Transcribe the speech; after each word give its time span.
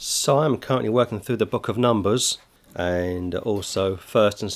So 0.00 0.38
I'm 0.38 0.58
currently 0.58 0.90
working 0.90 1.18
through 1.18 1.38
the 1.38 1.44
book 1.44 1.68
of 1.68 1.76
Numbers 1.76 2.38
and 2.72 3.34
also 3.34 3.96
1st 3.96 4.42
and 4.42 4.50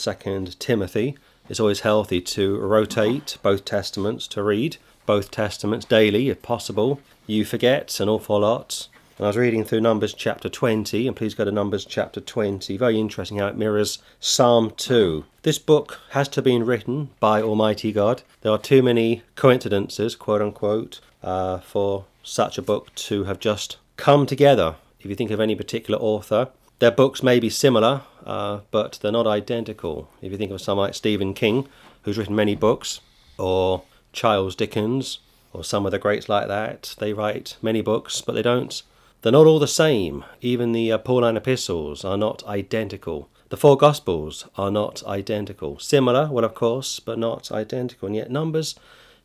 2nd 0.47 0.57
Timothy. 0.61 1.17
It's 1.49 1.59
always 1.59 1.81
healthy 1.81 2.21
to 2.21 2.61
rotate 2.61 3.39
both 3.43 3.65
testaments 3.65 4.29
to 4.29 4.43
read 4.45 4.77
both 5.05 5.33
testaments 5.33 5.85
daily 5.85 6.29
if 6.29 6.43
possible. 6.43 7.01
You 7.27 7.45
forget 7.45 7.99
an 7.99 8.09
awful 8.09 8.39
lot. 8.39 8.87
And 9.19 9.27
I 9.27 9.31
was 9.31 9.37
reading 9.37 9.65
through 9.65 9.81
Numbers 9.81 10.15
chapter 10.15 10.49
20, 10.49 11.09
and 11.09 11.17
please 11.17 11.35
go 11.35 11.45
to 11.45 11.51
Numbers 11.51 11.85
chapter 11.85 12.21
20. 12.21 12.77
Very 12.77 13.01
interesting 13.01 13.39
how 13.39 13.49
it 13.49 13.57
mirrors 13.57 13.99
Psalm 14.21 14.73
2. 14.77 15.25
This 15.43 15.59
book 15.59 15.99
has 16.11 16.29
to 16.29 16.37
have 16.37 16.45
been 16.45 16.65
written 16.65 17.11
by 17.19 17.43
Almighty 17.43 17.91
God. 17.91 18.23
There 18.43 18.53
are 18.53 18.59
too 18.59 18.81
many 18.81 19.23
coincidences, 19.35 20.15
quote 20.15 20.41
unquote, 20.41 21.01
uh, 21.21 21.59
for 21.59 22.05
such 22.23 22.59
a 22.59 22.63
book 22.63 22.95
to 22.95 23.25
have 23.25 23.41
just 23.41 23.79
come 23.97 24.25
together 24.25 24.77
if 25.03 25.11
you 25.11 25.17
think 25.17 25.31
of 25.31 25.41
any 25.41 25.55
particular 25.55 25.99
author. 26.01 26.49
Their 26.79 26.91
books 26.91 27.23
may 27.23 27.41
be 27.41 27.51
similar, 27.51 28.03
uh, 28.25 28.61
but 28.71 28.99
they're 29.01 29.13
not 29.13 29.27
identical. 29.27 30.09
If 30.21 30.33
you 30.33 30.39
think 30.39 30.53
of 30.53 30.61
someone 30.61 30.87
like 30.89 30.95
Stephen 30.95 31.35
King, 31.35 31.69
who's 32.03 32.19
written 32.19 32.37
many 32.37 32.55
books, 32.55 33.01
or 33.39 33.83
Charles 34.13 34.55
Dickens, 34.55 35.19
or 35.53 35.65
some 35.65 35.87
of 35.87 35.93
the 35.93 35.99
greats 35.99 36.29
like 36.29 36.49
that, 36.49 36.95
they 36.99 37.13
write 37.13 37.57
many 37.63 37.81
books, 37.81 38.21
but 38.21 38.33
they 38.33 38.43
don't. 38.43 38.83
They're 39.23 39.33
not 39.33 39.47
all 39.47 39.59
the 39.59 39.69
same. 39.69 40.25
Even 40.41 40.73
the 40.73 40.93
uh, 40.93 40.99
Pauline 40.99 41.37
epistles 41.37 42.05
are 42.05 42.17
not 42.17 42.45
identical. 42.47 43.29
The 43.51 43.57
four 43.57 43.77
Gospels 43.77 44.49
are 44.57 44.71
not 44.71 45.05
identical. 45.05 45.79
Similar, 45.79 46.29
well, 46.31 46.45
of 46.45 46.55
course, 46.55 47.01
but 47.01 47.19
not 47.19 47.53
identical. 47.53 48.07
And 48.07 48.17
yet, 48.17 48.31
Numbers 48.31 48.75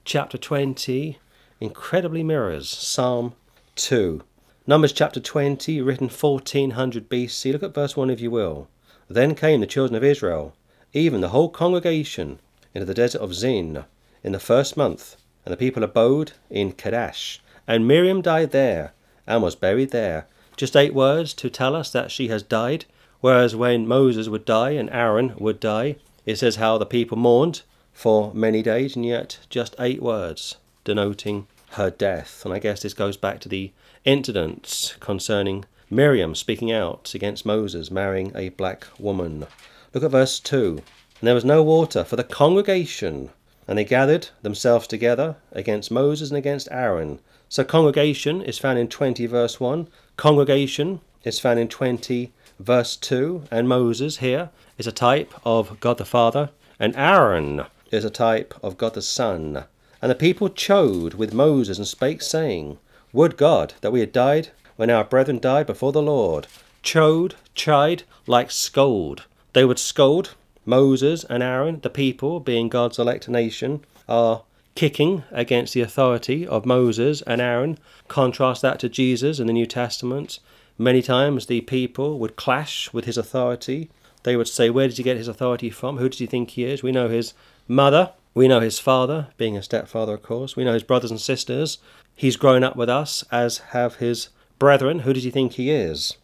chapter 0.05 0.37
20 0.37 1.17
incredibly 1.59 2.23
mirrors 2.23 2.69
Psalm 2.69 3.33
2. 3.75 4.23
Numbers 4.69 4.91
chapter 4.91 5.21
20, 5.21 5.81
written 5.81 6.09
1400 6.09 7.07
BC. 7.07 7.53
Look 7.53 7.63
at 7.63 7.73
verse 7.73 7.95
1 7.95 8.09
if 8.09 8.19
you 8.19 8.29
will. 8.29 8.67
Then 9.07 9.33
came 9.33 9.61
the 9.61 9.65
children 9.65 9.95
of 9.95 10.03
Israel, 10.03 10.53
even 10.91 11.21
the 11.21 11.29
whole 11.29 11.47
congregation, 11.47 12.39
into 12.73 12.83
the 12.83 12.93
desert 12.93 13.21
of 13.21 13.33
Zin 13.33 13.85
in 14.25 14.33
the 14.33 14.41
first 14.41 14.75
month, 14.75 15.15
and 15.45 15.53
the 15.53 15.57
people 15.57 15.85
abode 15.85 16.33
in 16.49 16.73
Kadesh. 16.73 17.39
And 17.65 17.87
Miriam 17.87 18.21
died 18.21 18.51
there, 18.51 18.91
and 19.25 19.41
was 19.41 19.55
buried 19.55 19.91
there. 19.91 20.27
Just 20.57 20.75
eight 20.75 20.93
words 20.93 21.33
to 21.35 21.49
tell 21.49 21.73
us 21.73 21.89
that 21.91 22.11
she 22.11 22.27
has 22.27 22.43
died, 22.43 22.83
whereas 23.21 23.55
when 23.55 23.87
Moses 23.87 24.27
would 24.27 24.43
die 24.43 24.71
and 24.71 24.89
Aaron 24.89 25.33
would 25.37 25.61
die, 25.61 25.95
it 26.25 26.39
says 26.39 26.57
how 26.57 26.77
the 26.77 26.85
people 26.85 27.15
mourned 27.15 27.61
for 27.93 28.33
many 28.33 28.61
days, 28.61 28.97
and 28.97 29.05
yet 29.05 29.39
just 29.49 29.77
eight 29.79 30.01
words 30.01 30.57
denoting 30.83 31.47
her 31.71 31.89
death. 31.89 32.43
And 32.43 32.53
I 32.53 32.59
guess 32.59 32.81
this 32.81 32.93
goes 32.93 33.15
back 33.15 33.39
to 33.39 33.49
the 33.49 33.71
incidents 34.07 34.95
concerning 35.01 35.65
Miriam 35.89 36.33
speaking 36.33 36.71
out 36.71 37.13
against 37.13 37.45
Moses 37.45 37.91
marrying 37.91 38.31
a 38.33 38.47
black 38.47 38.87
woman. 38.97 39.45
Look 39.93 40.01
at 40.01 40.11
verse 40.11 40.39
2. 40.39 40.81
And 41.19 41.27
there 41.27 41.35
was 41.35 41.43
no 41.43 41.61
water 41.61 42.05
for 42.05 42.15
the 42.15 42.23
congregation, 42.23 43.31
and 43.67 43.77
they 43.77 43.83
gathered 43.83 44.29
themselves 44.43 44.87
together 44.87 45.35
against 45.51 45.91
Moses 45.91 46.29
and 46.29 46.37
against 46.37 46.69
Aaron. 46.71 47.19
So, 47.49 47.65
congregation 47.65 48.41
is 48.41 48.57
found 48.57 48.79
in 48.79 48.87
20 48.87 49.25
verse 49.25 49.59
1, 49.59 49.89
congregation 50.15 51.01
is 51.25 51.41
found 51.41 51.59
in 51.59 51.67
20 51.67 52.31
verse 52.59 52.95
2, 52.95 53.43
and 53.51 53.67
Moses 53.67 54.19
here 54.19 54.51
is 54.77 54.87
a 54.87 54.93
type 54.93 55.33
of 55.43 55.81
God 55.81 55.97
the 55.97 56.05
Father, 56.05 56.51
and 56.79 56.95
Aaron 56.95 57.65
is 57.91 58.05
a 58.05 58.09
type 58.09 58.53
of 58.63 58.77
God 58.77 58.93
the 58.93 59.01
Son. 59.01 59.65
And 60.01 60.09
the 60.09 60.15
people 60.15 60.49
chode 60.49 61.15
with 61.15 61.33
Moses 61.33 61.77
and 61.77 61.85
spake, 61.85 62.21
saying, 62.21 62.77
would 63.17 63.35
God 63.35 63.73
that 63.81 63.89
we 63.89 63.99
had 63.99 64.11
died 64.11 64.49
when 64.75 64.91
our 64.91 65.03
brethren 65.03 65.39
died 65.39 65.65
before 65.65 65.91
the 65.91 66.03
Lord. 66.03 66.45
Chode, 66.83 67.33
chide, 67.55 68.03
like 68.27 68.51
scold. 68.51 69.25
They 69.53 69.65
would 69.65 69.79
scold 69.79 70.35
Moses 70.67 71.23
and 71.23 71.41
Aaron, 71.41 71.79
the 71.81 71.89
people, 71.89 72.39
being 72.39 72.69
God's 72.69 72.99
elect 72.99 73.27
nation, 73.27 73.83
are 74.07 74.43
kicking 74.75 75.23
against 75.31 75.73
the 75.73 75.81
authority 75.81 76.45
of 76.45 76.67
Moses 76.67 77.23
and 77.23 77.41
Aaron. 77.41 77.79
Contrast 78.07 78.61
that 78.61 78.79
to 78.81 78.87
Jesus 78.87 79.39
in 79.39 79.47
the 79.47 79.53
New 79.53 79.65
Testament. 79.65 80.37
Many 80.77 81.01
times 81.01 81.47
the 81.47 81.61
people 81.61 82.19
would 82.19 82.35
clash 82.35 82.93
with 82.93 83.05
his 83.05 83.17
authority. 83.17 83.89
They 84.21 84.35
would 84.35 84.47
say, 84.47 84.69
Where 84.69 84.87
did 84.87 84.97
he 84.97 85.03
get 85.03 85.17
his 85.17 85.27
authority 85.27 85.71
from? 85.71 85.97
Who 85.97 86.07
does 86.07 86.19
he 86.19 86.27
think 86.27 86.51
he 86.51 86.65
is? 86.65 86.83
We 86.83 86.91
know 86.91 87.09
his 87.09 87.33
mother. 87.67 88.11
We 88.37 88.47
know 88.47 88.59
his 88.59 88.77
father, 88.77 89.29
being 89.37 89.57
a 89.57 89.63
stepfather, 89.63 90.13
of 90.13 90.21
course. 90.21 90.55
We 90.55 90.63
know 90.63 90.73
his 90.73 90.83
brothers 90.83 91.09
and 91.09 91.19
sisters. 91.19 91.79
He's 92.15 92.37
grown 92.37 92.63
up 92.63 92.75
with 92.75 92.87
us, 92.87 93.23
as 93.31 93.57
have 93.73 93.95
his 93.95 94.29
brethren. 94.59 94.99
Who 94.99 95.13
does 95.13 95.23
he 95.23 95.31
think 95.31 95.53
he 95.53 95.71
is? 95.71 96.17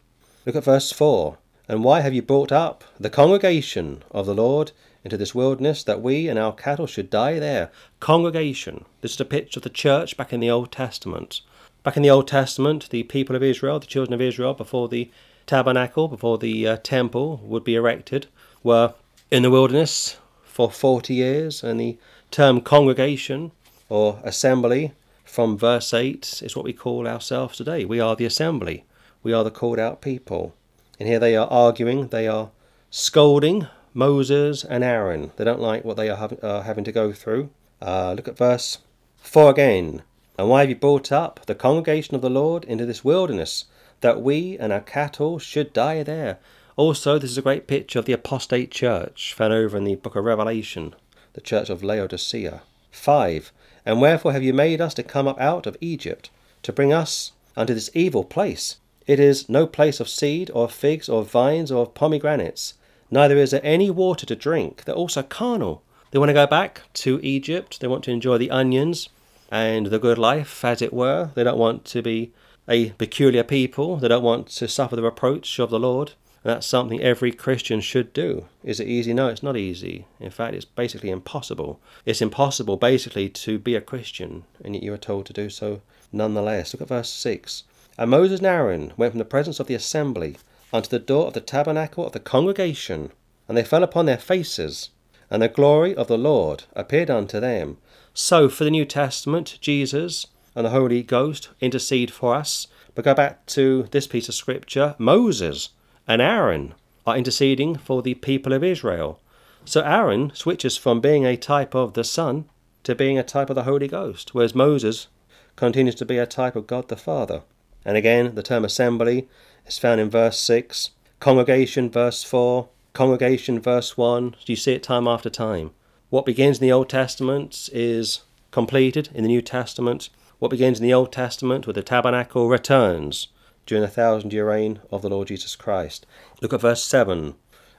Look 0.45 0.55
at 0.55 0.63
verse 0.63 0.91
4. 0.91 1.39
And 1.67 1.83
why 1.83 2.01
have 2.01 2.13
you 2.13 2.21
brought 2.21 2.51
up 2.51 2.83
the 2.99 3.09
congregation 3.09 4.03
of 4.11 4.27
the 4.27 4.35
Lord 4.35 4.73
into 5.03 5.17
this 5.17 5.33
wilderness, 5.33 5.83
that 5.85 6.03
we 6.03 6.27
and 6.27 6.37
our 6.37 6.53
cattle 6.53 6.85
should 6.85 7.09
die 7.09 7.39
there? 7.39 7.71
Congregation. 7.99 8.85
This 9.01 9.15
is 9.15 9.19
a 9.19 9.25
picture 9.25 9.57
of 9.57 9.63
the 9.63 9.71
church 9.71 10.15
back 10.15 10.31
in 10.31 10.39
the 10.39 10.51
Old 10.51 10.71
Testament. 10.71 11.41
Back 11.81 11.97
in 11.97 12.03
the 12.03 12.11
Old 12.11 12.27
Testament, 12.27 12.91
the 12.91 13.01
people 13.01 13.35
of 13.35 13.41
Israel, 13.41 13.79
the 13.79 13.87
children 13.87 14.13
of 14.13 14.21
Israel, 14.21 14.53
before 14.53 14.87
the 14.87 15.09
tabernacle, 15.47 16.07
before 16.07 16.37
the 16.37 16.67
uh, 16.67 16.77
temple 16.83 17.41
would 17.43 17.63
be 17.63 17.73
erected, 17.73 18.27
were 18.61 18.93
in 19.31 19.41
the 19.41 19.49
wilderness 19.49 20.17
for 20.53 20.69
40 20.69 21.15
years, 21.15 21.63
and 21.63 21.79
the 21.79 21.97
term 22.29 22.61
congregation 22.61 23.51
or 23.89 24.19
assembly 24.23 24.93
from 25.25 25.57
verse 25.57 25.91
8 25.95 26.43
is 26.43 26.55
what 26.55 26.63
we 26.63 26.73
call 26.73 27.07
ourselves 27.07 27.57
today. 27.57 27.85
We 27.85 27.99
are 27.99 28.15
the 28.15 28.27
assembly, 28.27 28.85
we 29.23 29.33
are 29.33 29.43
the 29.43 29.49
called 29.49 29.79
out 29.79 29.99
people. 29.99 30.53
And 30.99 31.09
here 31.09 31.17
they 31.17 31.35
are 31.35 31.47
arguing, 31.47 32.09
they 32.09 32.27
are 32.27 32.51
scolding 32.91 33.65
Moses 33.95 34.63
and 34.63 34.83
Aaron. 34.83 35.31
They 35.37 35.43
don't 35.43 35.59
like 35.59 35.83
what 35.83 35.97
they 35.97 36.07
are 36.07 36.17
having, 36.17 36.39
uh, 36.43 36.61
having 36.61 36.83
to 36.83 36.91
go 36.91 37.13
through. 37.13 37.49
Uh, 37.81 38.13
look 38.13 38.27
at 38.27 38.37
verse 38.37 38.77
4 39.17 39.49
again. 39.49 40.03
And 40.37 40.49
why 40.49 40.59
have 40.59 40.69
you 40.69 40.75
brought 40.75 41.11
up 41.11 41.39
the 41.47 41.55
congregation 41.55 42.13
of 42.13 42.21
the 42.21 42.29
Lord 42.29 42.63
into 42.65 42.85
this 42.85 43.03
wilderness, 43.03 43.65
that 44.01 44.21
we 44.21 44.55
and 44.59 44.71
our 44.71 44.81
cattle 44.81 45.39
should 45.39 45.73
die 45.73 46.03
there? 46.03 46.37
Also, 46.75 47.19
this 47.19 47.29
is 47.29 47.37
a 47.37 47.43
great 47.43 47.67
picture 47.67 47.99
of 47.99 48.05
the 48.05 48.13
apostate 48.13 48.71
church 48.71 49.33
found 49.33 49.53
over 49.53 49.77
in 49.77 49.83
the 49.83 49.95
book 49.95 50.15
of 50.15 50.25
Revelation, 50.25 50.95
the 51.33 51.41
church 51.41 51.69
of 51.69 51.83
Laodicea. 51.83 52.63
5. 52.91 53.51
And 53.85 54.01
wherefore 54.01 54.33
have 54.33 54.41
you 54.41 54.53
made 54.53 54.81
us 54.81 54.95
to 54.95 55.03
come 55.03 55.27
up 55.27 55.39
out 55.39 55.67
of 55.67 55.77
Egypt, 55.81 56.31
to 56.63 56.73
bring 56.73 56.91
us 56.91 57.33
unto 57.55 57.75
this 57.75 57.91
evil 57.93 58.23
place? 58.23 58.77
It 59.05 59.19
is 59.19 59.49
no 59.49 59.67
place 59.67 59.99
of 59.99 60.09
seed, 60.09 60.49
or 60.53 60.67
figs, 60.67 61.09
or 61.09 61.23
vines, 61.23 61.71
or 61.71 61.85
pomegranates, 61.85 62.73
neither 63.11 63.37
is 63.37 63.51
there 63.51 63.61
any 63.63 63.91
water 63.91 64.25
to 64.25 64.35
drink. 64.35 64.85
They're 64.85 64.95
also 64.95 65.21
carnal. 65.21 65.83
They 66.09 66.19
want 66.19 66.29
to 66.29 66.33
go 66.33 66.47
back 66.47 66.81
to 66.93 67.19
Egypt, 67.21 67.81
they 67.81 67.87
want 67.87 68.03
to 68.05 68.11
enjoy 68.11 68.39
the 68.39 68.49
onions 68.49 69.09
and 69.51 69.87
the 69.87 69.99
good 69.99 70.17
life, 70.17 70.65
as 70.65 70.81
it 70.81 70.93
were. 70.93 71.29
They 71.35 71.43
don't 71.43 71.57
want 71.57 71.85
to 71.85 72.01
be 72.01 72.31
a 72.67 72.91
peculiar 72.91 73.43
people, 73.43 73.97
they 73.97 74.07
don't 74.07 74.23
want 74.23 74.47
to 74.47 74.67
suffer 74.67 74.95
the 74.95 75.03
reproach 75.03 75.59
of 75.59 75.69
the 75.69 75.79
Lord. 75.79 76.13
That's 76.43 76.67
something 76.67 77.01
every 77.01 77.31
Christian 77.31 77.79
should 77.79 78.11
do. 78.11 78.45
Is 78.65 78.81
it 78.81 78.87
easy? 78.87 79.13
No, 79.13 79.29
it's 79.29 79.43
not 79.43 79.55
easy. 79.55 80.05
In 80.19 80.29
fact, 80.29 80.53
it's 80.53 80.65
basically 80.65 81.09
impossible. 81.09 81.79
It's 82.05 82.21
impossible, 82.21 82.75
basically, 82.75 83.29
to 83.29 83.57
be 83.57 83.75
a 83.75 83.81
Christian, 83.81 84.43
and 84.63 84.75
yet 84.75 84.83
you 84.83 84.93
are 84.93 84.97
told 84.97 85.25
to 85.27 85.33
do 85.33 85.49
so 85.49 85.81
nonetheless. 86.11 86.73
Look 86.73 86.81
at 86.81 86.89
verse 86.89 87.09
6. 87.09 87.63
And 87.97 88.11
Moses 88.11 88.39
and 88.39 88.47
Aaron 88.47 88.91
went 88.97 89.13
from 89.13 89.19
the 89.19 89.25
presence 89.25 89.61
of 89.61 89.67
the 89.67 89.75
assembly 89.75 90.35
unto 90.73 90.89
the 90.89 90.99
door 90.99 91.27
of 91.27 91.33
the 91.33 91.39
tabernacle 91.39 92.05
of 92.05 92.11
the 92.11 92.19
congregation, 92.19 93.11
and 93.47 93.57
they 93.57 93.63
fell 93.63 93.83
upon 93.83 94.05
their 94.05 94.17
faces, 94.17 94.89
and 95.29 95.41
the 95.41 95.47
glory 95.47 95.95
of 95.95 96.07
the 96.07 96.17
Lord 96.17 96.65
appeared 96.75 97.09
unto 97.09 97.39
them. 97.39 97.77
So, 98.13 98.49
for 98.49 98.65
the 98.65 98.71
New 98.71 98.85
Testament, 98.85 99.57
Jesus 99.61 100.27
and 100.55 100.65
the 100.65 100.71
Holy 100.71 101.03
Ghost 101.03 101.49
intercede 101.61 102.11
for 102.11 102.35
us. 102.35 102.67
But 102.95 103.05
go 103.05 103.13
back 103.13 103.45
to 103.47 103.87
this 103.91 104.07
piece 104.07 104.29
of 104.29 104.35
scripture 104.35 104.95
Moses 104.97 105.69
and 106.07 106.21
Aaron 106.21 106.73
are 107.05 107.17
interceding 107.17 107.75
for 107.75 108.01
the 108.01 108.13
people 108.15 108.53
of 108.53 108.63
Israel. 108.63 109.19
So 109.65 109.81
Aaron 109.81 110.31
switches 110.33 110.77
from 110.77 111.01
being 111.01 111.25
a 111.25 111.37
type 111.37 111.73
of 111.73 111.93
the 111.93 112.03
Son 112.03 112.45
to 112.83 112.95
being 112.95 113.17
a 113.17 113.23
type 113.23 113.49
of 113.49 113.55
the 113.55 113.63
Holy 113.63 113.87
Ghost, 113.87 114.33
whereas 114.33 114.55
Moses 114.55 115.07
continues 115.55 115.95
to 115.95 116.05
be 116.05 116.17
a 116.17 116.25
type 116.25 116.55
of 116.55 116.67
God 116.67 116.89
the 116.89 116.97
Father. 116.97 117.43
And 117.85 117.97
again, 117.97 118.35
the 118.35 118.43
term 118.43 118.65
assembly 118.65 119.27
is 119.65 119.77
found 119.77 120.01
in 120.01 120.09
verse 120.09 120.39
6, 120.39 120.91
congregation, 121.19 121.89
verse 121.89 122.23
4, 122.23 122.67
congregation, 122.93 123.59
verse 123.59 123.97
1. 123.97 124.35
You 124.45 124.55
see 124.55 124.73
it 124.73 124.83
time 124.83 125.07
after 125.07 125.29
time. 125.29 125.71
What 126.09 126.25
begins 126.25 126.59
in 126.59 126.63
the 126.63 126.71
Old 126.71 126.89
Testament 126.89 127.69
is 127.73 128.21
completed 128.51 129.09
in 129.13 129.23
the 129.23 129.29
New 129.29 129.41
Testament. 129.41 130.09
What 130.39 130.51
begins 130.51 130.79
in 130.79 130.85
the 130.85 130.93
Old 130.93 131.11
Testament 131.11 131.65
with 131.65 131.75
the 131.75 131.83
tabernacle 131.83 132.49
returns 132.49 133.29
during 133.65 133.81
the 133.81 133.87
thousand 133.87 134.33
year 134.33 134.49
reign 134.49 134.79
of 134.91 135.01
the 135.01 135.09
Lord 135.09 135.27
Jesus 135.27 135.55
Christ. 135.55 136.05
Look 136.41 136.53
at 136.53 136.61
verse 136.61 136.83
7. 136.83 137.35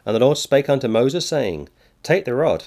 And 0.06 0.14
the 0.14 0.20
Lord 0.20 0.38
spake 0.38 0.68
unto 0.68 0.88
Moses, 0.88 1.26
saying, 1.26 1.68
Take 2.02 2.24
the 2.24 2.34
rod, 2.34 2.64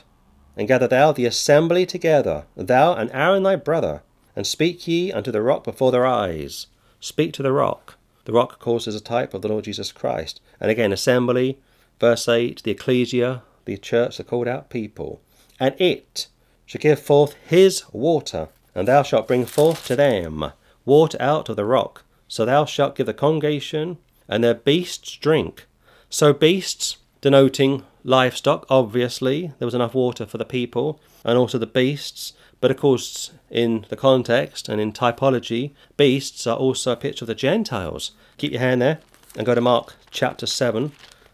and 0.56 0.68
gather 0.68 0.88
thou 0.88 1.12
the 1.12 1.26
assembly 1.26 1.86
together, 1.86 2.46
thou 2.56 2.94
and 2.94 3.12
Aaron 3.12 3.44
thy 3.44 3.56
brother, 3.56 4.02
and 4.36 4.46
speak 4.46 4.88
ye 4.88 5.12
unto 5.12 5.32
the 5.32 5.42
rock 5.42 5.64
before 5.64 5.92
their 5.92 6.06
eyes. 6.06 6.68
Speak 7.00 7.34
to 7.34 7.44
the 7.44 7.52
rock. 7.52 7.98
The 8.26 8.34
rock, 8.34 8.54
of 8.54 8.60
course, 8.60 8.88
is 8.88 8.96
a 8.96 9.02
type 9.02 9.34
of 9.34 9.42
the 9.42 9.48
Lord 9.48 9.66
Jesus 9.66 9.92
Christ. 9.92 10.42
And 10.60 10.70
again, 10.70 10.92
assembly, 10.92 11.60
verse 12.00 12.28
8, 12.28 12.64
the 12.64 12.72
ecclesia, 12.72 13.44
the 13.66 13.78
church, 13.78 14.18
the 14.18 14.24
called 14.24 14.48
out 14.48 14.70
people. 14.70 15.22
And 15.60 15.80
it 15.80 16.28
shall 16.66 16.80
give 16.80 17.00
forth 17.00 17.36
his 17.46 17.84
water, 17.94 18.50
and 18.76 18.88
thou 18.88 19.04
shalt 19.04 19.28
bring 19.28 19.46
forth 19.46 19.86
to 19.88 19.96
them 19.96 20.52
water 20.86 21.18
out 21.22 21.50
of 21.50 21.56
the 21.56 21.66
rock. 21.66 22.04
So 22.38 22.46
thou 22.46 22.66
shalt 22.66 22.96
give 22.96 23.08
the 23.08 23.16
congregation 23.16 23.98
and 24.28 24.44
their 24.44 24.54
beasts 24.54 25.18
drink. 25.18 25.66
So 26.08 26.34
beasts, 26.34 26.98
denoting 27.20 27.84
livestock, 28.04 28.68
obviously, 28.70 29.54
there 29.58 29.66
was 29.66 29.74
enough 29.74 29.96
water 29.96 30.28
for 30.28 30.38
the 30.38 30.46
people, 30.46 31.00
and 31.26 31.36
also 31.36 31.58
the 31.58 31.66
beasts. 31.66 32.34
But 32.62 32.70
of 32.70 32.78
course, 32.78 33.32
in 33.50 33.88
the 33.90 33.96
context 33.96 34.70
and 34.70 34.80
in 34.80 34.94
typology, 34.94 35.72
beasts 35.98 36.46
are 36.46 36.56
also 36.56 36.92
a 36.92 36.96
picture 36.96 37.24
of 37.24 37.28
the 37.28 37.34
Gentiles. 37.34 38.12
Keep 38.38 38.52
your 38.52 38.62
hand 38.62 38.84
there 38.84 39.00
and 39.36 39.44
go 39.44 39.56
to 39.56 39.62
Mark 39.62 39.96
chapter 40.12 40.46
7. 40.46 40.92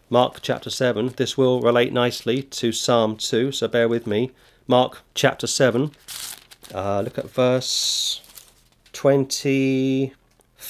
Mark 0.08 0.38
chapter 0.40 0.70
7. 0.70 1.08
This 1.18 1.36
will 1.36 1.60
relate 1.60 1.92
nicely 1.92 2.42
to 2.44 2.72
Psalm 2.72 3.18
2, 3.18 3.52
so 3.52 3.68
bear 3.68 3.90
with 3.90 4.06
me. 4.06 4.30
Mark 4.66 5.02
chapter 5.12 5.46
7. 5.46 5.90
Uh, 6.72 7.02
look 7.02 7.18
at 7.18 7.28
verse 7.28 8.22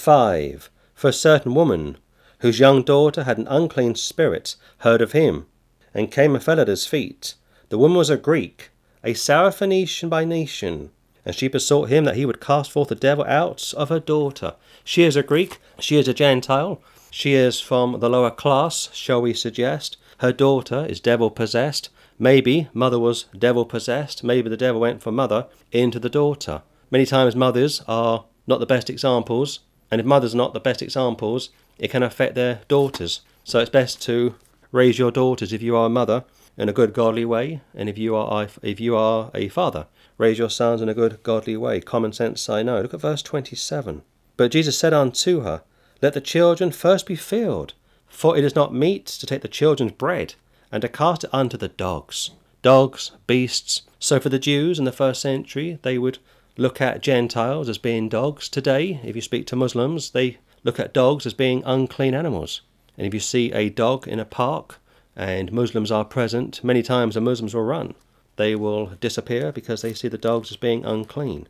25. 0.04 0.68
For 0.94 1.08
a 1.08 1.12
certain 1.14 1.54
woman, 1.54 1.96
whose 2.40 2.60
young 2.60 2.82
daughter 2.82 3.24
had 3.24 3.38
an 3.38 3.46
unclean 3.48 3.94
spirit, 3.94 4.54
heard 4.80 5.00
of 5.00 5.12
him, 5.12 5.46
and 5.94 6.12
came 6.12 6.34
and 6.34 6.44
fell 6.44 6.60
at 6.60 6.68
his 6.68 6.86
feet. 6.86 7.36
The 7.70 7.78
woman 7.78 7.96
was 7.96 8.10
a 8.10 8.18
Greek, 8.18 8.68
a 9.02 9.14
Syrophoenician 9.14 10.10
by 10.10 10.26
nation, 10.26 10.90
and 11.24 11.34
she 11.34 11.48
besought 11.48 11.88
him 11.88 12.04
that 12.04 12.16
he 12.16 12.26
would 12.26 12.38
cast 12.38 12.70
forth 12.70 12.90
the 12.90 12.94
devil 12.94 13.24
out 13.24 13.72
of 13.78 13.88
her 13.88 13.98
daughter. 13.98 14.56
She 14.84 15.04
is 15.04 15.16
a 15.16 15.22
Greek, 15.22 15.58
she 15.78 15.96
is 15.96 16.06
a 16.06 16.12
Gentile, 16.12 16.82
she 17.10 17.32
is 17.32 17.62
from 17.62 18.00
the 18.00 18.10
lower 18.10 18.30
class, 18.30 18.90
shall 18.92 19.22
we 19.22 19.32
suggest. 19.32 19.96
Her 20.18 20.32
daughter 20.32 20.84
is 20.84 21.00
devil 21.00 21.30
possessed, 21.30 21.88
Maybe 22.18 22.68
mother 22.74 22.98
was 22.98 23.24
devil 23.36 23.64
possessed. 23.64 24.22
Maybe 24.22 24.50
the 24.50 24.56
devil 24.56 24.80
went 24.80 25.02
from 25.02 25.16
mother 25.16 25.46
into 25.72 25.98
the 25.98 26.10
daughter. 26.10 26.62
Many 26.90 27.06
times 27.06 27.34
mothers 27.34 27.82
are 27.88 28.26
not 28.46 28.60
the 28.60 28.66
best 28.66 28.88
examples, 28.88 29.60
and 29.90 30.00
if 30.00 30.06
mothers 30.06 30.34
are 30.34 30.38
not 30.38 30.54
the 30.54 30.60
best 30.60 30.82
examples, 30.82 31.50
it 31.78 31.90
can 31.90 32.02
affect 32.02 32.34
their 32.34 32.60
daughters. 32.68 33.20
So 33.44 33.58
it's 33.58 33.70
best 33.70 34.00
to 34.02 34.34
raise 34.72 34.98
your 34.98 35.10
daughters 35.10 35.52
if 35.52 35.62
you 35.62 35.76
are 35.76 35.86
a 35.86 35.90
mother 35.90 36.24
in 36.56 36.68
a 36.68 36.72
good 36.72 36.92
godly 36.92 37.24
way, 37.24 37.60
and 37.74 37.88
if 37.88 37.98
you 37.98 38.14
are 38.14 38.48
if 38.62 38.80
you 38.80 38.96
are 38.96 39.30
a 39.34 39.48
father, 39.48 39.86
raise 40.18 40.38
your 40.38 40.50
sons 40.50 40.80
in 40.80 40.88
a 40.88 40.94
good 40.94 41.22
godly 41.22 41.56
way. 41.56 41.80
Common 41.80 42.12
sense, 42.12 42.48
I 42.48 42.62
know. 42.62 42.80
Look 42.80 42.94
at 42.94 43.00
verse 43.00 43.22
twenty-seven. 43.22 44.02
But 44.36 44.52
Jesus 44.52 44.78
said 44.78 44.94
unto 44.94 45.40
her, 45.40 45.62
Let 46.00 46.14
the 46.14 46.20
children 46.20 46.70
first 46.70 47.06
be 47.06 47.16
filled, 47.16 47.74
for 48.06 48.36
it 48.36 48.44
is 48.44 48.54
not 48.54 48.74
meet 48.74 49.06
to 49.06 49.26
take 49.26 49.42
the 49.42 49.48
children's 49.48 49.92
bread 49.92 50.34
and 50.70 50.80
to 50.82 50.88
cast 50.88 51.24
it 51.24 51.30
unto 51.32 51.56
the 51.56 51.68
dogs. 51.68 52.30
Dogs, 52.62 53.12
beasts. 53.26 53.82
So 53.98 54.18
for 54.20 54.28
the 54.28 54.38
Jews 54.38 54.78
in 54.78 54.84
the 54.84 54.92
first 54.92 55.20
century, 55.20 55.78
they 55.82 55.98
would 55.98 56.18
look 56.56 56.80
at 56.80 57.02
Gentiles 57.02 57.68
as 57.68 57.78
being 57.78 58.08
dogs. 58.08 58.48
Today, 58.48 59.00
if 59.02 59.16
you 59.16 59.22
speak 59.22 59.46
to 59.48 59.56
Muslims, 59.56 60.10
they 60.10 60.38
look 60.62 60.78
at 60.78 60.94
dogs 60.94 61.26
as 61.26 61.34
being 61.34 61.62
unclean 61.64 62.14
animals. 62.14 62.60
And 62.96 63.06
if 63.06 63.14
you 63.14 63.20
see 63.20 63.52
a 63.52 63.70
dog 63.70 64.06
in 64.06 64.20
a 64.20 64.24
park 64.24 64.78
and 65.16 65.52
Muslims 65.52 65.90
are 65.90 66.04
present, 66.04 66.62
many 66.62 66.82
times 66.82 67.14
the 67.14 67.20
Muslims 67.20 67.54
will 67.54 67.64
run. 67.64 67.94
They 68.36 68.54
will 68.54 68.86
disappear 69.00 69.52
because 69.52 69.82
they 69.82 69.94
see 69.94 70.08
the 70.08 70.18
dogs 70.18 70.50
as 70.50 70.56
being 70.56 70.84
unclean. 70.84 71.48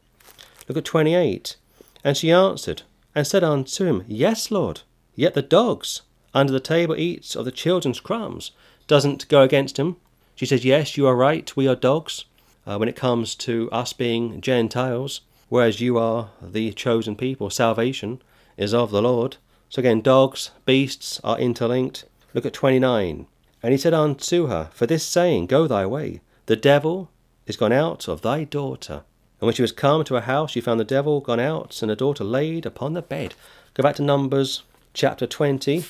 Look 0.68 0.78
at 0.78 0.84
28. 0.84 1.56
And 2.02 2.16
she 2.16 2.30
answered 2.30 2.82
and 3.14 3.26
said 3.26 3.44
unto 3.44 3.84
him, 3.84 4.04
Yes, 4.06 4.50
Lord, 4.50 4.82
yet 5.14 5.34
the 5.34 5.42
dogs 5.42 6.02
under 6.32 6.52
the 6.52 6.60
table 6.60 6.96
eats 6.96 7.36
of 7.36 7.44
the 7.44 7.52
children's 7.52 8.00
crumbs 8.00 8.50
doesn't 8.86 9.28
go 9.28 9.42
against 9.42 9.78
him. 9.78 9.96
She 10.34 10.46
says, 10.46 10.64
Yes, 10.64 10.96
you 10.96 11.06
are 11.06 11.16
right, 11.16 11.54
we 11.56 11.68
are 11.68 11.76
dogs 11.76 12.24
uh, 12.66 12.76
when 12.76 12.88
it 12.88 12.96
comes 12.96 13.34
to 13.34 13.68
us 13.70 13.92
being 13.92 14.40
Gentiles, 14.40 15.20
whereas 15.48 15.80
you 15.80 15.98
are 15.98 16.30
the 16.42 16.72
chosen 16.72 17.16
people. 17.16 17.50
Salvation 17.50 18.22
is 18.56 18.74
of 18.74 18.90
the 18.90 19.02
Lord. 19.02 19.36
So 19.68 19.80
again, 19.80 20.00
dogs, 20.00 20.50
beasts 20.64 21.20
are 21.24 21.38
interlinked. 21.38 22.04
Look 22.32 22.46
at 22.46 22.52
29. 22.52 23.26
And 23.62 23.72
he 23.72 23.78
said 23.78 23.94
unto 23.94 24.46
her, 24.46 24.70
For 24.72 24.86
this 24.86 25.04
saying, 25.04 25.46
Go 25.46 25.66
thy 25.66 25.86
way. 25.86 26.20
The 26.46 26.56
devil 26.56 27.10
is 27.46 27.56
gone 27.56 27.72
out 27.72 28.08
of 28.08 28.22
thy 28.22 28.44
daughter. 28.44 29.02
And 29.40 29.46
when 29.46 29.54
she 29.54 29.62
was 29.62 29.72
come 29.72 30.04
to 30.04 30.14
her 30.14 30.22
house, 30.22 30.52
she 30.52 30.60
found 30.60 30.78
the 30.78 30.84
devil 30.84 31.20
gone 31.20 31.40
out, 31.40 31.80
and 31.82 31.90
her 31.90 31.96
daughter 31.96 32.24
laid 32.24 32.66
upon 32.66 32.92
the 32.92 33.02
bed. 33.02 33.34
Go 33.74 33.82
back 33.82 33.96
to 33.96 34.02
Numbers 34.02 34.62
chapter 34.92 35.26
20. 35.26 35.84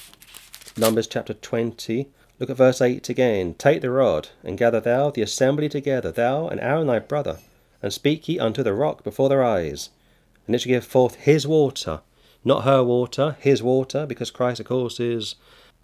Numbers 0.77 1.07
chapter 1.07 1.35
20. 1.35 2.09
Look 2.41 2.51
at 2.51 2.57
verse 2.57 2.81
8 2.81 3.09
again. 3.09 3.55
Take 3.55 3.81
the 3.81 3.91
rod, 3.91 4.31
and 4.43 4.59
gather 4.59 4.81
thou 4.81 5.11
the 5.11 5.23
assembly 5.23 5.69
together, 5.69 6.11
thou 6.11 6.49
and 6.49 6.61
Aaron 6.61 6.89
thy 6.89 6.99
brother, 6.99 7.39
and 7.81 7.93
speak 7.93 8.29
ye 8.29 8.41
unto 8.41 8.63
the 8.65 8.75
rock 8.75 9.05
before 9.05 9.29
their 9.29 9.45
eyes. 9.45 9.91
And 10.47 10.55
it 10.55 10.61
shall 10.61 10.71
give 10.71 10.85
forth 10.85 11.15
his 11.15 11.47
water, 11.47 12.01
not 12.45 12.65
her 12.65 12.83
water, 12.83 13.37
his 13.39 13.63
water, 13.63 14.05
because 14.05 14.33
Christ, 14.33 14.59
of 14.59 14.67
course, 14.67 14.99
is 14.99 15.37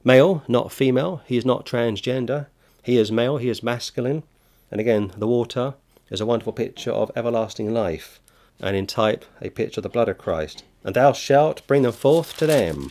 male, 0.02 0.42
not 0.48 0.72
female. 0.72 1.22
He 1.24 1.36
is 1.36 1.44
not 1.44 1.64
transgender. 1.64 2.46
He 2.82 2.96
is 2.96 3.12
male, 3.12 3.36
he 3.36 3.48
is 3.48 3.62
masculine. 3.62 4.24
And 4.72 4.80
again, 4.80 5.12
the 5.16 5.28
water 5.28 5.74
is 6.10 6.20
a 6.20 6.26
wonderful 6.26 6.52
picture 6.52 6.90
of 6.90 7.12
everlasting 7.14 7.72
life, 7.72 8.18
and 8.58 8.76
in 8.76 8.88
type, 8.88 9.24
a 9.40 9.50
picture 9.50 9.78
of 9.78 9.84
the 9.84 9.88
blood 9.88 10.08
of 10.08 10.18
Christ. 10.18 10.64
And 10.82 10.96
thou 10.96 11.12
shalt 11.12 11.66
bring 11.68 11.82
them 11.82 11.92
forth 11.92 12.36
to 12.38 12.46
them. 12.46 12.90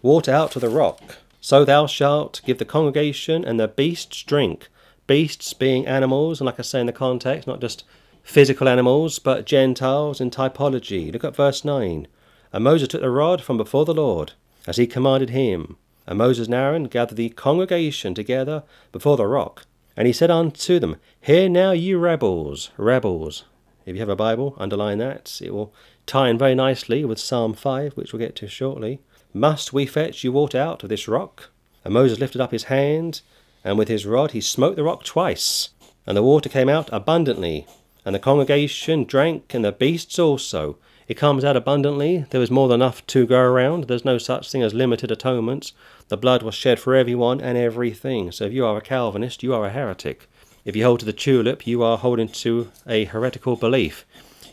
Water 0.00 0.32
out 0.32 0.52
to 0.52 0.58
the 0.58 0.70
rock, 0.70 1.18
so 1.42 1.64
thou 1.64 1.86
shalt 1.86 2.40
give 2.46 2.58
the 2.58 2.64
congregation 2.64 3.44
and 3.44 3.58
the 3.58 3.66
beasts 3.66 4.22
drink. 4.22 4.68
Beasts 5.08 5.52
being 5.52 5.88
animals, 5.88 6.40
and 6.40 6.46
like 6.46 6.60
I 6.60 6.62
say 6.62 6.80
in 6.80 6.86
the 6.86 6.92
context, 6.92 7.48
not 7.48 7.60
just 7.60 7.82
physical 8.22 8.68
animals, 8.68 9.18
but 9.18 9.44
Gentiles 9.44 10.20
in 10.20 10.30
typology. 10.30 11.12
Look 11.12 11.24
at 11.24 11.34
verse 11.34 11.64
9. 11.64 12.06
And 12.52 12.64
Moses 12.64 12.86
took 12.86 13.00
the 13.00 13.10
rod 13.10 13.42
from 13.42 13.56
before 13.56 13.84
the 13.84 13.92
Lord, 13.92 14.34
as 14.68 14.76
he 14.76 14.86
commanded 14.86 15.30
him. 15.30 15.76
And 16.06 16.16
Moses 16.16 16.46
and 16.46 16.54
Aaron 16.54 16.84
gathered 16.84 17.16
the 17.16 17.30
congregation 17.30 18.14
together 18.14 18.62
before 18.92 19.16
the 19.16 19.26
rock. 19.26 19.66
And 19.96 20.06
he 20.06 20.12
said 20.12 20.30
unto 20.30 20.78
them, 20.78 20.96
Hear 21.20 21.48
now, 21.48 21.72
ye 21.72 21.94
rebels, 21.94 22.70
rebels. 22.76 23.44
If 23.84 23.96
you 23.96 24.00
have 24.00 24.08
a 24.08 24.14
Bible, 24.14 24.54
underline 24.58 24.98
that. 24.98 25.40
It 25.42 25.52
will 25.52 25.74
tie 26.06 26.28
in 26.28 26.38
very 26.38 26.54
nicely 26.54 27.04
with 27.04 27.18
Psalm 27.18 27.52
5, 27.52 27.94
which 27.94 28.12
we'll 28.12 28.20
get 28.20 28.36
to 28.36 28.46
shortly. 28.46 29.00
Must 29.34 29.72
we 29.72 29.86
fetch 29.86 30.24
you 30.24 30.30
water 30.30 30.58
out 30.58 30.82
of 30.82 30.90
this 30.90 31.08
rock? 31.08 31.48
And 31.84 31.94
Moses 31.94 32.18
lifted 32.18 32.42
up 32.42 32.50
his 32.52 32.64
hand, 32.64 33.22
and 33.64 33.78
with 33.78 33.88
his 33.88 34.04
rod 34.04 34.32
he 34.32 34.42
smote 34.42 34.76
the 34.76 34.82
rock 34.82 35.04
twice, 35.04 35.70
and 36.06 36.16
the 36.16 36.22
water 36.22 36.50
came 36.50 36.68
out 36.68 36.90
abundantly. 36.92 37.66
And 38.04 38.14
the 38.14 38.18
congregation 38.18 39.04
drank, 39.04 39.54
and 39.54 39.64
the 39.64 39.72
beasts 39.72 40.18
also. 40.18 40.76
It 41.08 41.14
comes 41.14 41.44
out 41.44 41.56
abundantly. 41.56 42.26
There 42.28 42.40
was 42.40 42.50
more 42.50 42.68
than 42.68 42.82
enough 42.82 43.06
to 43.06 43.26
go 43.26 43.40
around. 43.40 43.84
There's 43.84 44.04
no 44.04 44.18
such 44.18 44.50
thing 44.50 44.62
as 44.62 44.74
limited 44.74 45.10
atonements. 45.10 45.72
The 46.08 46.16
blood 46.18 46.42
was 46.42 46.54
shed 46.54 46.78
for 46.78 46.94
everyone 46.94 47.40
and 47.40 47.56
everything. 47.56 48.32
So 48.32 48.44
if 48.44 48.52
you 48.52 48.66
are 48.66 48.76
a 48.76 48.82
Calvinist, 48.82 49.42
you 49.42 49.54
are 49.54 49.64
a 49.64 49.70
heretic. 49.70 50.28
If 50.64 50.76
you 50.76 50.84
hold 50.84 51.00
to 51.00 51.06
the 51.06 51.12
tulip, 51.12 51.66
you 51.66 51.82
are 51.82 51.96
holding 51.96 52.28
to 52.28 52.70
a 52.86 53.04
heretical 53.04 53.56
belief. 53.56 54.04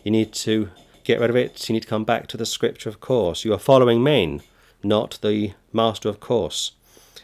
You 0.03 0.12
need 0.12 0.31
to 0.33 0.69
get 1.03 1.19
rid 1.19 1.29
of 1.29 1.36
it. 1.36 1.67
You 1.67 1.74
need 1.74 1.83
to 1.83 1.88
come 1.88 2.05
back 2.05 2.27
to 2.27 2.38
the 2.38 2.45
scripture, 2.45 2.89
of 2.89 3.01
course. 3.01 3.43
You 3.43 3.53
are 3.53 3.59
following 3.59 4.01
men 4.01 4.41
not 4.83 5.19
the 5.21 5.53
master 5.74 6.09
of 6.09 6.19
course. 6.19 6.71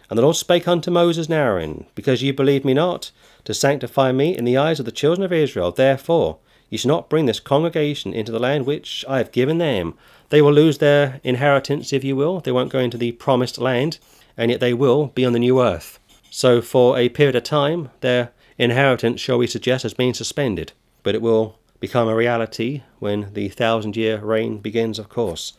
And 0.10 0.18
the 0.18 0.24
Lord 0.24 0.36
spake 0.36 0.68
unto 0.68 0.92
Moses 0.92 1.28
and 1.28 1.36
Aaron, 1.36 1.86
Because 1.96 2.22
ye 2.22 2.32
believe 2.32 2.64
me 2.64 2.74
not, 2.74 3.12
to 3.44 3.54
sanctify 3.54 4.12
me 4.12 4.38
in 4.38 4.46
the 4.46 4.58
eyes 4.58 4.80
of 4.80 4.86
the 4.86 4.92
children 4.92 5.24
of 5.24 5.34
Israel, 5.34 5.72
therefore 5.72 6.38
ye 6.70 6.78
shall 6.78 6.90
not 6.90 7.10
bring 7.10 7.26
this 7.26 7.40
congregation 7.40 8.14
into 8.14 8.32
the 8.32 8.40
land 8.40 8.66
which 8.66 9.04
I 9.08 9.18
have 9.18 9.32
given 9.32 9.58
them. 9.58 9.96
They 10.30 10.42
will 10.42 10.54
lose 10.54 10.80
their 10.80 11.20
inheritance, 11.24 11.94
if 11.94 12.04
you 12.04 12.16
will. 12.16 12.40
They 12.40 12.52
won't 12.52 12.72
go 12.72 12.80
into 12.80 12.98
the 12.98 13.14
promised 13.14 13.58
land, 13.58 14.00
and 14.38 14.52
yet 14.52 14.60
they 14.60 14.74
will 14.74 15.08
be 15.08 15.26
on 15.26 15.34
the 15.34 15.40
new 15.40 15.62
earth. 15.62 16.00
So, 16.30 16.62
for 16.62 16.98
a 16.98 17.10
period 17.10 17.36
of 17.36 17.44
time, 17.44 17.90
their 18.02 18.32
inheritance, 18.58 19.22
shall 19.22 19.38
we 19.38 19.48
suggest, 19.48 19.84
has 19.84 19.94
been 19.94 20.14
suspended. 20.14 20.74
But 21.04 21.16
it 21.16 21.22
will 21.22 21.60
become 21.80 22.08
a 22.08 22.16
reality 22.16 22.82
when 23.00 23.34
the 23.34 23.50
thousand 23.50 23.96
year 23.96 24.20
reign 24.20 24.58
begins, 24.58 25.00
of 25.00 25.10
course. 25.10 25.54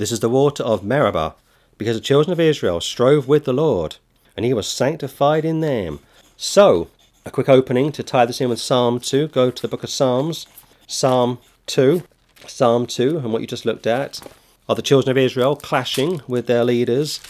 This 0.00 0.12
is 0.12 0.20
the 0.20 0.30
water 0.30 0.62
of 0.62 0.82
Meribah, 0.82 1.34
because 1.76 1.94
the 1.94 2.00
children 2.00 2.32
of 2.32 2.40
Israel 2.40 2.80
strove 2.80 3.28
with 3.28 3.44
the 3.44 3.52
Lord, 3.52 3.96
and 4.34 4.46
he 4.46 4.54
was 4.54 4.66
sanctified 4.66 5.44
in 5.44 5.60
them. 5.60 5.98
So, 6.38 6.88
a 7.26 7.30
quick 7.30 7.50
opening 7.50 7.92
to 7.92 8.02
tie 8.02 8.24
this 8.24 8.40
in 8.40 8.48
with 8.48 8.62
Psalm 8.62 8.98
2. 8.98 9.28
Go 9.28 9.50
to 9.50 9.60
the 9.60 9.68
book 9.68 9.84
of 9.84 9.90
Psalms, 9.90 10.46
Psalm 10.86 11.36
2. 11.66 12.02
Psalm 12.46 12.86
2, 12.86 13.18
and 13.18 13.30
what 13.30 13.42
you 13.42 13.46
just 13.46 13.66
looked 13.66 13.86
at 13.86 14.22
are 14.70 14.74
the 14.74 14.80
children 14.80 15.10
of 15.10 15.18
Israel 15.18 15.54
clashing 15.54 16.22
with 16.26 16.46
their 16.46 16.64
leaders, 16.64 17.20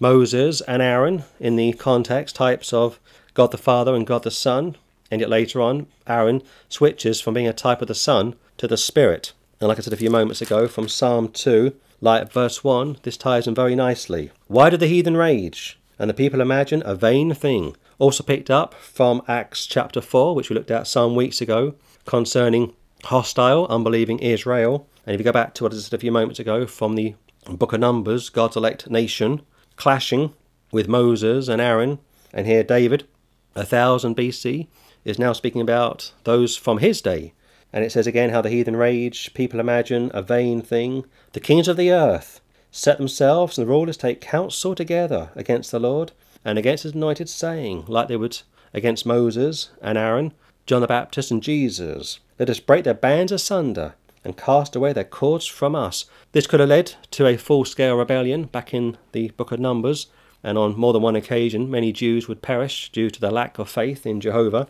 Moses 0.00 0.62
and 0.62 0.80
Aaron, 0.80 1.24
in 1.38 1.56
the 1.56 1.74
context 1.74 2.34
types 2.34 2.72
of 2.72 2.98
God 3.34 3.50
the 3.50 3.58
Father 3.58 3.94
and 3.94 4.06
God 4.06 4.22
the 4.22 4.30
Son. 4.30 4.76
And 5.10 5.20
yet 5.20 5.28
later 5.28 5.60
on, 5.60 5.86
Aaron 6.06 6.42
switches 6.70 7.20
from 7.20 7.34
being 7.34 7.46
a 7.46 7.52
type 7.52 7.82
of 7.82 7.88
the 7.88 7.94
Son 7.94 8.36
to 8.56 8.66
the 8.66 8.78
Spirit. 8.78 9.34
And 9.60 9.68
like 9.68 9.76
I 9.76 9.82
said 9.82 9.92
a 9.92 9.98
few 9.98 10.08
moments 10.08 10.40
ago, 10.40 10.66
from 10.66 10.88
Psalm 10.88 11.28
2, 11.28 11.74
Like 12.00 12.32
verse 12.32 12.62
1, 12.62 12.98
this 13.02 13.16
ties 13.16 13.46
in 13.46 13.54
very 13.54 13.74
nicely. 13.74 14.30
Why 14.48 14.70
do 14.70 14.76
the 14.76 14.86
heathen 14.86 15.16
rage? 15.16 15.78
And 15.98 16.10
the 16.10 16.14
people 16.14 16.40
imagine 16.40 16.82
a 16.84 16.94
vain 16.94 17.32
thing. 17.34 17.74
Also 17.98 18.22
picked 18.22 18.50
up 18.50 18.74
from 18.74 19.22
Acts 19.26 19.66
chapter 19.66 20.00
4, 20.00 20.34
which 20.34 20.50
we 20.50 20.54
looked 20.54 20.70
at 20.70 20.86
some 20.86 21.14
weeks 21.14 21.40
ago, 21.40 21.74
concerning 22.04 22.74
hostile, 23.04 23.66
unbelieving 23.70 24.18
Israel. 24.18 24.86
And 25.06 25.14
if 25.14 25.20
you 25.20 25.24
go 25.24 25.32
back 25.32 25.54
to 25.54 25.64
what 25.64 25.72
I 25.72 25.76
said 25.76 25.94
a 25.94 26.00
few 26.00 26.12
moments 26.12 26.38
ago 26.38 26.66
from 26.66 26.94
the 26.94 27.14
book 27.48 27.72
of 27.72 27.80
Numbers, 27.80 28.28
God's 28.28 28.56
elect 28.56 28.90
nation 28.90 29.42
clashing 29.76 30.34
with 30.72 30.88
Moses 30.88 31.48
and 31.48 31.60
Aaron, 31.60 31.98
and 32.32 32.46
here 32.46 32.62
David, 32.62 33.06
a 33.54 33.64
thousand 33.64 34.16
BC, 34.16 34.66
is 35.04 35.18
now 35.18 35.32
speaking 35.32 35.60
about 35.60 36.12
those 36.24 36.56
from 36.56 36.78
his 36.78 37.00
day. 37.00 37.32
And 37.72 37.84
it 37.84 37.92
says 37.92 38.06
again 38.06 38.30
how 38.30 38.40
the 38.40 38.50
heathen 38.50 38.76
rage, 38.76 39.34
people 39.34 39.60
imagine 39.60 40.10
a 40.14 40.22
vain 40.22 40.62
thing. 40.62 41.04
The 41.32 41.40
kings 41.40 41.68
of 41.68 41.76
the 41.76 41.90
earth 41.90 42.40
set 42.70 42.98
themselves, 42.98 43.58
and 43.58 43.66
the 43.66 43.70
rulers 43.70 43.96
take 43.96 44.20
counsel 44.20 44.74
together 44.74 45.30
against 45.34 45.70
the 45.70 45.80
Lord 45.80 46.12
and 46.44 46.58
against 46.58 46.84
his 46.84 46.94
anointed, 46.94 47.28
saying, 47.28 47.84
like 47.88 48.08
they 48.08 48.16
would 48.16 48.40
against 48.72 49.06
Moses 49.06 49.70
and 49.80 49.96
Aaron, 49.96 50.32
John 50.66 50.80
the 50.80 50.86
Baptist 50.86 51.30
and 51.30 51.42
Jesus, 51.42 52.20
let 52.38 52.50
us 52.50 52.60
break 52.60 52.84
their 52.84 52.94
bands 52.94 53.32
asunder 53.32 53.94
and 54.24 54.36
cast 54.36 54.74
away 54.76 54.92
their 54.92 55.04
cords 55.04 55.46
from 55.46 55.74
us. 55.74 56.04
This 56.32 56.46
could 56.46 56.60
have 56.60 56.68
led 56.68 56.94
to 57.12 57.26
a 57.26 57.36
full 57.36 57.64
scale 57.64 57.96
rebellion 57.96 58.44
back 58.44 58.74
in 58.74 58.98
the 59.12 59.28
book 59.30 59.52
of 59.52 59.60
Numbers, 59.60 60.08
and 60.42 60.58
on 60.58 60.76
more 60.76 60.92
than 60.92 61.02
one 61.02 61.16
occasion, 61.16 61.70
many 61.70 61.92
Jews 61.92 62.28
would 62.28 62.42
perish 62.42 62.90
due 62.90 63.10
to 63.10 63.20
their 63.20 63.30
lack 63.30 63.58
of 63.58 63.68
faith 63.68 64.04
in 64.06 64.20
Jehovah 64.20 64.68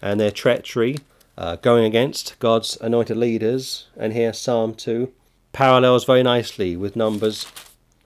and 0.00 0.18
their 0.18 0.30
treachery, 0.30 0.98
uh, 1.36 1.56
going 1.56 1.84
against 1.84 2.38
God's 2.38 2.76
anointed 2.80 3.16
leaders. 3.16 3.88
And 3.96 4.12
here, 4.12 4.32
Psalm 4.32 4.74
2 4.74 5.12
parallels 5.52 6.04
very 6.04 6.22
nicely 6.22 6.76
with 6.76 6.96
Numbers 6.96 7.46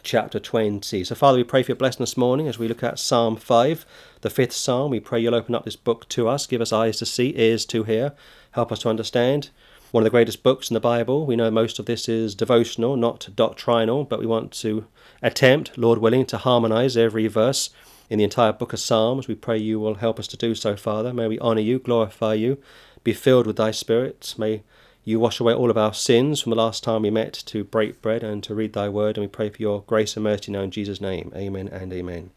chapter 0.02 0.38
20. 0.38 1.04
So, 1.04 1.14
Father, 1.14 1.38
we 1.38 1.44
pray 1.44 1.62
for 1.62 1.72
your 1.72 1.76
blessing 1.76 2.02
this 2.02 2.16
morning 2.16 2.48
as 2.48 2.58
we 2.58 2.68
look 2.68 2.82
at 2.82 2.98
Psalm 2.98 3.36
5, 3.36 3.86
the 4.22 4.30
fifth 4.30 4.52
psalm. 4.52 4.90
We 4.90 5.00
pray 5.00 5.20
you'll 5.20 5.34
open 5.34 5.54
up 5.54 5.64
this 5.64 5.76
book 5.76 6.08
to 6.10 6.28
us, 6.28 6.46
give 6.46 6.60
us 6.60 6.72
eyes 6.72 6.98
to 6.98 7.06
see, 7.06 7.34
ears 7.36 7.64
to 7.66 7.84
hear, 7.84 8.14
help 8.52 8.72
us 8.72 8.80
to 8.80 8.88
understand. 8.88 9.50
One 9.90 10.02
of 10.02 10.04
the 10.04 10.10
greatest 10.10 10.42
books 10.42 10.68
in 10.68 10.74
the 10.74 10.80
Bible. 10.80 11.24
We 11.24 11.36
know 11.36 11.50
most 11.50 11.78
of 11.78 11.86
this 11.86 12.08
is 12.08 12.34
devotional, 12.34 12.96
not 12.96 13.28
doctrinal, 13.34 14.04
but 14.04 14.20
we 14.20 14.26
want 14.26 14.52
to 14.60 14.86
attempt, 15.22 15.78
Lord 15.78 15.98
willing, 15.98 16.26
to 16.26 16.38
harmonize 16.38 16.96
every 16.96 17.26
verse 17.26 17.70
in 18.10 18.18
the 18.18 18.24
entire 18.24 18.52
book 18.52 18.72
of 18.72 18.80
Psalms. 18.80 19.28
We 19.28 19.34
pray 19.34 19.58
you 19.58 19.80
will 19.80 19.94
help 19.94 20.18
us 20.18 20.26
to 20.28 20.36
do 20.36 20.54
so, 20.54 20.76
Father. 20.76 21.14
May 21.14 21.28
we 21.28 21.38
honour 21.40 21.60
you, 21.60 21.78
glorify 21.78 22.34
you, 22.34 22.58
be 23.08 23.14
filled 23.14 23.46
with 23.46 23.56
thy 23.56 23.70
Spirit. 23.70 24.34
May 24.36 24.62
you 25.02 25.18
wash 25.18 25.40
away 25.40 25.54
all 25.54 25.70
of 25.70 25.78
our 25.78 25.94
sins 25.94 26.42
from 26.42 26.50
the 26.50 26.56
last 26.56 26.84
time 26.84 27.00
we 27.00 27.08
met 27.08 27.32
to 27.32 27.64
break 27.64 28.02
bread 28.02 28.22
and 28.22 28.44
to 28.44 28.54
read 28.54 28.74
thy 28.74 28.90
word. 28.90 29.16
And 29.16 29.24
we 29.24 29.28
pray 29.28 29.48
for 29.48 29.62
your 29.62 29.80
grace 29.86 30.14
and 30.14 30.24
mercy 30.24 30.52
now 30.52 30.60
in 30.60 30.70
Jesus' 30.70 31.00
name. 31.00 31.32
Amen 31.34 31.68
and 31.68 31.90
amen. 31.90 32.28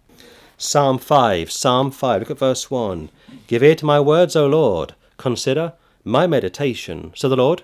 Psalm 0.58 0.98
5, 0.98 1.52
Psalm 1.52 1.92
5, 1.92 2.22
look 2.22 2.32
at 2.32 2.40
verse 2.40 2.72
1. 2.72 3.10
Give 3.48 3.62
ear 3.62 3.76
to 3.76 3.86
my 3.86 4.00
words, 4.00 4.34
O 4.38 4.48
Lord. 4.48 4.96
Consider 5.18 5.74
my 6.06 6.26
meditation. 6.26 7.12
So 7.18 7.28
the 7.28 7.36
Lord, 7.36 7.64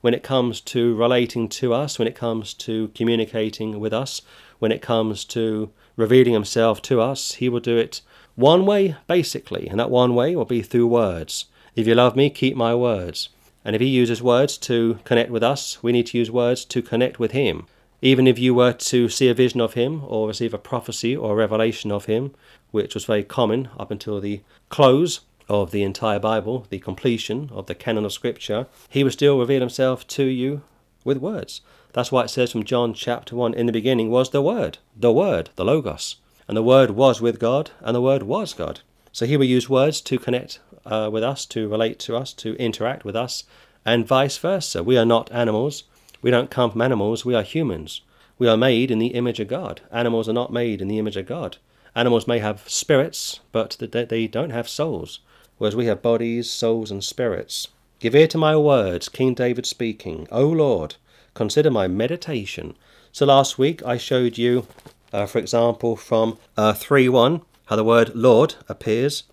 when 0.00 0.14
it 0.14 0.22
comes 0.22 0.62
to 0.62 0.94
relating 0.94 1.50
to 1.60 1.74
us, 1.74 1.98
when 1.98 2.08
it 2.08 2.14
comes 2.14 2.54
to 2.54 2.88
communicating 2.94 3.78
with 3.78 3.92
us, 3.92 4.22
when 4.60 4.72
it 4.72 4.80
comes 4.80 5.26
to 5.26 5.70
revealing 5.94 6.32
himself 6.32 6.80
to 6.82 7.02
us, 7.02 7.34
he 7.34 7.50
will 7.50 7.60
do 7.60 7.76
it 7.76 8.00
one 8.34 8.64
way, 8.64 8.96
basically, 9.06 9.68
and 9.68 9.78
that 9.78 9.90
one 9.90 10.14
way 10.14 10.34
will 10.34 10.46
be 10.46 10.62
through 10.62 10.86
words. 10.86 11.44
If 11.76 11.86
you 11.86 11.94
love 11.94 12.16
me, 12.16 12.30
keep 12.30 12.56
my 12.56 12.74
words. 12.74 13.28
And 13.62 13.76
if 13.76 13.82
he 13.82 13.88
uses 13.88 14.22
words 14.22 14.56
to 14.58 14.98
connect 15.04 15.30
with 15.30 15.42
us, 15.42 15.82
we 15.82 15.92
need 15.92 16.06
to 16.06 16.16
use 16.18 16.30
words 16.30 16.64
to 16.64 16.80
connect 16.80 17.18
with 17.18 17.32
him. 17.32 17.66
Even 18.00 18.26
if 18.26 18.38
you 18.38 18.54
were 18.54 18.72
to 18.72 19.10
see 19.10 19.28
a 19.28 19.34
vision 19.34 19.60
of 19.60 19.74
him 19.74 20.02
or 20.06 20.26
receive 20.26 20.54
a 20.54 20.58
prophecy 20.58 21.14
or 21.14 21.32
a 21.32 21.36
revelation 21.36 21.92
of 21.92 22.06
him, 22.06 22.34
which 22.70 22.94
was 22.94 23.04
very 23.04 23.22
common 23.22 23.68
up 23.78 23.90
until 23.90 24.22
the 24.22 24.40
close 24.70 25.20
of 25.50 25.70
the 25.70 25.82
entire 25.82 26.18
Bible, 26.18 26.66
the 26.70 26.78
completion 26.78 27.50
of 27.52 27.66
the 27.66 27.74
canon 27.74 28.06
of 28.06 28.12
Scripture, 28.14 28.68
he 28.88 29.04
would 29.04 29.12
still 29.12 29.38
reveal 29.38 29.60
himself 29.60 30.06
to 30.08 30.24
you 30.24 30.62
with 31.04 31.18
words. 31.18 31.60
That's 31.92 32.10
why 32.10 32.24
it 32.24 32.30
says 32.30 32.52
from 32.52 32.64
John 32.64 32.94
chapter 32.94 33.36
1 33.36 33.52
In 33.52 33.66
the 33.66 33.72
beginning 33.72 34.10
was 34.10 34.30
the 34.30 34.40
Word, 34.40 34.78
the 34.96 35.12
Word, 35.12 35.50
the 35.56 35.64
Logos. 35.64 36.16
And 36.48 36.56
the 36.56 36.62
Word 36.62 36.92
was 36.92 37.20
with 37.20 37.38
God, 37.38 37.72
and 37.80 37.94
the 37.94 38.00
Word 38.00 38.22
was 38.22 38.54
God. 38.54 38.80
So 39.16 39.24
here 39.24 39.38
we 39.38 39.46
use 39.46 39.66
words 39.66 40.02
to 40.02 40.18
connect 40.18 40.60
uh, 40.84 41.08
with 41.10 41.22
us, 41.22 41.46
to 41.46 41.68
relate 41.68 41.98
to 42.00 42.14
us, 42.18 42.34
to 42.34 42.54
interact 42.56 43.02
with 43.02 43.16
us, 43.16 43.44
and 43.82 44.06
vice 44.06 44.36
versa. 44.36 44.82
We 44.82 44.98
are 44.98 45.06
not 45.06 45.32
animals. 45.32 45.84
We 46.20 46.30
don't 46.30 46.50
come 46.50 46.70
from 46.70 46.82
animals. 46.82 47.24
We 47.24 47.34
are 47.34 47.42
humans. 47.42 48.02
We 48.38 48.46
are 48.46 48.58
made 48.58 48.90
in 48.90 48.98
the 48.98 49.14
image 49.14 49.40
of 49.40 49.48
God. 49.48 49.80
Animals 49.90 50.28
are 50.28 50.34
not 50.34 50.52
made 50.52 50.82
in 50.82 50.88
the 50.88 50.98
image 50.98 51.16
of 51.16 51.24
God. 51.24 51.56
Animals 51.94 52.26
may 52.26 52.40
have 52.40 52.68
spirits, 52.68 53.40
but 53.52 53.78
they 53.80 54.26
don't 54.26 54.50
have 54.50 54.68
souls, 54.68 55.20
whereas 55.56 55.74
we 55.74 55.86
have 55.86 56.02
bodies, 56.02 56.50
souls, 56.50 56.90
and 56.90 57.02
spirits. 57.02 57.68
Give 58.00 58.14
ear 58.14 58.26
to 58.26 58.36
my 58.36 58.54
words, 58.54 59.08
King 59.08 59.32
David 59.32 59.64
speaking. 59.64 60.28
O 60.30 60.46
Lord, 60.46 60.96
consider 61.32 61.70
my 61.70 61.88
meditation. 61.88 62.76
So 63.12 63.24
last 63.24 63.58
week 63.58 63.82
I 63.82 63.96
showed 63.96 64.36
you, 64.36 64.66
uh, 65.10 65.24
for 65.24 65.38
example, 65.38 65.96
from 65.96 66.36
uh, 66.58 66.74
3 66.74 67.08
1, 67.08 67.40
how 67.66 67.76
the 67.76 67.84
word 67.84 68.14
Lord 68.14 68.54
appears, 68.68 69.24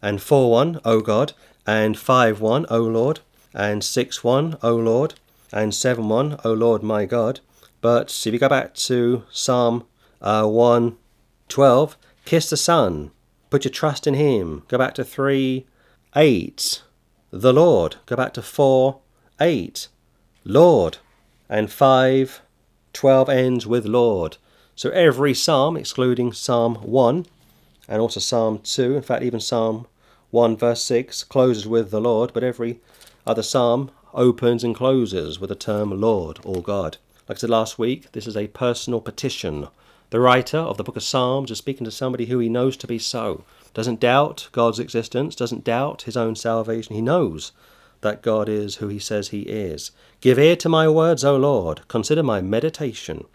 and 0.00 0.20
4 0.20 0.50
1, 0.50 0.80
O 0.84 1.00
God, 1.00 1.32
and 1.66 1.98
5 1.98 2.40
1, 2.40 2.66
O 2.68 2.78
Lord, 2.80 3.20
and 3.54 3.82
6 3.82 4.24
1, 4.24 4.58
O 4.62 4.74
Lord, 4.74 5.14
and 5.52 5.74
7 5.74 6.08
1, 6.08 6.40
O 6.44 6.52
Lord 6.52 6.82
my 6.82 7.04
God. 7.04 7.40
But 7.80 8.10
if 8.26 8.32
you 8.32 8.38
go 8.38 8.48
back 8.48 8.74
to 8.74 9.24
Psalm 9.30 9.84
uh, 10.20 10.46
1 10.46 10.96
12, 11.48 11.96
kiss 12.24 12.50
the 12.50 12.56
Son, 12.56 13.10
put 13.50 13.64
your 13.64 13.72
trust 13.72 14.06
in 14.06 14.14
Him. 14.14 14.62
Go 14.68 14.78
back 14.78 14.94
to 14.94 15.04
3 15.04 15.66
8, 16.14 16.82
the 17.30 17.52
Lord. 17.52 17.96
Go 18.06 18.16
back 18.16 18.32
to 18.34 18.42
4 18.42 18.98
8, 19.40 19.88
Lord 20.44 20.98
and 21.52 21.70
5, 21.70 22.40
12 22.94 23.28
ends 23.28 23.66
with 23.66 23.84
Lord. 23.84 24.38
So 24.74 24.88
every 24.88 25.34
psalm, 25.34 25.76
excluding 25.76 26.32
Psalm 26.32 26.76
1 26.76 27.26
and 27.92 28.00
also 28.00 28.20
Psalm 28.20 28.58
2, 28.64 28.96
in 28.96 29.02
fact, 29.02 29.22
even 29.22 29.38
Psalm 29.38 29.86
1, 30.30 30.56
verse 30.56 30.82
6, 30.82 31.24
closes 31.24 31.66
with 31.66 31.90
the 31.90 32.00
Lord, 32.00 32.32
but 32.32 32.42
every 32.42 32.80
other 33.26 33.42
psalm 33.42 33.90
opens 34.14 34.64
and 34.64 34.74
closes 34.74 35.38
with 35.38 35.50
the 35.50 35.54
term 35.54 36.00
Lord 36.00 36.38
or 36.42 36.62
God. 36.62 36.96
Like 37.28 37.36
I 37.36 37.40
said 37.40 37.50
last 37.50 37.78
week, 37.78 38.10
this 38.12 38.26
is 38.26 38.34
a 38.34 38.46
personal 38.46 39.02
petition. 39.02 39.68
The 40.08 40.20
writer 40.20 40.56
of 40.56 40.78
the 40.78 40.84
book 40.84 40.96
of 40.96 41.02
Psalms 41.02 41.50
is 41.50 41.58
speaking 41.58 41.84
to 41.84 41.90
somebody 41.90 42.24
who 42.24 42.38
he 42.38 42.48
knows 42.48 42.78
to 42.78 42.86
be 42.86 42.98
so. 42.98 43.44
Doesn't 43.74 44.00
doubt 44.00 44.48
God's 44.52 44.78
existence, 44.78 45.36
doesn't 45.36 45.64
doubt 45.64 46.02
his 46.02 46.16
own 46.16 46.34
salvation. 46.34 46.94
He 46.94 47.02
knows 47.02 47.52
that 48.00 48.22
God 48.22 48.48
is 48.48 48.76
who 48.76 48.88
he 48.88 48.98
says 48.98 49.28
he 49.28 49.42
is. 49.42 49.90
Give 50.22 50.38
ear 50.38 50.56
to 50.56 50.68
my 50.70 50.88
words, 50.88 51.26
O 51.26 51.36
Lord, 51.36 51.86
consider 51.88 52.22
my 52.22 52.40
meditation. 52.40 53.26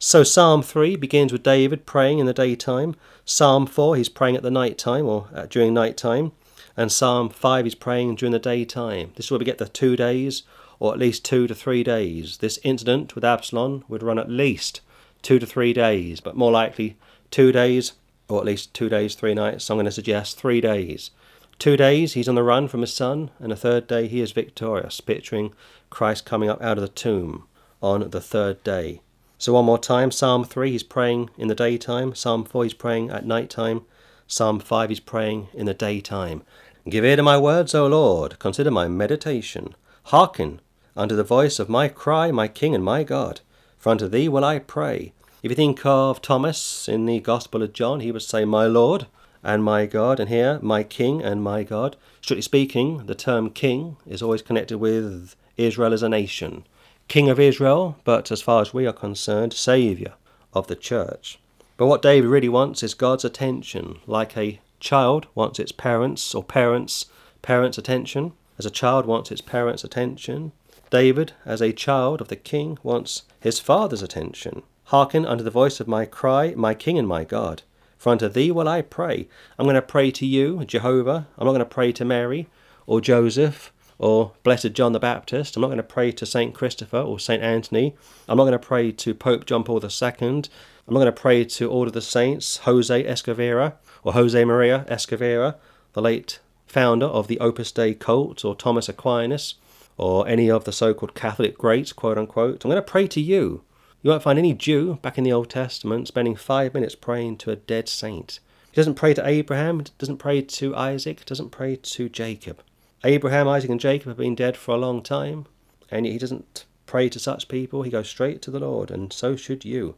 So 0.00 0.22
Psalm 0.22 0.62
3 0.62 0.94
begins 0.94 1.32
with 1.32 1.42
David 1.42 1.84
praying 1.84 2.20
in 2.20 2.26
the 2.26 2.32
daytime. 2.32 2.94
Psalm 3.24 3.66
4 3.66 3.96
he's 3.96 4.08
praying 4.08 4.36
at 4.36 4.44
the 4.44 4.50
night 4.50 4.78
time 4.78 5.06
or 5.06 5.26
uh, 5.34 5.46
during 5.46 5.74
night 5.74 5.96
time. 5.96 6.30
And 6.76 6.92
Psalm 6.92 7.30
5 7.30 7.64
he's 7.64 7.74
praying 7.74 8.14
during 8.14 8.30
the 8.30 8.38
daytime. 8.38 9.10
This 9.16 9.26
is 9.26 9.30
where 9.32 9.40
we 9.40 9.44
get 9.44 9.58
the 9.58 9.66
two 9.66 9.96
days 9.96 10.44
or 10.78 10.92
at 10.92 11.00
least 11.00 11.24
two 11.24 11.48
to 11.48 11.54
three 11.54 11.82
days. 11.82 12.36
This 12.36 12.60
incident 12.62 13.16
with 13.16 13.24
Absalom 13.24 13.84
would 13.88 14.04
run 14.04 14.20
at 14.20 14.30
least 14.30 14.82
two 15.20 15.40
to 15.40 15.46
three 15.46 15.72
days, 15.72 16.20
but 16.20 16.36
more 16.36 16.52
likely 16.52 16.96
two 17.32 17.50
days 17.50 17.94
or 18.28 18.38
at 18.38 18.46
least 18.46 18.72
two 18.74 18.88
days, 18.88 19.16
three 19.16 19.34
nights. 19.34 19.64
So 19.64 19.74
I'm 19.74 19.78
going 19.78 19.86
to 19.86 19.90
suggest 19.90 20.38
three 20.38 20.60
days. 20.60 21.10
Two 21.58 21.76
days 21.76 22.12
he's 22.12 22.28
on 22.28 22.36
the 22.36 22.44
run 22.44 22.68
from 22.68 22.82
his 22.82 22.94
son, 22.94 23.32
and 23.40 23.50
the 23.50 23.56
third 23.56 23.88
day 23.88 24.06
he 24.06 24.20
is 24.20 24.30
victorious, 24.30 25.00
picturing 25.00 25.54
Christ 25.90 26.24
coming 26.24 26.48
up 26.48 26.62
out 26.62 26.78
of 26.78 26.82
the 26.82 26.88
tomb 26.88 27.48
on 27.82 28.10
the 28.10 28.20
third 28.20 28.62
day. 28.62 29.00
So, 29.40 29.52
one 29.52 29.66
more 29.66 29.78
time 29.78 30.10
Psalm 30.10 30.44
3 30.44 30.72
he's 30.72 30.82
praying 30.82 31.30
in 31.38 31.46
the 31.46 31.54
daytime, 31.54 32.12
Psalm 32.12 32.44
4 32.44 32.64
he's 32.64 32.74
praying 32.74 33.10
at 33.10 33.24
night 33.24 33.48
time, 33.48 33.82
Psalm 34.26 34.58
5 34.58 34.88
he's 34.88 34.98
praying 34.98 35.46
in 35.54 35.64
the 35.64 35.74
daytime. 35.74 36.42
Give 36.88 37.04
ear 37.04 37.14
to 37.14 37.22
my 37.22 37.38
words, 37.38 37.72
O 37.72 37.86
Lord, 37.86 38.40
consider 38.40 38.72
my 38.72 38.88
meditation. 38.88 39.76
Hearken 40.06 40.60
unto 40.96 41.14
the 41.14 41.22
voice 41.22 41.60
of 41.60 41.68
my 41.68 41.86
cry, 41.86 42.32
my 42.32 42.48
King 42.48 42.74
and 42.74 42.82
my 42.82 43.04
God. 43.04 43.40
For 43.78 43.90
unto 43.90 44.08
thee 44.08 44.28
will 44.28 44.44
I 44.44 44.58
pray. 44.58 45.12
If 45.40 45.52
you 45.52 45.54
think 45.54 45.86
of 45.86 46.20
Thomas 46.20 46.88
in 46.88 47.06
the 47.06 47.20
Gospel 47.20 47.62
of 47.62 47.72
John, 47.72 48.00
he 48.00 48.10
would 48.10 48.22
say, 48.22 48.44
My 48.44 48.66
Lord 48.66 49.06
and 49.44 49.62
my 49.62 49.86
God, 49.86 50.18
and 50.18 50.28
here, 50.28 50.58
my 50.62 50.82
King 50.82 51.22
and 51.22 51.44
my 51.44 51.62
God. 51.62 51.94
Strictly 52.20 52.42
speaking, 52.42 53.06
the 53.06 53.14
term 53.14 53.50
king 53.50 53.98
is 54.04 54.20
always 54.20 54.42
connected 54.42 54.78
with 54.78 55.36
Israel 55.56 55.92
as 55.92 56.02
a 56.02 56.08
nation. 56.08 56.66
King 57.08 57.30
of 57.30 57.40
Israel, 57.40 57.96
but 58.04 58.30
as 58.30 58.42
far 58.42 58.60
as 58.60 58.74
we 58.74 58.86
are 58.86 58.92
concerned, 58.92 59.54
Saviour 59.54 60.12
of 60.52 60.66
the 60.66 60.76
church. 60.76 61.38
But 61.78 61.86
what 61.86 62.02
David 62.02 62.28
really 62.28 62.50
wants 62.50 62.82
is 62.82 62.92
God's 62.92 63.24
attention, 63.24 64.00
like 64.06 64.36
a 64.36 64.60
child 64.78 65.26
wants 65.34 65.58
its 65.58 65.72
parents 65.72 66.34
or 66.34 66.44
parents' 66.44 67.06
parents' 67.40 67.78
attention. 67.78 68.32
As 68.58 68.66
a 68.66 68.70
child 68.70 69.06
wants 69.06 69.30
its 69.30 69.40
parents' 69.40 69.84
attention, 69.84 70.52
David, 70.90 71.32
as 71.46 71.62
a 71.62 71.72
child 71.72 72.20
of 72.20 72.28
the 72.28 72.36
king, 72.36 72.76
wants 72.82 73.22
his 73.40 73.58
father's 73.58 74.02
attention. 74.02 74.62
Hearken 74.84 75.24
unto 75.24 75.42
the 75.42 75.50
voice 75.50 75.80
of 75.80 75.88
my 75.88 76.04
cry, 76.04 76.52
my 76.56 76.74
king 76.74 76.98
and 76.98 77.08
my 77.08 77.24
God. 77.24 77.62
For 77.96 78.12
unto 78.12 78.28
thee 78.28 78.50
will 78.50 78.68
I 78.68 78.82
pray. 78.82 79.28
I'm 79.58 79.64
going 79.64 79.76
to 79.76 79.82
pray 79.82 80.10
to 80.10 80.26
you, 80.26 80.62
Jehovah. 80.66 81.26
I'm 81.38 81.46
not 81.46 81.52
going 81.52 81.60
to 81.60 81.64
pray 81.64 81.90
to 81.92 82.04
Mary 82.04 82.48
or 82.86 83.00
Joseph 83.00 83.72
or 83.98 84.32
Blessed 84.42 84.72
John 84.72 84.92
the 84.92 85.00
Baptist. 85.00 85.56
I'm 85.56 85.62
not 85.62 85.68
going 85.68 85.78
to 85.78 85.82
pray 85.82 86.12
to 86.12 86.26
St. 86.26 86.54
Christopher 86.54 86.98
or 86.98 87.18
St. 87.18 87.42
Anthony. 87.42 87.96
I'm 88.28 88.36
not 88.36 88.44
going 88.44 88.52
to 88.52 88.58
pray 88.58 88.92
to 88.92 89.14
Pope 89.14 89.44
John 89.44 89.64
Paul 89.64 89.82
II. 89.82 90.10
I'm 90.20 90.94
not 90.94 91.00
going 91.00 91.06
to 91.06 91.12
pray 91.12 91.44
to 91.44 91.68
all 91.68 91.86
of 91.86 91.92
the 91.92 92.00
saints, 92.00 92.58
Jose 92.58 93.04
Escavera 93.04 93.74
or 94.02 94.12
Jose 94.12 94.44
Maria 94.44 94.86
Escavera, 94.88 95.56
the 95.92 96.02
late 96.02 96.40
founder 96.66 97.06
of 97.06 97.28
the 97.28 97.38
Opus 97.40 97.72
Dei 97.72 97.94
cult, 97.94 98.44
or 98.44 98.54
Thomas 98.54 98.88
Aquinas, 98.88 99.54
or 99.96 100.28
any 100.28 100.50
of 100.50 100.64
the 100.64 100.72
so 100.72 100.94
called 100.94 101.14
Catholic 101.14 101.58
greats, 101.58 101.92
quote 101.92 102.18
unquote. 102.18 102.64
I'm 102.64 102.70
going 102.70 102.82
to 102.82 102.90
pray 102.90 103.06
to 103.08 103.20
you. 103.20 103.62
You 104.02 104.10
won't 104.10 104.22
find 104.22 104.38
any 104.38 104.54
Jew 104.54 104.98
back 105.02 105.18
in 105.18 105.24
the 105.24 105.32
Old 105.32 105.50
Testament 105.50 106.06
spending 106.08 106.36
five 106.36 106.72
minutes 106.72 106.94
praying 106.94 107.38
to 107.38 107.50
a 107.50 107.56
dead 107.56 107.88
saint. 107.88 108.38
He 108.70 108.76
doesn't 108.76 108.94
pray 108.94 109.12
to 109.14 109.26
Abraham, 109.26 109.82
doesn't 109.98 110.18
pray 110.18 110.42
to 110.42 110.76
Isaac, 110.76 111.24
doesn't 111.24 111.50
pray 111.50 111.76
to 111.76 112.08
Jacob. 112.08 112.62
Abraham, 113.04 113.46
Isaac, 113.46 113.70
and 113.70 113.78
Jacob 113.78 114.08
have 114.08 114.16
been 114.16 114.34
dead 114.34 114.56
for 114.56 114.74
a 114.74 114.78
long 114.78 115.02
time, 115.02 115.46
and 115.88 116.04
yet 116.04 116.12
he 116.12 116.18
doesn't 116.18 116.64
pray 116.84 117.08
to 117.08 117.20
such 117.20 117.46
people. 117.46 117.82
He 117.82 117.90
goes 117.90 118.08
straight 118.08 118.42
to 118.42 118.50
the 118.50 118.58
Lord, 118.58 118.90
and 118.90 119.12
so 119.12 119.36
should 119.36 119.64
you. 119.64 119.94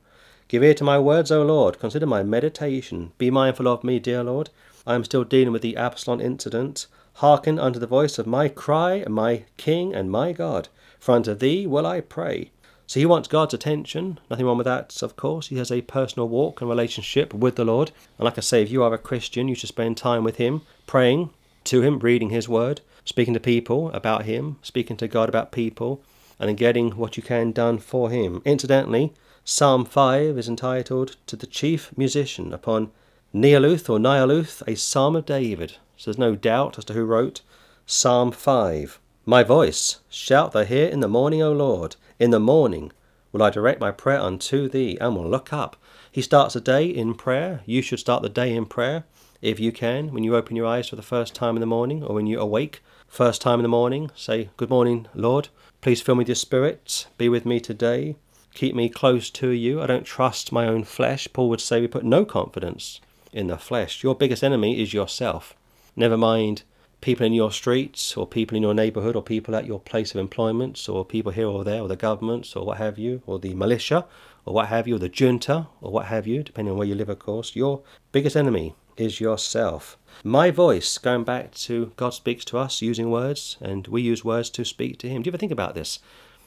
Give 0.49 0.63
ear 0.63 0.75
to 0.75 0.85
my 0.85 0.99
words, 0.99 1.31
O 1.31 1.43
Lord. 1.43 1.79
Consider 1.79 2.05
my 2.05 2.23
meditation. 2.23 3.13
Be 3.17 3.31
mindful 3.31 3.69
of 3.69 3.85
me, 3.85 4.01
dear 4.01 4.23
Lord. 4.23 4.51
I 4.87 4.97
am 4.97 5.05
still 5.05 5.25
dealing 5.25 5.53
with 5.53 5.63
the 5.63 5.79
Absalom 5.79 6.21
incident. 6.21 6.89
Hearken 7.15 7.59
unto 7.59 7.79
the 7.79 7.87
voice 7.87 8.19
of 8.19 8.27
my 8.27 8.49
cry, 8.49 9.05
my 9.09 9.45
King 9.57 9.95
and 9.95 10.11
my 10.11 10.33
God. 10.33 10.69
For 10.99 11.13
unto 11.15 11.35
thee 11.35 11.67
will 11.67 11.87
I 11.87 12.03
pray. 12.03 12.51
So 12.87 13.01
he 13.01 13.07
wants 13.07 13.29
God's 13.29 13.55
attention. 13.55 14.19
Nothing 14.29 14.45
wrong 14.45 14.59
with 14.59 14.67
that, 14.67 15.03
of 15.03 15.17
course. 15.17 15.47
He 15.47 15.57
has 15.57 15.71
a 15.71 15.81
personal 15.83 16.29
walk 16.29 16.61
and 16.61 16.69
relationship 16.69 17.33
with 17.33 17.57
the 17.57 17.65
Lord. 17.65 17.93
And 18.19 18.27
like 18.27 18.37
I 18.37 18.43
say, 18.43 18.63
if 18.63 18.71
you 18.71 18.83
are 18.83 18.93
a 18.93 18.99
Christian, 18.99 19.49
you 19.49 19.55
should 19.55 19.69
spend 19.69 19.97
time 19.97 20.23
with 20.23 20.37
Him, 20.37 20.63
praying 20.87 21.31
to 21.65 21.83
Him, 21.83 21.99
reading 21.99 22.31
His 22.31 22.49
Word, 22.49 22.81
speaking 23.05 23.35
to 23.35 23.41
people 23.41 23.91
about 23.93 24.25
Him, 24.25 24.59
speaking 24.63 24.97
to 24.99 25.09
God 25.09 25.29
about 25.29 25.53
people, 25.53 26.03
and 26.39 26.49
then 26.49 26.57
getting 26.57 26.93
what 26.93 27.17
you 27.17 27.23
can 27.23 27.53
done 27.53 27.79
for 27.79 28.11
Him. 28.11 28.43
Incidentally, 28.45 29.13
Psalm 29.45 29.85
5 29.85 30.39
is 30.39 30.49
entitled 30.49 31.17
To 31.27 31.37
the 31.37 31.47
Chief 31.47 31.97
Musician 31.97 32.53
upon 32.53 32.91
Nealuth 33.35 33.89
or 33.89 33.99
Nialuth, 33.99 34.63
a 34.67 34.77
Psalm 34.77 35.17
of 35.17 35.27
David. 35.27 35.77
So 35.97 36.11
there's 36.11 36.19
no 36.19 36.35
doubt 36.35 36.79
as 36.79 36.85
to 36.87 36.95
who 36.95 37.05
wrote 37.05 37.43
Psalm 37.87 38.33
5. 38.33 38.99
My 39.27 39.43
voice 39.43 40.01
shout 40.09 40.53
thou 40.53 40.65
hear 40.65 40.89
in 40.89 41.01
the 41.01 41.09
morning, 41.09 41.43
O 41.43 41.53
Lord. 41.53 41.97
In 42.19 42.31
the 42.31 42.41
morning 42.41 42.93
will 43.33 43.43
I 43.43 43.51
direct 43.51 43.81
my 43.81 43.91
prayer 43.91 44.21
unto 44.21 44.69
thee, 44.69 44.97
and 45.01 45.15
will 45.15 45.29
look 45.29 45.53
up. 45.53 45.77
He 46.11 46.23
starts 46.23 46.55
the 46.55 46.61
day 46.61 46.87
in 46.87 47.15
prayer. 47.15 47.61
You 47.67 47.83
should 47.83 48.01
start 48.01 48.23
the 48.23 48.29
day 48.29 48.55
in 48.55 48.67
prayer 48.67 49.05
if 49.43 49.59
you 49.59 49.73
can. 49.73 50.13
When 50.13 50.25
you 50.25 50.37
open 50.37 50.57
your 50.57 50.67
eyes 50.67 50.89
for 50.89 50.97
the 50.97 51.03
first 51.03 51.35
time 51.35 51.57
in 51.57 51.61
the 51.61 51.67
morning, 51.67 52.03
or 52.03 52.15
when 52.15 52.27
you 52.27 52.41
awake, 52.41 52.83
first 53.09 53.41
time 53.41 53.59
in 53.59 53.63
the 53.63 53.69
morning, 53.69 54.11
say, 54.15 54.51
Good 54.57 54.71
morning, 54.71 55.07
Lord. 55.15 55.49
Please 55.81 56.03
fill 56.03 56.15
me 56.15 56.21
with 56.21 56.29
your 56.29 56.35
spirit. 56.35 57.07
Be 57.17 57.29
with 57.29 57.47
me 57.47 57.61
today. 57.61 58.17
Keep 58.55 58.75
me 58.75 58.89
close 58.89 59.31
to 59.31 59.49
you. 59.51 59.81
I 59.81 59.87
don't 59.87 60.05
trust 60.05 60.53
my 60.53 60.67
own 60.67 60.85
flesh. 60.85 61.29
Paul 61.33 61.49
would 61.49 61.61
say 61.61 61.81
we 61.81 61.89
put 61.89 62.05
no 62.05 62.25
confidence 62.25 63.01
in 63.33 63.47
the 63.47 63.57
flesh. 63.57 64.03
Your 64.03 64.15
biggest 64.15 64.43
enemy 64.43 64.81
is 64.81 64.93
yourself. 64.93 65.55
Never 65.97 66.17
mind 66.17 66.63
people 67.01 67.25
in 67.25 67.33
your 67.33 67.51
streets 67.51 68.17
or 68.17 68.27
people 68.27 68.57
in 68.57 68.63
your 68.63 68.75
neighbourhood 68.75 69.17
or 69.17 69.23
people 69.23 69.57
at 69.57 69.67
your 69.67 69.81
place 69.81 70.15
of 70.15 70.21
employment 70.21 70.87
or 70.89 71.05
people 71.05 71.33
here 71.33 71.47
or 71.47 71.65
there 71.65 71.81
or 71.81 71.89
the 71.89 71.97
governments 71.97 72.55
or 72.55 72.67
what 72.67 72.79
have 72.79 72.99
you 72.99 73.23
or 73.27 73.39
the 73.39 73.55
militia 73.55 74.05
or 74.45 74.53
what 74.53 74.69
have 74.69 74.87
you 74.87 74.97
or 74.97 74.99
the 74.99 75.09
junta 75.09 75.67
or 75.81 75.91
what 75.91 76.07
have 76.07 76.27
you, 76.27 76.43
depending 76.43 76.73
on 76.73 76.79
where 76.79 76.87
you 76.87 76.95
live, 76.95 77.09
of 77.09 77.19
course. 77.19 77.57
Your 77.57 77.83
biggest 78.13 78.37
enemy 78.37 78.75
is 79.01 79.21
yourself. 79.21 79.97
My 80.23 80.51
voice, 80.51 80.99
going 80.99 81.25
back 81.25 81.55
to 81.67 81.93
God 81.97 82.11
speaks 82.11 82.45
to 82.47 82.59
us 82.59 82.83
using 82.83 83.11
words, 83.11 83.57
and 83.61 83.87
we 83.89 84.03
use 84.03 84.25
words 84.25 84.51
to 84.51 84.65
speak 84.65 84.99
to 84.99 85.09
Him. 85.09 85.23
Do 85.23 85.29
you 85.29 85.33
ever 85.33 85.39
think 85.39 85.53
about 85.53 85.75
this? 85.75 85.99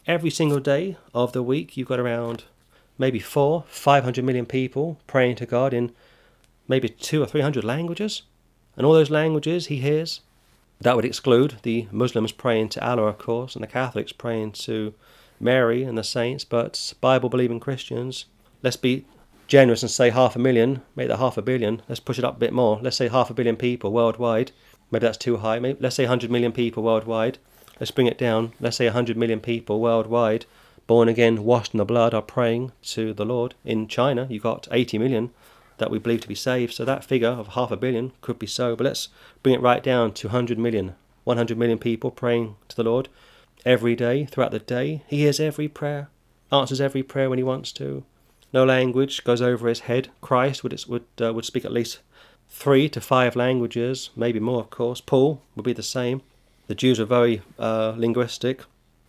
Every 0.06 0.30
single 0.30 0.60
day 0.60 0.98
of 1.13 1.34
the 1.34 1.42
week, 1.42 1.76
you've 1.76 1.88
got 1.88 2.00
around 2.00 2.44
maybe 2.98 3.20
four, 3.20 3.66
five 3.68 4.04
hundred 4.04 4.26
million 4.26 4.46
people 4.46 5.00
praying 5.08 5.38
to 5.38 5.46
God 5.46 5.74
in 5.74 5.92
maybe 6.68 6.88
two 6.89 7.24
or 7.24 7.26
three 7.26 7.42
hundred 7.42 7.63
languages, 7.63 8.24
and 8.78 8.86
all 8.86 8.94
those 8.94 9.10
languages 9.10 9.68
he 9.68 9.78
hears. 9.78 10.22
That 10.80 10.96
would 10.96 11.06
exclude 11.06 11.56
the 11.63 11.88
Muslims 11.92 12.32
praying 12.32 12.70
to 12.70 12.86
Allah, 12.86 13.04
of 13.04 13.18
course, 13.18 13.56
and 13.56 13.63
the 13.63 13.68
Catholics 13.68 14.12
praying 14.12 14.52
to 14.52 14.94
Mary 15.39 15.84
and 15.84 15.98
the 15.98 16.04
saints, 16.04 16.44
but 16.44 16.94
Bible 17.02 17.30
believing 17.30 17.60
Christians, 17.60 18.26
let's 18.62 18.78
be 18.78 19.06
generous 19.54 19.84
and 19.84 19.92
say 19.92 20.10
half 20.10 20.36
a 20.36 20.39
million, 20.39 20.82
make 20.96 21.08
that 21.08 21.20
half 21.20 21.38
a 21.38 21.42
billion, 21.44 21.80
let's 21.88 22.00
push 22.00 22.18
it 22.18 22.26
up 22.26 22.38
a 22.38 22.39
bit 22.39 22.52
more. 22.52 22.80
Let's 22.82 22.98
say 22.98 23.08
half 23.08 23.30
a 23.30 23.36
billion 23.36 23.56
people 23.56 23.92
worldwide. 23.94 24.52
Maybe 24.89 25.06
that's 25.06 25.16
too 25.16 25.38
high. 25.38 25.60
Maybe, 25.60 25.78
let's 25.80 25.96
say 25.96 26.06
100 26.06 26.32
million 26.32 26.52
people 26.52 26.82
worldwide. 26.82 27.38
Let's 27.80 27.92
bring 27.92 28.08
it 28.08 28.18
down. 28.18 28.54
Let's 28.60 28.78
say 28.78 28.86
100 28.88 29.16
million 29.16 29.39
people 29.39 29.80
worldwide, 29.80 30.48
born 30.88 31.08
again, 31.08 31.44
washed 31.44 31.76
in 31.76 31.78
the 31.78 31.86
blood, 31.86 32.16
are 32.16 32.22
praying 32.24 32.72
to 32.94 33.13
the 33.13 33.26
Lord. 33.26 33.54
In 33.63 33.88
China, 33.88 34.26
you've 34.28 34.42
got 34.42 34.68
80 34.72 34.98
million 34.98 35.30
that 35.78 35.92
we 35.92 36.00
believe 36.00 36.22
to 36.22 36.28
be 36.28 36.34
saved. 36.34 36.74
So 36.74 36.84
that 36.84 37.06
figure 37.06 37.30
of 37.30 37.50
half 37.50 37.70
a 37.70 37.78
billion 37.78 38.12
could 38.22 38.39
be 38.39 38.48
so. 38.48 38.76
But 38.76 38.86
let's 38.86 39.10
bring 39.44 39.54
it 39.54 39.62
right 39.62 39.84
down 39.84 40.13
to 40.13 40.30
100 40.30 40.58
million. 40.58 40.96
100 41.26 41.60
million 41.60 41.78
people 41.78 42.10
praying 42.10 42.56
to 42.70 42.76
the 42.76 42.84
Lord 42.84 43.08
every 43.68 43.96
day, 43.96 44.26
throughout 44.26 44.50
the 44.50 44.58
day. 44.58 45.04
He 45.06 45.20
hears 45.20 45.39
every 45.39 45.68
prayer, 45.68 46.10
answers 46.52 46.82
every 46.82 47.04
prayer 47.04 47.30
when 47.30 47.38
he 47.38 47.44
wants 47.44 47.72
to. 47.74 48.04
No 48.54 48.63
language 48.63 49.24
goes 49.24 49.42
over 49.42 49.68
his 49.68 49.82
head. 49.82 50.10
Christ 50.22 50.63
would 50.63 50.80
would 50.88 51.06
uh, 51.20 51.34
would 51.34 51.46
speak 51.46 51.66
at 51.66 51.72
least 51.72 52.00
three 52.50 52.88
to 52.89 53.02
five 53.02 53.36
languages, 53.36 54.12
maybe 54.16 54.39
more, 54.39 54.60
of 54.60 54.70
course. 54.70 55.02
Paul 55.02 55.42
would 55.56 55.66
be 55.66 55.74
the 55.74 55.84
same. 55.84 56.22
The 56.68 56.76
Jews 56.76 57.00
are 57.00 57.06
very 57.06 57.42
uh, 57.58 57.94
linguistic. 57.98 58.62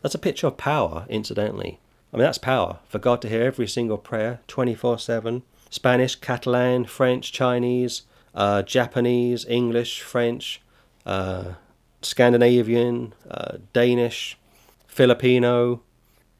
That's 0.03 0.15
a 0.15 0.19
picture 0.19 0.47
of 0.47 0.57
power, 0.57 1.07
incidentally. 1.09 1.79
I 2.13 2.17
mean, 2.17 2.25
that's 2.25 2.39
power 2.39 2.79
for 2.89 2.99
God 2.99 3.21
to 3.23 3.29
hear 3.29 3.43
every 3.43 3.67
single 3.67 3.99
prayer 3.99 4.41
24 4.49 4.99
7 4.99 5.43
Spanish, 5.71 6.15
Catalan, 6.15 6.85
French, 6.85 7.33
Chinese, 7.33 8.03
uh, 8.35 8.63
Japanese, 8.63 9.45
English, 9.47 10.03
French, 10.03 10.63
uh, 11.05 11.55
Scandinavian, 12.01 13.13
uh, 13.31 13.59
Danish, 13.73 14.39
Filipino, 14.87 15.83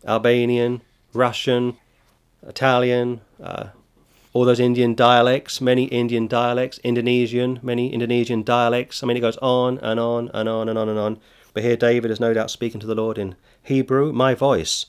Albanian, 0.07 0.83
Russian, 1.13 1.77
Italian, 2.47 3.21
uh, 3.43 3.69
all 4.33 4.45
those 4.45 4.61
Indian 4.61 4.95
dialects, 4.95 5.61
many 5.61 5.85
Indian 5.85 6.27
dialects, 6.27 6.79
Indonesian, 6.83 7.61
many 7.63 7.93
Indonesian 7.93 8.43
dialects. 8.43 9.03
I 9.03 9.07
mean, 9.07 9.17
it 9.17 9.21
goes 9.21 9.37
on 9.39 9.79
and 9.79 10.01
on 10.01 10.31
and 10.35 10.49
on 10.49 10.69
and 10.69 10.79
on 10.79 10.89
and 10.89 10.99
on. 10.99 11.19
But 11.53 11.63
here 11.63 11.77
David 11.77 12.11
is 12.11 12.21
no 12.21 12.35
doubt 12.35 12.51
speaking 12.51 12.81
to 12.81 12.87
the 12.87 12.97
Lord 12.97 13.17
in 13.17 13.37
Hebrew, 13.63 14.13
my 14.13 14.35
voice 14.35 14.87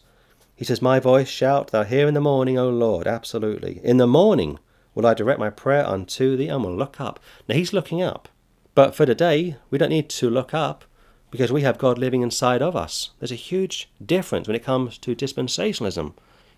he 0.56 0.64
says, 0.64 0.82
My 0.82 1.00
voice 1.00 1.28
shalt 1.28 1.72
thou 1.72 1.84
hear 1.84 2.08
in 2.08 2.14
the 2.14 2.22
morning, 2.22 2.58
O 2.58 2.70
Lord. 2.70 3.08
Absolutely. 3.08 3.82
In 3.84 3.98
the 3.98 4.08
morning 4.08 4.58
will 4.94 5.06
I 5.06 5.14
direct 5.14 5.40
my 5.40 5.50
prayer 5.50 5.86
unto 5.86 6.38
thee 6.38 6.48
and 6.48 6.64
will 6.64 6.76
look 6.76 7.02
up. 7.02 7.20
Now 7.48 7.56
he's 7.56 7.74
looking 7.74 8.02
up. 8.02 8.30
But 8.74 8.96
for 8.96 9.06
today, 9.06 9.58
we 9.70 9.78
don't 9.78 9.90
need 9.90 10.10
to 10.10 10.30
look 10.30 10.54
up 10.54 10.86
because 11.30 11.52
we 11.52 11.64
have 11.64 11.78
God 11.78 11.98
living 11.98 12.22
inside 12.22 12.62
of 12.62 12.76
us. 12.76 13.12
There's 13.20 13.32
a 13.32 13.36
huge 13.36 13.90
difference 14.04 14.48
when 14.48 14.56
it 14.56 14.64
comes 14.64 14.98
to 15.00 15.16
dispensationalism. 15.16 16.14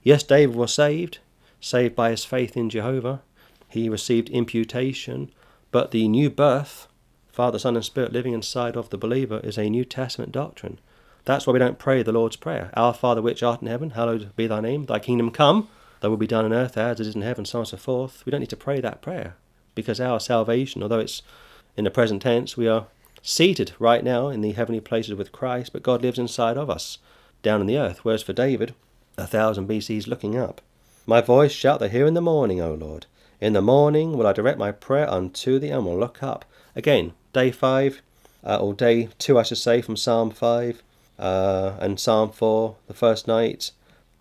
Yes, 0.08 0.24
David 0.24 0.56
was 0.56 0.74
saved, 0.74 1.17
saved 1.60 1.93
by 1.93 2.12
his 2.12 2.24
faith 2.24 2.56
in 2.56 2.70
Jehovah. 2.70 3.24
He 3.67 3.89
received 3.89 4.30
imputation, 4.30 5.34
but 5.70 5.91
the 5.91 6.08
new 6.08 6.30
birth, 6.30 6.88
Father, 7.28 7.60
Son, 7.60 7.76
and 7.76 7.84
Spirit 7.84 8.13
living 8.13 8.32
inside 8.32 8.78
of 8.78 8.89
the 8.89 8.98
believer, 8.98 9.41
is 9.43 9.58
a 9.58 9.70
New 9.70 9.84
Testament 9.84 10.32
doctrine. 10.32 10.80
That's 11.26 11.46
why 11.46 11.52
we 11.52 11.60
don't 11.60 11.78
pray 11.78 12.04
the 12.04 12.13
Lord's 12.13 12.38
Prayer. 12.38 12.72
Our 12.76 12.93
Father 12.93 13.22
which 13.22 13.43
art 13.43 13.62
in 13.62 13.67
heaven, 13.67 13.89
hallowed 13.89 14.34
be 14.38 14.48
thy 14.48 14.62
name. 14.62 14.86
Thy 14.86 15.00
kingdom 15.00 15.30
come, 15.30 15.67
thy 16.00 16.08
will 16.08 16.15
be 16.15 16.26
done 16.26 16.46
on 16.46 16.54
earth 16.54 16.78
as 16.78 17.02
it 17.02 17.08
is 17.08 17.15
in 17.15 17.22
heaven, 17.22 17.43
so 17.43 17.58
on 17.58 17.62
and 17.63 17.67
so 17.67 17.76
forth. 17.76 18.26
We 18.26 18.32
don't 18.32 18.39
need 18.39 18.50
to 18.52 18.56
pray 18.56 18.80
that 18.80 19.02
prayer 19.02 19.36
because 19.76 20.00
our 20.00 20.22
salvation, 20.22 20.84
although 20.84 21.00
it's 21.00 21.22
in 21.76 21.84
the 21.84 21.91
present 21.91 22.22
tense, 22.22 22.56
we 22.56 22.70
are 22.70 22.88
seated 23.22 23.74
right 23.78 24.06
now 24.06 24.30
in 24.30 24.39
the 24.39 24.54
heavenly 24.54 24.80
places 24.80 25.15
with 25.15 25.34
Christ, 25.34 25.74
but 25.74 25.84
God 25.84 26.02
lives 26.02 26.17
inside 26.17 26.58
of 26.58 26.70
us 26.70 26.98
down 27.43 27.60
in 27.60 27.67
the 27.67 27.78
earth. 27.78 28.06
Whereas 28.06 28.24
for 28.24 28.32
David, 28.32 28.74
a 29.17 29.25
thousand 29.25 29.67
BCs 29.67 30.08
looking 30.08 30.38
up. 30.38 30.62
My 31.08 31.21
voice 31.21 31.51
shalt 31.51 31.80
thou 31.80 31.88
hear 31.88 32.06
in 32.06 32.13
the 32.13 32.21
morning, 32.21 32.62
O 32.62 32.75
Lord. 32.75 33.08
In 33.41 33.53
the 33.53 33.62
morning 33.62 34.15
will 34.15 34.27
I 34.27 34.34
direct 34.34 34.60
my 34.60 34.71
prayer 34.71 35.10
unto 35.10 35.58
thee 35.58 35.69
and 35.69 35.86
will 35.86 35.97
look 35.97 36.21
up. 36.21 36.45
Again, 36.75 37.13
day 37.34 37.49
five, 37.49 38.01
uh, 38.43 38.58
or 38.58 38.75
day 38.75 39.10
two, 39.17 39.39
I 39.39 39.43
should 39.43 39.58
say, 39.58 39.82
from 39.82 39.97
Psalm 39.97 40.30
5 40.30 40.84
uh, 41.17 41.77
and 41.80 41.99
Psalm 41.99 42.32
4, 42.32 42.75
the 42.86 42.93
first 42.93 43.27
night 43.27 43.71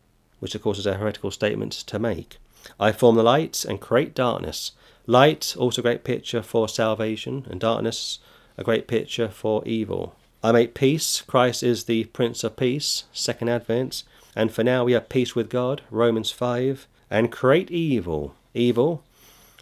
which 0.40 0.54
of 0.54 0.62
course 0.62 0.78
is 0.78 0.86
a 0.86 0.94
heretical 0.94 1.30
statement 1.30 1.72
to 1.72 1.98
make. 1.98 2.38
I 2.78 2.92
form 2.92 3.16
the 3.16 3.22
light 3.22 3.64
and 3.64 3.80
create 3.80 4.14
darkness. 4.14 4.72
Light, 5.06 5.54
also 5.56 5.80
a 5.80 5.82
great 5.82 6.04
picture 6.04 6.42
for 6.42 6.68
salvation, 6.68 7.46
and 7.48 7.60
darkness, 7.60 8.18
a 8.58 8.64
great 8.64 8.86
picture 8.86 9.28
for 9.28 9.62
evil. 9.64 10.14
I 10.42 10.52
make 10.52 10.74
peace. 10.74 11.22
Christ 11.22 11.62
is 11.62 11.84
the 11.84 12.04
Prince 12.04 12.44
of 12.44 12.56
Peace, 12.56 13.04
second 13.12 13.48
advent. 13.48 14.04
And 14.34 14.52
for 14.52 14.64
now 14.64 14.84
we 14.84 14.92
have 14.92 15.08
peace 15.08 15.34
with 15.34 15.50
God, 15.50 15.82
Romans 15.90 16.30
5. 16.30 16.86
And 17.10 17.32
create 17.32 17.70
evil. 17.70 18.34
Evil. 18.54 19.02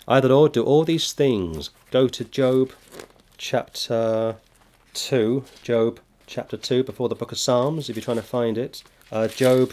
I, 0.06 0.20
the 0.20 0.28
Lord, 0.28 0.52
do 0.52 0.62
all 0.62 0.84
these 0.84 1.12
things. 1.12 1.70
Go 1.90 2.08
to 2.08 2.24
Job 2.24 2.72
chapter 3.36 4.36
2. 4.94 5.44
Job 5.62 6.00
chapter 6.26 6.56
2 6.56 6.84
before 6.84 7.08
the 7.08 7.14
book 7.14 7.32
of 7.32 7.38
Psalms, 7.38 7.88
if 7.88 7.96
you're 7.96 8.04
trying 8.04 8.16
to 8.18 8.22
find 8.22 8.56
it. 8.56 8.82
Uh, 9.10 9.28
Job 9.28 9.72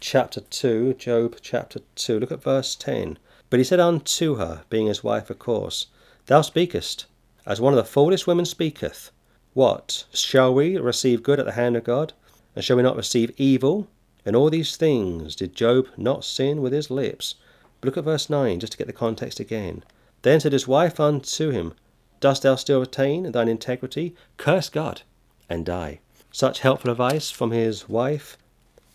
chapter 0.00 0.40
2. 0.40 0.94
Job 0.94 1.36
chapter 1.40 1.80
2. 1.94 2.20
Look 2.20 2.32
at 2.32 2.42
verse 2.42 2.74
10. 2.76 3.18
But 3.50 3.58
he 3.58 3.64
said 3.64 3.80
unto 3.80 4.36
her, 4.36 4.62
being 4.68 4.86
his 4.86 5.02
wife, 5.02 5.30
of 5.30 5.38
course, 5.38 5.86
Thou 6.26 6.42
speakest, 6.42 7.06
as 7.46 7.60
one 7.60 7.72
of 7.72 7.76
the 7.76 7.84
foolish 7.84 8.26
women 8.26 8.44
speaketh. 8.44 9.10
What? 9.54 10.04
Shall 10.12 10.52
we 10.52 10.76
receive 10.76 11.22
good 11.22 11.40
at 11.40 11.46
the 11.46 11.52
hand 11.52 11.76
of 11.76 11.84
God? 11.84 12.12
And 12.54 12.64
shall 12.64 12.76
we 12.76 12.82
not 12.82 12.96
receive 12.96 13.32
evil? 13.36 13.88
In 14.24 14.36
all 14.36 14.50
these 14.50 14.76
things 14.76 15.34
did 15.34 15.54
Job 15.54 15.88
not 15.96 16.24
sin 16.24 16.60
with 16.60 16.72
his 16.72 16.90
lips? 16.90 17.36
But 17.80 17.86
look 17.86 17.96
at 17.96 18.04
verse 18.04 18.28
9, 18.28 18.60
just 18.60 18.72
to 18.72 18.78
get 18.78 18.86
the 18.86 18.92
context 18.92 19.40
again. 19.40 19.84
Then 20.22 20.40
said 20.40 20.52
his 20.52 20.68
wife 20.68 21.00
unto 21.00 21.50
him, 21.50 21.74
Dost 22.20 22.42
thou 22.42 22.56
still 22.56 22.80
retain 22.80 23.30
thine 23.32 23.48
integrity? 23.48 24.14
Curse 24.36 24.68
God 24.68 25.02
and 25.48 25.64
die. 25.64 26.00
Such 26.30 26.60
helpful 26.60 26.90
advice 26.90 27.30
from 27.30 27.52
his 27.52 27.88
wife. 27.88 28.36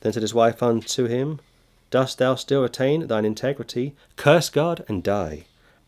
Then 0.04 0.12
said 0.12 0.22
his 0.22 0.34
wife 0.34 0.62
unto 0.62 1.06
him, 1.06 1.40
Dost 1.90 2.18
thou 2.18 2.36
still 2.36 2.62
retain 2.62 3.08
thine 3.08 3.24
integrity? 3.24 3.96
Curse 4.18 4.50
God 4.50 4.84
and 4.90 5.02
die. 5.02 5.46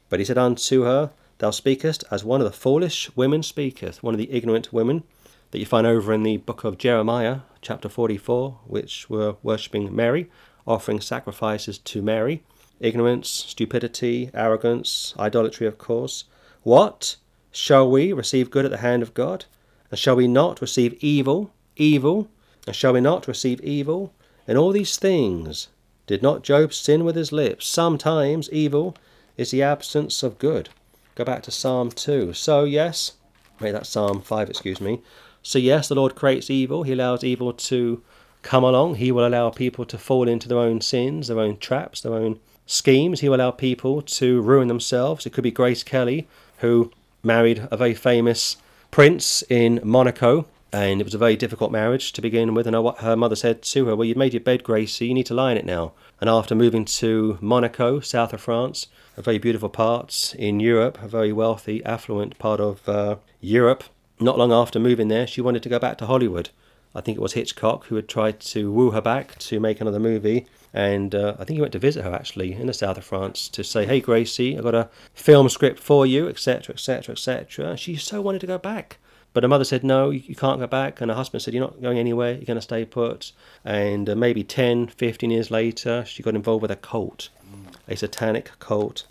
But 0.08 0.20
he 0.20 0.26
said 0.26 0.38
unto 0.38 0.84
her, 0.84 1.12
Thou 1.40 1.52
speakest 1.52 2.06
as 2.10 2.24
one 2.24 2.40
of 2.40 2.46
the 2.46 2.58
foolish 2.58 3.14
women 3.18 3.44
speaketh, 3.44 4.02
one 4.02 4.14
of 4.14 4.18
the 4.18 4.32
ignorant 4.32 4.72
women 4.72 5.04
that 5.52 5.60
you 5.60 5.66
find 5.66 5.86
over 5.86 6.14
in 6.14 6.24
the 6.24 6.38
book 6.38 6.64
of 6.64 6.78
Jeremiah, 6.78 7.40
chapter 7.62 7.90
44, 7.90 8.60
which 8.66 9.10
were 9.10 9.36
worshipping 9.44 9.94
Mary, 9.94 10.32
offering 10.66 11.02
sacrifices 11.02 11.78
to 11.80 12.02
Mary. 12.02 12.42
Ignorance, 12.80 13.28
stupidity, 13.28 14.30
arrogance, 14.34 15.14
idolatry, 15.20 15.68
of 15.68 15.78
course. 15.78 16.24
What? 16.64 17.18
Shall 17.52 17.92
we 17.92 18.14
receive 18.14 18.50
good 18.50 18.64
at 18.64 18.72
the 18.72 18.78
hand 18.78 19.04
of 19.04 19.14
God? 19.14 19.44
And 19.92 20.00
shall 20.00 20.16
we 20.16 20.30
not 20.30 20.62
receive 20.62 20.94
evil? 21.04 21.52
Evil? 21.76 22.30
And 22.68 22.76
shall 22.76 22.94
we 22.94 23.02
not 23.02 23.28
receive 23.28 23.62
evil? 23.62 24.14
In 24.48 24.58
all 24.58 24.72
these 24.72 24.98
things 24.98 25.68
did 26.08 26.22
not 26.22 26.44
Job 26.44 26.74
sin 26.74 27.04
with 27.04 27.16
his 27.16 27.32
lips? 27.32 27.68
Sometimes 27.68 28.50
evil 28.52 28.96
is 29.38 29.52
the 29.52 29.64
absence 29.64 30.24
of 30.24 30.38
good. 30.40 30.70
Go 31.16 31.24
back 31.24 31.44
to 31.44 31.52
Psalm 31.52 31.92
2. 31.92 32.34
So, 32.34 32.64
yes, 32.64 33.14
wait, 33.60 33.72
that's 33.72 33.90
Psalm 33.90 34.22
5, 34.22 34.50
excuse 34.50 34.82
me. 34.82 35.02
So, 35.42 35.60
yes, 35.60 35.88
the 35.88 35.96
Lord 35.96 36.16
creates 36.16 36.50
evil. 36.50 36.84
He 36.84 36.94
allows 36.94 37.24
evil 37.24 37.54
to 37.54 38.04
come 38.42 38.64
along. 38.64 38.96
He 38.96 39.12
will 39.12 39.28
allow 39.28 39.50
people 39.50 39.86
to 39.86 39.98
fall 39.98 40.28
into 40.28 40.48
their 40.48 40.58
own 40.58 40.82
sins, 40.82 41.28
their 41.28 41.40
own 41.40 41.58
traps, 41.58 42.02
their 42.02 42.14
own 42.14 42.40
schemes. 42.66 43.20
He 43.20 43.30
will 43.30 43.38
allow 43.38 43.52
people 43.52 44.02
to 44.02 44.42
ruin 44.42 44.68
themselves. 44.68 45.26
It 45.26 45.34
could 45.34 45.44
be 45.44 45.52
Grace 45.52 45.84
Kelly, 45.84 46.28
who 46.60 46.92
married 47.24 47.68
a 47.72 47.78
very 47.78 47.94
famous 47.94 48.58
prince 48.92 49.44
in 49.50 49.80
Monaco 49.84 50.46
and 50.76 51.00
it 51.00 51.06
was 51.06 51.14
a 51.14 51.18
very 51.18 51.38
difficult 51.38 51.72
marriage 51.72 52.12
to 52.12 52.22
begin 52.22 52.54
with. 52.54 52.68
And 52.68 52.76
her 52.98 53.16
mother 53.16 53.38
said 53.38 53.62
to 53.62 53.86
her, 53.86 53.96
Well, 53.96 54.04
you've 54.04 54.18
made 54.18 54.34
your 54.34 54.42
bed, 54.42 54.62
Gracie, 54.62 55.08
you 55.08 55.14
need 55.14 55.26
to 55.28 55.34
lie 55.34 55.54
in 55.54 55.58
it 55.58 55.66
now. 55.66 55.94
And 56.20 56.30
after 56.30 56.54
moving 56.54 56.84
to 56.84 57.38
Monaco, 57.40 58.02
south 58.02 58.34
of 58.34 58.42
France, 58.42 58.88
a 59.16 59.22
very 59.22 59.38
beautiful 59.38 59.70
part 59.70 60.36
in 60.38 60.60
Europe, 60.60 61.02
a 61.02 61.08
very 61.08 61.32
wealthy, 61.32 61.82
affluent 61.86 62.38
part 62.40 62.60
of 62.60 62.90
uh, 62.90 63.16
Europe, 63.40 63.86
not 64.20 64.38
long 64.38 64.52
after 64.52 64.78
moving 64.78 65.08
there, 65.08 65.26
she 65.26 65.40
wanted 65.40 65.64
to 65.64 65.70
go 65.70 65.80
back 65.80 65.98
to 66.00 66.08
Hollywood. 66.08 66.50
I 66.94 67.00
think 67.00 67.18
it 67.18 67.22
was 67.22 67.34
Hitchcock 67.34 67.86
who 67.86 67.96
had 67.96 68.10
tried 68.10 68.42
to 68.42 68.70
woo 68.70 68.92
her 68.92 69.02
back 69.02 69.38
to 69.40 69.62
make 69.62 69.80
another 69.80 70.00
movie. 70.00 70.46
And 70.74 71.16
uh, 71.16 71.36
I 71.40 71.46
think 71.46 71.56
he 71.56 71.62
went 71.62 71.72
to 71.72 71.80
visit 71.80 72.04
her 72.04 72.14
actually 72.14 72.52
in 72.52 72.68
the 72.68 72.74
south 72.74 72.98
of 72.98 73.06
France 73.06 73.48
to 73.48 73.64
say, 73.64 73.86
Hey, 73.86 74.02
Gracie, 74.02 74.58
I've 74.58 74.66
got 74.66 74.76
a 74.76 74.90
film 75.14 75.48
script 75.48 75.80
for 75.80 76.06
you, 76.06 76.28
etc., 76.28 76.74
etc., 76.74 77.14
etc. 77.14 77.78
She 77.78 77.96
so 77.96 78.20
wanted 78.20 78.42
to 78.42 78.48
go 78.48 78.58
back. 78.58 78.98
But 79.36 79.44
her 79.44 79.50
mother 79.50 79.66
said, 79.66 79.84
no, 79.84 80.12
you 80.12 80.34
can't 80.34 80.62
go 80.62 80.66
back. 80.66 81.02
And 81.02 81.12
her 81.12 81.18
husband 81.18 81.44
said, 81.44 81.54
you're 81.54 81.62
not 81.62 81.82
going 81.82 82.00
anywhere, 82.00 82.36
you're 82.36 82.46
going 82.46 82.56
to 82.56 82.62
stay 82.62 82.86
put. 82.86 83.34
And 83.66 84.10
uh, 84.10 84.16
maybe 84.16 84.46
10, 84.46 84.88
15 84.88 85.30
years 85.30 85.52
later, 85.52 86.06
she 86.06 86.24
got 86.24 86.36
involved 86.36 86.62
with 86.62 86.72
a 86.72 86.78
cult, 86.78 87.28
mm. 87.46 87.76
a 87.86 87.98
satanic 87.98 88.52
cult. 88.60 89.06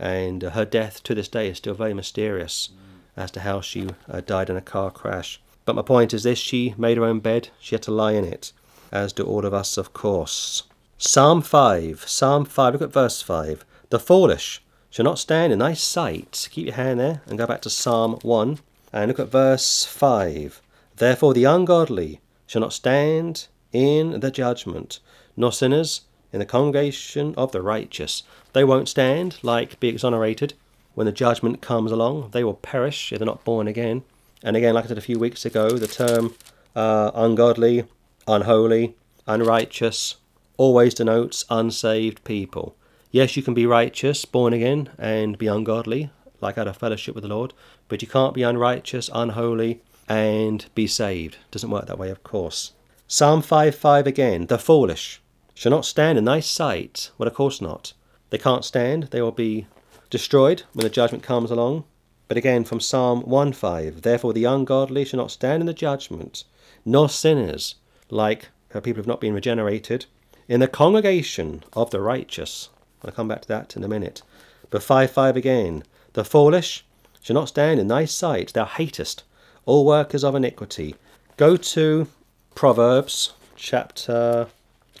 And 0.00 0.42
uh, 0.42 0.50
her 0.50 0.64
death 0.64 1.04
to 1.04 1.14
this 1.14 1.28
day 1.28 1.46
is 1.46 1.58
still 1.58 1.74
very 1.74 1.94
mysterious 1.94 2.70
mm. 2.72 3.22
as 3.22 3.30
to 3.30 3.40
how 3.40 3.60
she 3.60 3.90
uh, 4.10 4.20
died 4.20 4.50
in 4.50 4.56
a 4.56 4.60
car 4.60 4.90
crash. 4.90 5.40
But 5.64 5.76
my 5.76 5.82
point 5.82 6.12
is 6.12 6.24
this 6.24 6.40
she 6.40 6.74
made 6.76 6.96
her 6.96 7.04
own 7.04 7.20
bed, 7.20 7.50
she 7.60 7.76
had 7.76 7.82
to 7.82 7.92
lie 7.92 8.14
in 8.14 8.24
it, 8.24 8.52
as 8.90 9.12
do 9.12 9.22
all 9.22 9.46
of 9.46 9.54
us, 9.54 9.76
of 9.76 9.92
course. 9.92 10.64
Psalm 10.98 11.40
5, 11.40 12.02
Psalm 12.08 12.44
5, 12.46 12.72
look 12.72 12.82
at 12.82 12.92
verse 12.92 13.22
5. 13.22 13.64
The 13.90 14.00
foolish 14.00 14.60
shall 14.90 15.04
not 15.04 15.20
stand 15.20 15.52
in 15.52 15.60
thy 15.60 15.74
sight. 15.74 16.48
Keep 16.50 16.66
your 16.66 16.74
hand 16.74 16.98
there 16.98 17.22
and 17.28 17.38
go 17.38 17.46
back 17.46 17.62
to 17.62 17.70
Psalm 17.70 18.18
1. 18.22 18.58
And 18.92 19.08
look 19.08 19.20
at 19.20 19.28
verse 19.28 19.84
5. 19.84 20.60
Therefore 20.96 21.34
the 21.34 21.44
ungodly 21.44 22.20
shall 22.46 22.60
not 22.60 22.72
stand 22.72 23.46
in 23.72 24.20
the 24.20 24.30
judgment, 24.30 25.00
nor 25.36 25.52
sinners 25.52 26.02
in 26.32 26.38
the 26.38 26.46
congregation 26.46 27.34
of 27.36 27.52
the 27.52 27.62
righteous. 27.62 28.22
They 28.52 28.64
won't 28.64 28.88
stand, 28.88 29.38
like 29.42 29.80
be 29.80 29.88
exonerated. 29.88 30.54
When 30.94 31.06
the 31.06 31.12
judgment 31.12 31.62
comes 31.62 31.90
along, 31.90 32.30
they 32.32 32.44
will 32.44 32.54
perish 32.54 33.12
if 33.12 33.18
they're 33.18 33.26
not 33.26 33.44
born 33.44 33.66
again. 33.66 34.02
And 34.42 34.56
again, 34.56 34.74
like 34.74 34.84
I 34.84 34.88
said 34.88 34.98
a 34.98 35.02
few 35.02 35.18
weeks 35.18 35.44
ago, 35.44 35.70
the 35.70 35.86
term 35.86 36.34
uh, 36.76 37.10
ungodly, 37.14 37.84
unholy, 38.26 38.94
unrighteous 39.26 40.16
always 40.56 40.94
denotes 40.94 41.44
unsaved 41.48 42.24
people. 42.24 42.76
Yes, 43.10 43.36
you 43.36 43.42
can 43.42 43.54
be 43.54 43.66
righteous, 43.66 44.24
born 44.24 44.52
again, 44.52 44.90
and 44.98 45.38
be 45.38 45.46
ungodly, 45.46 46.10
like 46.42 46.58
out 46.58 46.68
of 46.68 46.76
fellowship 46.76 47.14
with 47.14 47.22
the 47.22 47.28
Lord, 47.28 47.54
but 47.88 48.02
you 48.02 48.08
can't 48.08 48.34
be 48.34 48.42
unrighteous, 48.42 49.08
unholy, 49.14 49.80
and 50.08 50.66
be 50.74 50.86
saved. 50.86 51.38
Doesn't 51.50 51.70
work 51.70 51.86
that 51.86 51.98
way, 51.98 52.10
of 52.10 52.22
course. 52.22 52.72
Psalm 53.06 53.42
5 53.42 53.74
5 53.74 54.06
again, 54.06 54.46
the 54.46 54.58
foolish 54.58 55.20
shall 55.54 55.70
not 55.70 55.84
stand 55.84 56.18
in 56.18 56.24
thy 56.24 56.40
sight. 56.40 57.10
Well, 57.18 57.28
of 57.28 57.34
course 57.34 57.60
not. 57.60 57.92
They 58.30 58.38
can't 58.38 58.64
stand. 58.64 59.04
They 59.04 59.20
will 59.22 59.32
be 59.32 59.66
destroyed 60.10 60.62
when 60.72 60.84
the 60.84 60.90
judgment 60.90 61.22
comes 61.22 61.50
along. 61.50 61.84
But 62.28 62.38
again, 62.38 62.64
from 62.64 62.80
Psalm 62.80 63.22
1:5, 63.24 64.00
therefore 64.00 64.32
the 64.32 64.44
ungodly 64.44 65.04
shall 65.04 65.18
not 65.18 65.30
stand 65.30 65.60
in 65.60 65.66
the 65.66 65.74
judgment, 65.74 66.44
nor 66.84 67.08
sinners, 67.10 67.74
like 68.08 68.48
people 68.70 68.92
who 68.92 69.00
have 69.00 69.06
not 69.06 69.20
been 69.20 69.34
regenerated, 69.34 70.06
in 70.48 70.60
the 70.60 70.68
congregation 70.68 71.62
of 71.74 71.90
the 71.90 72.00
righteous. 72.00 72.70
I'll 73.04 73.12
come 73.12 73.28
back 73.28 73.42
to 73.42 73.48
that 73.48 73.76
in 73.76 73.84
a 73.84 73.88
minute. 73.88 74.22
But 74.70 74.82
5 74.82 75.10
5 75.10 75.36
again, 75.36 75.84
the 76.12 76.24
foolish 76.24 76.84
shall 77.22 77.34
not 77.34 77.48
stand 77.48 77.80
in 77.80 77.88
thy 77.88 78.04
sight, 78.04 78.52
thou 78.52 78.64
hatest 78.64 79.22
all 79.64 79.84
workers 79.84 80.24
of 80.24 80.34
iniquity. 80.34 80.94
Go 81.36 81.56
to 81.56 82.08
Proverbs 82.54 83.32
chapter 83.56 84.48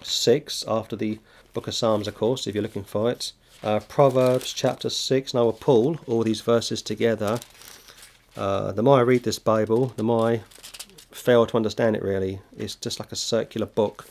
6, 0.02 0.64
after 0.68 0.96
the 0.96 1.18
book 1.52 1.66
of 1.66 1.74
Psalms, 1.74 2.08
of 2.08 2.14
course, 2.14 2.46
if 2.46 2.54
you're 2.54 2.62
looking 2.62 2.84
for 2.84 3.10
it. 3.10 3.32
Uh, 3.62 3.80
Proverbs 3.80 4.52
chapter 4.52 4.90
6, 4.90 5.32
and 5.32 5.40
I 5.40 5.42
will 5.42 5.52
pull 5.52 5.98
all 6.06 6.22
these 6.22 6.40
verses 6.40 6.82
together. 6.82 7.38
Uh, 8.36 8.72
the 8.72 8.82
more 8.82 8.98
I 8.98 9.02
read 9.02 9.24
this 9.24 9.38
Bible, 9.38 9.92
the 9.96 10.02
more 10.02 10.30
I 10.30 10.42
fail 11.10 11.46
to 11.46 11.56
understand 11.56 11.94
it 11.94 12.02
really. 12.02 12.40
It's 12.56 12.74
just 12.74 12.98
like 12.98 13.12
a 13.12 13.16
circular 13.16 13.66
book. 13.66 14.06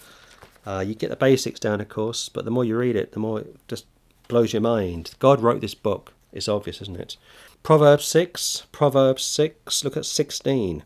Uh, 0.66 0.84
you 0.86 0.94
get 0.94 1.10
the 1.10 1.16
basics 1.16 1.60
down, 1.60 1.82
of 1.82 1.90
course, 1.90 2.30
but 2.30 2.46
the 2.46 2.52
more 2.52 2.64
you 2.64 2.78
read 2.78 2.96
it, 2.96 3.14
the 3.14 3.20
more 3.20 3.40
it 3.40 3.56
just 3.68 3.86
blows 4.28 4.54
your 4.54 4.62
mind. 4.62 5.12
God 5.20 5.42
wrote 5.42 5.62
this 5.62 5.74
book. 5.74 6.14
It's 6.32 6.48
obvious, 6.48 6.82
isn't 6.82 7.00
it? 7.00 7.18
Proverbs 7.64 8.06
6, 8.06 8.68
Proverbs 8.72 9.24
6, 9.24 9.84
look 9.84 9.98
at 9.98 10.06
16. 10.06 10.84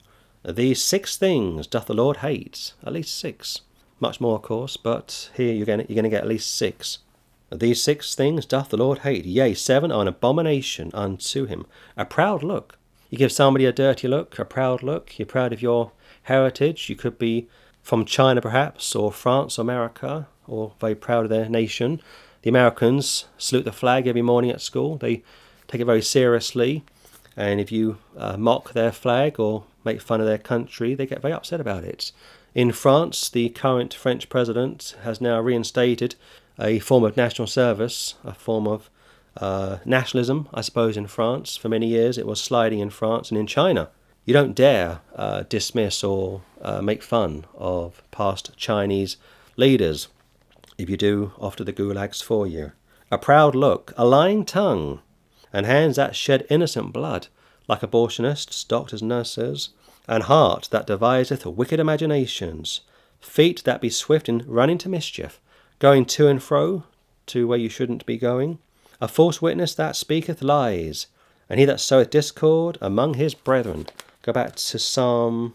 These 0.48 0.84
six 0.84 1.18
things 1.18 1.66
doth 1.66 1.88
the 1.88 1.96
Lord 1.96 2.18
hate. 2.18 2.74
At 2.86 2.94
least 2.94 3.18
six. 3.18 3.62
Much 4.00 4.22
more, 4.22 4.36
of 4.36 4.44
course, 4.44 4.78
but 4.78 5.32
here 5.36 5.54
you're 5.54 5.66
going, 5.66 5.80
to, 5.80 5.86
you're 5.88 5.96
going 5.96 6.04
to 6.04 6.16
get 6.16 6.22
at 6.22 6.30
least 6.30 6.56
six. 6.56 7.00
These 7.52 7.82
six 7.82 8.14
things 8.14 8.46
doth 8.46 8.70
the 8.70 8.78
Lord 8.78 9.00
hate. 9.00 9.26
Yea, 9.26 9.56
seven 9.56 9.92
are 9.92 10.02
an 10.02 10.08
abomination 10.08 10.92
unto 10.94 11.46
him. 11.46 11.66
A 11.98 12.06
proud 12.06 12.44
look. 12.44 12.78
You 13.10 13.18
give 13.18 13.32
somebody 13.32 13.66
a 13.66 13.72
dirty 13.72 14.08
look, 14.08 14.38
a 14.38 14.46
proud 14.46 14.84
look. 14.84 15.18
You're 15.18 15.26
proud 15.26 15.52
of 15.54 15.62
your 15.62 15.94
heritage. 16.24 16.90
You 16.90 16.96
could 16.96 17.18
be 17.18 17.48
from 17.82 18.06
China, 18.06 18.42
perhaps, 18.42 18.96
or 18.96 19.12
France, 19.12 19.58
or 19.58 19.62
America, 19.62 20.28
or 20.48 20.74
very 20.80 20.96
proud 20.96 21.24
of 21.24 21.30
their 21.30 21.50
nation. 21.50 22.02
The 22.46 22.50
Americans 22.50 23.26
salute 23.40 23.66
the 23.66 23.72
flag 23.72 24.06
every 24.06 24.22
morning 24.22 24.52
at 24.52 24.62
school. 24.62 24.98
They 24.98 25.24
take 25.68 25.82
it 25.82 25.86
very 25.86 26.04
seriously. 26.04 26.84
And 27.36 27.60
if 27.60 27.72
you 27.72 27.98
uh, 28.16 28.38
mock 28.38 28.74
their 28.74 28.92
flag 28.92 29.40
or 29.40 29.64
make 29.84 30.00
fun 30.00 30.22
of 30.22 30.28
their 30.28 30.38
country, 30.38 30.94
they 30.94 31.08
get 31.08 31.24
very 31.24 31.34
upset 31.34 31.60
about 31.60 31.84
it. 31.84 32.12
In 32.54 32.72
France, 32.72 33.30
the 33.30 33.50
current 33.50 33.96
French 33.96 34.30
president 34.30 34.96
has 35.02 35.20
now 35.20 35.42
reinstated 35.42 36.14
a 36.60 36.78
form 36.78 37.04
of 37.04 37.18
national 37.18 37.48
service, 37.48 38.14
a 38.24 38.36
form 38.36 38.68
of 38.68 38.92
uh, 39.38 39.78
nationalism, 39.84 40.48
I 40.54 40.62
suppose, 40.62 40.98
in 40.98 41.08
France. 41.08 41.58
For 41.58 41.68
many 41.68 41.88
years, 41.88 42.16
it 42.16 42.28
was 42.28 42.40
sliding 42.40 42.78
in 42.78 42.92
France 42.92 43.32
and 43.32 43.40
in 43.40 43.48
China. 43.48 43.90
You 44.24 44.36
don't 44.36 44.54
dare 44.54 45.00
uh, 45.16 45.46
dismiss 45.50 46.04
or 46.04 46.44
uh, 46.62 46.84
make 46.84 47.02
fun 47.02 47.46
of 47.58 48.04
past 48.12 48.56
Chinese 48.56 49.18
leaders. 49.58 50.10
If 50.78 50.90
you 50.90 50.98
do, 50.98 51.32
after 51.42 51.64
the 51.64 51.74
gulags 51.74 52.22
for 52.22 52.46
you. 52.46 52.74
A 53.10 53.18
proud 53.18 53.56
look, 53.56 53.94
a 53.98 54.06
lying 54.06 54.44
tongue, 54.44 55.00
and 55.54 55.66
hands 55.66 55.96
that 55.96 56.16
shed 56.16 56.46
innocent 56.50 56.92
blood, 56.92 57.28
like 57.68 57.82
abortionists, 57.82 58.68
doctors, 58.68 59.02
nurses, 59.02 59.70
and 60.08 60.24
heart 60.24 60.68
that 60.72 60.88
deviseth 60.88 61.46
wicked 61.46 61.80
imaginations, 61.80 62.82
feet 63.22 63.64
that 63.64 63.80
be 63.80 63.90
swift 63.90 64.28
in 64.28 64.44
running 64.48 64.78
to 64.80 64.90
mischief, 64.90 65.40
going 65.80 66.06
to 66.06 66.28
and 66.28 66.44
fro 66.44 66.84
to 67.28 67.48
where 67.48 67.58
you 67.58 67.70
shouldn't 67.70 68.06
be 68.06 68.18
going, 68.18 68.60
a 69.00 69.08
false 69.08 69.42
witness 69.42 69.74
that 69.76 69.96
speaketh 69.96 70.42
lies, 70.42 71.08
and 71.50 71.60
he 71.60 71.66
that 71.66 71.80
soweth 71.80 72.10
discord 72.10 72.78
among 72.82 73.14
his 73.16 73.34
brethren. 73.34 73.88
Go 74.24 74.34
back 74.34 74.56
to 74.56 74.80
Psalm 74.80 75.54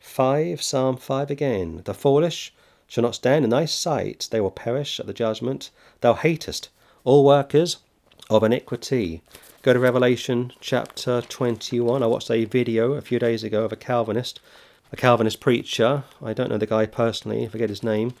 5, 0.00 0.62
Psalm 0.62 0.96
5 0.96 1.30
again. 1.30 1.82
The 1.84 1.94
foolish 1.94 2.54
shall 2.86 3.02
not 3.02 3.14
stand 3.14 3.44
in 3.44 3.50
thy 3.50 3.64
sight, 3.64 4.28
they 4.30 4.40
will 4.40 4.50
perish 4.50 5.00
at 5.00 5.06
the 5.06 5.12
judgment. 5.12 5.70
Thou 6.00 6.14
hatest 6.14 6.68
all 7.04 7.24
workers 7.24 7.78
of 8.30 8.42
iniquity. 8.42 9.22
Go 9.62 9.72
to 9.72 9.78
Revelation 9.78 10.52
chapter 10.60 11.22
21. 11.22 12.02
I 12.02 12.06
watched 12.06 12.30
a 12.30 12.44
video 12.44 12.92
a 12.92 13.00
few 13.00 13.18
days 13.18 13.42
ago 13.42 13.64
of 13.64 13.72
a 13.72 13.76
Calvinist, 13.76 14.40
a 14.92 14.96
Calvinist 14.96 15.40
preacher. 15.40 16.04
I 16.22 16.32
don't 16.32 16.50
know 16.50 16.58
the 16.58 16.66
guy 16.66 16.86
personally, 16.86 17.44
I 17.44 17.48
forget 17.48 17.68
his 17.68 17.82
name. 17.82 18.14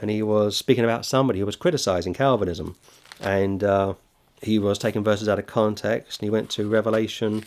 And 0.00 0.10
he 0.10 0.22
was 0.22 0.56
speaking 0.56 0.84
about 0.84 1.06
somebody 1.06 1.38
who 1.38 1.46
was 1.46 1.56
criticizing 1.56 2.14
Calvinism. 2.14 2.76
And 3.20 3.62
uh, 3.62 3.94
he 4.42 4.58
was 4.58 4.78
taking 4.78 5.04
verses 5.04 5.28
out 5.28 5.38
of 5.38 5.46
context. 5.46 6.20
And 6.20 6.26
he 6.26 6.30
went 6.30 6.50
to 6.50 6.68
Revelation 6.68 7.44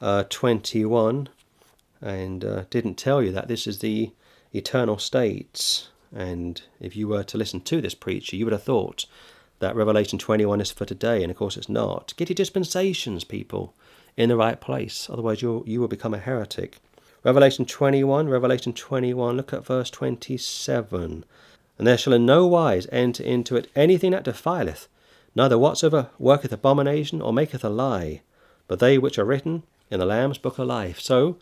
uh, 0.00 0.24
21 0.28 1.28
and 2.02 2.44
uh, 2.44 2.64
didn't 2.70 2.94
tell 2.94 3.22
you 3.22 3.32
that 3.32 3.48
this 3.48 3.66
is 3.66 3.80
the 3.80 4.10
eternal 4.52 4.98
states. 4.98 5.88
And 6.14 6.60
if 6.80 6.96
you 6.96 7.08
were 7.08 7.22
to 7.24 7.38
listen 7.38 7.60
to 7.62 7.80
this 7.80 7.94
preacher, 7.94 8.36
you 8.36 8.44
would 8.46 8.52
have 8.52 8.62
thought 8.62 9.06
that 9.60 9.76
Revelation 9.76 10.18
21 10.18 10.60
is 10.60 10.70
for 10.70 10.84
today, 10.84 11.22
and 11.22 11.30
of 11.30 11.36
course 11.36 11.56
it's 11.56 11.68
not. 11.68 12.14
Get 12.16 12.28
your 12.28 12.34
dispensations, 12.34 13.24
people, 13.24 13.74
in 14.16 14.28
the 14.28 14.36
right 14.36 14.60
place, 14.60 15.08
otherwise 15.10 15.42
you'll, 15.42 15.62
you 15.66 15.80
will 15.80 15.88
become 15.88 16.14
a 16.14 16.18
heretic. 16.18 16.78
Revelation 17.22 17.66
21, 17.66 18.28
Revelation 18.28 18.72
21, 18.72 19.36
look 19.36 19.52
at 19.52 19.64
verse 19.64 19.90
27. 19.90 21.24
And 21.78 21.86
there 21.86 21.98
shall 21.98 22.14
in 22.14 22.26
no 22.26 22.46
wise 22.46 22.86
enter 22.90 23.22
into 23.22 23.56
it 23.56 23.70
anything 23.76 24.12
that 24.12 24.24
defileth, 24.24 24.88
neither 25.34 25.58
whatsoever 25.58 26.08
worketh 26.18 26.52
abomination 26.52 27.20
or 27.20 27.32
maketh 27.32 27.64
a 27.64 27.68
lie, 27.68 28.22
but 28.66 28.78
they 28.78 28.98
which 28.98 29.18
are 29.18 29.24
written 29.24 29.62
in 29.90 30.00
the 30.00 30.06
Lamb's 30.06 30.38
book 30.38 30.58
of 30.58 30.66
life. 30.66 31.00
So, 31.00 31.36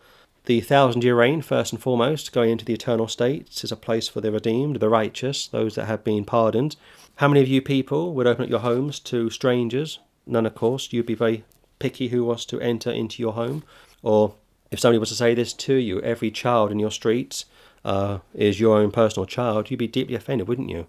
the 0.45 0.61
thousand 0.61 1.03
year 1.03 1.15
reign, 1.15 1.41
first 1.41 1.73
and 1.73 1.81
foremost, 1.81 2.31
going 2.31 2.49
into 2.49 2.65
the 2.65 2.73
eternal 2.73 3.07
states, 3.07 3.63
is 3.63 3.71
a 3.71 3.75
place 3.75 4.07
for 4.07 4.21
the 4.21 4.31
redeemed, 4.31 4.77
the 4.77 4.89
righteous, 4.89 5.47
those 5.47 5.75
that 5.75 5.85
have 5.85 6.03
been 6.03 6.25
pardoned. 6.25 6.75
How 7.15 7.27
many 7.27 7.41
of 7.41 7.47
you 7.47 7.61
people 7.61 8.13
would 8.13 8.27
open 8.27 8.45
up 8.45 8.49
your 8.49 8.59
homes 8.59 8.99
to 9.01 9.29
strangers? 9.29 9.99
None, 10.25 10.45
of 10.45 10.55
course. 10.55 10.91
You'd 10.91 11.05
be 11.05 11.15
very 11.15 11.43
picky 11.79 12.09
who 12.09 12.23
was 12.23 12.45
to 12.45 12.59
enter 12.61 12.91
into 12.91 13.21
your 13.21 13.33
home. 13.33 13.63
Or 14.01 14.35
if 14.71 14.79
somebody 14.79 14.99
was 14.99 15.09
to 15.09 15.15
say 15.15 15.33
this 15.33 15.53
to 15.53 15.73
you, 15.73 16.01
every 16.01 16.31
child 16.31 16.71
in 16.71 16.79
your 16.79 16.91
streets 16.91 17.45
uh, 17.83 18.19
is 18.33 18.59
your 18.59 18.77
own 18.77 18.91
personal 18.91 19.25
child, 19.25 19.69
you'd 19.69 19.77
be 19.77 19.87
deeply 19.87 20.15
offended, 20.15 20.47
wouldn't 20.47 20.69
you? 20.69 20.87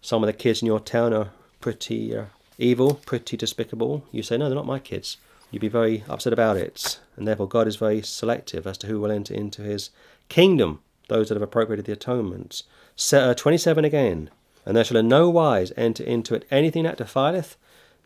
Some 0.00 0.22
of 0.22 0.26
the 0.26 0.32
kids 0.32 0.62
in 0.62 0.66
your 0.66 0.80
town 0.80 1.12
are 1.12 1.30
pretty 1.60 2.16
uh, 2.16 2.24
evil, 2.58 2.94
pretty 3.06 3.36
despicable. 3.36 4.04
You 4.10 4.22
say, 4.22 4.36
no, 4.36 4.48
they're 4.48 4.56
not 4.56 4.66
my 4.66 4.78
kids. 4.78 5.16
You'd 5.52 5.60
be 5.60 5.68
very 5.68 6.02
upset 6.08 6.32
about 6.32 6.56
it. 6.56 6.98
And 7.16 7.28
therefore, 7.28 7.46
God 7.46 7.68
is 7.68 7.76
very 7.76 8.00
selective 8.02 8.66
as 8.66 8.78
to 8.78 8.86
who 8.86 8.98
will 8.98 9.12
enter 9.12 9.34
into 9.34 9.62
his 9.62 9.90
kingdom, 10.28 10.80
those 11.08 11.28
that 11.28 11.34
have 11.34 11.42
appropriated 11.42 11.84
the 11.84 11.92
atonements. 11.92 12.64
Uh, 13.12 13.34
27 13.34 13.84
again. 13.84 14.30
And 14.64 14.76
there 14.76 14.84
shall 14.84 14.96
in 14.96 15.08
no 15.08 15.28
wise 15.28 15.70
enter 15.76 16.02
into 16.02 16.34
it 16.34 16.46
anything 16.50 16.84
that 16.84 16.96
defileth, 16.96 17.56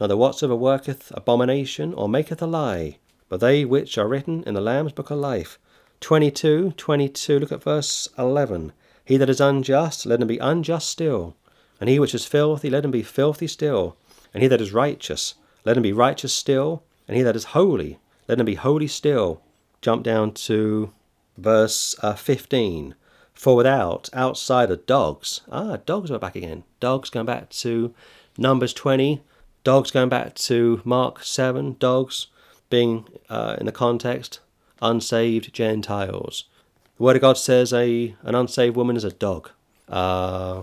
neither 0.01 0.17
whatsoever 0.17 0.57
worketh 0.57 1.13
abomination 1.15 1.95
or 1.95 2.09
maketh 2.09 2.43
a 2.43 2.47
lie, 2.47 2.99
but 3.29 3.41
they 3.41 3.65
which 3.65 3.97
are 3.97 4.09
written 4.09 4.43
in 4.45 4.55
the 4.55 4.61
Lamb's 4.61 4.93
book 4.93 5.11
of 5.11 5.19
life. 5.19 5.59
22, 6.01 6.73
22, 6.77 7.39
look 7.39 7.53
at 7.53 7.63
verse 7.63 8.09
11. 8.19 8.73
He 9.05 9.17
that 9.19 9.31
is 9.31 9.41
unjust, 9.41 10.05
let 10.05 10.21
him 10.21 10.27
be 10.27 10.39
unjust 10.39 10.89
still. 10.89 11.37
And 11.81 11.89
he 11.89 12.01
which 12.01 12.15
is 12.15 12.27
filthy, 12.27 12.71
let 12.71 12.85
him 12.85 12.91
be 12.91 13.05
filthy 13.05 13.47
still. 13.47 13.97
And 14.35 14.43
he 14.43 14.49
that 14.49 14.61
is 14.61 14.73
righteous, 14.73 15.35
let 15.65 15.77
him 15.77 15.85
be 15.85 15.93
righteous 15.93 16.33
still. 16.33 16.83
And 17.07 17.16
he 17.16 17.23
that 17.23 17.37
is 17.37 17.45
holy, 17.45 17.99
let 18.29 18.40
him 18.40 18.47
be 18.47 18.55
holy 18.55 18.87
still. 18.87 19.40
Jump 19.81 20.03
down 20.03 20.33
to 20.33 20.92
verse 21.37 21.95
uh, 22.03 22.14
15. 22.14 22.95
For 23.35 23.55
without, 23.55 24.09
outside 24.12 24.71
are 24.71 24.77
dogs. 24.77 25.42
Ah, 25.53 25.77
dogs 25.85 26.11
are 26.11 26.19
back 26.19 26.37
again. 26.37 26.64
Dogs 26.81 27.11
going 27.11 27.27
back 27.27 27.51
to 27.51 27.95
Numbers 28.38 28.73
20. 28.73 29.21
Dogs 29.62 29.90
going 29.90 30.09
back 30.09 30.35
to 30.35 30.81
Mark 30.85 31.23
7. 31.23 31.77
Dogs 31.79 32.29
being, 32.71 33.07
uh, 33.29 33.57
in 33.61 33.66
the 33.66 33.73
context, 33.73 34.40
unsaved 34.81 35.53
Gentiles. 35.53 36.45
The 36.97 37.03
Word 37.03 37.16
of 37.16 37.23
God 37.23 37.37
says 37.37 37.73
a 37.73 38.16
an 38.23 38.35
unsaved 38.35 38.75
woman 38.75 38.97
is 38.97 39.05
a 39.05 39.12
dog. 39.12 39.51
Uh, 39.88 40.62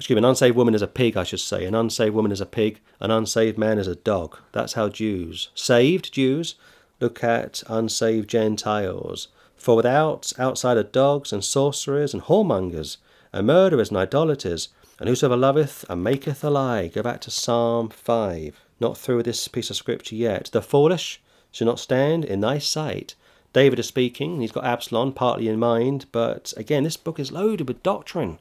excuse 0.00 0.16
me, 0.16 0.20
an 0.20 0.24
unsaved 0.24 0.56
woman 0.56 0.74
is 0.74 0.80
a 0.80 0.86
pig, 0.86 1.14
I 1.14 1.24
should 1.24 1.40
say. 1.40 1.66
An 1.66 1.74
unsaved 1.74 2.14
woman 2.14 2.32
is 2.32 2.40
a 2.40 2.46
pig. 2.46 2.80
An 3.00 3.10
unsaved 3.10 3.58
man 3.58 3.78
is 3.78 3.86
a 3.86 3.96
dog. 3.96 4.38
That's 4.52 4.72
how 4.72 4.88
Jews, 4.88 5.50
saved 5.54 6.14
Jews, 6.14 6.54
look 7.00 7.22
at 7.22 7.62
unsaved 7.68 8.26
Gentiles. 8.30 9.28
For 9.56 9.76
without, 9.76 10.32
outside 10.38 10.78
are 10.78 10.82
dogs, 10.82 11.34
and 11.34 11.44
sorcerers, 11.44 12.14
and 12.14 12.22
whoremongers, 12.22 12.96
and 13.30 13.46
murderers, 13.46 13.90
and 13.90 13.98
idolaters, 13.98 14.70
and 14.98 15.06
whosoever 15.06 15.36
loveth 15.36 15.84
and 15.90 16.02
maketh 16.02 16.42
a 16.42 16.48
lie. 16.48 16.86
Go 16.86 17.02
back 17.02 17.20
to 17.20 17.30
Psalm 17.30 17.90
5. 17.90 18.58
Not 18.80 18.96
through 18.96 19.22
this 19.22 19.48
piece 19.48 19.68
of 19.68 19.76
scripture 19.76 20.16
yet. 20.16 20.48
The 20.50 20.62
foolish 20.62 21.20
shall 21.52 21.66
not 21.66 21.78
stand 21.78 22.24
in 22.24 22.40
thy 22.40 22.58
sight. 22.58 23.16
David 23.52 23.78
is 23.78 23.88
speaking. 23.88 24.40
He's 24.40 24.52
got 24.52 24.64
Absalom 24.64 25.12
partly 25.12 25.46
in 25.46 25.58
mind, 25.58 26.06
but 26.10 26.54
again, 26.56 26.84
this 26.84 26.96
book 26.96 27.18
is 27.18 27.30
loaded 27.30 27.68
with 27.68 27.82
doctrine. 27.82 28.38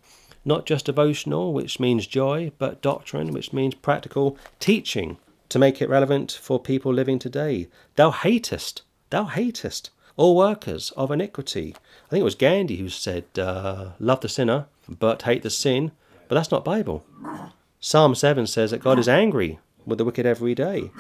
Not 0.50 0.66
just 0.66 0.88
devotional, 0.88 1.54
which 1.54 1.80
means 1.80 2.08
joy, 2.08 2.52
but 2.58 2.82
doctrine, 2.82 3.32
which 3.32 3.54
means 3.54 3.76
practical 3.76 4.38
teaching 4.60 5.18
to 5.48 5.60
make 5.60 5.82
it 5.82 5.88
relevant 5.88 6.32
for 6.42 6.60
people 6.60 6.92
living 6.92 7.20
today. 7.20 7.68
Thou 7.96 8.12
hatest, 8.12 8.82
thou 9.12 9.26
hatest 9.26 9.92
all 10.18 10.36
workers 10.36 10.92
of 10.98 11.12
iniquity. 11.12 11.76
I 12.08 12.10
think 12.10 12.22
it 12.22 12.26
was 12.32 12.36
Gandhi 12.36 12.78
who 12.78 12.90
said, 12.90 13.26
uh, 13.38 13.92
Love 14.00 14.22
the 14.22 14.28
sinner, 14.28 14.66
but 14.90 15.22
hate 15.22 15.44
the 15.44 15.50
sin. 15.50 15.92
But 16.28 16.36
that's 16.36 16.52
not 16.52 16.66
Bible. 16.66 17.06
Psalm 17.80 18.16
7 18.16 18.46
says 18.48 18.72
that 18.72 18.84
God 18.84 19.00
is 19.00 19.08
angry 19.08 19.60
with 19.86 19.98
the 19.98 20.06
wicked 20.06 20.26
every 20.26 20.54
day. 20.54 20.92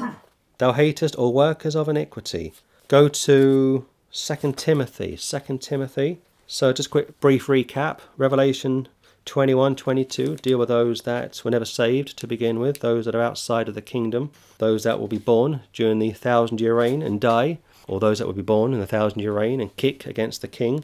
Thou 0.59 0.73
hatest 0.73 1.15
all 1.15 1.33
workers 1.33 1.75
of 1.75 1.89
iniquity. 1.89 2.53
Go 2.88 3.09
to 3.09 3.85
2 4.13 4.53
Timothy. 4.53 5.17
2 5.17 5.57
Timothy. 5.57 6.19
So 6.47 6.71
just 6.73 6.89
quick 6.89 7.19
brief 7.19 7.47
recap. 7.47 7.99
Revelation 8.17 8.88
21, 9.25 9.75
22 9.75 10.38
deal 10.38 10.58
with 10.58 10.69
those 10.69 11.01
that 11.01 11.41
were 11.43 11.51
never 11.51 11.65
saved 11.65 12.17
to 12.17 12.27
begin 12.27 12.60
with, 12.60 12.79
those 12.79 13.05
that 13.05 13.15
are 13.15 13.21
outside 13.21 13.67
of 13.67 13.75
the 13.75 13.82
kingdom, 13.82 14.32
those 14.58 14.84
that 14.84 14.99
will 14.99 15.08
be 15.08 15.17
born 15.17 15.62
during 15.73 15.99
the 15.99 16.12
thousand 16.12 16.60
year 16.60 16.75
reign 16.75 17.01
and 17.01 17.21
die, 17.21 17.60
or 17.88 17.99
those 17.99 18.19
that 18.19 18.27
will 18.27 18.34
be 18.34 18.41
born 18.41 18.73
in 18.73 18.79
the 18.79 18.88
thousand 18.88 19.19
year 19.19 19.34
reign 19.34 19.60
and 19.60 19.75
kick 19.75 20.05
against 20.05 20.41
the 20.41 20.47
king 20.47 20.84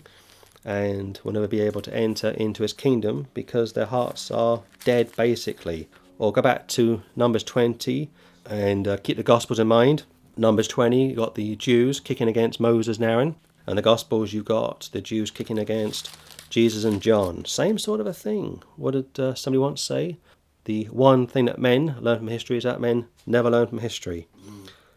and 0.65 1.19
will 1.23 1.31
never 1.31 1.47
be 1.47 1.61
able 1.61 1.81
to 1.81 1.93
enter 1.93 2.29
into 2.31 2.63
his 2.63 2.73
kingdom 2.73 3.27
because 3.33 3.73
their 3.73 3.85
hearts 3.85 4.31
are 4.31 4.63
dead 4.83 5.15
basically. 5.15 5.87
Or 6.17 6.31
go 6.31 6.41
back 6.41 6.67
to 6.69 7.03
Numbers 7.15 7.43
20 7.43 8.09
and 8.49 8.87
uh, 8.87 8.97
keep 8.97 9.17
the 9.17 9.23
Gospels 9.23 9.59
in 9.59 9.67
mind. 9.67 10.03
Numbers 10.37 10.67
20, 10.67 11.09
you've 11.09 11.17
got 11.17 11.35
the 11.35 11.55
Jews 11.55 11.99
kicking 11.99 12.27
against 12.27 12.59
Moses 12.59 12.97
and 12.97 13.05
Aaron, 13.05 13.35
and 13.67 13.77
the 13.77 13.81
Gospels, 13.81 14.33
you've 14.33 14.45
got 14.45 14.89
the 14.91 15.01
Jews 15.01 15.31
kicking 15.31 15.57
against 15.57 16.09
Jesus 16.49 16.83
and 16.83 17.01
John. 17.01 17.45
Same 17.45 17.77
sort 17.77 17.99
of 17.99 18.07
a 18.07 18.13
thing. 18.13 18.63
What 18.75 18.91
did 18.91 19.19
uh, 19.19 19.35
somebody 19.35 19.59
once 19.59 19.81
say? 19.81 20.17
The 20.65 20.85
one 20.85 21.27
thing 21.27 21.45
that 21.45 21.59
men 21.59 21.95
learn 21.99 22.19
from 22.19 22.27
history 22.27 22.57
is 22.57 22.63
that 22.63 22.81
men 22.81 23.07
never 23.25 23.49
learn 23.49 23.67
from 23.67 23.79
history. 23.79 24.27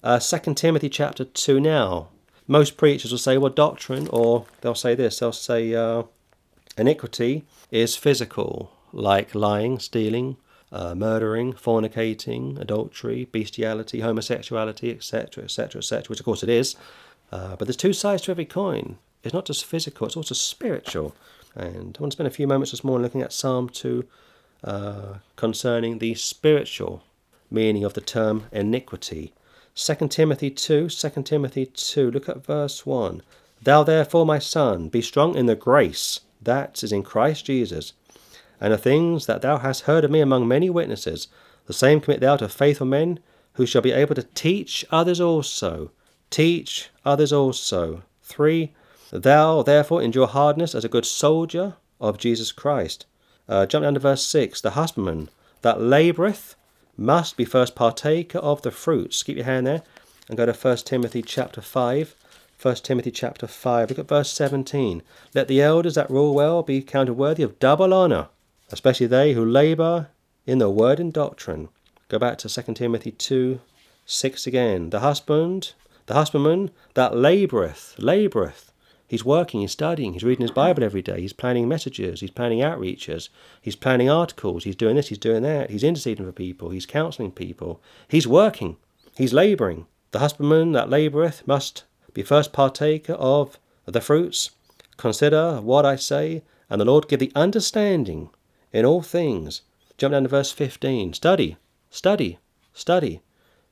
Uh, 0.03 0.19
2 0.19 0.55
Timothy 0.55 0.89
chapter 0.89 1.25
2 1.25 1.61
now. 1.61 2.09
Most 2.47 2.77
preachers 2.77 3.11
will 3.11 3.19
say, 3.19 3.37
well, 3.37 3.51
doctrine, 3.53 4.09
or 4.09 4.47
they'll 4.61 4.75
say 4.75 4.95
this, 4.95 5.19
they'll 5.19 5.33
say 5.33 5.75
uh, 5.75 6.05
iniquity 6.79 7.45
is 7.71 7.97
physical, 7.97 8.73
like 8.93 9.35
lying, 9.35 9.79
stealing, 9.79 10.37
uh, 10.73 10.95
murdering, 10.95 11.53
fornicating, 11.53 12.59
adultery, 12.59 13.27
bestiality, 13.27 14.01
homosexuality, 14.01 14.91
etc., 14.91 15.45
etc., 15.45 15.81
etc., 15.81 16.09
which 16.09 16.21
of 16.21 16.25
course 16.25 16.43
it 16.43 16.49
is. 16.49 16.77
Uh, 17.31 17.57
but 17.57 17.67
there's 17.67 17.77
two 17.77 17.93
sides 17.93 18.23
to 18.23 18.31
every 18.31 18.47
coin. 18.47 18.97
It's 19.23 19.35
not 19.35 19.45
just 19.45 19.65
physical, 19.65 20.07
it's 20.07 20.17
also 20.17 20.35
spiritual. 20.35 21.15
And 21.59 21.97
I 21.99 22.03
want 22.03 22.13
to 22.13 22.17
spend 22.17 22.29
a 22.29 22.31
few 22.31 22.47
moments 22.47 22.71
this 22.71 22.85
morning 22.85 23.03
looking 23.03 23.23
at 23.23 23.33
Psalm 23.33 23.69
2 23.69 24.05
uh, 24.63 25.15
concerning 25.35 25.99
the 25.99 26.15
spiritual 26.15 27.03
meaning 27.51 27.83
of 27.83 27.95
the 27.95 28.01
term 28.01 28.45
iniquity. 28.53 29.33
2 29.75 30.07
Timothy 30.07 30.51
2, 30.51 30.89
2 30.89 31.23
Timothy 31.25 31.67
2, 31.67 32.13
look 32.13 32.29
at 32.29 32.47
verse 32.47 32.87
1. 32.87 33.23
Thou 33.61 33.83
therefore, 33.83 34.25
my 34.25 34.39
son, 34.39 34.89
be 34.89 35.03
strong 35.03 35.35
in 35.35 35.47
the 35.47 35.57
grace 35.57 36.21
that 36.41 36.85
is 36.85 36.93
in 36.93 37.03
Christ 37.03 37.47
Jesus. 37.47 37.93
And 38.61 38.73
the 38.73 38.79
things 38.79 39.27
that 39.27 39.43
thou 39.43 39.59
hast 39.59 39.83
heard 39.83 40.05
of 40.05 40.13
me 40.13 40.21
among 40.21 40.47
many 40.47 40.71
witnesses, 40.71 41.27
the 41.67 41.73
same 41.73 42.01
commit 42.01 42.21
thou 42.21 42.37
to 42.37 42.49
faithful 42.49 42.87
men, 42.87 43.19
who 43.55 43.67
shall 43.67 43.83
be 43.83 43.91
able 43.91 44.15
to 44.15 44.23
teach 44.23 44.85
others 44.93 45.21
also. 45.21 45.91
Teach 46.31 46.91
others 47.05 47.33
also. 47.33 48.05
3. 48.23 48.73
Thou 49.11 49.63
therefore 49.63 50.03
endure 50.03 50.27
hardness 50.27 50.75
as 50.75 50.85
a 50.85 50.89
good 50.89 51.07
soldier 51.07 51.75
of 52.01 52.19
Jesus 52.19 52.53
Christ. 52.53 53.07
Uh, 53.49 53.65
jump 53.65 53.85
down 53.85 53.95
to 53.95 54.01
verse 54.01 54.23
6. 54.25 54.61
The 54.61 54.71
husbandman 54.71 55.31
that 55.63 55.81
laboureth 55.81 56.55
must 56.97 57.37
be 57.37 57.45
first 57.45 57.75
partaker 57.75 58.39
of 58.39 58.63
the 58.63 58.71
fruits. 58.71 59.23
Keep 59.23 59.37
your 59.37 59.47
hand 59.47 59.67
there 59.67 59.83
and 60.29 60.37
go 60.37 60.45
to 60.45 60.53
1 60.53 60.77
Timothy 60.79 61.23
chapter 61.23 61.61
5. 61.61 62.15
1 62.61 62.75
Timothy 62.77 63.11
chapter 63.11 63.47
5. 63.47 63.91
Look 63.91 63.99
at 63.99 64.09
verse 64.09 64.31
17. 64.31 65.03
Let 65.35 65.49
the 65.49 65.63
elders 65.63 65.95
that 65.95 66.11
rule 66.11 66.35
well 66.35 66.63
be 66.63 66.83
counted 66.83 67.15
worthy 67.15 67.43
of 67.43 67.59
double 67.59 67.95
honour, 67.95 68.29
especially 68.71 69.07
they 69.07 69.33
who 69.33 69.45
labour 69.45 70.09
in 70.47 70.59
the 70.59 70.69
word 70.69 71.01
and 71.01 71.13
doctrine. 71.13 71.69
Go 72.09 72.19
back 72.19 72.37
to 72.39 72.49
2 72.49 72.75
Timothy 72.75 73.13
2 73.13 73.61
6 74.07 74.47
again. 74.47 74.91
The 74.91 75.01
husband, 75.01 75.75
the 76.07 76.15
husbandman 76.15 76.71
that 76.95 77.13
laboureth, 77.13 77.95
laboureth. 77.99 78.68
He's 79.09 79.25
working, 79.25 79.63
he's 79.63 79.73
studying, 79.73 80.13
he's 80.13 80.23
reading 80.23 80.43
his 80.43 80.51
Bible 80.51 80.85
every 80.85 81.01
day, 81.01 81.23
he's 81.23 81.33
planning 81.33 81.67
messages, 81.67 82.21
he's 82.21 82.31
planning 82.31 82.59
outreaches, 82.59 83.31
he's 83.63 83.75
planning 83.75 84.11
articles, 84.11 84.65
he's 84.65 84.77
doing 84.77 84.97
this, 84.97 85.09
he's 85.09 85.17
doing 85.17 85.43
that, 85.45 85.71
he's 85.71 85.83
interceding 85.83 86.27
for 86.27 86.33
people, 86.33 86.69
he's 86.69 86.85
counselling 86.85 87.33
people, 87.33 87.81
he's 88.07 88.29
working, 88.29 88.77
he's 89.17 89.33
labouring. 89.33 89.87
The 90.11 90.19
husbandman 90.19 90.73
that 90.73 90.91
laboureth 90.91 91.47
must 91.47 91.85
be 92.13 92.23
first 92.23 92.53
partaker 92.53 93.15
of 93.15 93.59
the 93.87 94.03
fruits. 94.03 94.51
Consider 94.99 95.61
what 95.63 95.87
I 95.87 95.97
say, 95.97 96.43
and 96.69 96.79
the 96.79 96.85
Lord 96.85 97.09
give 97.09 97.21
thee 97.21 97.33
understanding 97.35 98.29
in 98.73 98.85
all 98.85 99.01
things. 99.01 99.63
Jump 99.97 100.13
down 100.13 100.25
to 100.25 100.29
verse 100.29 100.53
15. 100.53 101.15
Study, 101.15 101.57
study, 101.91 102.39
study, 102.75 103.23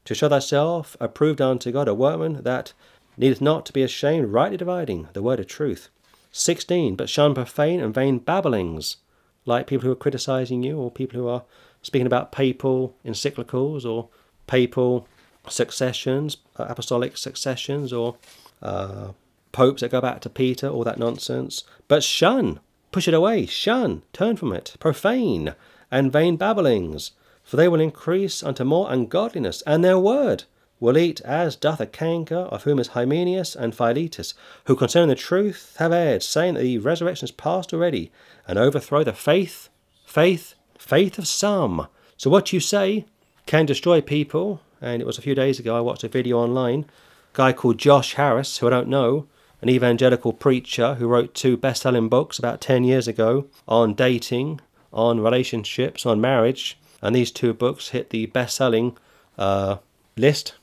to 0.07 0.15
show 0.15 0.29
thyself 0.29 0.97
approved 0.99 1.41
unto 1.43 1.73
God, 1.73 1.89
a 1.89 1.95
workman 1.95 2.43
that 2.43 2.73
needeth 3.17 3.41
not 3.41 3.67
to 3.67 3.73
be 3.73 3.83
ashamed, 3.83 4.33
rightly 4.33 4.57
dividing 4.57 5.09
the 5.13 5.23
word 5.23 5.41
of 5.41 5.47
truth. 5.47 5.89
16. 6.33 6.97
But 6.97 7.09
shun 7.09 7.35
profane 7.35 7.81
and 7.81 7.95
vain 7.95 8.19
babblings, 8.19 8.97
like 9.45 9.67
people 9.67 9.87
who 9.87 9.93
are 9.93 9.97
criticizing 9.97 10.63
you, 10.63 10.79
or 10.79 10.91
people 10.91 11.19
who 11.19 11.29
are 11.29 11.45
speaking 11.83 12.07
about 12.07 12.33
papal 12.33 12.95
encyclicals, 13.05 13.85
or 13.85 14.09
papal 14.47 15.09
successions, 15.49 16.37
uh, 16.59 16.67
apostolic 16.69 17.17
successions, 17.17 17.93
or 17.93 18.17
uh, 18.63 19.13
popes 19.53 19.81
that 19.81 19.91
go 19.91 20.01
back 20.01 20.21
to 20.21 20.29
Peter, 20.29 20.69
all 20.69 20.85
that 20.85 20.99
nonsense. 20.99 21.65
But 21.89 22.05
shun, 22.05 22.61
push 22.93 23.09
it 23.09 23.15
away, 23.15 23.47
shun, 23.47 24.03
turn 24.13 24.37
from 24.37 24.53
it, 24.53 24.77
profane 24.79 25.55
and 25.91 26.13
vain 26.13 26.37
babblings, 26.37 27.13
for 27.43 27.57
they 27.57 27.69
will 27.69 27.81
increase 27.81 28.43
unto 28.43 28.65
more 28.65 28.91
ungodliness, 28.91 29.63
and 29.67 29.85
their 29.85 29.99
word 29.99 30.45
will 30.79 30.99
eat 30.99 31.21
as 31.23 31.57
doth 31.57 31.81
a 31.81 31.87
canker, 31.87 32.37
of 32.37 32.65
whom 32.65 32.79
is 32.79 32.89
Hymenaeus 32.89 33.55
and 33.57 33.75
Philetus, 33.75 34.35
who 34.65 34.77
concerning 34.77 35.09
the 35.09 35.15
truth 35.15 35.75
have 35.79 35.93
erred, 35.93 36.23
saying 36.23 36.55
that 36.55 36.61
the 36.61 36.79
resurrection 36.79 37.25
is 37.25 37.31
past 37.31 37.73
already, 37.73 38.11
and 38.47 38.59
overthrow 38.59 39.03
the 39.03 39.13
faith, 39.13 39.69
faith, 40.05 40.55
faith 40.79 41.19
of 41.19 41.27
some. 41.27 41.89
So 42.17 42.31
what 42.31 42.53
you 42.53 42.61
say 42.61 43.07
can 43.47 43.67
destroy 43.67 44.01
people, 44.01 44.61
and 44.81 45.01
it 45.01 45.07
was 45.07 45.19
a 45.19 45.23
few 45.23 45.35
days 45.35 45.59
ago 45.59 45.77
I 45.77 45.81
watched 45.81 46.05
a 46.05 46.09
video 46.09 46.39
online, 46.39 46.81
a 46.81 47.37
guy 47.37 47.53
called 47.53 47.79
Josh 47.79 48.15
Harris, 48.15 48.59
who 48.59 48.67
I 48.67 48.71
don't 48.71 48.89
know, 48.89 49.27
an 49.63 49.71
evangelical 49.71 50.33
preacher 50.33 50.95
who 50.95 51.09
wrote 51.09 51.35
two 51.35 51.57
best-selling 51.57 52.09
books 52.09 52.39
about 52.39 52.61
10 52.61 52.85
years 52.85 53.09
ago 53.09 53.47
on 53.67 53.95
dating, 53.95 54.61
on 54.93 55.21
relationships, 55.21 56.05
on 56.05 56.21
marriage, 56.21 56.79
and 57.01 57.15
these 57.15 57.31
two 57.31 57.55
books 57.55 57.89
hit 57.89 58.11
the 58.11 58.27
best-selling 58.27 58.97
uh, 59.39 59.77
list 60.17 60.55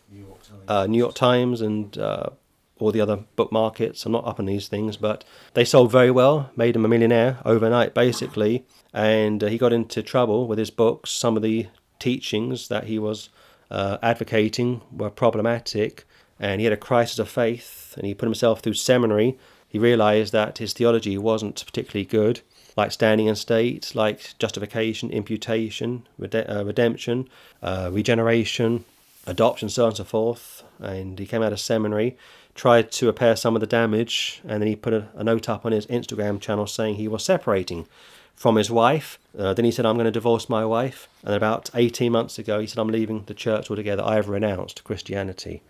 uh, 0.67 0.87
New 0.87 0.97
York 0.97 1.15
Times 1.15 1.61
and 1.61 1.97
uh, 1.97 2.29
all 2.79 2.91
the 2.91 3.01
other 3.01 3.17
book 3.35 3.51
markets. 3.51 4.05
I'm 4.05 4.11
not 4.11 4.27
up 4.27 4.39
on 4.39 4.45
these 4.45 4.67
things, 4.67 4.97
but 4.97 5.23
they 5.53 5.65
sold 5.65 5.91
very 5.91 6.11
well, 6.11 6.51
made 6.55 6.75
him 6.75 6.85
a 6.85 6.89
millionaire 6.89 7.37
overnight, 7.45 7.93
basically. 7.93 8.65
And 8.93 9.43
uh, 9.43 9.47
he 9.47 9.57
got 9.57 9.73
into 9.73 10.03
trouble 10.03 10.47
with 10.47 10.59
his 10.59 10.71
books. 10.71 11.11
Some 11.11 11.35
of 11.37 11.43
the 11.43 11.67
teachings 11.99 12.67
that 12.67 12.85
he 12.85 12.99
was 12.99 13.29
uh, 13.71 13.97
advocating 14.01 14.81
were 14.91 15.09
problematic, 15.09 16.05
and 16.39 16.59
he 16.59 16.65
had 16.65 16.73
a 16.73 16.77
crisis 16.77 17.19
of 17.19 17.29
faith. 17.29 17.93
And 17.97 18.05
he 18.05 18.13
put 18.13 18.25
himself 18.25 18.59
through 18.59 18.73
seminary. 18.73 19.37
He 19.67 19.79
realized 19.79 20.33
that 20.33 20.57
his 20.57 20.73
theology 20.73 21.17
wasn't 21.17 21.63
particularly 21.65 22.05
good, 22.05 22.41
like 22.75 22.91
standing 22.91 23.27
in 23.27 23.35
state, 23.35 23.95
like 23.95 24.37
justification, 24.37 25.09
imputation, 25.09 26.05
rede- 26.17 26.49
uh, 26.49 26.63
redemption, 26.65 27.29
uh, 27.61 27.89
regeneration, 27.91 28.85
adoption, 29.25 29.69
so 29.69 29.83
on 29.83 29.87
and 29.89 29.97
so 29.97 30.03
forth. 30.03 30.52
And 30.83 31.17
he 31.17 31.25
came 31.25 31.41
out 31.41 31.53
of 31.53 31.59
seminary, 31.59 32.17
tried 32.55 32.91
to 32.93 33.07
repair 33.07 33.35
some 33.35 33.55
of 33.55 33.61
the 33.61 33.67
damage, 33.67 34.41
and 34.43 34.61
then 34.61 34.67
he 34.67 34.75
put 34.75 34.93
a, 34.93 35.07
a 35.15 35.23
note 35.23 35.49
up 35.49 35.65
on 35.65 35.71
his 35.71 35.87
Instagram 35.87 36.39
channel 36.39 36.67
saying 36.67 36.95
he 36.95 37.07
was 37.07 37.23
separating 37.23 37.87
from 38.35 38.55
his 38.55 38.69
wife. 38.69 39.19
Uh, 39.37 39.53
then 39.53 39.65
he 39.65 39.71
said, 39.71 39.85
I'm 39.85 39.95
going 39.95 40.05
to 40.05 40.11
divorce 40.11 40.49
my 40.49 40.65
wife. 40.65 41.07
And 41.23 41.33
about 41.33 41.69
18 41.73 42.11
months 42.11 42.37
ago, 42.37 42.59
he 42.59 42.67
said, 42.67 42.79
I'm 42.79 42.89
leaving 42.89 43.23
the 43.25 43.33
church 43.33 43.69
altogether. 43.69 44.03
I 44.03 44.15
have 44.15 44.29
renounced 44.29 44.83
Christianity. 44.83 45.61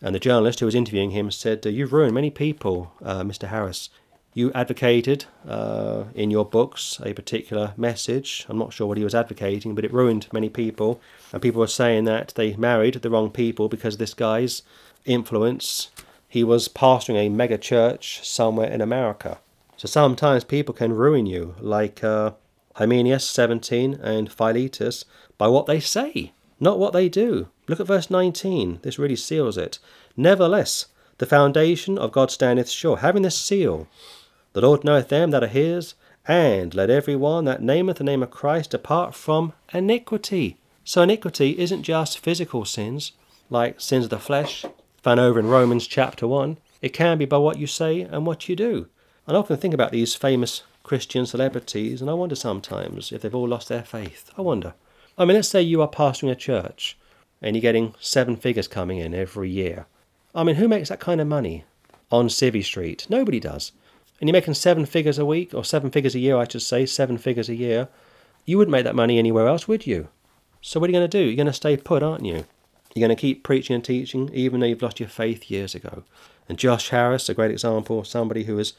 And 0.00 0.14
the 0.14 0.20
journalist 0.20 0.60
who 0.60 0.66
was 0.66 0.74
interviewing 0.74 1.12
him 1.12 1.30
said, 1.30 1.64
You've 1.64 1.92
ruined 1.92 2.14
many 2.14 2.30
people, 2.30 2.92
uh, 3.04 3.22
Mr. 3.22 3.48
Harris. 3.48 3.88
You 4.34 4.50
advocated 4.52 5.26
uh, 5.46 6.04
in 6.14 6.30
your 6.30 6.46
books 6.46 6.98
a 7.04 7.12
particular 7.12 7.74
message. 7.76 8.46
I'm 8.48 8.56
not 8.56 8.72
sure 8.72 8.86
what 8.86 8.96
he 8.96 9.04
was 9.04 9.14
advocating, 9.14 9.74
but 9.74 9.84
it 9.84 9.92
ruined 9.92 10.26
many 10.32 10.48
people. 10.48 11.02
And 11.32 11.42
people 11.42 11.60
were 11.60 11.66
saying 11.66 12.04
that 12.04 12.32
they 12.34 12.56
married 12.56 12.94
the 12.94 13.10
wrong 13.10 13.30
people 13.30 13.68
because 13.68 13.98
this 13.98 14.14
guy's 14.14 14.62
influence. 15.04 15.90
He 16.28 16.42
was 16.42 16.68
pastoring 16.68 17.16
a 17.16 17.28
mega 17.28 17.58
church 17.58 18.26
somewhere 18.26 18.70
in 18.70 18.80
America. 18.80 19.38
So 19.76 19.86
sometimes 19.86 20.44
people 20.44 20.72
can 20.72 20.94
ruin 20.94 21.26
you, 21.26 21.54
like 21.60 22.02
uh, 22.02 22.32
Hymenaeus 22.76 23.28
17 23.28 23.94
and 23.94 24.32
Philetus 24.32 25.04
by 25.36 25.48
what 25.48 25.66
they 25.66 25.78
say, 25.78 26.32
not 26.58 26.78
what 26.78 26.94
they 26.94 27.10
do. 27.10 27.48
Look 27.68 27.80
at 27.80 27.86
verse 27.86 28.08
19. 28.08 28.78
This 28.82 28.98
really 28.98 29.16
seals 29.16 29.58
it. 29.58 29.78
Nevertheless, 30.16 30.86
the 31.18 31.26
foundation 31.26 31.98
of 31.98 32.12
God 32.12 32.30
standeth 32.30 32.70
sure, 32.70 32.98
having 32.98 33.22
this 33.22 33.36
seal 33.36 33.88
The 34.52 34.60
Lord 34.60 34.84
knoweth 34.84 35.08
them 35.08 35.30
that 35.30 35.42
are 35.42 35.48
his, 35.48 35.94
and 36.26 36.74
let 36.74 36.90
every 36.90 37.16
one 37.16 37.44
that 37.46 37.62
nameth 37.62 37.96
the 37.96 38.04
name 38.04 38.22
of 38.22 38.30
Christ 38.30 38.70
depart 38.70 39.14
from 39.14 39.52
iniquity. 39.72 40.58
So 40.84 41.02
iniquity 41.02 41.58
isn't 41.58 41.82
just 41.82 42.18
physical 42.18 42.64
sins, 42.64 43.12
like 43.50 43.80
sins 43.80 44.04
of 44.04 44.10
the 44.10 44.18
flesh, 44.18 44.64
found 45.02 45.20
over 45.20 45.40
in 45.40 45.46
Romans 45.46 45.86
chapter 45.86 46.26
1. 46.26 46.58
It 46.80 46.90
can 46.90 47.18
be 47.18 47.24
by 47.24 47.38
what 47.38 47.58
you 47.58 47.66
say 47.66 48.02
and 48.02 48.26
what 48.26 48.48
you 48.48 48.56
do. 48.56 48.88
I 49.26 49.34
often 49.34 49.56
think 49.56 49.74
about 49.74 49.92
these 49.92 50.14
famous 50.14 50.62
Christian 50.82 51.26
celebrities, 51.26 52.00
and 52.00 52.10
I 52.10 52.14
wonder 52.14 52.34
sometimes 52.34 53.12
if 53.12 53.22
they've 53.22 53.34
all 53.34 53.48
lost 53.48 53.68
their 53.68 53.84
faith. 53.84 54.30
I 54.36 54.42
wonder. 54.42 54.74
I 55.16 55.24
mean, 55.24 55.36
let's 55.36 55.48
say 55.48 55.62
you 55.62 55.80
are 55.82 55.88
pastoring 55.88 56.30
a 56.30 56.34
church 56.34 56.96
and 57.40 57.56
you're 57.56 57.60
getting 57.60 57.94
seven 58.00 58.36
figures 58.36 58.68
coming 58.68 58.98
in 58.98 59.14
every 59.14 59.50
year. 59.50 59.86
I 60.34 60.44
mean, 60.44 60.56
who 60.56 60.68
makes 60.68 60.88
that 60.88 61.00
kind 61.00 61.20
of 61.20 61.26
money 61.26 61.64
on 62.10 62.28
Civvy 62.28 62.64
Street? 62.64 63.06
Nobody 63.10 63.40
does. 63.40 63.72
And 64.22 64.28
you're 64.28 64.34
making 64.34 64.54
seven 64.54 64.86
figures 64.86 65.18
a 65.18 65.26
week, 65.26 65.52
or 65.52 65.64
seven 65.64 65.90
figures 65.90 66.14
a 66.14 66.20
year, 66.20 66.36
I 66.36 66.46
should 66.46 66.62
say, 66.62 66.86
seven 66.86 67.18
figures 67.18 67.48
a 67.48 67.56
year. 67.56 67.88
You 68.44 68.56
wouldn't 68.56 68.70
make 68.70 68.84
that 68.84 68.94
money 68.94 69.18
anywhere 69.18 69.48
else, 69.48 69.66
would 69.66 69.84
you? 69.84 70.06
So 70.60 70.78
what 70.78 70.88
are 70.88 70.92
you 70.92 70.98
going 71.00 71.10
to 71.10 71.18
do? 71.18 71.24
You're 71.24 71.34
going 71.34 71.48
to 71.48 71.52
stay 71.52 71.76
put, 71.76 72.04
aren't 72.04 72.24
you? 72.24 72.44
You're 72.94 73.08
going 73.08 73.16
to 73.16 73.20
keep 73.20 73.42
preaching 73.42 73.74
and 73.74 73.84
teaching, 73.84 74.30
even 74.32 74.60
though 74.60 74.66
you've 74.66 74.80
lost 74.80 75.00
your 75.00 75.08
faith 75.08 75.50
years 75.50 75.74
ago. 75.74 76.04
And 76.48 76.56
Josh 76.56 76.90
Harris, 76.90 77.28
a 77.28 77.34
great 77.34 77.50
example, 77.50 78.04
somebody 78.04 78.44
who 78.44 78.60
is 78.60 78.74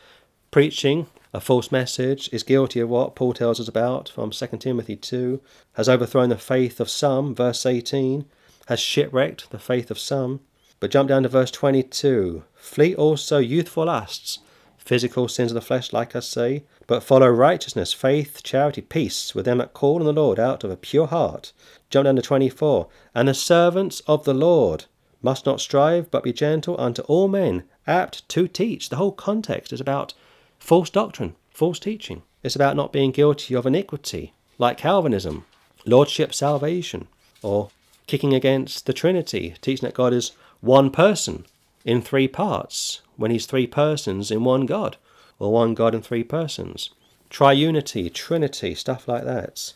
preaching 0.49 1.07
a 1.33 1.41
false 1.41 1.73
message, 1.73 2.29
is 2.31 2.43
guilty 2.43 2.79
of 2.79 2.87
what 2.87 3.13
Paul 3.13 3.33
tells 3.33 3.59
us 3.59 3.67
about 3.67 4.07
from 4.07 4.31
2 4.31 4.47
Timothy 4.59 4.95
2, 4.95 5.41
has 5.73 5.89
overthrown 5.89 6.29
the 6.29 6.37
faith 6.37 6.79
of 6.79 6.89
some, 6.89 7.35
verse 7.35 7.65
18, 7.65 8.23
has 8.67 8.79
shipwrecked 8.79 9.51
the 9.51 9.59
faith 9.59 9.91
of 9.91 9.99
some. 9.99 10.39
But 10.79 10.91
jump 10.91 11.09
down 11.09 11.23
to 11.23 11.29
verse 11.29 11.51
22. 11.51 12.45
Flee 12.55 12.95
also 12.95 13.39
youthful 13.39 13.87
lusts, 13.87 14.39
physical 14.84 15.27
sins 15.27 15.51
of 15.51 15.55
the 15.55 15.61
flesh, 15.61 15.93
like 15.93 16.15
I 16.15 16.19
say, 16.19 16.63
but 16.88 17.03
follow 17.03 17.29
righteousness, 17.29 17.93
faith, 17.93 18.41
charity, 18.43 18.81
peace 18.81 19.34
with 19.34 19.45
them 19.45 19.59
that 19.59 19.73
call 19.73 19.99
on 19.99 20.05
the 20.05 20.13
Lord 20.13 20.39
out 20.39 20.63
of 20.63 20.71
a 20.71 20.77
pure 20.77 21.07
heart. 21.07 21.53
Jump 21.89 22.05
down 22.05 22.15
to 22.17 22.21
24. 22.21 22.88
And 23.15 23.27
the 23.27 23.34
servants 23.34 24.01
of 24.01 24.25
the 24.25 24.34
Lord 24.34 24.86
must 25.21 25.45
not 25.45 25.61
strive, 25.61 26.11
but 26.11 26.23
be 26.23 26.34
gentle 26.34 26.79
unto 26.79 27.01
all 27.03 27.27
men, 27.27 27.63
apt 27.88 28.27
to 28.29 28.47
teach. 28.47 28.89
The 28.89 28.97
whole 28.97 29.13
context 29.13 29.71
is 29.71 29.79
about 29.79 30.13
false 30.59 30.89
doctrine, 30.89 31.36
false 31.49 31.79
teaching. 31.79 32.23
It's 32.43 32.55
about 32.55 32.75
not 32.75 32.91
being 32.91 33.11
guilty 33.11 33.55
of 33.55 33.65
iniquity, 33.65 34.34
like 34.57 34.77
Calvinism, 34.77 35.45
lordship 35.86 36.34
salvation, 36.34 37.07
or 37.41 37.69
kicking 38.05 38.34
against 38.34 38.86
the 38.86 38.93
Trinity, 38.93 39.55
teaching 39.61 39.88
that 39.88 39.95
God 39.95 40.13
is 40.13 40.34
one 40.59 40.91
person 40.91 41.45
in 41.86 42.01
three 42.01 42.27
parts, 42.27 43.01
when 43.18 43.32
he's 43.32 43.45
three 43.45 43.68
persons 43.68 44.32
in 44.32 44.43
one 44.43 44.66
God, 44.66 44.97
or 45.39 45.51
one 45.51 45.74
God 45.74 45.93
in 45.95 46.01
three 46.01 46.24
persons. 46.24 46.89
Triunity, 47.30 48.14
Trinity, 48.14 48.76
stuff 48.76 49.07
like 49.07 49.24
that. 49.26 49.74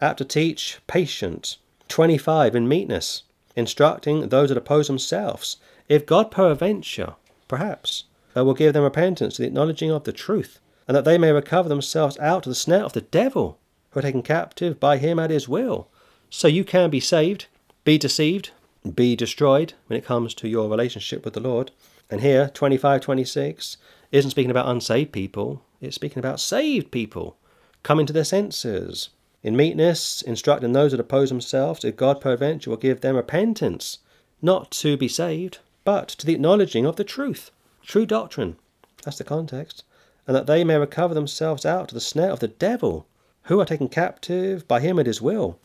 Apt 0.00 0.18
to 0.18 0.24
teach, 0.24 0.78
patient. 0.86 1.56
25 1.88 2.54
in 2.54 2.68
meekness, 2.68 3.24
instructing 3.56 4.28
those 4.28 4.48
that 4.48 4.56
oppose 4.56 4.86
themselves. 4.86 5.56
If 5.88 6.06
God 6.06 6.30
peradventure, 6.30 7.14
perhaps, 7.48 8.04
will 8.34 8.54
give 8.54 8.72
them 8.72 8.84
repentance 8.84 9.36
to 9.36 9.42
the 9.42 9.48
acknowledging 9.48 9.90
of 9.90 10.04
the 10.04 10.12
truth, 10.12 10.60
and 10.86 10.96
that 10.96 11.04
they 11.04 11.18
may 11.18 11.32
recover 11.32 11.68
themselves 11.68 12.18
out 12.20 12.46
of 12.46 12.50
the 12.50 12.54
snare 12.54 12.84
of 12.84 12.92
the 12.92 13.00
devil, 13.00 13.58
who 13.90 13.98
are 13.98 14.02
taken 14.02 14.22
captive 14.22 14.78
by 14.78 14.98
him 14.98 15.18
at 15.18 15.30
his 15.30 15.48
will. 15.48 15.88
So 16.30 16.46
you 16.46 16.64
can 16.64 16.90
be 16.90 17.00
saved, 17.00 17.46
be 17.82 17.98
deceived, 17.98 18.50
be 18.94 19.16
destroyed 19.16 19.74
when 19.88 19.98
it 19.98 20.04
comes 20.04 20.32
to 20.34 20.48
your 20.48 20.68
relationship 20.68 21.24
with 21.24 21.34
the 21.34 21.40
Lord. 21.40 21.72
And 22.10 22.20
here, 22.20 22.50
25 22.52 23.00
26 23.00 23.76
isn't 24.12 24.30
speaking 24.30 24.50
about 24.50 24.68
unsaved 24.68 25.12
people, 25.12 25.62
it's 25.80 25.94
speaking 25.94 26.18
about 26.18 26.40
saved 26.40 26.90
people 26.90 27.36
coming 27.82 28.06
to 28.06 28.12
their 28.12 28.24
senses. 28.24 29.10
In 29.42 29.56
meekness, 29.56 30.20
instructing 30.20 30.72
those 30.72 30.90
that 30.90 31.00
oppose 31.00 31.30
themselves, 31.30 31.84
if 31.84 31.96
God 31.96 32.20
peradventure 32.20 32.68
will 32.68 32.76
give 32.76 33.00
them 33.00 33.16
repentance, 33.16 33.98
not 34.42 34.70
to 34.72 34.96
be 34.96 35.08
saved, 35.08 35.60
but 35.84 36.08
to 36.08 36.26
the 36.26 36.34
acknowledging 36.34 36.84
of 36.84 36.96
the 36.96 37.04
truth 37.04 37.50
true 37.90 38.06
doctrine. 38.06 38.56
That's 39.02 39.18
the 39.18 39.24
context. 39.24 39.84
And 40.26 40.36
that 40.36 40.46
they 40.46 40.62
may 40.62 40.76
recover 40.76 41.14
themselves 41.14 41.66
out 41.66 41.90
of 41.90 41.94
the 41.94 42.00
snare 42.00 42.30
of 42.30 42.40
the 42.40 42.48
devil, 42.48 43.06
who 43.44 43.58
are 43.58 43.64
taken 43.64 43.88
captive 43.88 44.68
by 44.68 44.80
him 44.80 44.98
at 44.98 45.06
his 45.06 45.20
will. 45.20 45.58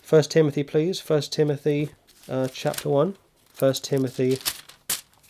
First 0.00 0.30
Timothy, 0.30 0.62
please. 0.62 1.00
First 1.00 1.32
Timothy, 1.32 1.90
uh, 2.28 2.48
chapter 2.50 2.88
one. 2.88 3.16
First 3.52 3.84
Timothy, 3.84 4.38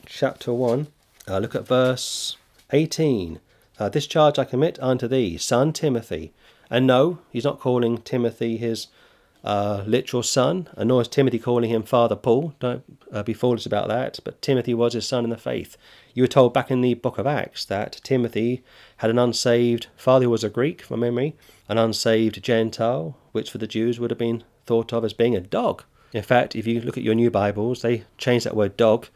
chapter 0.09 0.53
one. 0.53 0.89
Uh, 1.29 1.39
look 1.39 1.55
at 1.55 1.67
verse 1.67 2.37
eighteen. 2.73 3.41
Uh, 3.79 3.89
this 3.89 4.07
charge 4.07 4.39
I 4.39 4.45
commit 4.45 4.79
unto 4.81 5.07
thee, 5.07 5.37
son 5.37 5.73
Timothy. 5.73 6.33
And 6.71 6.87
no, 6.87 7.19
he's 7.31 7.45
not 7.45 7.61
calling 7.61 7.99
Timothy 7.99 8.57
his 8.57 8.89
uh, 9.45 9.83
literal 9.87 10.23
son, 10.23 10.69
and 10.77 10.89
nor 10.89 11.01
is 11.01 11.09
Timothy 11.09 11.39
calling 11.39 11.71
him 11.71 11.83
Father 11.83 12.17
Paul. 12.17 12.55
Don't 12.59 12.83
uh, 13.13 13.23
be 13.23 13.33
foolish 13.33 13.65
about 13.67 13.89
that. 13.89 14.19
But 14.25 14.43
Timothy 14.43 14.75
was 14.75 14.95
his 14.95 15.07
son 15.07 15.25
in 15.25 15.31
the 15.31 15.37
faith. 15.37 15.77
You 16.13 16.25
were 16.25 16.29
told 16.29 16.53
back 16.53 16.71
in 16.71 16.81
the 16.81 16.95
book 16.95 17.19
of 17.19 17.27
Acts 17.27 17.65
that 17.67 18.01
Timothy 18.03 18.63
had 18.99 19.11
an 19.11 19.19
unsaved 19.19 19.87
father 19.97 20.25
who 20.25 20.31
was 20.31 20.45
a 20.45 20.51
Greek, 20.51 20.83
from 20.83 21.01
memory, 21.01 21.37
an 21.69 21.79
unsaved 21.79 22.43
Gentile, 22.43 23.17
which 23.33 23.51
for 23.51 23.59
the 23.59 23.67
Jews 23.67 24.01
would 24.01 24.11
have 24.11 24.19
been 24.19 24.43
thought 24.67 24.93
of 24.93 25.05
as 25.05 25.13
being 25.13 25.37
a 25.37 25.41
dog. 25.41 25.85
In 26.13 26.23
fact, 26.23 26.57
if 26.57 26.67
you 26.67 26.81
look 26.81 26.99
at 26.99 27.05
your 27.05 27.15
new 27.15 27.31
Bibles, 27.31 27.83
they 27.83 28.05
changed 28.19 28.45
that 28.47 28.57
word 28.57 28.77
dog 28.77 29.07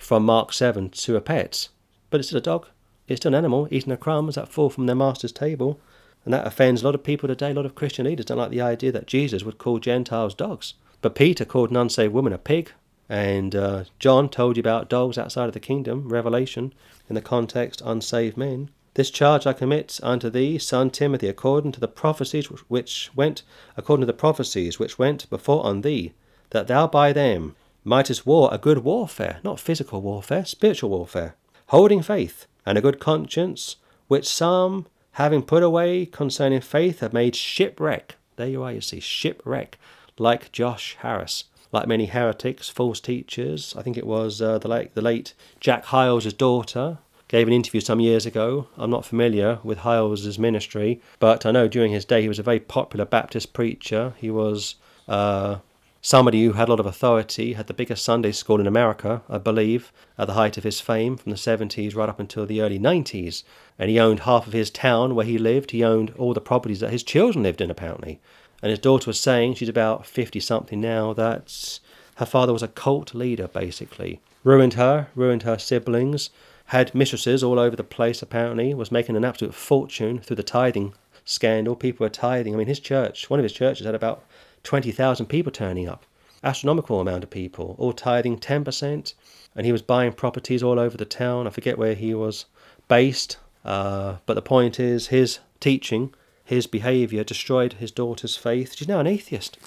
from 0.00 0.24
Mark 0.24 0.52
7 0.52 0.88
to 0.90 1.16
a 1.16 1.20
pet. 1.20 1.68
But 2.08 2.20
it's 2.20 2.28
still 2.28 2.38
a 2.38 2.42
dog. 2.42 2.66
It's 3.06 3.20
still 3.20 3.30
an 3.30 3.38
animal 3.38 3.68
eating 3.70 3.90
the 3.90 3.96
crumbs 3.96 4.34
that 4.34 4.48
fall 4.48 4.70
from 4.70 4.86
their 4.86 4.96
master's 4.96 5.30
table. 5.30 5.78
And 6.24 6.32
that 6.34 6.46
offends 6.46 6.82
a 6.82 6.84
lot 6.84 6.94
of 6.94 7.04
people 7.04 7.28
today. 7.28 7.50
A 7.50 7.54
lot 7.54 7.66
of 7.66 7.74
Christian 7.74 8.06
leaders 8.06 8.26
don't 8.26 8.38
like 8.38 8.50
the 8.50 8.60
idea 8.60 8.92
that 8.92 9.06
Jesus 9.06 9.44
would 9.44 9.58
call 9.58 9.78
Gentiles 9.78 10.34
dogs. 10.34 10.74
But 11.02 11.14
Peter 11.14 11.44
called 11.44 11.70
an 11.70 11.76
unsaved 11.76 12.12
woman 12.12 12.32
a 12.32 12.38
pig. 12.38 12.72
And 13.08 13.54
uh, 13.54 13.84
John 13.98 14.28
told 14.28 14.56
you 14.56 14.60
about 14.60 14.88
dogs 14.88 15.18
outside 15.18 15.46
of 15.46 15.52
the 15.52 15.60
kingdom, 15.60 16.08
Revelation, 16.08 16.72
in 17.08 17.14
the 17.14 17.20
context 17.20 17.82
unsaved 17.84 18.36
men. 18.36 18.70
This 18.94 19.10
charge 19.10 19.46
I 19.46 19.52
commit 19.52 20.00
unto 20.02 20.30
thee, 20.30 20.58
son 20.58 20.90
Timothy, 20.90 21.28
according 21.28 21.72
to 21.72 21.80
the 21.80 21.88
prophecies 21.88 22.46
which 22.46 23.10
went, 23.14 23.42
according 23.76 24.02
to 24.02 24.06
the 24.06 24.12
prophecies 24.12 24.78
which 24.78 24.98
went 24.98 25.28
before 25.30 25.64
on 25.64 25.82
thee, 25.82 26.12
that 26.50 26.66
thou 26.66 26.86
by 26.86 27.12
them 27.12 27.54
mightest 27.84 28.26
war 28.26 28.48
a 28.52 28.58
good 28.58 28.78
warfare, 28.78 29.40
not 29.42 29.60
physical 29.60 30.00
warfare, 30.00 30.44
spiritual 30.44 30.90
warfare, 30.90 31.34
holding 31.66 32.02
faith 32.02 32.46
and 32.66 32.76
a 32.76 32.80
good 32.80 33.00
conscience, 33.00 33.76
which 34.08 34.28
some 34.28 34.86
having 35.12 35.42
put 35.42 35.62
away 35.62 36.06
concerning 36.06 36.60
faith, 36.60 37.00
have 37.00 37.12
made 37.12 37.34
shipwreck. 37.34 38.16
There 38.36 38.48
you 38.48 38.62
are, 38.62 38.72
you 38.72 38.80
see, 38.80 39.00
shipwreck, 39.00 39.78
like 40.18 40.52
Josh 40.52 40.96
Harris, 41.00 41.44
like 41.72 41.86
many 41.86 42.06
heretics, 42.06 42.68
false 42.68 43.00
teachers. 43.00 43.74
I 43.76 43.82
think 43.82 43.96
it 43.96 44.06
was 44.06 44.40
uh, 44.40 44.58
the, 44.58 44.68
late, 44.68 44.94
the 44.94 45.02
late 45.02 45.34
Jack 45.58 45.86
Hyles' 45.86 46.32
daughter 46.32 46.98
gave 47.28 47.46
an 47.46 47.52
interview 47.52 47.80
some 47.80 48.00
years 48.00 48.26
ago. 48.26 48.66
I'm 48.76 48.90
not 48.90 49.04
familiar 49.04 49.58
with 49.62 49.78
Hyles' 49.78 50.38
ministry, 50.38 51.00
but 51.18 51.44
I 51.44 51.50
know 51.50 51.68
during 51.68 51.92
his 51.92 52.04
day 52.04 52.22
he 52.22 52.28
was 52.28 52.38
a 52.38 52.44
very 52.44 52.60
popular 52.60 53.04
Baptist 53.04 53.52
preacher. 53.52 54.14
He 54.16 54.30
was 54.30 54.76
uh, 55.06 55.58
somebody 56.02 56.44
who 56.44 56.52
had 56.52 56.68
a 56.68 56.72
lot 56.72 56.80
of 56.80 56.86
authority, 56.86 57.52
had 57.52 57.66
the 57.66 57.74
biggest 57.74 58.04
Sunday 58.04 58.32
school 58.32 58.60
in 58.60 58.66
America, 58.66 59.22
I 59.28 59.38
believe, 59.38 59.92
at 60.16 60.26
the 60.26 60.32
height 60.34 60.56
of 60.56 60.64
his 60.64 60.80
fame 60.80 61.16
from 61.16 61.30
the 61.30 61.36
70s 61.36 61.94
right 61.94 62.08
up 62.08 62.20
until 62.20 62.46
the 62.46 62.60
early 62.60 62.78
90s. 62.78 63.42
And 63.78 63.90
he 63.90 64.00
owned 64.00 64.20
half 64.20 64.46
of 64.46 64.52
his 64.52 64.70
town 64.70 65.14
where 65.14 65.26
he 65.26 65.38
lived. 65.38 65.70
He 65.70 65.84
owned 65.84 66.14
all 66.18 66.34
the 66.34 66.40
properties 66.40 66.80
that 66.80 66.90
his 66.90 67.02
children 67.02 67.42
lived 67.42 67.60
in, 67.60 67.70
apparently. 67.70 68.20
And 68.62 68.70
his 68.70 68.78
daughter 68.78 69.08
was 69.08 69.20
saying, 69.20 69.54
she's 69.54 69.68
about 69.68 70.06
50 70.06 70.40
something 70.40 70.80
now, 70.80 71.12
that 71.14 71.80
her 72.16 72.26
father 72.26 72.52
was 72.52 72.62
a 72.62 72.68
cult 72.68 73.14
leader, 73.14 73.48
basically. 73.48 74.20
Ruined 74.44 74.74
her, 74.74 75.08
ruined 75.14 75.42
her 75.42 75.58
siblings, 75.58 76.30
had 76.66 76.94
mistresses 76.94 77.42
all 77.42 77.58
over 77.58 77.74
the 77.74 77.84
place, 77.84 78.22
apparently, 78.22 78.72
was 78.74 78.92
making 78.92 79.16
an 79.16 79.24
absolute 79.24 79.54
fortune 79.54 80.20
through 80.20 80.36
the 80.36 80.42
tithing 80.42 80.94
scandal. 81.24 81.74
People 81.76 82.04
were 82.04 82.10
tithing. 82.10 82.54
I 82.54 82.58
mean, 82.58 82.66
his 82.66 82.80
church, 82.80 83.28
one 83.28 83.40
of 83.40 83.44
his 83.44 83.52
churches 83.52 83.86
had 83.86 83.94
about 83.94 84.24
20,000 84.64 85.26
people 85.26 85.52
turning 85.52 85.88
up. 85.88 86.04
Astronomical 86.42 87.00
amount 87.00 87.24
of 87.24 87.30
people, 87.30 87.74
all 87.78 87.92
tithing 87.92 88.38
10%. 88.38 89.14
And 89.54 89.66
he 89.66 89.72
was 89.72 89.82
buying 89.82 90.12
properties 90.12 90.62
all 90.62 90.78
over 90.78 90.96
the 90.96 91.04
town. 91.04 91.46
I 91.46 91.50
forget 91.50 91.78
where 91.78 91.94
he 91.94 92.14
was 92.14 92.46
based. 92.88 93.38
Uh, 93.64 94.16
but 94.26 94.34
the 94.34 94.42
point 94.42 94.80
is, 94.80 95.08
his 95.08 95.40
teaching, 95.58 96.14
his 96.44 96.66
behaviour 96.66 97.24
destroyed 97.24 97.74
his 97.74 97.90
daughter's 97.90 98.36
faith. 98.36 98.74
She's 98.76 98.88
now 98.88 99.00
an 99.00 99.06
atheist. 99.06 99.58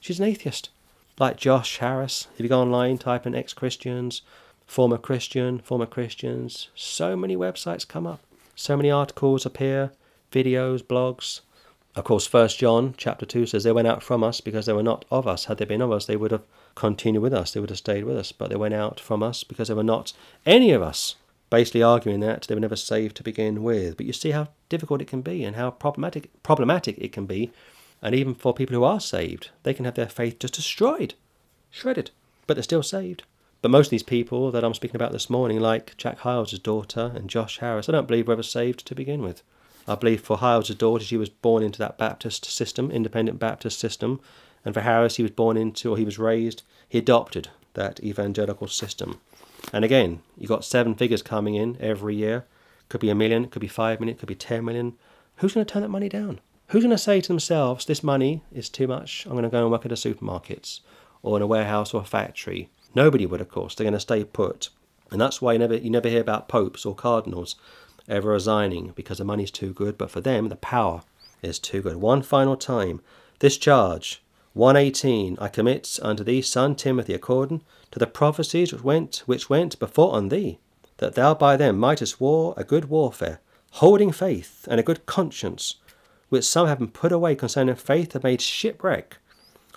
She's 0.00 0.20
an 0.20 0.26
atheist. 0.26 0.70
Like 1.18 1.36
Josh 1.36 1.78
Harris. 1.78 2.28
If 2.34 2.40
you 2.40 2.48
go 2.48 2.60
online, 2.60 2.98
type 2.98 3.26
in 3.26 3.34
ex 3.34 3.52
Christians, 3.52 4.22
former 4.66 4.98
Christian, 4.98 5.58
former 5.58 5.86
Christians, 5.86 6.68
so 6.74 7.16
many 7.16 7.36
websites 7.36 7.88
come 7.88 8.06
up. 8.06 8.20
So 8.54 8.76
many 8.76 8.90
articles 8.90 9.46
appear, 9.46 9.92
videos, 10.30 10.82
blogs, 10.82 11.40
Of 11.98 12.04
course, 12.04 12.28
First 12.28 12.60
John 12.60 12.94
chapter 12.96 13.26
2 13.26 13.46
says 13.46 13.64
they 13.64 13.72
went 13.72 13.88
out 13.88 14.04
from 14.04 14.22
us 14.22 14.40
because 14.40 14.66
they 14.66 14.72
were 14.72 14.84
not 14.84 15.04
of 15.10 15.26
us. 15.26 15.46
Had 15.46 15.58
they 15.58 15.64
been 15.64 15.82
of 15.82 15.90
us, 15.90 16.06
they 16.06 16.14
would 16.14 16.30
have 16.30 16.44
continued 16.76 17.22
with 17.22 17.34
us, 17.34 17.50
they 17.50 17.58
would 17.58 17.70
have 17.70 17.78
stayed 17.78 18.04
with 18.04 18.16
us. 18.16 18.30
But 18.30 18.50
they 18.50 18.56
went 18.56 18.74
out 18.74 19.00
from 19.00 19.20
us 19.20 19.42
because 19.42 19.66
they 19.66 19.74
were 19.74 19.82
not 19.82 20.12
any 20.46 20.70
of 20.70 20.80
us. 20.80 21.16
Basically 21.50 21.82
arguing 21.82 22.20
that 22.20 22.42
they 22.42 22.54
were 22.54 22.60
never 22.60 22.76
saved 22.76 23.16
to 23.16 23.24
begin 23.24 23.64
with. 23.64 23.96
But 23.96 24.06
you 24.06 24.12
see 24.12 24.30
how 24.30 24.46
difficult 24.68 25.02
it 25.02 25.08
can 25.08 25.22
be 25.22 25.42
and 25.42 25.56
how 25.56 25.72
problematic 25.72 26.30
problematic 26.44 26.98
it 26.98 27.10
can 27.10 27.26
be. 27.26 27.50
And 28.00 28.14
even 28.14 28.36
for 28.36 28.54
people 28.54 28.76
who 28.76 28.84
are 28.84 29.00
saved, 29.00 29.50
they 29.64 29.74
can 29.74 29.84
have 29.84 29.96
their 29.96 30.08
faith 30.08 30.38
just 30.38 30.54
destroyed, 30.54 31.14
shredded, 31.68 32.12
but 32.46 32.54
they're 32.54 32.62
still 32.62 32.84
saved. 32.84 33.24
But 33.60 33.72
most 33.72 33.88
of 33.88 33.90
these 33.90 34.04
people 34.04 34.52
that 34.52 34.62
I'm 34.62 34.74
speaking 34.74 34.94
about 34.94 35.10
this 35.10 35.28
morning, 35.28 35.58
like 35.58 35.96
Jack 35.96 36.18
Hyles' 36.18 36.60
daughter 36.60 37.10
and 37.16 37.28
Josh 37.28 37.58
Harris, 37.58 37.88
I 37.88 37.92
don't 37.92 38.06
believe 38.06 38.28
were 38.28 38.34
ever 38.34 38.44
saved 38.44 38.86
to 38.86 38.94
begin 38.94 39.20
with. 39.20 39.42
I 39.88 39.94
believe 39.94 40.20
for 40.20 40.36
Hyles' 40.36 40.68
daughter, 40.76 41.04
she 41.04 41.16
was 41.16 41.30
born 41.30 41.62
into 41.62 41.78
that 41.78 41.96
Baptist 41.96 42.44
system, 42.44 42.90
independent 42.90 43.38
Baptist 43.38 43.78
system. 43.78 44.20
And 44.64 44.74
for 44.74 44.82
Harris, 44.82 45.16
he 45.16 45.22
was 45.22 45.32
born 45.32 45.56
into, 45.56 45.92
or 45.92 45.96
he 45.96 46.04
was 46.04 46.18
raised, 46.18 46.62
he 46.88 46.98
adopted 46.98 47.48
that 47.74 48.02
evangelical 48.02 48.68
system. 48.68 49.20
And 49.72 49.84
again, 49.84 50.20
you've 50.36 50.50
got 50.50 50.64
seven 50.64 50.94
figures 50.94 51.22
coming 51.22 51.54
in 51.54 51.76
every 51.80 52.16
year. 52.16 52.44
Could 52.88 53.00
be 53.00 53.10
a 53.10 53.14
million, 53.14 53.48
could 53.48 53.60
be 53.60 53.68
five 53.68 54.00
million, 54.00 54.18
could 54.18 54.28
be 54.28 54.34
ten 54.34 54.64
million. 54.64 54.94
Who's 55.36 55.54
going 55.54 55.64
to 55.64 55.72
turn 55.72 55.82
that 55.82 55.88
money 55.88 56.08
down? 56.08 56.40
Who's 56.68 56.82
going 56.82 56.90
to 56.90 56.98
say 56.98 57.20
to 57.20 57.28
themselves, 57.28 57.86
this 57.86 58.02
money 58.02 58.42
is 58.52 58.68
too 58.68 58.86
much, 58.86 59.24
I'm 59.24 59.32
going 59.32 59.44
to 59.44 59.48
go 59.48 59.62
and 59.62 59.70
work 59.70 59.86
at 59.86 59.92
a 59.92 59.96
supermarket 59.96 60.80
or 61.22 61.36
in 61.36 61.42
a 61.42 61.46
warehouse 61.46 61.94
or 61.94 62.02
a 62.02 62.04
factory? 62.04 62.68
Nobody 62.94 63.26
would, 63.26 63.40
of 63.40 63.48
course. 63.48 63.74
They're 63.74 63.84
going 63.84 63.92
to 63.94 64.00
stay 64.00 64.24
put. 64.24 64.68
And 65.10 65.20
that's 65.20 65.40
why 65.40 65.54
you 65.54 65.58
never, 65.58 65.76
you 65.76 65.88
never 65.88 66.08
hear 66.08 66.20
about 66.20 66.48
popes 66.48 66.84
or 66.84 66.94
cardinals 66.94 67.56
ever 68.08 68.30
resigning 68.30 68.92
because 68.94 69.18
the 69.18 69.24
money's 69.24 69.50
too 69.50 69.72
good, 69.72 69.98
but 69.98 70.10
for 70.10 70.20
them, 70.20 70.48
the 70.48 70.56
power 70.56 71.02
is 71.42 71.58
too 71.58 71.82
good. 71.82 71.96
One 71.96 72.22
final 72.22 72.56
time. 72.56 73.00
This 73.40 73.56
charge, 73.56 74.22
118, 74.54 75.38
I 75.40 75.48
commit 75.48 75.98
unto 76.02 76.24
thee, 76.24 76.42
son 76.42 76.74
Timothy, 76.74 77.14
according 77.14 77.62
to 77.92 77.98
the 77.98 78.06
prophecies 78.06 78.72
which 78.72 78.82
went, 78.82 79.22
which 79.26 79.48
went 79.48 79.78
before 79.78 80.14
on 80.14 80.28
thee, 80.28 80.58
that 80.96 81.14
thou 81.14 81.34
by 81.34 81.56
them 81.56 81.78
mightest 81.78 82.20
war 82.20 82.54
a 82.56 82.64
good 82.64 82.86
warfare, 82.86 83.40
holding 83.72 84.10
faith 84.10 84.66
and 84.70 84.80
a 84.80 84.82
good 84.82 85.06
conscience, 85.06 85.76
which 86.28 86.44
some 86.44 86.66
have 86.66 86.78
been 86.78 86.88
put 86.88 87.12
away 87.12 87.34
concerning 87.34 87.76
faith 87.76 88.12
have 88.12 88.24
made 88.24 88.40
shipwreck, 88.40 89.18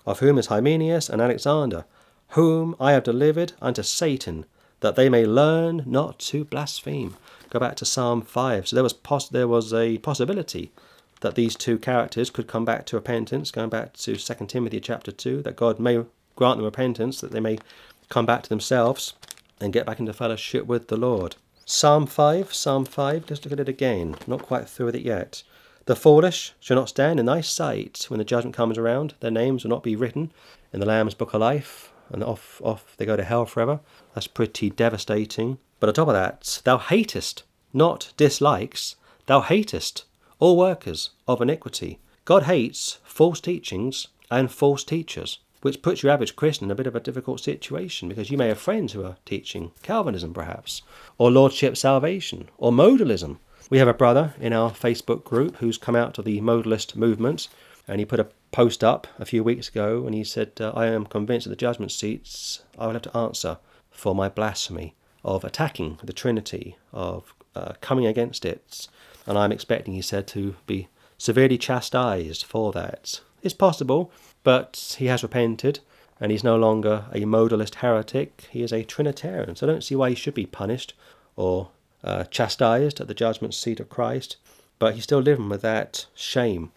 of 0.05 0.19
whom 0.19 0.38
is 0.38 0.47
Hymenaeus 0.47 1.09
and 1.09 1.21
Alexander, 1.21 1.86
whom 2.29 2.75
I 2.79 2.93
have 2.93 3.03
delivered 3.03 3.53
unto 3.61 3.84
Satan, 3.84 4.45
that 4.79 4.95
they 4.95 5.09
may 5.09 5.25
learn 5.25 5.84
not 5.86 6.17
to 6.19 6.45
blaspheme. 6.45 7.15
Go 7.52 7.60
back 7.60 7.76
to 7.76 7.86
Psalm 7.86 8.22
5. 8.22 8.70
So 8.70 8.76
there 8.76 8.84
was, 8.84 8.93
pos- 8.93 9.28
there 9.28 9.47
was 9.47 9.74
a 9.74 9.97
possibility 9.97 10.72
that 11.20 11.36
these 11.36 11.54
two 11.54 11.78
characters 11.78 12.30
could 12.30 12.47
come 12.47 12.64
back 12.64 12.86
to 12.88 12.95
repentance, 12.95 13.52
going 13.52 13.70
back 13.70 13.93
to 13.97 14.16
2 14.16 14.45
Timothy 14.47 14.80
chapter 14.80 15.12
2, 15.12 15.41
that 15.43 15.58
God 15.58 15.78
may 15.78 16.04
grant 16.38 16.58
them 16.58 16.66
repentance, 16.66 17.20
that 17.20 17.32
they 17.32 17.41
may 17.41 17.60
come 18.08 18.26
back 18.26 18.43
to 18.43 18.49
themselves 18.49 19.16
and 19.60 19.74
get 19.74 19.86
back 19.86 19.99
into 19.99 20.14
fellowship 20.14 20.66
with 20.66 20.88
the 20.88 20.95
Lord. 20.95 21.36
Psalm 21.66 22.08
5, 22.08 22.54
Psalm 22.54 22.86
5, 22.86 23.30
let's 23.30 23.43
look 23.43 23.52
at 23.52 23.60
it 23.60 23.70
again. 23.70 24.16
Not 24.26 24.43
quite 24.43 24.70
through 24.70 24.88
with 24.88 24.95
it 24.95 25.04
yet. 25.04 25.43
The 25.86 25.95
foolish 25.95 26.54
shall 26.62 26.78
not 26.78 26.89
stand 26.89 27.20
in 27.20 27.26
thy 27.26 27.41
sight 27.41 28.06
when 28.08 28.20
the 28.20 28.26
judgment 28.26 28.56
comes 28.56 28.78
around. 28.78 29.16
Their 29.20 29.30
names 29.30 29.64
will 29.64 29.72
not 29.72 29.84
be 29.84 29.97
written 29.97 30.32
in 30.72 30.80
the 30.80 30.86
Lamb's 30.86 31.16
book 31.16 31.34
of 31.34 31.41
life, 31.41 31.91
and 32.10 32.24
off, 32.24 32.62
off 32.64 32.95
they 32.95 33.06
go 33.06 33.18
to 33.18 33.26
hell 33.26 33.45
forever. 33.45 33.82
That's 34.16 34.28
pretty 34.28 34.70
devastating. 34.70 35.58
But 35.82 35.88
on 35.88 35.95
top 35.95 36.09
of 36.09 36.13
that, 36.13 36.61
thou 36.63 36.77
hatest, 36.77 37.41
not 37.73 38.13
dislikes, 38.15 38.97
thou 39.25 39.41
hatest 39.41 40.05
all 40.38 40.55
workers 40.55 41.09
of 41.27 41.41
iniquity. 41.41 41.97
God 42.23 42.43
hates 42.43 42.99
false 43.03 43.41
teachings 43.41 44.07
and 44.29 44.51
false 44.51 44.84
teachers, 44.84 45.39
which 45.63 45.82
puts 45.82 46.03
your 46.03 46.11
average 46.11 46.36
Christian 46.36 46.65
in 46.67 46.71
a 46.71 46.75
bit 46.75 46.86
of 46.86 46.95
a 46.95 46.99
difficult 46.99 47.39
situation 47.39 48.09
because 48.09 48.29
you 48.29 48.38
may 48.38 48.49
have 48.49 48.59
friends 48.59 48.93
who 48.93 49.03
are 49.03 49.17
teaching 49.25 49.71
Calvinism, 49.82 50.36
perhaps, 50.36 50.84
or 51.17 51.32
Lordship 51.32 51.75
salvation, 51.75 52.49
or 52.59 52.71
modalism. 52.71 53.39
We 53.71 53.79
have 53.79 53.88
a 53.88 53.93
brother 53.95 54.36
in 54.39 54.53
our 54.53 54.69
Facebook 54.69 55.23
group 55.23 55.57
who's 55.57 55.79
come 55.79 55.95
out 55.95 56.13
to 56.13 56.21
the 56.21 56.41
modalist 56.41 56.95
movement, 56.95 57.47
and 57.88 57.97
he 57.97 58.05
put 58.05 58.19
a 58.19 58.29
post 58.51 58.84
up 58.84 59.07
a 59.17 59.25
few 59.25 59.43
weeks 59.43 59.67
ago 59.67 60.05
and 60.05 60.13
he 60.13 60.23
said, 60.23 60.51
uh, 60.61 60.73
I 60.75 60.86
am 60.86 61.07
convinced 61.07 61.45
that 61.45 61.49
the 61.49 61.55
judgment 61.55 61.91
seats 61.91 62.61
I 62.77 62.86
will 62.86 62.93
have 62.93 63.01
to 63.01 63.17
answer 63.17 63.57
for 63.89 64.13
my 64.13 64.29
blasphemy 64.29 64.93
of 65.24 65.43
attacking 65.43 65.99
the 66.03 66.13
Trinity, 66.13 66.78
of 66.91 67.34
uh, 67.55 67.74
coming 67.82 68.05
against 68.05 68.45
it. 68.45 68.88
And 69.26 69.38
I'm 69.38 69.51
expecting, 69.51 69.93
he 69.93 70.01
said, 70.01 70.28
to 70.28 70.55
be 70.65 70.88
severely 71.17 71.57
chastised 71.57 72.43
for 72.43 72.72
that. 72.72 73.22
It's 73.43 73.53
possible, 73.53 74.11
but 74.43 74.95
he 74.97 75.07
has 75.07 75.24
repented 75.24 75.80
and 76.19 76.32
he's 76.32 76.43
no 76.43 76.55
longer 76.55 77.05
a 77.11 77.22
modalist 77.22 77.76
heretic. 77.76 78.47
He 78.51 78.61
is 78.61 78.72
a 78.72 78.84
Trinitarian. 78.84 79.55
So 79.55 79.65
I 79.65 79.72
don't 79.72 79.84
see 79.84 79.95
why 79.95 80.09
he 80.09 80.15
should 80.15 80.36
be 80.36 80.45
punished 80.45 80.93
or 81.36 81.69
uh, 82.03 82.26
chastised 82.26 83.01
at 83.01 83.07
the 83.07 83.15
judgment 83.15 83.55
seat 83.55 83.80
of 83.80 83.89
Christ. 83.89 84.38
But 84.78 84.93
he's 84.93 85.03
still 85.03 85.19
living 85.19 85.49
with 85.49 85.61
that 85.63 86.05
shame, 86.13 86.72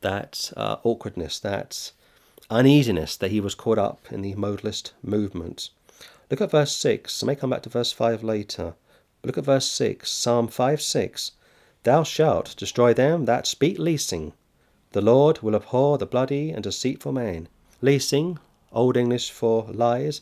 that 0.00 0.52
uh, 0.56 0.76
awkwardness, 0.82 1.38
that 1.40 1.92
uneasiness 2.50 3.16
that 3.16 3.30
he 3.30 3.40
was 3.40 3.54
caught 3.54 3.78
up 3.78 4.00
in 4.10 4.22
the 4.22 4.34
modalist 4.34 4.92
movement. 5.02 5.70
Look 6.30 6.42
at 6.42 6.50
verse 6.50 6.72
6. 6.76 7.22
I 7.22 7.26
may 7.26 7.36
come 7.36 7.48
back 7.48 7.62
to 7.62 7.70
verse 7.70 7.90
5 7.90 8.22
later. 8.22 8.74
But 9.22 9.28
look 9.28 9.38
at 9.38 9.46
verse 9.46 9.66
6. 9.66 10.10
Psalm 10.10 10.48
5 10.48 10.82
6. 10.82 11.32
Thou 11.84 12.02
shalt 12.02 12.54
destroy 12.58 12.92
them 12.92 13.24
that 13.24 13.46
speak 13.46 13.78
leasing. 13.78 14.34
The 14.92 15.00
Lord 15.00 15.40
will 15.40 15.56
abhor 15.56 15.96
the 15.96 16.04
bloody 16.04 16.50
and 16.50 16.62
deceitful 16.62 17.12
man. 17.12 17.48
Leasing, 17.80 18.38
Old 18.72 18.98
English 18.98 19.30
for 19.30 19.68
lies. 19.72 20.20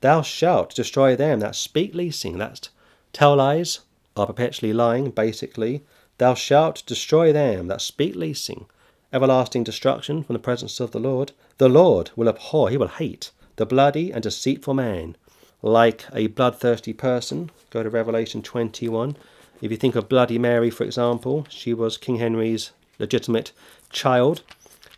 Thou 0.00 0.22
shalt 0.22 0.74
destroy 0.74 1.16
them 1.16 1.40
that 1.40 1.54
speak 1.54 1.94
leasing. 1.94 2.38
That's 2.38 2.70
tell 3.12 3.36
lies, 3.36 3.80
are 4.16 4.26
perpetually 4.26 4.72
lying, 4.72 5.10
basically. 5.10 5.84
Thou 6.16 6.32
shalt 6.32 6.82
destroy 6.86 7.30
them 7.30 7.66
that 7.66 7.82
speak 7.82 8.16
leasing. 8.16 8.64
Everlasting 9.12 9.64
destruction 9.64 10.22
from 10.22 10.32
the 10.32 10.38
presence 10.38 10.80
of 10.80 10.92
the 10.92 10.98
Lord. 10.98 11.32
The 11.58 11.68
Lord 11.68 12.10
will 12.16 12.30
abhor, 12.30 12.70
he 12.70 12.78
will 12.78 12.88
hate, 12.88 13.32
the 13.56 13.66
bloody 13.66 14.10
and 14.10 14.22
deceitful 14.22 14.72
man 14.72 15.16
like 15.62 16.04
a 16.12 16.26
bloodthirsty 16.26 16.92
person. 16.92 17.50
Go 17.70 17.82
to 17.82 17.88
Revelation 17.88 18.42
21. 18.42 19.16
If 19.60 19.70
you 19.70 19.76
think 19.76 19.94
of 19.94 20.08
Bloody 20.08 20.38
Mary, 20.38 20.70
for 20.70 20.84
example, 20.84 21.46
she 21.48 21.72
was 21.72 21.96
King 21.96 22.16
Henry's 22.16 22.72
legitimate 22.98 23.52
child, 23.90 24.42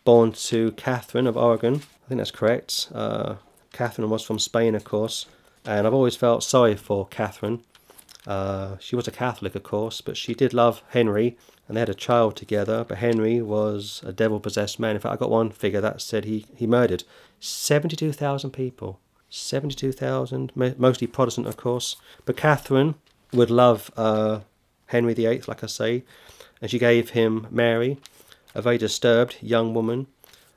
born 0.04 0.32
to 0.32 0.72
Catherine 0.72 1.26
of 1.26 1.36
Aragon. 1.36 1.74
I 1.76 2.08
think 2.08 2.18
that's 2.18 2.30
correct. 2.30 2.88
Uh, 2.94 3.36
Catherine 3.72 4.08
was 4.08 4.22
from 4.22 4.38
Spain, 4.38 4.74
of 4.74 4.84
course, 4.84 5.26
and 5.66 5.86
I've 5.86 5.94
always 5.94 6.16
felt 6.16 6.42
sorry 6.42 6.76
for 6.76 7.06
Catherine. 7.06 7.62
Uh, 8.26 8.78
she 8.78 8.96
was 8.96 9.06
a 9.06 9.10
Catholic, 9.10 9.54
of 9.54 9.62
course, 9.62 10.00
but 10.00 10.16
she 10.16 10.34
did 10.34 10.54
love 10.54 10.82
Henry, 10.88 11.36
and 11.68 11.76
they 11.76 11.80
had 11.80 11.88
a 11.88 11.94
child 11.94 12.36
together. 12.36 12.84
But 12.84 12.98
Henry 12.98 13.42
was 13.42 14.02
a 14.04 14.12
devil 14.12 14.40
possessed 14.40 14.80
man. 14.80 14.96
In 14.96 15.00
fact, 15.00 15.14
I 15.14 15.16
got 15.16 15.30
one 15.30 15.50
figure 15.50 15.80
that 15.80 16.00
said 16.00 16.24
he, 16.24 16.46
he 16.56 16.66
murdered 16.66 17.04
72,000 17.40 18.50
people. 18.50 19.00
72,000, 19.36 20.52
mostly 20.54 21.06
Protestant, 21.06 21.46
of 21.46 21.56
course. 21.56 21.96
But 22.24 22.36
Catherine 22.36 22.94
would 23.32 23.50
love 23.50 23.90
uh, 23.96 24.40
Henry 24.86 25.14
VIII, 25.14 25.42
like 25.46 25.64
I 25.64 25.66
say, 25.66 26.04
and 26.60 26.70
she 26.70 26.78
gave 26.78 27.10
him 27.10 27.46
Mary, 27.50 27.98
a 28.54 28.62
very 28.62 28.78
disturbed 28.78 29.36
young 29.40 29.74
woman, 29.74 30.06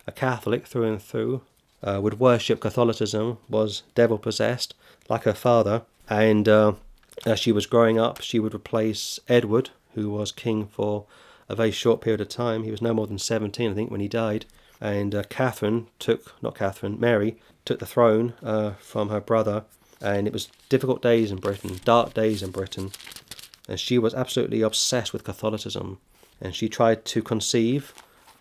a 0.05 0.11
Catholic 0.11 0.67
through 0.67 0.83
and 0.83 1.01
through, 1.01 1.41
uh, 1.83 1.99
would 2.01 2.19
worship 2.19 2.59
Catholicism, 2.59 3.37
was 3.49 3.83
devil 3.95 4.17
possessed, 4.17 4.73
like 5.09 5.23
her 5.23 5.33
father. 5.33 5.83
And 6.09 6.47
uh, 6.47 6.73
as 7.25 7.39
she 7.39 7.51
was 7.51 7.65
growing 7.65 7.99
up, 7.99 8.21
she 8.21 8.39
would 8.39 8.53
replace 8.53 9.19
Edward, 9.27 9.71
who 9.95 10.09
was 10.09 10.31
king 10.31 10.67
for 10.67 11.05
a 11.49 11.55
very 11.55 11.71
short 11.71 12.01
period 12.01 12.21
of 12.21 12.29
time. 12.29 12.63
He 12.63 12.71
was 12.71 12.81
no 12.81 12.93
more 12.93 13.07
than 13.07 13.19
17, 13.19 13.71
I 13.71 13.73
think, 13.73 13.91
when 13.91 14.01
he 14.01 14.07
died. 14.07 14.45
And 14.79 15.15
uh, 15.15 15.23
Catherine 15.29 15.87
took, 15.99 16.41
not 16.41 16.55
Catherine, 16.55 16.99
Mary 16.99 17.37
took 17.65 17.79
the 17.79 17.85
throne 17.85 18.33
uh, 18.43 18.71
from 18.79 19.09
her 19.09 19.19
brother, 19.19 19.63
and 20.01 20.27
it 20.27 20.33
was 20.33 20.49
difficult 20.69 21.01
days 21.01 21.31
in 21.31 21.37
Britain, 21.37 21.79
dark 21.83 22.13
days 22.13 22.43
in 22.43 22.51
Britain, 22.51 22.91
and 23.67 23.79
she 23.79 23.97
was 23.97 24.13
absolutely 24.13 24.61
obsessed 24.61 25.11
with 25.13 25.23
Catholicism, 25.23 25.97
and 26.39 26.55
she 26.55 26.69
tried 26.69 27.03
to 27.05 27.21
conceive, 27.23 27.93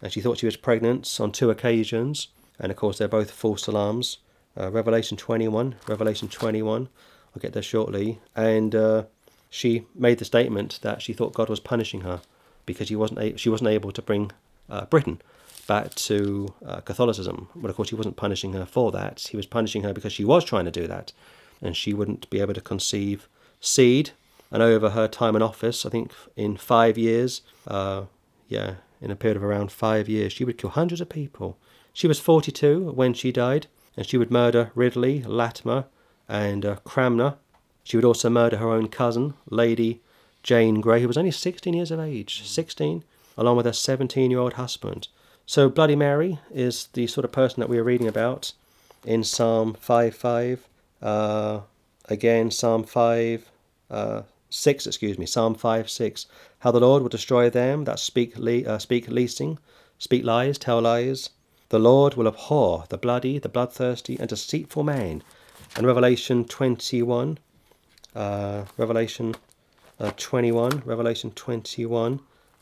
and 0.02 0.12
she 0.12 0.20
thought 0.20 0.38
she 0.38 0.46
was 0.46 0.56
pregnant 0.56 1.16
on 1.18 1.32
two 1.32 1.50
occasions, 1.50 2.28
and 2.58 2.70
of 2.70 2.76
course 2.76 2.98
they're 2.98 3.08
both 3.08 3.30
false 3.30 3.66
alarms. 3.66 4.18
Uh, 4.58 4.70
Revelation 4.70 5.16
21, 5.16 5.76
Revelation 5.88 6.28
21, 6.28 6.88
I'll 7.34 7.40
get 7.40 7.52
there 7.54 7.62
shortly, 7.62 8.20
and 8.34 8.74
uh, 8.74 9.04
she 9.50 9.86
made 9.94 10.18
the 10.18 10.24
statement 10.24 10.78
that 10.82 11.00
she 11.02 11.12
thought 11.12 11.34
God 11.34 11.48
was 11.48 11.60
punishing 11.60 12.02
her 12.02 12.20
because 12.66 12.88
he 12.88 12.96
wasn't 12.96 13.20
a- 13.20 13.36
she 13.38 13.48
wasn't 13.48 13.70
able 13.70 13.92
to 13.92 14.02
bring 14.02 14.30
uh, 14.68 14.84
Britain 14.86 15.20
back 15.66 15.94
to 15.94 16.54
uh, 16.64 16.80
Catholicism. 16.80 17.48
But 17.54 17.70
of 17.70 17.76
course, 17.76 17.90
he 17.90 17.94
wasn't 17.94 18.16
punishing 18.16 18.52
her 18.52 18.66
for 18.66 18.92
that. 18.92 19.26
He 19.30 19.36
was 19.36 19.46
punishing 19.46 19.82
her 19.82 19.92
because 19.92 20.12
she 20.12 20.24
was 20.24 20.44
trying 20.44 20.64
to 20.64 20.70
do 20.70 20.86
that, 20.86 21.12
and 21.60 21.76
she 21.76 21.92
wouldn't 21.92 22.28
be 22.30 22.40
able 22.40 22.54
to 22.54 22.60
conceive 22.60 23.28
seed. 23.60 24.10
And 24.50 24.62
over 24.62 24.90
her 24.90 25.08
time 25.08 25.34
in 25.34 25.42
office, 25.42 25.84
I 25.84 25.90
think 25.90 26.12
in 26.36 26.56
five 26.56 26.96
years, 26.96 27.42
uh, 27.66 28.02
yeah, 28.48 28.74
in 29.00 29.10
a 29.10 29.16
period 29.16 29.36
of 29.36 29.44
around 29.44 29.70
five 29.70 30.08
years. 30.08 30.32
She 30.32 30.44
would 30.44 30.58
kill 30.58 30.70
hundreds 30.70 31.00
of 31.00 31.08
people. 31.08 31.58
She 31.92 32.06
was 32.06 32.20
42 32.20 32.92
when 32.92 33.14
she 33.14 33.32
died, 33.32 33.66
and 33.96 34.06
she 34.06 34.18
would 34.18 34.30
murder 34.30 34.70
Ridley, 34.74 35.22
Latimer, 35.22 35.86
and 36.28 36.64
uh, 36.64 36.76
Cranmer. 36.84 37.36
She 37.84 37.96
would 37.96 38.04
also 38.04 38.28
murder 38.28 38.56
her 38.58 38.70
own 38.70 38.88
cousin, 38.88 39.34
Lady 39.48 40.00
Jane 40.42 40.80
Grey, 40.80 41.00
who 41.00 41.08
was 41.08 41.16
only 41.16 41.30
16 41.30 41.72
years 41.74 41.90
of 41.90 42.00
age, 42.00 42.46
16, 42.46 43.04
along 43.36 43.56
with 43.56 43.66
her 43.66 43.72
17 43.72 44.30
year 44.30 44.40
old 44.40 44.54
husband. 44.54 45.08
So 45.48 45.68
Bloody 45.68 45.94
Mary 45.94 46.40
is 46.52 46.88
the 46.94 47.06
sort 47.06 47.24
of 47.24 47.30
person 47.30 47.60
that 47.60 47.68
we 47.68 47.78
are 47.78 47.84
reading 47.84 48.08
about 48.08 48.52
in 49.04 49.22
Psalm 49.22 49.74
5 49.74 50.12
5. 50.12 50.68
Uh, 51.00 51.60
again, 52.06 52.50
Psalm 52.50 52.82
5 52.82 53.48
uh, 53.88 54.22
6, 54.50 54.86
excuse 54.88 55.16
me, 55.16 55.24
Psalm 55.24 55.54
5 55.54 55.88
6. 55.88 56.26
How 56.58 56.72
the 56.72 56.80
Lord 56.80 57.00
will 57.00 57.08
destroy 57.08 57.48
them 57.48 57.84
that 57.84 58.00
speak, 58.00 58.36
le- 58.36 58.64
uh, 58.64 58.78
speak 58.78 59.06
leasing, 59.06 59.58
speak 59.98 60.24
lies, 60.24 60.58
tell 60.58 60.80
lies. 60.80 61.30
The 61.68 61.78
Lord 61.78 62.14
will 62.14 62.26
abhor 62.26 62.84
the 62.88 62.98
bloody, 62.98 63.38
the 63.38 63.48
bloodthirsty, 63.48 64.18
and 64.18 64.28
deceitful 64.28 64.82
man. 64.82 65.22
And 65.76 65.86
Revelation 65.86 66.44
21, 66.44 67.38
uh, 68.16 68.64
Revelation 68.76 69.36
uh, 70.00 70.10
21, 70.16 70.82
Revelation 70.84 71.30
21, 71.30 72.18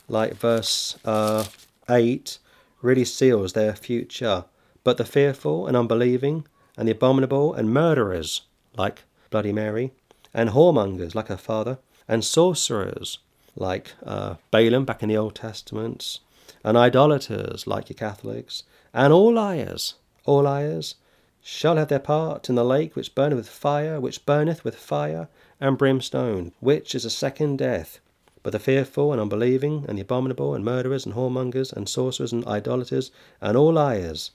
like 0.07 0.35
verse 0.35 0.99
uh, 1.03 1.45
8, 1.89 2.37
really 2.81 3.05
seals 3.05 3.53
their 3.53 3.75
future. 3.75 4.45
But 4.83 4.97
the 4.97 5.05
fearful 5.05 5.67
and 5.67 5.75
unbelieving, 5.75 6.45
and 6.77 6.87
the 6.87 6.91
abominable 6.91 7.53
and 7.53 7.73
murderers, 7.73 8.41
like 8.77 9.03
Bloody 9.29 9.53
Mary, 9.53 9.91
and 10.33 10.49
whoremongers, 10.49 11.15
like 11.15 11.27
her 11.29 11.37
father, 11.37 11.79
and 12.07 12.23
sorcerers, 12.23 13.19
like 13.55 13.93
uh, 14.03 14.35
Balaam 14.51 14.85
back 14.85 15.01
in 15.01 15.09
the 15.09 15.17
Old 15.17 15.35
Testament, 15.35 16.19
and 16.63 16.77
idolaters, 16.77 17.65
like 17.65 17.89
your 17.89 17.95
Catholics, 17.95 18.63
and 18.93 19.11
all 19.11 19.33
liars, 19.33 19.95
all 20.25 20.43
liars, 20.43 20.95
shall 21.41 21.77
have 21.77 21.87
their 21.87 21.99
part 21.99 22.49
in 22.49 22.55
the 22.55 22.65
lake 22.65 22.95
which 22.95 23.13
burneth 23.15 23.37
with 23.37 23.49
fire, 23.49 23.99
which 23.99 24.25
burneth 24.25 24.63
with 24.63 24.75
fire 24.75 25.27
and 25.59 25.77
brimstone, 25.77 26.51
which 26.59 26.95
is 26.95 27.05
a 27.05 27.09
second 27.09 27.57
death. 27.57 27.99
But 28.45 28.51
the 28.51 28.59
fearful 28.59 29.11
and 29.11 29.19
unbelieving, 29.19 29.85
and 29.89 29.97
the 29.97 30.03
abominable, 30.03 30.53
and 30.53 30.63
murderers, 30.63 31.03
and 31.03 31.15
whoremongers, 31.15 31.73
and 31.73 31.89
sorcerers, 31.89 32.31
and 32.31 32.45
idolaters, 32.45 33.09
and 33.41 33.57
all 33.57 33.73
liars, 33.73 34.29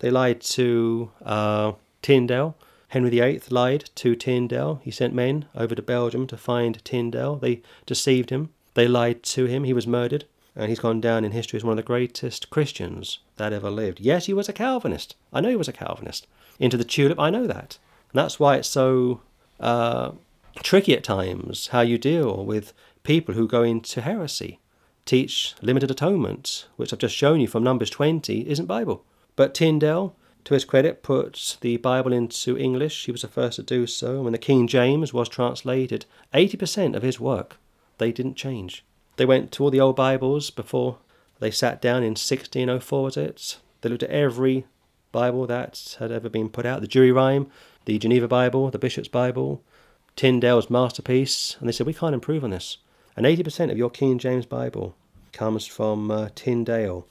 they 0.00 0.10
lied 0.10 0.40
to 0.40 1.12
uh, 1.24 1.74
Tyndale. 2.02 2.56
Henry 2.88 3.10
VIII 3.10 3.40
lied 3.50 3.88
to 3.94 4.16
Tyndale. 4.16 4.80
He 4.82 4.90
sent 4.90 5.14
men 5.14 5.44
over 5.54 5.76
to 5.76 5.80
Belgium 5.80 6.26
to 6.26 6.36
find 6.36 6.84
Tyndale. 6.84 7.36
They 7.36 7.62
deceived 7.86 8.30
him. 8.30 8.48
They 8.74 8.88
lied 8.88 9.22
to 9.22 9.44
him. 9.44 9.62
He 9.62 9.72
was 9.72 9.86
murdered. 9.86 10.24
And 10.56 10.68
he's 10.68 10.80
gone 10.80 11.00
down 11.00 11.24
in 11.24 11.30
history 11.30 11.56
as 11.56 11.62
one 11.62 11.78
of 11.78 11.84
the 11.84 11.86
greatest 11.86 12.50
Christians 12.50 13.20
that 13.36 13.52
ever 13.52 13.70
lived. 13.70 14.00
Yes, 14.00 14.26
he 14.26 14.34
was 14.34 14.48
a 14.48 14.52
Calvinist. 14.52 15.14
I 15.32 15.40
know 15.40 15.50
he 15.50 15.54
was 15.54 15.68
a 15.68 15.72
Calvinist. 15.72 16.26
Into 16.58 16.76
the 16.76 16.82
tulip, 16.82 17.20
I 17.20 17.30
know 17.30 17.46
that. 17.46 17.78
And 18.12 18.18
that's 18.18 18.40
why 18.40 18.56
it's 18.56 18.68
so 18.68 19.20
uh, 19.60 20.10
tricky 20.56 20.94
at 20.94 21.04
times 21.04 21.68
how 21.68 21.82
you 21.82 21.96
deal 21.96 22.44
with 22.44 22.72
people 23.02 23.34
who 23.34 23.48
go 23.48 23.62
into 23.62 24.00
heresy, 24.00 24.60
teach 25.04 25.54
limited 25.60 25.90
atonement, 25.90 26.66
which 26.76 26.92
I've 26.92 26.98
just 26.98 27.16
shown 27.16 27.40
you 27.40 27.48
from 27.48 27.62
Numbers 27.62 27.90
20 27.90 28.48
isn't 28.48 28.66
Bible. 28.66 29.04
But 29.34 29.54
Tyndale, 29.54 30.14
to 30.44 30.54
his 30.54 30.64
credit, 30.64 31.02
put 31.02 31.56
the 31.60 31.76
Bible 31.78 32.12
into 32.12 32.56
English. 32.58 33.06
He 33.06 33.12
was 33.12 33.22
the 33.22 33.28
first 33.28 33.56
to 33.56 33.62
do 33.62 33.86
so. 33.86 34.22
When 34.22 34.32
the 34.32 34.38
King 34.38 34.66
James 34.66 35.12
was 35.12 35.28
translated, 35.28 36.06
80% 36.34 36.94
of 36.94 37.02
his 37.02 37.20
work, 37.20 37.56
they 37.98 38.12
didn't 38.12 38.34
change. 38.34 38.84
They 39.16 39.26
went 39.26 39.52
to 39.52 39.64
all 39.64 39.70
the 39.70 39.80
old 39.80 39.96
Bibles 39.96 40.50
before 40.50 40.98
they 41.40 41.50
sat 41.50 41.82
down 41.82 42.02
in 42.02 42.10
1604, 42.10 43.02
was 43.02 43.16
it? 43.16 43.58
They 43.80 43.88
looked 43.88 44.02
at 44.04 44.10
every 44.10 44.66
Bible 45.10 45.46
that 45.46 45.96
had 45.98 46.10
ever 46.10 46.28
been 46.28 46.48
put 46.48 46.64
out 46.64 46.80
the 46.80 46.88
Douay-Rheims, 46.88 47.48
the 47.84 47.98
Geneva 47.98 48.28
Bible, 48.28 48.70
the 48.70 48.78
Bishop's 48.78 49.08
Bible, 49.08 49.62
Tyndale's 50.16 50.70
masterpiece, 50.70 51.56
and 51.58 51.68
they 51.68 51.72
said, 51.72 51.86
We 51.86 51.94
can't 51.94 52.14
improve 52.14 52.44
on 52.44 52.50
this. 52.50 52.78
And 53.16 53.26
80% 53.26 53.70
of 53.70 53.78
your 53.78 53.90
King 53.90 54.18
James 54.18 54.46
Bible 54.46 54.94
comes 55.32 55.66
from 55.66 56.10
uh, 56.10 56.28
Tyndale. 56.34 57.06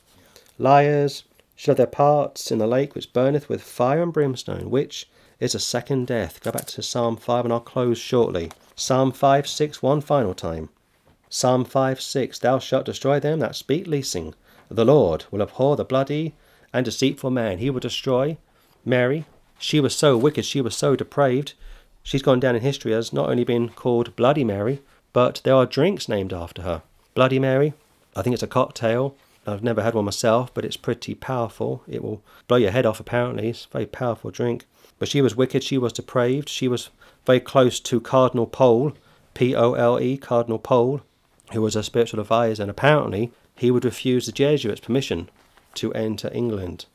Liars 0.57 1.23
shall 1.55 1.73
have 1.73 1.77
their 1.77 1.87
parts 1.87 2.51
in 2.51 2.57
the 2.57 2.67
lake 2.67 2.95
which 2.95 3.13
burneth 3.13 3.47
with 3.47 3.61
fire 3.61 4.01
and 4.01 4.11
brimstone, 4.11 4.69
which 4.69 5.07
is 5.39 5.53
a 5.53 5.59
second 5.59 6.07
death. 6.07 6.41
Go 6.41 6.51
back 6.51 6.65
to 6.65 6.81
Psalm 6.81 7.17
5 7.17 7.45
and 7.45 7.53
I'll 7.53 7.59
close 7.59 7.97
shortly. 7.97 8.51
Psalm 8.75 9.11
5 9.11 9.47
6, 9.47 9.83
one 9.83 10.01
final 10.01 10.33
time. 10.33 10.69
Psalm 11.29 11.65
5 11.65 12.01
6 12.01 12.39
Thou 12.39 12.59
shalt 12.59 12.85
destroy 12.85 13.19
them 13.19 13.39
that 13.39 13.55
speak 13.55 13.87
leasing. 13.87 14.33
The 14.69 14.85
Lord 14.85 15.25
will 15.31 15.41
abhor 15.41 15.75
the 15.75 15.85
bloody 15.85 16.33
and 16.73 16.85
deceitful 16.85 17.31
man. 17.31 17.57
He 17.57 17.69
will 17.69 17.79
destroy 17.79 18.37
Mary. 18.85 19.25
She 19.59 19.79
was 19.79 19.95
so 19.95 20.17
wicked, 20.17 20.45
she 20.45 20.61
was 20.61 20.75
so 20.75 20.95
depraved. 20.95 21.53
She's 22.03 22.23
gone 22.23 22.39
down 22.39 22.55
in 22.55 22.61
history 22.61 22.93
as 22.93 23.13
not 23.13 23.29
only 23.29 23.43
being 23.43 23.69
called 23.69 24.15
Bloody 24.15 24.43
Mary, 24.43 24.81
but 25.13 25.41
there 25.43 25.55
are 25.55 25.65
drinks 25.65 26.07
named 26.09 26.33
after 26.33 26.61
her. 26.61 26.81
Bloody 27.13 27.39
Mary, 27.39 27.73
I 28.15 28.21
think 28.21 28.33
it's 28.33 28.43
a 28.43 28.47
cocktail. 28.47 29.15
I've 29.45 29.63
never 29.63 29.81
had 29.81 29.95
one 29.95 30.05
myself, 30.05 30.53
but 30.53 30.65
it's 30.65 30.77
pretty 30.77 31.15
powerful. 31.15 31.83
It 31.87 32.03
will 32.03 32.21
blow 32.47 32.57
your 32.57 32.71
head 32.71 32.85
off, 32.85 32.99
apparently. 32.99 33.49
It's 33.49 33.65
a 33.65 33.69
very 33.69 33.85
powerful 33.85 34.29
drink. 34.29 34.65
But 34.99 35.09
she 35.09 35.21
was 35.21 35.35
wicked, 35.35 35.63
she 35.63 35.77
was 35.77 35.93
depraved, 35.93 36.47
she 36.47 36.67
was 36.67 36.89
very 37.25 37.39
close 37.39 37.79
to 37.79 37.99
Cardinal 37.99 38.45
Pole, 38.45 38.93
P 39.33 39.55
O 39.55 39.73
L 39.73 39.99
E, 39.99 40.17
Cardinal 40.17 40.59
Pole, 40.59 41.01
who 41.53 41.61
was 41.61 41.73
her 41.73 41.83
spiritual 41.83 42.19
advisor, 42.19 42.63
and 42.63 42.69
apparently 42.69 43.31
he 43.55 43.71
would 43.71 43.85
refuse 43.85 44.25
the 44.25 44.31
Jesuits 44.31 44.81
permission 44.81 45.29
to 45.75 45.93
enter 45.93 46.29
England. 46.33 46.85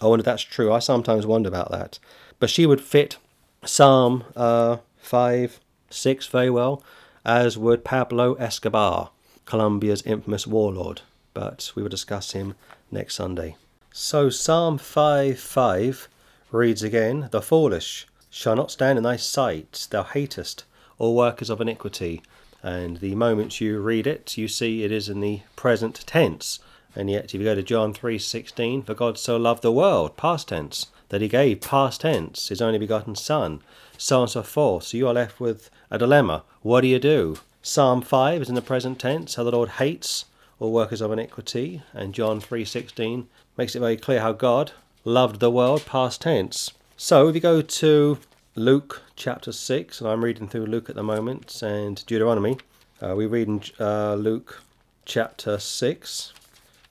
I 0.00 0.06
wonder 0.06 0.20
if 0.20 0.26
that's 0.26 0.42
true. 0.42 0.72
I 0.72 0.78
sometimes 0.78 1.26
wonder 1.26 1.48
about 1.48 1.70
that. 1.70 1.98
But 2.38 2.50
she 2.50 2.66
would 2.66 2.80
fit 2.80 3.16
Psalm 3.64 4.24
uh, 4.36 4.78
5, 4.98 5.60
6 5.90 6.26
very 6.26 6.50
well, 6.50 6.82
as 7.26 7.58
would 7.58 7.82
Pablo 7.82 8.34
Escobar, 8.34 9.10
Colombia's 9.46 10.02
infamous 10.02 10.46
warlord. 10.46 11.02
But 11.34 11.72
we 11.74 11.82
will 11.82 11.90
discuss 11.90 12.32
him 12.32 12.54
next 12.90 13.16
Sunday. 13.16 13.56
So 13.92 14.30
Psalm 14.30 14.78
5 14.78 15.38
5 15.38 16.08
reads 16.52 16.84
again 16.84 17.28
The 17.32 17.42
foolish 17.42 18.06
shall 18.30 18.54
not 18.54 18.70
stand 18.70 18.96
in 18.96 19.02
thy 19.02 19.16
sight, 19.16 19.88
thou 19.90 20.04
hatest 20.04 20.64
all 20.98 21.16
workers 21.16 21.50
of 21.50 21.60
iniquity. 21.60 22.22
And 22.62 22.98
the 22.98 23.16
moment 23.16 23.60
you 23.60 23.80
read 23.80 24.06
it, 24.06 24.38
you 24.38 24.46
see 24.46 24.84
it 24.84 24.92
is 24.92 25.08
in 25.08 25.20
the 25.20 25.40
present 25.56 26.04
tense. 26.06 26.60
And 26.94 27.10
yet, 27.10 27.26
if 27.26 27.34
you 27.34 27.44
go 27.44 27.54
to 27.56 27.62
John 27.62 27.92
3:16, 27.92 28.82
for 28.82 28.94
God 28.94 29.18
so 29.18 29.36
loved 29.36 29.62
the 29.62 29.72
world, 29.72 30.16
past 30.16 30.48
tense, 30.48 30.86
that 31.08 31.20
he 31.20 31.28
gave, 31.28 31.60
past 31.60 32.02
tense, 32.02 32.48
his 32.48 32.62
only 32.62 32.78
begotten 32.78 33.16
Son, 33.16 33.62
so 33.98 34.18
on 34.18 34.22
and 34.22 34.30
so 34.30 34.42
forth. 34.42 34.84
So 34.84 34.96
you 34.96 35.08
are 35.08 35.14
left 35.14 35.40
with 35.40 35.70
a 35.90 35.98
dilemma. 35.98 36.44
What 36.62 36.82
do 36.82 36.88
you 36.88 36.98
do? 36.98 37.38
Psalm 37.62 38.02
5 38.02 38.42
is 38.42 38.48
in 38.48 38.54
the 38.54 38.62
present 38.62 38.98
tense, 38.98 39.34
how 39.34 39.44
the 39.44 39.50
Lord 39.50 39.70
hates 39.70 40.26
all 40.58 40.72
workers 40.72 41.00
of 41.00 41.12
iniquity, 41.12 41.82
and 41.92 42.14
John 42.14 42.40
3:16 42.40 43.26
makes 43.56 43.74
it 43.74 43.80
very 43.80 43.96
clear 43.96 44.20
how 44.20 44.32
God 44.32 44.72
loved 45.04 45.40
the 45.40 45.50
world, 45.50 45.84
past 45.84 46.22
tense. 46.22 46.70
So 46.96 47.28
if 47.28 47.34
you 47.34 47.40
go 47.40 47.60
to 47.60 48.18
Luke 48.54 49.02
chapter 49.16 49.52
6, 49.52 50.00
and 50.00 50.08
I'm 50.08 50.24
reading 50.24 50.48
through 50.48 50.66
Luke 50.66 50.88
at 50.88 50.96
the 50.96 51.02
moment, 51.02 51.62
and 51.62 52.04
Deuteronomy, 52.06 52.58
uh, 53.02 53.14
we 53.14 53.26
read 53.26 53.48
in 53.48 53.62
uh, 53.78 54.14
Luke 54.14 54.62
chapter 55.04 55.58
6 55.58 56.32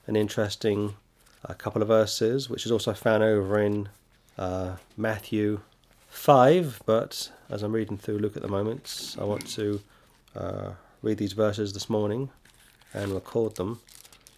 an 0.06 0.14
interesting 0.14 0.94
couple 1.54 1.82
of 1.82 1.88
verses, 1.88 2.50
which 2.50 2.66
is 2.66 2.72
also 2.72 2.92
found 2.92 3.22
over 3.22 3.60
in 3.60 3.88
uh, 4.38 4.76
Matthew 4.96 5.60
5. 6.16 6.82
But 6.86 7.30
as 7.48 7.62
I'm 7.62 7.72
reading 7.72 7.96
through 7.96 8.18
Luke 8.18 8.36
at 8.36 8.42
the 8.42 8.48
moment, 8.48 9.16
I 9.20 9.24
want 9.24 9.46
to 9.48 9.80
uh, 10.34 10.70
read 11.02 11.18
these 11.18 11.34
verses 11.34 11.72
this 11.72 11.88
morning 11.88 12.30
and 12.92 13.12
record 13.12 13.56
them. 13.56 13.80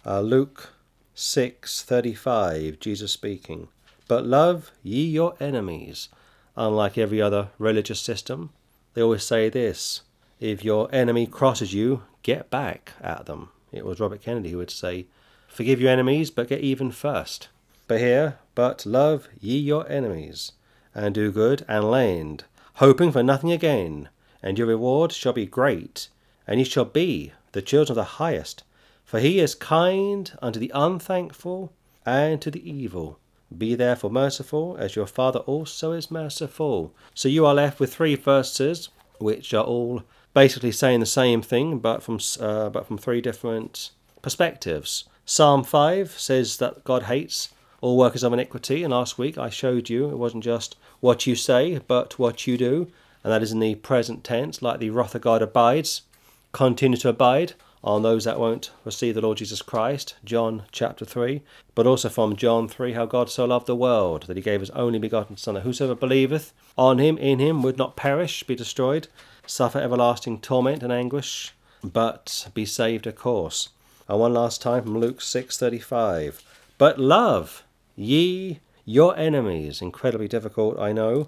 Uh, 0.05 0.21
Luke 0.21 0.73
6:35, 1.15 2.79
Jesus 2.79 3.11
speaking. 3.11 3.69
But 4.07 4.25
love 4.25 4.71
ye 4.83 5.03
your 5.03 5.35
enemies. 5.39 6.09
Unlike 6.55 6.97
every 6.97 7.21
other 7.21 7.49
religious 7.57 8.01
system, 8.01 8.51
they 8.93 9.01
always 9.01 9.23
say 9.23 9.49
this: 9.49 10.01
if 10.39 10.63
your 10.63 10.93
enemy 10.93 11.27
crosses 11.27 11.73
you, 11.73 12.03
get 12.23 12.49
back 12.49 12.93
at 13.01 13.25
them. 13.25 13.49
It 13.71 13.85
was 13.85 13.99
Robert 13.99 14.21
Kennedy 14.21 14.51
who 14.51 14.57
would 14.57 14.71
say, 14.71 15.05
Forgive 15.47 15.81
your 15.81 15.91
enemies, 15.91 16.31
but 16.31 16.47
get 16.47 16.61
even 16.61 16.91
first. 16.91 17.49
But 17.87 17.99
here, 17.99 18.37
but 18.55 18.85
love 18.85 19.27
ye 19.41 19.57
your 19.57 19.89
enemies, 19.89 20.53
and 20.93 21.15
do 21.15 21.31
good, 21.31 21.65
and 21.67 21.89
lend, 21.89 22.43
hoping 22.75 23.11
for 23.11 23.23
nothing 23.23 23.51
again, 23.51 24.09
and 24.41 24.57
your 24.57 24.67
reward 24.67 25.11
shall 25.11 25.33
be 25.33 25.45
great, 25.45 26.09
and 26.47 26.59
ye 26.59 26.65
shall 26.65 26.85
be 26.85 27.33
the 27.51 27.61
children 27.61 27.91
of 27.91 28.03
the 28.03 28.15
highest. 28.15 28.63
For 29.03 29.19
he 29.19 29.39
is 29.39 29.55
kind 29.55 30.31
unto 30.41 30.59
the 30.59 30.71
unthankful 30.73 31.73
and 32.05 32.41
to 32.41 32.51
the 32.51 32.69
evil. 32.69 33.19
Be 33.55 33.73
therefore 33.73 34.11
merciful, 34.11 34.77
as 34.77 34.95
your 34.95 35.07
Father 35.07 35.39
also 35.39 35.91
is 35.91 36.11
merciful. 36.11 36.93
So 37.15 37.27
you 37.27 37.45
are 37.45 37.55
left 37.55 37.79
with 37.79 37.93
three 37.93 38.15
verses, 38.15 38.89
which 39.17 39.53
are 39.53 39.63
all 39.63 40.03
basically 40.33 40.71
saying 40.71 40.99
the 40.99 41.05
same 41.05 41.41
thing, 41.41 41.79
but 41.79 42.03
from 42.03 42.19
uh, 42.39 42.69
but 42.69 42.85
from 42.85 42.97
three 42.97 43.21
different 43.21 43.91
perspectives. 44.21 45.05
Psalm 45.25 45.63
5 45.63 46.11
says 46.11 46.57
that 46.57 46.83
God 46.83 47.03
hates 47.03 47.49
all 47.81 47.97
workers 47.97 48.23
of 48.23 48.33
iniquity, 48.33 48.83
and 48.83 48.91
last 48.91 49.17
week 49.17 49.37
I 49.37 49.49
showed 49.49 49.89
you 49.89 50.09
it 50.09 50.17
wasn't 50.17 50.43
just 50.43 50.75
what 50.99 51.25
you 51.25 51.35
say, 51.35 51.79
but 51.87 52.19
what 52.19 52.45
you 52.45 52.57
do, 52.57 52.87
and 53.23 53.31
that 53.31 53.43
is 53.43 53.51
in 53.51 53.59
the 53.59 53.75
present 53.75 54.23
tense, 54.23 54.61
like 54.61 54.79
the 54.79 54.89
wrath 54.89 55.15
of 55.15 55.21
God 55.21 55.41
abides, 55.41 56.03
continue 56.51 56.97
to 56.97 57.09
abide 57.09 57.53
on 57.83 58.03
those 58.03 58.25
that 58.25 58.39
won't 58.39 58.71
receive 58.83 59.15
the 59.15 59.21
Lord 59.21 59.37
Jesus 59.37 59.61
Christ, 59.61 60.15
John 60.25 60.63
chapter 60.71 61.05
3, 61.05 61.41
but 61.75 61.87
also 61.87 62.09
from 62.09 62.35
John 62.35 62.67
3, 62.67 62.93
how 62.93 63.05
God 63.05 63.29
so 63.29 63.45
loved 63.45 63.67
the 63.67 63.75
world 63.75 64.23
that 64.23 64.35
he 64.35 64.43
gave 64.43 64.59
his 64.59 64.69
only 64.71 64.99
begotten 64.99 65.37
Son, 65.37 65.55
that 65.55 65.61
whosoever 65.61 65.95
believeth 65.95 66.51
on 66.77 66.97
him, 66.97 67.17
in 67.17 67.39
him, 67.39 67.61
would 67.61 67.77
not 67.77 67.95
perish, 67.95 68.43
be 68.43 68.55
destroyed, 68.55 69.07
suffer 69.45 69.79
everlasting 69.79 70.41
torment 70.41 70.83
and 70.83 70.91
anguish, 70.91 71.53
but 71.81 72.49
be 72.53 72.65
saved, 72.65 73.07
of 73.07 73.15
course. 73.15 73.69
And 74.09 74.19
one 74.19 74.33
last 74.33 74.61
time 74.61 74.83
from 74.83 74.99
Luke 74.99 75.21
6:35. 75.21 76.41
But 76.77 76.99
love 76.99 77.63
ye 77.99 78.59
your 78.85 79.15
enemies, 79.17 79.81
incredibly 79.81 80.27
difficult, 80.27 80.79
I 80.79 80.93
know, 80.93 81.27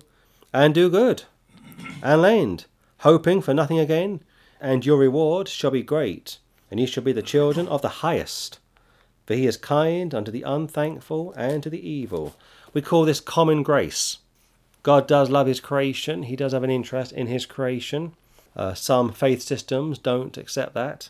and 0.53 0.73
do 0.73 0.89
good, 0.89 1.23
and 2.01 2.21
lend, 2.21 2.65
hoping 2.99 3.41
for 3.41 3.53
nothing 3.53 3.77
again, 3.77 4.21
and 4.59 4.85
your 4.85 4.97
reward 4.97 5.47
shall 5.47 5.71
be 5.71 5.83
great, 5.83 6.39
and 6.69 6.79
ye 6.79 6.85
shall 6.85 7.03
be 7.03 7.11
the 7.11 7.21
children 7.21 7.67
of 7.67 7.81
the 7.81 8.01
highest. 8.01 8.59
For 9.25 9.35
he 9.35 9.45
is 9.45 9.57
kind 9.57 10.15
unto 10.15 10.31
the 10.31 10.43
unthankful 10.43 11.33
and 11.33 11.61
to 11.61 11.69
the 11.69 11.87
evil. 11.87 12.35
We 12.73 12.81
call 12.81 13.05
this 13.05 13.19
common 13.19 13.63
grace. 13.63 14.19
God 14.81 15.07
does 15.07 15.29
love 15.29 15.47
his 15.47 15.59
creation, 15.59 16.23
he 16.23 16.35
does 16.35 16.53
have 16.53 16.63
an 16.63 16.71
interest 16.71 17.11
in 17.11 17.27
his 17.27 17.45
creation. 17.45 18.13
Uh, 18.55 18.73
some 18.73 19.11
faith 19.11 19.41
systems 19.41 19.99
don't 19.99 20.37
accept 20.37 20.73
that, 20.73 21.09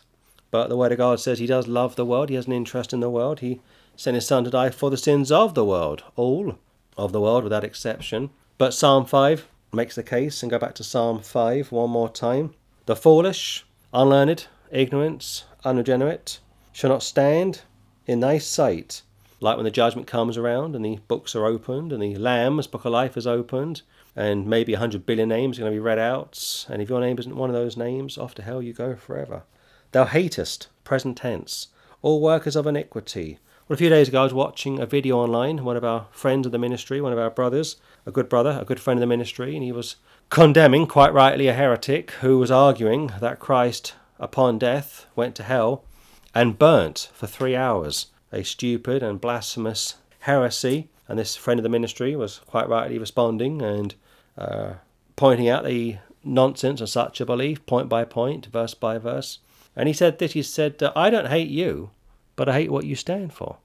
but 0.50 0.68
the 0.68 0.76
Word 0.76 0.92
of 0.92 0.98
God 0.98 1.20
says 1.20 1.38
he 1.38 1.46
does 1.46 1.68
love 1.68 1.96
the 1.96 2.04
world, 2.04 2.28
he 2.28 2.34
has 2.34 2.46
an 2.46 2.52
interest 2.52 2.92
in 2.92 3.00
the 3.00 3.10
world. 3.10 3.40
He 3.40 3.60
sent 4.02 4.16
his 4.16 4.26
Son 4.26 4.42
to 4.42 4.50
die 4.50 4.68
for 4.68 4.90
the 4.90 4.96
sins 4.96 5.30
of 5.30 5.54
the 5.54 5.64
world, 5.64 6.02
all 6.16 6.58
of 6.96 7.12
the 7.12 7.20
world 7.20 7.44
without 7.44 7.62
exception. 7.62 8.30
But 8.58 8.74
Psalm 8.74 9.06
5 9.06 9.46
makes 9.72 9.94
the 9.94 10.02
case, 10.02 10.42
and 10.42 10.50
go 10.50 10.58
back 10.58 10.74
to 10.74 10.84
Psalm 10.84 11.20
5 11.20 11.70
one 11.70 11.90
more 11.90 12.08
time. 12.08 12.52
The 12.86 12.96
foolish, 12.96 13.64
unlearned, 13.94 14.48
ignorant, 14.72 15.44
unregenerate 15.64 16.40
shall 16.72 16.90
not 16.90 17.04
stand 17.04 17.60
in 18.04 18.18
thy 18.18 18.38
sight. 18.38 19.02
Like 19.38 19.56
when 19.56 19.64
the 19.64 19.70
judgment 19.70 20.08
comes 20.08 20.36
around 20.36 20.74
and 20.74 20.84
the 20.84 20.98
books 21.06 21.36
are 21.36 21.46
opened 21.46 21.92
and 21.92 22.02
the 22.02 22.16
Lamb's 22.16 22.66
book 22.66 22.84
of 22.84 22.90
life 22.92 23.16
is 23.16 23.26
opened 23.26 23.82
and 24.16 24.48
maybe 24.48 24.74
a 24.74 24.78
hundred 24.80 25.06
billion 25.06 25.28
names 25.28 25.58
are 25.58 25.62
going 25.62 25.72
to 25.72 25.76
be 25.76 25.80
read 25.80 26.00
out, 26.00 26.66
and 26.68 26.82
if 26.82 26.88
your 26.88 27.00
name 27.00 27.18
isn't 27.20 27.36
one 27.36 27.50
of 27.50 27.54
those 27.54 27.76
names, 27.76 28.18
off 28.18 28.34
to 28.34 28.42
hell 28.42 28.60
you 28.60 28.72
go 28.72 28.96
forever. 28.96 29.44
Thou 29.92 30.06
hatest, 30.06 30.66
present 30.82 31.18
tense, 31.18 31.68
all 32.02 32.20
workers 32.20 32.56
of 32.56 32.66
iniquity. 32.66 33.38
Well, 33.72 33.76
a 33.76 33.78
few 33.78 33.88
days 33.88 34.08
ago, 34.08 34.20
I 34.20 34.24
was 34.24 34.34
watching 34.34 34.78
a 34.78 34.84
video 34.84 35.16
online. 35.16 35.64
One 35.64 35.78
of 35.78 35.84
our 35.84 36.06
friends 36.10 36.44
of 36.44 36.52
the 36.52 36.58
ministry, 36.58 37.00
one 37.00 37.14
of 37.14 37.18
our 37.18 37.30
brothers, 37.30 37.76
a 38.04 38.10
good 38.10 38.28
brother, 38.28 38.58
a 38.60 38.66
good 38.66 38.78
friend 38.78 38.98
of 38.98 39.00
the 39.00 39.06
ministry, 39.06 39.54
and 39.54 39.64
he 39.64 39.72
was 39.72 39.96
condemning, 40.28 40.86
quite 40.86 41.14
rightly, 41.14 41.48
a 41.48 41.54
heretic 41.54 42.10
who 42.20 42.36
was 42.36 42.50
arguing 42.50 43.12
that 43.20 43.38
Christ, 43.38 43.94
upon 44.20 44.58
death, 44.58 45.06
went 45.16 45.34
to 45.36 45.42
hell 45.42 45.86
and 46.34 46.58
burnt 46.58 47.08
for 47.14 47.26
three 47.26 47.56
hours. 47.56 48.08
A 48.30 48.44
stupid 48.44 49.02
and 49.02 49.18
blasphemous 49.18 49.94
heresy. 50.18 50.90
And 51.08 51.18
this 51.18 51.34
friend 51.36 51.58
of 51.58 51.64
the 51.64 51.70
ministry 51.70 52.14
was 52.14 52.40
quite 52.40 52.68
rightly 52.68 52.98
responding 52.98 53.62
and 53.62 53.94
uh, 54.36 54.74
pointing 55.16 55.48
out 55.48 55.64
the 55.64 55.96
nonsense 56.22 56.82
of 56.82 56.90
such 56.90 57.22
a 57.22 57.24
belief, 57.24 57.64
point 57.64 57.88
by 57.88 58.04
point, 58.04 58.44
verse 58.52 58.74
by 58.74 58.98
verse. 58.98 59.38
And 59.74 59.88
he 59.88 59.94
said 59.94 60.18
this 60.18 60.34
he 60.34 60.42
said, 60.42 60.76
I 60.94 61.08
don't 61.08 61.28
hate 61.28 61.48
you, 61.48 61.88
but 62.36 62.50
I 62.50 62.52
hate 62.52 62.70
what 62.70 62.84
you 62.84 62.96
stand 62.96 63.32
for. 63.32 63.56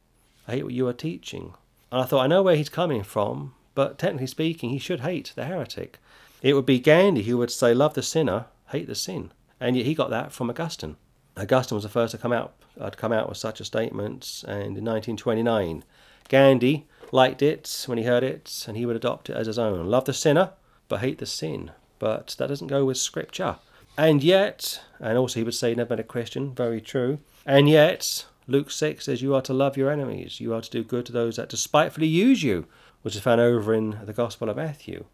I 0.47 0.53
hate 0.53 0.63
what 0.63 0.73
you 0.73 0.87
are 0.87 0.93
teaching. 0.93 1.53
And 1.91 2.01
I 2.01 2.05
thought, 2.05 2.23
I 2.23 2.27
know 2.27 2.41
where 2.41 2.55
he's 2.55 2.69
coming 2.69 3.03
from, 3.03 3.53
but 3.75 3.97
technically 3.97 4.27
speaking, 4.27 4.69
he 4.69 4.79
should 4.79 5.01
hate 5.01 5.33
the 5.35 5.45
heretic. 5.45 5.99
It 6.41 6.53
would 6.53 6.65
be 6.65 6.79
Gandhi 6.79 7.23
who 7.23 7.37
would 7.37 7.51
say, 7.51 7.73
Love 7.73 7.93
the 7.93 8.03
sinner, 8.03 8.45
hate 8.69 8.87
the 8.87 8.95
sin. 8.95 9.31
And 9.59 9.75
yet 9.75 9.85
he 9.85 9.95
got 9.95 10.09
that 10.09 10.31
from 10.31 10.49
Augustine. 10.49 10.95
Augustine 11.35 11.75
was 11.75 11.83
the 11.83 11.89
first 11.89 12.11
to 12.11 12.17
come 12.17 12.33
out, 12.33 12.53
uh, 12.79 12.89
come 12.89 13.11
out 13.11 13.29
with 13.29 13.37
such 13.37 13.59
a 13.59 13.65
statement, 13.65 14.43
and 14.47 14.77
in 14.77 14.85
1929, 14.85 15.83
Gandhi 16.29 16.85
liked 17.11 17.41
it 17.41 17.83
when 17.85 17.97
he 17.97 18.03
heard 18.03 18.23
it, 18.23 18.65
and 18.67 18.77
he 18.77 18.85
would 18.85 18.95
adopt 18.95 19.29
it 19.29 19.35
as 19.35 19.47
his 19.47 19.59
own. 19.59 19.87
Love 19.87 20.05
the 20.05 20.13
sinner, 20.13 20.51
but 20.87 20.99
hate 20.99 21.19
the 21.19 21.25
sin. 21.25 21.71
But 21.99 22.35
that 22.37 22.47
doesn't 22.47 22.67
go 22.67 22.85
with 22.85 22.97
Scripture. 22.97 23.57
And 23.97 24.23
yet, 24.23 24.81
and 24.99 25.17
also 25.17 25.39
he 25.39 25.43
would 25.43 25.55
say, 25.55 25.73
never 25.73 25.89
been 25.89 25.99
a 25.99 26.03
Christian, 26.03 26.53
very 26.53 26.81
true. 26.81 27.19
And 27.45 27.67
yet, 27.69 28.25
Luke 28.47 28.71
6 28.71 29.05
says, 29.05 29.21
You 29.21 29.35
are 29.35 29.41
to 29.43 29.53
love 29.53 29.77
your 29.77 29.91
enemies, 29.91 30.39
you 30.39 30.53
are 30.53 30.61
to 30.61 30.69
do 30.69 30.83
good 30.83 31.05
to 31.07 31.11
those 31.11 31.35
that 31.35 31.49
despitefully 31.49 32.07
use 32.07 32.43
you, 32.43 32.65
which 33.01 33.15
is 33.15 33.21
found 33.21 33.41
over 33.41 33.73
in 33.73 33.99
the 34.03 34.13
Gospel 34.13 34.49
of 34.49 34.57
Matthew 34.57 35.05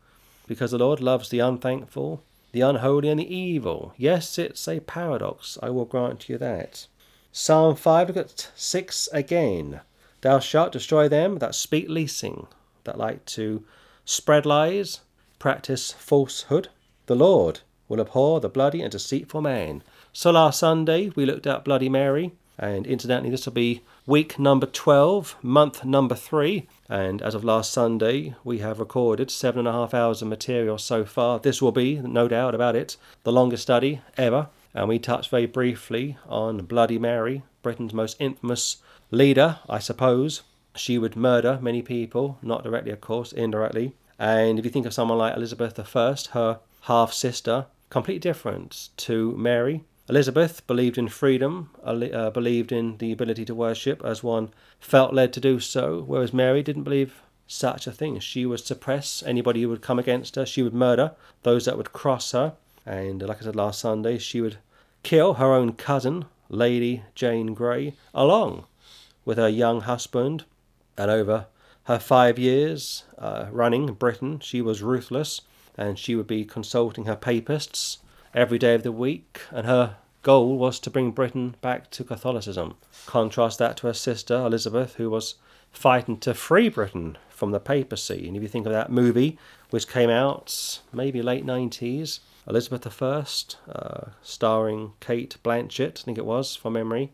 because 0.47 0.71
the 0.71 0.77
Lord 0.77 0.99
loves 0.99 1.29
the 1.29 1.39
unthankful, 1.39 2.23
the 2.51 2.61
unholy, 2.61 3.09
and 3.09 3.19
the 3.19 3.35
evil. 3.35 3.93
Yes, 3.97 4.37
it's 4.37 4.67
a 4.67 4.79
paradox, 4.81 5.57
I 5.61 5.69
will 5.69 5.85
grant 5.85 6.29
you 6.29 6.37
that. 6.37 6.87
Psalm 7.31 7.75
5, 7.75 8.09
look 8.09 8.17
at 8.17 8.51
6 8.55 9.09
again. 9.13 9.81
Thou 10.21 10.39
shalt 10.39 10.71
destroy 10.71 11.09
them 11.09 11.39
that 11.39 11.55
speak 11.55 11.89
leasing, 11.89 12.47
that 12.83 12.97
like 12.97 13.25
to 13.25 13.65
spread 14.05 14.45
lies, 14.45 15.01
practice 15.39 15.91
falsehood. 15.91 16.69
The 17.07 17.15
Lord 17.15 17.61
will 17.89 17.99
abhor 17.99 18.39
the 18.39 18.49
bloody 18.49 18.81
and 18.81 18.91
deceitful 18.91 19.41
man. 19.41 19.83
So 20.11 20.31
last 20.31 20.59
Sunday 20.59 21.11
we 21.15 21.25
looked 21.25 21.47
at 21.47 21.65
Bloody 21.65 21.89
Mary, 21.89 22.33
and 22.57 22.85
incidentally, 22.85 23.31
this 23.31 23.45
will 23.45 23.53
be 23.53 23.81
week 24.05 24.37
number 24.37 24.67
12, 24.67 25.37
month 25.41 25.83
number 25.83 26.15
3. 26.15 26.67
And 26.87 27.21
as 27.21 27.33
of 27.33 27.43
last 27.43 27.71
Sunday, 27.71 28.35
we 28.43 28.59
have 28.59 28.79
recorded 28.79 29.31
seven 29.31 29.59
and 29.59 29.67
a 29.67 29.71
half 29.71 29.93
hours 29.93 30.21
of 30.21 30.27
material 30.27 30.77
so 30.77 31.03
far. 31.03 31.39
This 31.39 31.61
will 31.61 31.71
be, 31.71 31.95
no 31.95 32.27
doubt 32.27 32.53
about 32.53 32.75
it, 32.75 32.97
the 33.23 33.31
longest 33.31 33.63
study 33.63 34.01
ever. 34.17 34.49
And 34.73 34.87
we 34.87 34.99
touched 34.99 35.29
very 35.29 35.45
briefly 35.45 36.17
on 36.27 36.65
Bloody 36.65 36.99
Mary, 36.99 37.43
Britain's 37.61 37.93
most 37.93 38.17
infamous 38.19 38.77
leader, 39.09 39.59
I 39.67 39.79
suppose. 39.79 40.43
She 40.75 40.97
would 40.97 41.15
murder 41.15 41.59
many 41.61 41.81
people, 41.81 42.37
not 42.41 42.63
directly, 42.63 42.91
of 42.91 43.01
course, 43.01 43.31
indirectly. 43.31 43.93
And 44.19 44.59
if 44.59 44.65
you 44.65 44.71
think 44.71 44.85
of 44.85 44.93
someone 44.93 45.17
like 45.17 45.35
Elizabeth 45.35 45.79
I, 45.95 46.15
her 46.33 46.59
half 46.81 47.13
sister, 47.13 47.65
completely 47.89 48.19
different 48.19 48.89
to 48.97 49.35
Mary. 49.37 49.83
Elizabeth 50.09 50.67
believed 50.67 50.97
in 50.97 51.07
freedom, 51.07 51.69
uh, 51.81 52.29
believed 52.29 52.73
in 52.73 52.97
the 52.97 53.13
ability 53.13 53.45
to 53.45 53.55
worship 53.55 54.03
as 54.03 54.21
one 54.21 54.49
felt 54.79 55.13
led 55.13 55.31
to 55.31 55.39
do 55.39 55.61
so, 55.61 56.03
whereas 56.05 56.33
Mary 56.33 56.61
didn't 56.61 56.83
believe 56.83 57.21
such 57.47 57.87
a 57.87 57.91
thing. 57.91 58.19
She 58.19 58.45
would 58.45 58.59
suppress 58.59 59.23
anybody 59.25 59.61
who 59.61 59.69
would 59.69 59.81
come 59.81 59.99
against 59.99 60.35
her, 60.35 60.45
she 60.45 60.61
would 60.61 60.73
murder 60.73 61.13
those 61.43 61.63
that 61.65 61.77
would 61.77 61.93
cross 61.93 62.33
her, 62.33 62.53
and 62.85 63.21
like 63.21 63.41
I 63.41 63.45
said 63.45 63.55
last 63.55 63.79
Sunday, 63.79 64.17
she 64.17 64.41
would 64.41 64.57
kill 65.03 65.35
her 65.35 65.53
own 65.53 65.71
cousin, 65.73 66.25
Lady 66.49 67.03
Jane 67.15 67.53
Grey, 67.53 67.93
along 68.13 68.65
with 69.23 69.37
her 69.37 69.47
young 69.47 69.81
husband, 69.81 70.43
and 70.97 71.09
over 71.09 71.47
her 71.85 71.99
five 71.99 72.37
years 72.37 73.05
uh, 73.17 73.45
running 73.51 73.93
Britain, 73.93 74.39
she 74.41 74.61
was 74.61 74.83
ruthless, 74.83 75.41
and 75.77 75.97
she 75.97 76.13
would 76.13 76.27
be 76.27 76.43
consulting 76.43 77.05
her 77.05 77.15
papists 77.15 77.99
every 78.33 78.57
day 78.57 78.73
of 78.73 78.83
the 78.83 78.91
week, 78.91 79.41
and 79.51 79.65
her 79.65 79.97
goal 80.21 80.57
was 80.57 80.79
to 80.79 80.89
bring 80.89 81.11
Britain 81.11 81.55
back 81.61 81.91
to 81.91 82.03
Catholicism. 82.03 82.75
Contrast 83.05 83.59
that 83.59 83.77
to 83.77 83.87
her 83.87 83.93
sister 83.93 84.35
Elizabeth, 84.35 84.95
who 84.95 85.09
was 85.09 85.35
fighting 85.71 86.17
to 86.17 86.33
free 86.33 86.69
Britain 86.69 87.17
from 87.29 87.51
the 87.51 87.59
papacy. 87.59 88.27
And 88.27 88.37
if 88.37 88.43
you 88.43 88.47
think 88.47 88.65
of 88.65 88.71
that 88.71 88.91
movie, 88.91 89.37
which 89.69 89.87
came 89.87 90.09
out 90.09 90.79
maybe 90.93 91.21
late 91.21 91.45
90s, 91.45 92.19
Elizabeth 92.47 93.01
I, 93.01 93.25
uh, 93.71 94.09
starring 94.21 94.93
Cate 94.99 95.37
Blanchett, 95.43 96.01
I 96.01 96.03
think 96.03 96.17
it 96.17 96.25
was, 96.25 96.55
from 96.55 96.73
memory, 96.73 97.11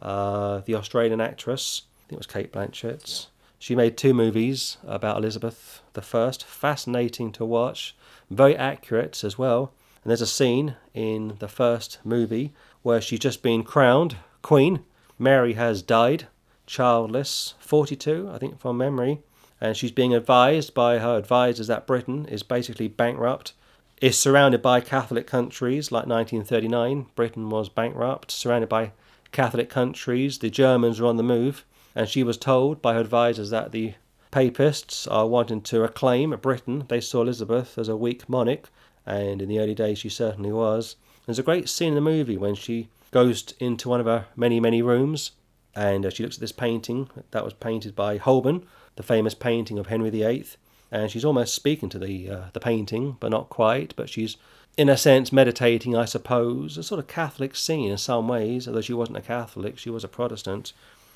uh, 0.00 0.60
the 0.64 0.74
Australian 0.74 1.20
actress, 1.20 1.82
I 1.98 2.08
think 2.08 2.16
it 2.16 2.18
was 2.18 2.26
Cate 2.26 2.52
Blanchett. 2.52 3.26
She 3.58 3.74
made 3.74 3.96
two 3.96 4.14
movies 4.14 4.78
about 4.86 5.18
Elizabeth 5.18 5.82
I, 5.96 6.30
fascinating 6.30 7.32
to 7.32 7.44
watch, 7.44 7.96
very 8.30 8.56
accurate 8.56 9.22
as 9.24 9.36
well. 9.36 9.72
And 10.08 10.12
there's 10.12 10.22
a 10.22 10.26
scene 10.26 10.74
in 10.94 11.36
the 11.38 11.48
first 11.48 11.98
movie 12.02 12.54
where 12.80 12.98
she's 12.98 13.18
just 13.18 13.42
been 13.42 13.62
crowned 13.62 14.16
queen. 14.40 14.82
Mary 15.18 15.52
has 15.52 15.82
died, 15.82 16.28
childless, 16.66 17.52
42, 17.58 18.30
I 18.32 18.38
think 18.38 18.58
from 18.58 18.78
memory, 18.78 19.20
and 19.60 19.76
she's 19.76 19.92
being 19.92 20.14
advised 20.14 20.72
by 20.72 20.98
her 21.00 21.18
advisors 21.18 21.66
that 21.66 21.86
Britain 21.86 22.24
is 22.24 22.42
basically 22.42 22.88
bankrupt, 22.88 23.52
is 24.00 24.18
surrounded 24.18 24.62
by 24.62 24.80
Catholic 24.80 25.26
countries 25.26 25.92
like 25.92 26.06
1939. 26.06 27.08
Britain 27.14 27.50
was 27.50 27.68
bankrupt, 27.68 28.30
surrounded 28.30 28.70
by 28.70 28.92
Catholic 29.30 29.68
countries. 29.68 30.38
The 30.38 30.48
Germans 30.48 31.02
were 31.02 31.08
on 31.08 31.18
the 31.18 31.22
move, 31.22 31.66
and 31.94 32.08
she 32.08 32.22
was 32.22 32.38
told 32.38 32.80
by 32.80 32.94
her 32.94 33.00
advisors 33.00 33.50
that 33.50 33.72
the 33.72 33.92
papists 34.30 35.06
are 35.06 35.26
wanting 35.26 35.60
to 35.60 35.80
reclaim 35.80 36.34
Britain. 36.40 36.84
They 36.88 37.02
saw 37.02 37.20
Elizabeth 37.20 37.76
as 37.76 37.90
a 37.90 37.96
weak 37.96 38.26
monarch 38.26 38.70
and 39.08 39.42
in 39.42 39.48
the 39.48 39.58
early 39.58 39.74
days 39.74 39.98
she 39.98 40.08
certainly 40.08 40.52
was. 40.52 40.94
There's 41.26 41.40
a 41.40 41.42
great 41.42 41.68
scene 41.68 41.88
in 41.88 41.94
the 41.96 42.00
movie 42.00 42.36
when 42.36 42.54
she 42.54 42.88
goes 43.10 43.54
into 43.58 43.88
one 43.88 44.00
of 44.00 44.06
her 44.06 44.26
many, 44.36 44.60
many 44.60 44.82
rooms 44.82 45.32
and 45.78 46.04
uh, 46.04 46.10
she 46.10 46.24
looks 46.24 46.36
at 46.36 46.40
this 46.40 46.52
painting 46.52 47.08
that 47.30 47.44
was 47.44 47.54
painted 47.54 47.94
by 47.94 48.16
Holbein, 48.16 48.66
the 48.96 49.02
famous 49.02 49.34
painting 49.34 49.78
of 49.78 49.86
Henry 49.86 50.10
VIII, 50.10 50.46
and 50.90 51.10
she's 51.10 51.24
almost 51.24 51.54
speaking 51.54 51.88
to 51.90 51.98
the 52.00 52.28
uh, 52.28 52.44
the 52.52 52.60
painting, 52.60 53.16
but 53.20 53.30
not 53.30 53.48
quite. 53.48 53.94
But 53.94 54.08
she's, 54.08 54.36
in 54.76 54.88
a 54.88 54.96
sense, 54.96 55.32
meditating, 55.32 55.94
I 55.94 56.04
suppose, 56.04 56.76
a 56.76 56.82
sort 56.82 56.98
of 56.98 57.06
Catholic 57.06 57.54
scene 57.54 57.90
in 57.90 57.98
some 57.98 58.26
ways. 58.26 58.66
Although 58.66 58.80
she 58.80 58.92
wasn't 58.92 59.18
a 59.18 59.22
Catholic, 59.22 59.78
she 59.78 59.90
was 59.90 60.02
a 60.02 60.08
Protestant, 60.08 60.72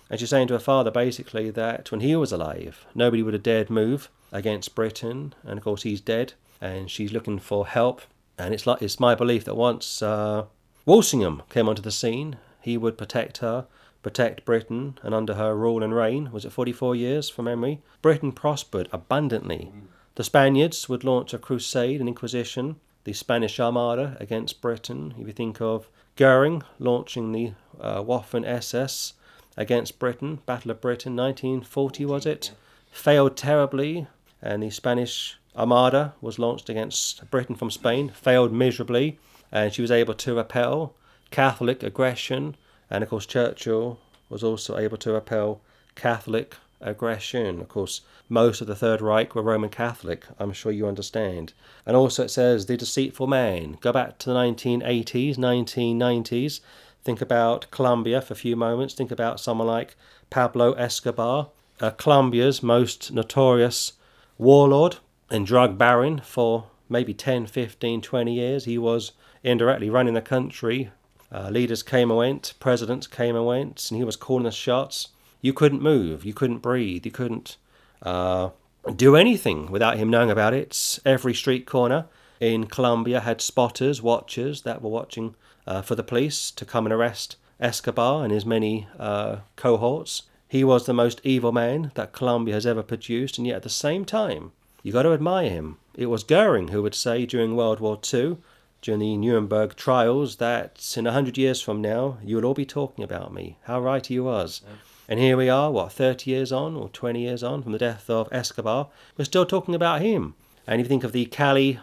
and 0.08 0.20
she's 0.20 0.30
saying 0.30 0.48
to 0.48 0.54
her 0.54 0.60
father 0.60 0.92
basically 0.92 1.50
that 1.50 1.90
when 1.90 2.00
he 2.00 2.14
was 2.14 2.30
alive, 2.30 2.86
nobody 2.94 3.22
would 3.22 3.34
have 3.34 3.42
dared 3.42 3.70
move 3.70 4.10
against 4.30 4.76
Britain, 4.76 5.34
and 5.42 5.58
of 5.58 5.64
course 5.64 5.82
he's 5.82 6.00
dead, 6.00 6.34
and 6.62 6.90
she's 6.90 7.12
looking 7.12 7.38
for 7.38 7.66
help. 7.66 8.00
And 8.38 8.54
it's 8.54 8.66
like 8.66 8.80
it's 8.80 8.98
my 8.98 9.14
belief 9.14 9.44
that 9.44 9.56
once 9.56 10.00
uh, 10.00 10.46
Walsingham 10.86 11.42
came 11.50 11.68
onto 11.68 11.82
the 11.82 11.90
scene, 11.90 12.38
he 12.62 12.78
would 12.78 12.96
protect 12.96 13.38
her 13.38 13.66
protect 14.02 14.44
Britain, 14.44 14.98
and 15.02 15.14
under 15.14 15.34
her 15.34 15.56
rule 15.56 15.82
and 15.82 15.94
reign, 15.94 16.30
was 16.32 16.44
it 16.44 16.52
44 16.52 16.96
years 16.96 17.30
from 17.30 17.44
memory, 17.46 17.80
Britain 18.02 18.32
prospered 18.32 18.88
abundantly. 18.92 19.72
The 20.16 20.24
Spaniards 20.24 20.88
would 20.88 21.04
launch 21.04 21.32
a 21.32 21.38
crusade, 21.38 22.00
an 22.00 22.08
inquisition, 22.08 22.76
the 23.04 23.12
Spanish 23.12 23.58
Armada 23.58 24.16
against 24.20 24.60
Britain. 24.60 25.14
If 25.18 25.26
you 25.26 25.32
think 25.32 25.60
of 25.60 25.88
Goering 26.16 26.62
launching 26.78 27.32
the 27.32 27.52
uh, 27.80 28.02
Waffen 28.02 28.46
SS 28.46 29.14
against 29.56 29.98
Britain, 29.98 30.40
Battle 30.46 30.72
of 30.72 30.80
Britain, 30.80 31.16
1940 31.16 32.04
was 32.04 32.26
it? 32.26 32.52
Failed 32.90 33.36
terribly, 33.36 34.06
and 34.42 34.62
the 34.62 34.70
Spanish 34.70 35.38
Armada 35.56 36.14
was 36.20 36.38
launched 36.38 36.68
against 36.68 37.30
Britain 37.30 37.56
from 37.56 37.70
Spain, 37.70 38.08
failed 38.08 38.52
miserably, 38.52 39.18
and 39.50 39.72
she 39.72 39.82
was 39.82 39.90
able 39.90 40.14
to 40.14 40.34
repel 40.34 40.94
Catholic 41.30 41.82
aggression 41.82 42.56
and 42.92 43.02
of 43.02 43.08
course, 43.08 43.24
Churchill 43.24 43.98
was 44.28 44.44
also 44.44 44.76
able 44.76 44.98
to 44.98 45.14
repel 45.14 45.62
Catholic 45.94 46.56
aggression. 46.78 47.58
Of 47.58 47.70
course, 47.70 48.02
most 48.28 48.60
of 48.60 48.66
the 48.66 48.76
Third 48.76 49.00
Reich 49.00 49.34
were 49.34 49.40
Roman 49.40 49.70
Catholic, 49.70 50.26
I'm 50.38 50.52
sure 50.52 50.70
you 50.70 50.86
understand. 50.86 51.54
And 51.86 51.96
also, 51.96 52.24
it 52.24 52.28
says 52.28 52.66
the 52.66 52.76
deceitful 52.76 53.26
man. 53.26 53.78
Go 53.80 53.92
back 53.92 54.18
to 54.18 54.28
the 54.28 54.34
1980s, 54.34 55.38
1990s. 55.38 56.60
Think 57.02 57.22
about 57.22 57.70
Colombia 57.70 58.20
for 58.20 58.34
a 58.34 58.36
few 58.36 58.56
moments. 58.56 58.92
Think 58.92 59.10
about 59.10 59.40
someone 59.40 59.68
like 59.68 59.96
Pablo 60.28 60.72
Escobar, 60.74 61.48
uh, 61.80 61.92
Colombia's 61.92 62.62
most 62.62 63.10
notorious 63.10 63.94
warlord 64.36 64.96
and 65.32 65.46
drug 65.46 65.76
baron 65.76 66.20
for 66.20 66.66
maybe 66.88 67.12
10, 67.12 67.46
15, 67.46 68.02
20 68.02 68.34
years. 68.34 68.64
He 68.66 68.78
was 68.78 69.12
indirectly 69.42 69.90
running 69.90 70.14
the 70.14 70.22
country 70.22 70.90
uh, 71.32 71.48
leaders 71.48 71.82
came 71.82 72.10
and 72.10 72.18
went, 72.18 72.52
presidents 72.60 73.06
came 73.06 73.34
and 73.34 73.46
went, 73.46 73.90
and 73.90 73.98
he 73.98 74.04
was 74.04 74.16
calling 74.16 74.44
the 74.44 74.50
shots. 74.50 75.08
You 75.40 75.52
couldn't 75.52 75.82
move, 75.82 76.24
you 76.24 76.34
couldn't 76.34 76.58
breathe, 76.58 77.06
you 77.06 77.10
couldn't 77.10 77.56
uh, 78.02 78.50
do 78.94 79.16
anything 79.16 79.70
without 79.70 79.96
him 79.96 80.10
knowing 80.10 80.30
about 80.30 80.52
it. 80.52 80.98
Every 81.06 81.32
street 81.32 81.66
corner 81.66 82.06
in 82.38 82.66
Colombia 82.66 83.20
had 83.20 83.40
spotters, 83.40 84.02
watchers 84.02 84.62
that 84.62 84.82
were 84.82 84.90
watching 84.90 85.34
uh, 85.66 85.80
for 85.80 85.94
the 85.94 86.02
police 86.02 86.50
to 86.50 86.64
come 86.66 86.84
and 86.84 86.92
arrest 86.92 87.36
Escobar 87.58 88.24
and 88.24 88.32
his 88.32 88.44
many 88.44 88.88
uh, 88.98 89.36
cohorts. 89.56 90.24
He 90.48 90.64
was 90.64 90.84
the 90.84 90.92
most 90.92 91.20
evil 91.24 91.52
man 91.52 91.92
that 91.94 92.12
Colombia 92.12 92.54
has 92.54 92.66
ever 92.66 92.82
produced, 92.82 93.38
and 93.38 93.46
yet 93.46 93.56
at 93.56 93.62
the 93.62 93.70
same 93.70 94.04
time, 94.04 94.52
you 94.82 94.92
got 94.92 95.02
to 95.02 95.12
admire 95.12 95.50
him. 95.50 95.78
It 95.94 96.06
was 96.06 96.24
Goering 96.24 96.68
who 96.68 96.82
would 96.82 96.94
say 96.94 97.26
during 97.26 97.56
World 97.56 97.80
War 97.80 97.98
II 98.12 98.38
during 98.82 98.98
the 98.98 99.16
Nuremberg 99.16 99.76
trials 99.76 100.36
that 100.36 100.94
in 100.96 101.06
a 101.06 101.12
hundred 101.12 101.38
years 101.38 101.62
from 101.62 101.80
now 101.80 102.18
you 102.22 102.36
will 102.36 102.44
all 102.44 102.54
be 102.54 102.66
talking 102.66 103.04
about 103.04 103.32
me. 103.32 103.56
How 103.62 103.80
right 103.80 104.04
he 104.04 104.18
was. 104.18 104.60
Yeah. 104.64 104.74
And 105.08 105.20
here 105.20 105.36
we 105.36 105.48
are, 105.48 105.70
what, 105.70 105.92
30 105.92 106.30
years 106.30 106.52
on 106.52 106.74
or 106.76 106.88
20 106.88 107.20
years 107.20 107.42
on 107.42 107.62
from 107.62 107.72
the 107.72 107.78
death 107.78 108.08
of 108.10 108.28
Escobar, 108.32 108.88
we're 109.16 109.24
still 109.24 109.46
talking 109.46 109.74
about 109.74 110.00
him. 110.00 110.34
And 110.66 110.80
if 110.80 110.86
you 110.86 110.88
think 110.88 111.04
of 111.04 111.12
the 111.12 111.26
Cali 111.26 111.80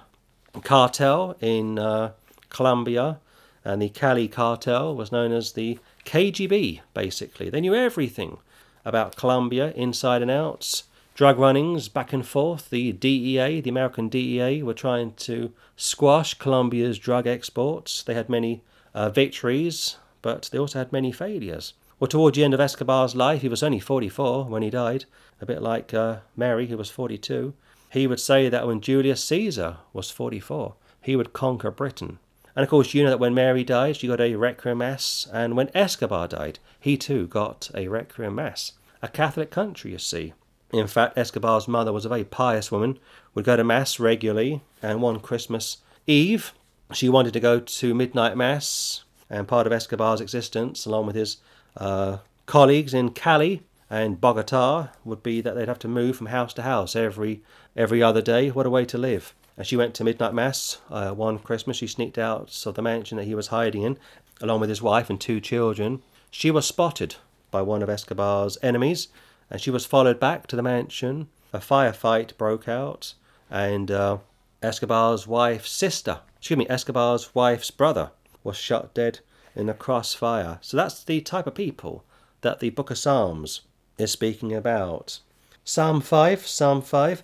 cartel 0.64 1.36
in 1.40 1.80
uh, 1.80 2.12
Colombia, 2.50 3.20
and 3.64 3.82
the 3.82 3.90
Cali 3.90 4.28
cartel 4.28 4.96
was 4.96 5.12
known 5.12 5.32
as 5.32 5.52
the 5.52 5.80
KGB, 6.06 6.82
basically. 6.94 7.50
They 7.50 7.62
knew 7.62 7.76
everything 7.76 8.40
about 8.84 9.16
Colombia, 9.16 9.72
inside 9.76 10.22
and 10.22 10.32
out 10.32 10.84
drug 11.20 11.38
runnings 11.38 11.90
back 11.90 12.14
and 12.14 12.26
forth. 12.26 12.70
The 12.70 12.94
DEA, 12.94 13.60
the 13.60 13.70
American 13.70 14.08
DEA, 14.08 14.64
were 14.64 14.74
trying 14.74 15.16
to 15.16 15.52
squash 15.76 16.34
Colombia's 16.36 16.98
drug 16.98 17.28
exports. 17.28 18.02
They 18.04 18.14
had 18.14 18.30
many 18.30 18.64
uh, 18.94 19.10
victories, 19.10 19.98
but 20.22 20.50
they 20.50 20.58
also 20.58 20.80
had 20.80 20.94
many 20.94 21.12
failures. 21.12 21.74
Well, 22.00 22.08
towards 22.08 22.38
the 22.38 22.46
end 22.46 22.54
of 22.54 22.62
Escobar's 22.62 23.18
life, 23.18 23.42
he 23.42 23.50
was 23.50 23.62
only 23.62 23.82
44 23.82 24.46
when 24.46 24.62
he 24.62 24.70
died, 24.70 25.04
a 25.42 25.46
bit 25.46 25.62
like 25.62 25.94
uh, 25.94 26.20
Mary, 26.38 26.68
who 26.68 26.78
was 26.78 26.90
42. 26.90 27.54
He 27.90 28.08
would 28.08 28.22
say 28.22 28.48
that 28.48 28.66
when 28.66 28.80
Julius 28.80 29.22
Caesar 29.26 29.80
was 29.92 30.10
44, 30.10 30.76
he 31.02 31.18
would 31.18 31.34
conquer 31.34 31.70
Britain. 31.70 32.20
And 32.56 32.64
of 32.64 32.70
course, 32.70 32.94
you 32.94 33.04
know 33.04 33.10
that 33.10 33.20
when 33.20 33.34
Mary 33.34 33.66
died, 33.66 33.98
she 33.98 34.08
got 34.08 34.22
a 34.22 34.36
requiem 34.36 34.78
mass, 34.78 35.28
and 35.34 35.58
when 35.58 35.70
Escobar 35.76 36.30
died, 36.30 36.60
he 36.80 36.96
too 36.96 37.28
got 37.28 37.70
a 37.76 37.90
requiem 37.90 38.36
mass. 38.36 38.72
A 39.02 39.10
Catholic 39.10 39.52
country, 39.52 39.92
you 39.92 39.98
see. 39.98 40.32
In 40.72 40.88
fact, 40.88 41.18
Escobar's 41.18 41.68
mother 41.68 41.92
was 41.92 42.06
a 42.06 42.10
very 42.10 42.24
pious 42.24 42.72
woman, 42.72 43.00
would 43.34 43.46
go 43.46 43.56
to 43.56 43.64
Mass 43.64 44.00
regularly, 44.00 44.62
and 44.82 45.02
one 45.02 45.20
Christmas 45.20 45.78
Eve, 46.06 46.54
she 46.94 47.10
wanted 47.10 47.34
to 47.34 47.40
go 47.40 47.60
to 47.60 47.94
midnight 47.94 48.38
Mass, 48.38 49.04
and 49.30 49.48
part 49.48 49.68
of 49.68 49.74
Escobar's 49.74 50.22
existence, 50.22 50.86
along 50.86 51.08
with 51.08 51.16
his 51.16 51.38
uh, 51.78 52.18
colleagues 52.46 52.94
in 52.94 53.12
Cali 53.12 53.64
and 53.90 54.22
Bogota, 54.22 54.90
would 55.04 55.24
be 55.24 55.42
that 55.42 55.56
they'd 55.56 55.68
have 55.68 55.80
to 55.80 55.88
move 55.88 56.18
from 56.18 56.28
house 56.28 56.54
to 56.56 56.62
house 56.62 56.96
every 56.96 57.42
every 57.76 58.02
other 58.02 58.22
day. 58.22 58.50
What 58.50 58.66
a 58.66 58.70
way 58.70 58.86
to 58.86 58.98
live! 58.98 59.34
And 59.58 59.68
she 59.68 59.78
went 59.78 59.94
to 59.96 60.04
midnight 60.04 60.34
mass 60.34 60.80
uh, 60.90 61.12
one 61.12 61.40
Christmas. 61.40 61.78
She 61.78 61.88
sneaked 61.88 62.18
out 62.18 62.66
of 62.66 62.76
the 62.76 62.82
mansion 62.82 63.18
that 63.18 63.26
he 63.26 63.36
was 63.36 63.48
hiding 63.48 63.84
in, 63.84 63.98
along 64.42 64.62
with 64.62 64.70
his 64.70 64.82
wife 64.82 65.10
and 65.10 65.20
two 65.20 65.40
children. 65.40 66.02
She 66.32 66.50
was 66.52 66.66
spotted 66.66 67.16
by 67.52 67.62
one 67.62 67.82
of 67.82 67.90
Escobar's 67.90 68.58
enemies 68.62 69.10
and 69.50 69.62
she 69.62 69.72
was 69.72 69.86
followed 69.86 70.20
back 70.20 70.48
to 70.48 70.56
the 70.56 70.64
mansion. 70.64 71.28
A 71.52 71.60
firefight 71.60 72.38
broke 72.38 72.68
out, 72.68 73.14
and 73.50 73.90
uh, 73.90 74.18
Escobar's 74.62 75.26
wife's 75.26 75.72
sister, 75.72 76.20
excuse 76.38 76.58
me, 76.58 76.68
Escobar's 76.70 77.34
wife's 77.34 77.72
brother, 77.72 78.12
was 78.44 78.58
shot 78.58 78.94
dead 78.94 79.20
in 79.56 79.70
a 79.70 79.74
crossfire. 79.74 80.60
So 80.62 80.78
that's 80.78 81.04
the 81.04 81.22
type 81.22 81.48
of 81.48 81.56
people 81.56 82.04
that 82.42 82.60
the 82.60 82.70
Book 82.70 82.92
of 82.92 82.98
Psalms 82.98 83.62
is 83.98 84.12
speaking 84.12 84.54
about. 84.54 85.20
Psalm 85.64 86.02
5, 86.02 86.48
Psalm 86.48 86.82
5. 86.82 87.24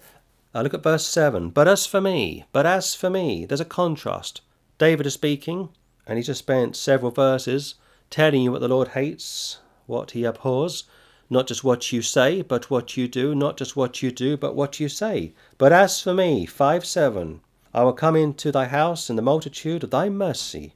Uh, 0.54 0.62
look 0.62 0.74
at 0.74 0.84
verse 0.84 1.06
7. 1.06 1.50
But 1.50 1.68
as 1.68 1.86
for 1.86 2.02
me, 2.02 2.46
but 2.52 2.66
as 2.66 2.96
for 2.96 3.10
me, 3.10 3.46
there's 3.46 3.62
a 3.62 3.66
contrast. 3.66 4.42
David 4.78 5.06
is 5.06 5.14
speaking, 5.14 5.70
and 6.06 6.18
he 6.18 6.24
just 6.24 6.40
spent 6.40 6.76
several 6.76 7.12
verses 7.12 7.76
telling 8.10 8.42
you 8.42 8.52
what 8.52 8.62
the 8.62 8.68
Lord 8.68 8.90
hates, 8.90 9.60
what 9.86 10.12
he 10.12 10.24
abhors, 10.24 10.84
not 11.30 11.48
just 11.48 11.64
what 11.64 11.92
you 11.92 12.02
say, 12.02 12.42
but 12.42 12.70
what 12.70 12.96
you 12.96 13.08
do, 13.08 13.34
not 13.34 13.58
just 13.58 13.76
what 13.76 14.02
you 14.04 14.12
do, 14.12 14.38
but 14.38 14.56
what 14.56 14.80
you 14.80 14.88
say. 14.88 15.34
But 15.58 15.74
as 15.74 16.02
for 16.02 16.14
me, 16.14 16.46
5 16.46 16.86
7, 16.86 17.42
I 17.74 17.84
will 17.84 17.94
come 17.94 18.16
into 18.16 18.52
thy 18.52 18.66
house 18.66 19.10
in 19.10 19.16
the 19.16 19.22
multitude 19.22 19.84
of 19.84 19.92
thy 19.92 20.08
mercy, 20.10 20.74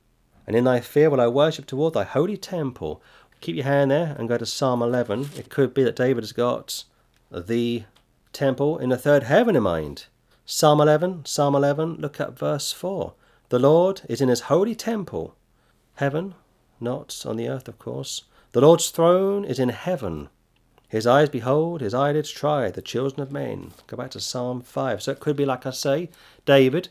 and 0.47 0.55
in 0.55 0.63
thy 0.63 0.79
fear 0.79 1.09
will 1.09 1.21
I 1.21 1.27
worship 1.27 1.65
toward 1.65 1.93
thy 1.93 2.03
holy 2.03 2.35
temple. 2.35 3.01
Keep 3.41 3.55
your 3.55 3.65
hand 3.65 3.91
there 3.91 4.15
and 4.17 4.27
go 4.27 4.37
to 4.37 4.45
Psalm 4.45 4.81
11. 4.81 5.29
It 5.37 5.49
could 5.49 5.73
be 5.73 5.83
that 5.83 5.95
David 5.95 6.23
has 6.23 6.33
got 6.33 6.83
the 7.31 7.83
temple 8.33 8.77
in 8.79 8.89
the 8.89 8.97
third 8.97 9.23
heaven 9.23 9.55
in 9.55 9.63
mind. 9.63 10.07
Psalm 10.45 10.81
11, 10.81 11.25
Psalm 11.25 11.55
11, 11.55 11.97
look 11.97 12.19
at 12.19 12.37
verse 12.37 12.71
4. 12.71 13.13
The 13.49 13.59
Lord 13.59 14.01
is 14.09 14.19
in 14.19 14.29
his 14.29 14.41
holy 14.41 14.75
temple. 14.75 15.35
Heaven, 15.95 16.33
not 16.79 17.23
on 17.25 17.37
the 17.37 17.47
earth, 17.47 17.67
of 17.67 17.77
course. 17.77 18.23
The 18.51 18.61
Lord's 18.61 18.89
throne 18.89 19.45
is 19.45 19.59
in 19.59 19.69
heaven. 19.69 20.29
His 20.89 21.05
eyes 21.05 21.29
behold, 21.29 21.81
his 21.81 21.93
eyelids 21.93 22.31
try 22.31 22.71
the 22.71 22.81
children 22.81 23.21
of 23.21 23.31
men. 23.31 23.71
Go 23.85 23.95
back 23.95 24.09
to 24.11 24.19
Psalm 24.19 24.61
5. 24.61 25.03
So 25.03 25.11
it 25.11 25.19
could 25.19 25.35
be, 25.35 25.45
like 25.45 25.65
I 25.67 25.71
say, 25.71 26.09
David, 26.45 26.89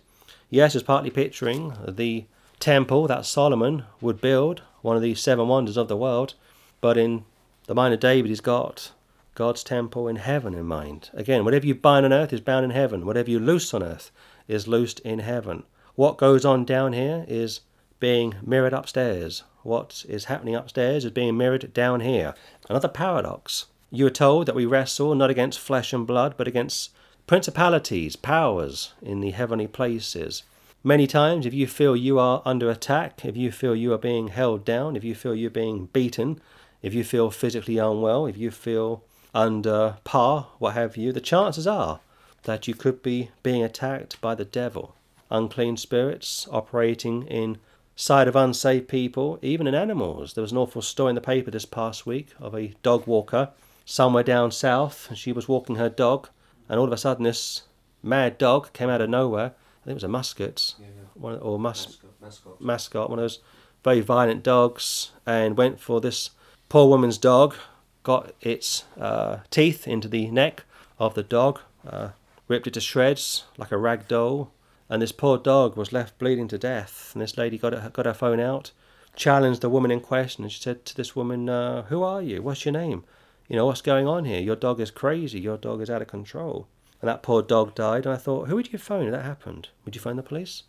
yes, 0.48 0.76
is 0.76 0.84
partly 0.84 1.10
picturing 1.10 1.74
the 1.86 2.24
temple 2.60 3.08
that 3.08 3.26
Solomon 3.26 3.84
would 4.00 4.20
build, 4.20 4.62
one 4.82 4.94
of 4.94 5.02
these 5.02 5.20
seven 5.20 5.48
wonders 5.48 5.76
of 5.76 5.88
the 5.88 5.96
world, 5.96 6.34
but 6.80 6.96
in 6.96 7.24
the 7.66 7.74
mind 7.74 7.92
of 7.92 7.98
David, 7.98 8.28
he's 8.28 8.40
got 8.40 8.92
God's 9.34 9.64
temple 9.64 10.06
in 10.06 10.16
heaven 10.16 10.54
in 10.54 10.64
mind. 10.64 11.10
Again, 11.12 11.44
whatever 11.44 11.66
you 11.66 11.74
bind 11.74 12.06
on 12.06 12.12
earth 12.12 12.32
is 12.32 12.40
bound 12.40 12.64
in 12.64 12.70
heaven. 12.70 13.04
Whatever 13.04 13.30
you 13.30 13.40
loose 13.40 13.74
on 13.74 13.82
earth 13.82 14.12
is 14.46 14.68
loosed 14.68 15.00
in 15.00 15.18
heaven. 15.18 15.64
What 15.96 16.18
goes 16.18 16.44
on 16.44 16.64
down 16.64 16.92
here 16.92 17.24
is 17.26 17.60
being 17.98 18.36
mirrored 18.44 18.72
upstairs. 18.72 19.42
What 19.64 20.04
is 20.08 20.26
happening 20.26 20.54
upstairs 20.54 21.04
is 21.04 21.10
being 21.10 21.36
mirrored 21.36 21.74
down 21.74 22.00
here. 22.00 22.34
Another 22.68 22.88
paradox. 22.88 23.66
You 23.90 24.06
are 24.06 24.10
told 24.10 24.46
that 24.46 24.54
we 24.54 24.66
wrestle 24.66 25.14
not 25.14 25.30
against 25.30 25.58
flesh 25.58 25.94
and 25.94 26.06
blood, 26.06 26.34
but 26.36 26.46
against 26.46 26.90
principalities, 27.26 28.16
powers 28.16 28.92
in 29.00 29.20
the 29.20 29.30
heavenly 29.30 29.66
places. 29.66 30.42
Many 30.84 31.06
times, 31.06 31.46
if 31.46 31.54
you 31.54 31.66
feel 31.66 31.96
you 31.96 32.18
are 32.18 32.42
under 32.44 32.68
attack, 32.70 33.24
if 33.24 33.34
you 33.34 33.50
feel 33.50 33.74
you 33.74 33.94
are 33.94 33.98
being 33.98 34.28
held 34.28 34.64
down, 34.64 34.94
if 34.94 35.04
you 35.04 35.14
feel 35.14 35.34
you're 35.34 35.50
being 35.50 35.86
beaten, 35.86 36.38
if 36.82 36.92
you 36.92 37.02
feel 37.02 37.30
physically 37.30 37.78
unwell, 37.78 38.26
if 38.26 38.36
you 38.36 38.50
feel 38.50 39.02
under 39.34 39.96
par, 40.04 40.48
what 40.58 40.74
have 40.74 40.98
you, 40.98 41.10
the 41.10 41.20
chances 41.20 41.66
are 41.66 42.00
that 42.42 42.68
you 42.68 42.74
could 42.74 43.02
be 43.02 43.30
being 43.42 43.62
attacked 43.62 44.20
by 44.20 44.34
the 44.34 44.44
devil. 44.44 44.94
Unclean 45.30 45.78
spirits 45.78 46.46
operating 46.50 47.22
in 47.26 47.56
sight 47.96 48.28
of 48.28 48.36
unsaved 48.36 48.86
people, 48.86 49.38
even 49.40 49.66
in 49.66 49.74
animals. 49.74 50.34
There 50.34 50.42
was 50.42 50.52
an 50.52 50.58
awful 50.58 50.82
story 50.82 51.10
in 51.10 51.14
the 51.14 51.20
paper 51.22 51.50
this 51.50 51.64
past 51.64 52.06
week 52.06 52.28
of 52.38 52.54
a 52.54 52.74
dog 52.82 53.06
walker 53.06 53.50
somewhere 53.88 54.22
down 54.22 54.50
south. 54.50 55.06
And 55.08 55.18
she 55.18 55.32
was 55.32 55.48
walking 55.48 55.76
her 55.76 55.88
dog, 55.88 56.28
and 56.68 56.78
all 56.78 56.86
of 56.86 56.92
a 56.92 56.96
sudden, 56.96 57.24
this 57.24 57.62
mad 58.02 58.36
dog 58.38 58.72
came 58.74 58.90
out 58.90 59.00
of 59.00 59.08
nowhere. 59.08 59.52
I 59.82 59.84
think 59.84 59.92
it 59.92 59.94
was 59.94 60.04
a 60.04 60.08
muscat, 60.08 60.74
yeah, 60.78 60.86
yeah. 60.86 61.02
One, 61.14 61.38
or 61.38 61.58
mus- 61.58 61.98
mascot, 62.20 62.60
mascot, 62.60 63.10
one 63.10 63.18
of 63.18 63.22
those 63.22 63.40
very 63.82 64.00
violent 64.00 64.42
dogs, 64.42 65.12
and 65.24 65.56
went 65.56 65.80
for 65.80 66.00
this 66.00 66.30
poor 66.68 66.86
woman's 66.86 67.18
dog. 67.18 67.54
Got 68.02 68.32
its 68.40 68.84
uh, 69.00 69.38
teeth 69.50 69.88
into 69.88 70.08
the 70.08 70.30
neck 70.30 70.64
of 70.98 71.14
the 71.14 71.22
dog, 71.22 71.60
uh, 71.86 72.10
ripped 72.46 72.66
it 72.66 72.74
to 72.74 72.80
shreds 72.80 73.44
like 73.56 73.72
a 73.72 73.78
rag 73.78 74.06
doll, 74.06 74.52
and 74.88 75.00
this 75.00 75.12
poor 75.12 75.38
dog 75.38 75.76
was 75.76 75.92
left 75.92 76.18
bleeding 76.18 76.48
to 76.48 76.58
death. 76.58 77.10
And 77.14 77.22
this 77.22 77.38
lady 77.38 77.56
got 77.58 77.72
her, 77.72 77.90
got 77.90 78.06
her 78.06 78.14
phone 78.14 78.40
out, 78.40 78.72
challenged 79.16 79.62
the 79.62 79.70
woman 79.70 79.90
in 79.90 80.00
question, 80.00 80.44
and 80.44 80.52
she 80.52 80.60
said 80.60 80.84
to 80.84 80.94
this 80.94 81.16
woman, 81.16 81.48
uh, 81.48 81.82
"Who 81.84 82.02
are 82.02 82.22
you? 82.22 82.42
What's 82.42 82.64
your 82.64 82.72
name? 82.72 83.04
You 83.48 83.56
know 83.56 83.66
what's 83.66 83.80
going 83.80 84.06
on 84.06 84.24
here? 84.24 84.40
Your 84.40 84.56
dog 84.56 84.80
is 84.80 84.90
crazy. 84.90 85.40
Your 85.40 85.56
dog 85.56 85.80
is 85.80 85.90
out 85.90 86.02
of 86.02 86.08
control." 86.08 86.68
And 87.00 87.08
that 87.08 87.22
poor 87.22 87.42
dog 87.42 87.74
died. 87.74 88.06
And 88.06 88.14
I 88.14 88.18
thought, 88.18 88.48
who 88.48 88.56
would 88.56 88.72
you 88.72 88.78
phone 88.78 89.06
if 89.06 89.12
that 89.12 89.24
happened? 89.24 89.68
Would 89.84 89.94
you 89.94 90.00
phone 90.00 90.16
the 90.16 90.22
police? 90.22 90.64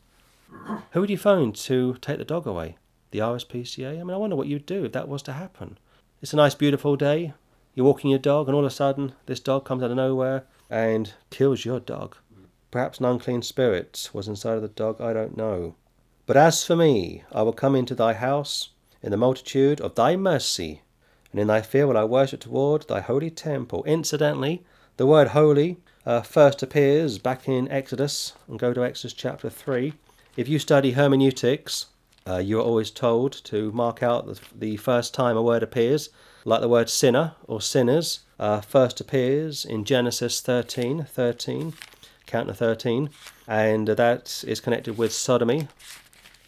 Who 0.91 1.01
would 1.01 1.09
you 1.09 1.17
phone 1.17 1.53
to 1.53 1.95
take 2.01 2.17
the 2.17 2.25
dog 2.25 2.47
away? 2.47 2.77
The 3.11 3.19
RSPCA? 3.19 3.99
I 3.99 4.03
mean, 4.03 4.11
I 4.11 4.17
wonder 4.17 4.35
what 4.35 4.47
you'd 4.47 4.65
do 4.65 4.85
if 4.85 4.91
that 4.93 5.07
was 5.07 5.21
to 5.23 5.33
happen. 5.33 5.77
It's 6.21 6.33
a 6.33 6.37
nice, 6.37 6.55
beautiful 6.55 6.95
day. 6.95 7.33
You're 7.73 7.85
walking 7.85 8.09
your 8.09 8.19
dog, 8.19 8.47
and 8.47 8.55
all 8.55 8.65
of 8.65 8.71
a 8.71 8.75
sudden, 8.75 9.13
this 9.25 9.39
dog 9.39 9.65
comes 9.65 9.83
out 9.83 9.91
of 9.91 9.97
nowhere 9.97 10.45
and 10.69 11.13
kills 11.29 11.65
your 11.65 11.79
dog. 11.79 12.15
Perhaps 12.71 12.99
an 12.99 13.05
unclean 13.05 13.41
spirit 13.41 14.09
was 14.13 14.27
inside 14.27 14.55
of 14.55 14.61
the 14.61 14.67
dog, 14.67 15.01
I 15.01 15.13
don't 15.13 15.37
know. 15.37 15.75
But 16.25 16.37
as 16.37 16.63
for 16.63 16.75
me, 16.75 17.23
I 17.31 17.41
will 17.41 17.53
come 17.53 17.75
into 17.75 17.95
thy 17.95 18.13
house 18.13 18.69
in 19.01 19.11
the 19.11 19.17
multitude 19.17 19.81
of 19.81 19.95
thy 19.95 20.15
mercy, 20.15 20.81
and 21.31 21.39
in 21.39 21.47
thy 21.47 21.61
fear 21.61 21.87
will 21.87 21.97
I 21.97 22.03
worship 22.03 22.39
toward 22.39 22.87
thy 22.87 23.01
holy 23.01 23.29
temple. 23.29 23.83
Incidentally, 23.85 24.63
the 24.97 25.05
word 25.05 25.29
holy 25.29 25.77
uh, 26.05 26.21
first 26.21 26.63
appears 26.63 27.19
back 27.19 27.47
in 27.47 27.69
Exodus, 27.69 28.33
and 28.47 28.57
go 28.57 28.73
to 28.73 28.83
Exodus 28.83 29.13
chapter 29.13 29.49
3. 29.49 29.93
If 30.35 30.47
you 30.47 30.59
study 30.59 30.91
hermeneutics, 30.91 31.87
uh, 32.27 32.37
you 32.37 32.59
are 32.59 32.63
always 32.63 32.91
told 32.91 33.33
to 33.45 33.71
mark 33.71 34.01
out 34.01 34.27
the, 34.27 34.39
the, 34.57 34.77
first 34.77 35.13
time 35.13 35.37
a 35.37 35.41
word 35.41 35.63
appears, 35.63 36.09
like 36.45 36.61
the 36.61 36.69
word 36.69 36.89
sinner 36.89 37.33
or 37.47 37.61
sinners 37.61 38.21
uh, 38.39 38.61
first 38.61 38.99
appears 38.99 39.65
in 39.65 39.83
Genesis 39.83 40.41
13, 40.41 41.05
13 41.05 41.73
counter 42.25 42.53
13, 42.53 43.09
and 43.47 43.87
that 43.87 44.43
is 44.47 44.59
connected 44.59 44.97
with 44.97 45.11
sodomy. 45.11 45.67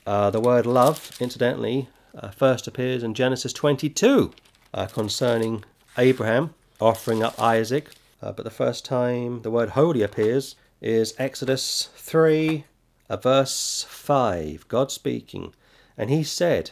Uh, 0.06 0.30
the 0.30 0.40
word 0.40 0.66
love, 0.66 1.12
incidentally, 1.20 1.90
uh, 2.16 2.30
first 2.30 2.68
appears 2.68 3.04
in 3.04 3.14
Genesis 3.14 3.54
22 3.54 4.32
uh, 4.74 4.88
concerning 4.88 5.64
Abraham 5.98 6.54
offering 6.80 7.22
up 7.22 7.40
Isaac, 7.40 7.90
uh, 8.22 8.32
but 8.32 8.44
the 8.44 8.50
first 8.52 8.86
time 8.86 9.42
the 9.42 9.52
word 9.52 9.70
holy 9.70 10.02
appears 10.02 10.56
is 10.82 11.14
Exodus 11.18 11.90
3, 11.96 12.66
uh, 13.10 13.18
verse 13.18 13.86
5. 13.88 14.68
God 14.68 14.92
speaking, 14.92 15.54
and 15.98 16.10
he 16.10 16.24
said, 16.24 16.72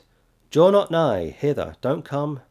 Draw 0.52 0.72
not 0.72 0.91
nigh 0.91 1.28
hither, 1.28 1.76
don't 1.82 2.04
come 2.04 2.41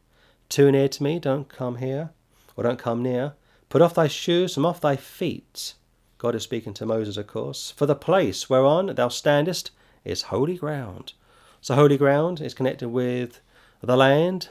too 0.47 0.71
near 0.71 0.87
to 0.87 1.03
me, 1.03 1.19
don't 1.19 1.49
come 1.49 1.77
here, 1.77 2.11
or 2.55 2.63
don't 2.63 2.79
come 2.79 3.03
near. 3.03 3.33
Put 3.69 3.81
off 3.81 3.95
thy 3.95 4.07
shoes 4.07 4.53
from 4.53 4.65
off 4.65 4.81
thy 4.81 4.95
feet, 4.95 5.73
God 6.19 6.35
is 6.35 6.43
speaking 6.43 6.73
to 6.75 6.85
Moses, 6.85 7.15
of 7.15 7.27
course. 7.27 7.71
For 7.71 7.85
the 7.85 7.95
place 7.95 8.49
whereon 8.49 8.87
thou 8.95 9.07
standest 9.07 9.71
is 10.03 10.23
holy 10.23 10.57
ground. 10.57 11.13
So, 11.61 11.75
holy 11.75 11.97
ground 11.97 12.41
is 12.41 12.53
connected 12.53 12.89
with 12.89 13.39
the 13.81 13.95
land, 13.95 14.49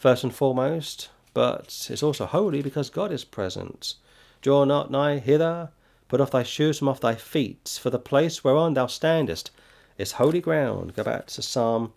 first 0.00 0.24
and 0.24 0.34
foremost, 0.34 1.10
but 1.34 1.86
it's 1.90 2.02
also 2.02 2.24
holy 2.24 2.62
because 2.62 2.88
God 2.88 3.12
is 3.12 3.22
present. 3.22 3.94
Draw 4.40 4.64
not 4.64 4.90
nigh 4.90 5.18
hither, 5.18 5.68
put 6.08 6.22
off 6.22 6.30
thy 6.30 6.42
shoes 6.42 6.78
from 6.78 6.88
off 6.88 7.00
thy 7.00 7.14
feet, 7.14 7.78
for 7.80 7.90
the 7.90 7.98
place 7.98 8.42
whereon 8.42 8.72
thou 8.72 8.86
standest 8.86 9.50
is 9.98 10.12
holy 10.12 10.40
ground. 10.40 10.94
Go 10.94 11.04
back 11.04 11.26
to 11.26 11.42
Psalm 11.42 11.92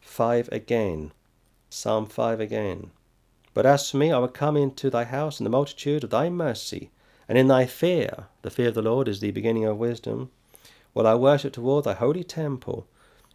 5 0.00 0.48
again. 0.50 1.12
Psalm 1.68 2.06
5 2.06 2.40
again. 2.40 2.90
But 3.52 3.66
as 3.66 3.90
for 3.90 3.98
me, 3.98 4.10
I 4.10 4.18
will 4.18 4.28
come 4.28 4.56
into 4.56 4.88
thy 4.88 5.04
house 5.04 5.38
in 5.38 5.44
the 5.44 5.50
multitude 5.50 6.04
of 6.04 6.10
thy 6.10 6.30
mercy 6.30 6.90
and 7.28 7.36
in 7.36 7.48
thy 7.48 7.66
fear, 7.66 8.28
the 8.40 8.50
fear 8.50 8.68
of 8.68 8.74
the 8.74 8.82
Lord 8.82 9.08
is 9.08 9.20
the 9.20 9.30
beginning 9.30 9.66
of 9.66 9.76
wisdom, 9.76 10.30
will 10.94 11.06
I 11.06 11.16
worship 11.16 11.52
toward 11.52 11.84
thy 11.84 11.92
holy 11.92 12.24
temple. 12.24 12.86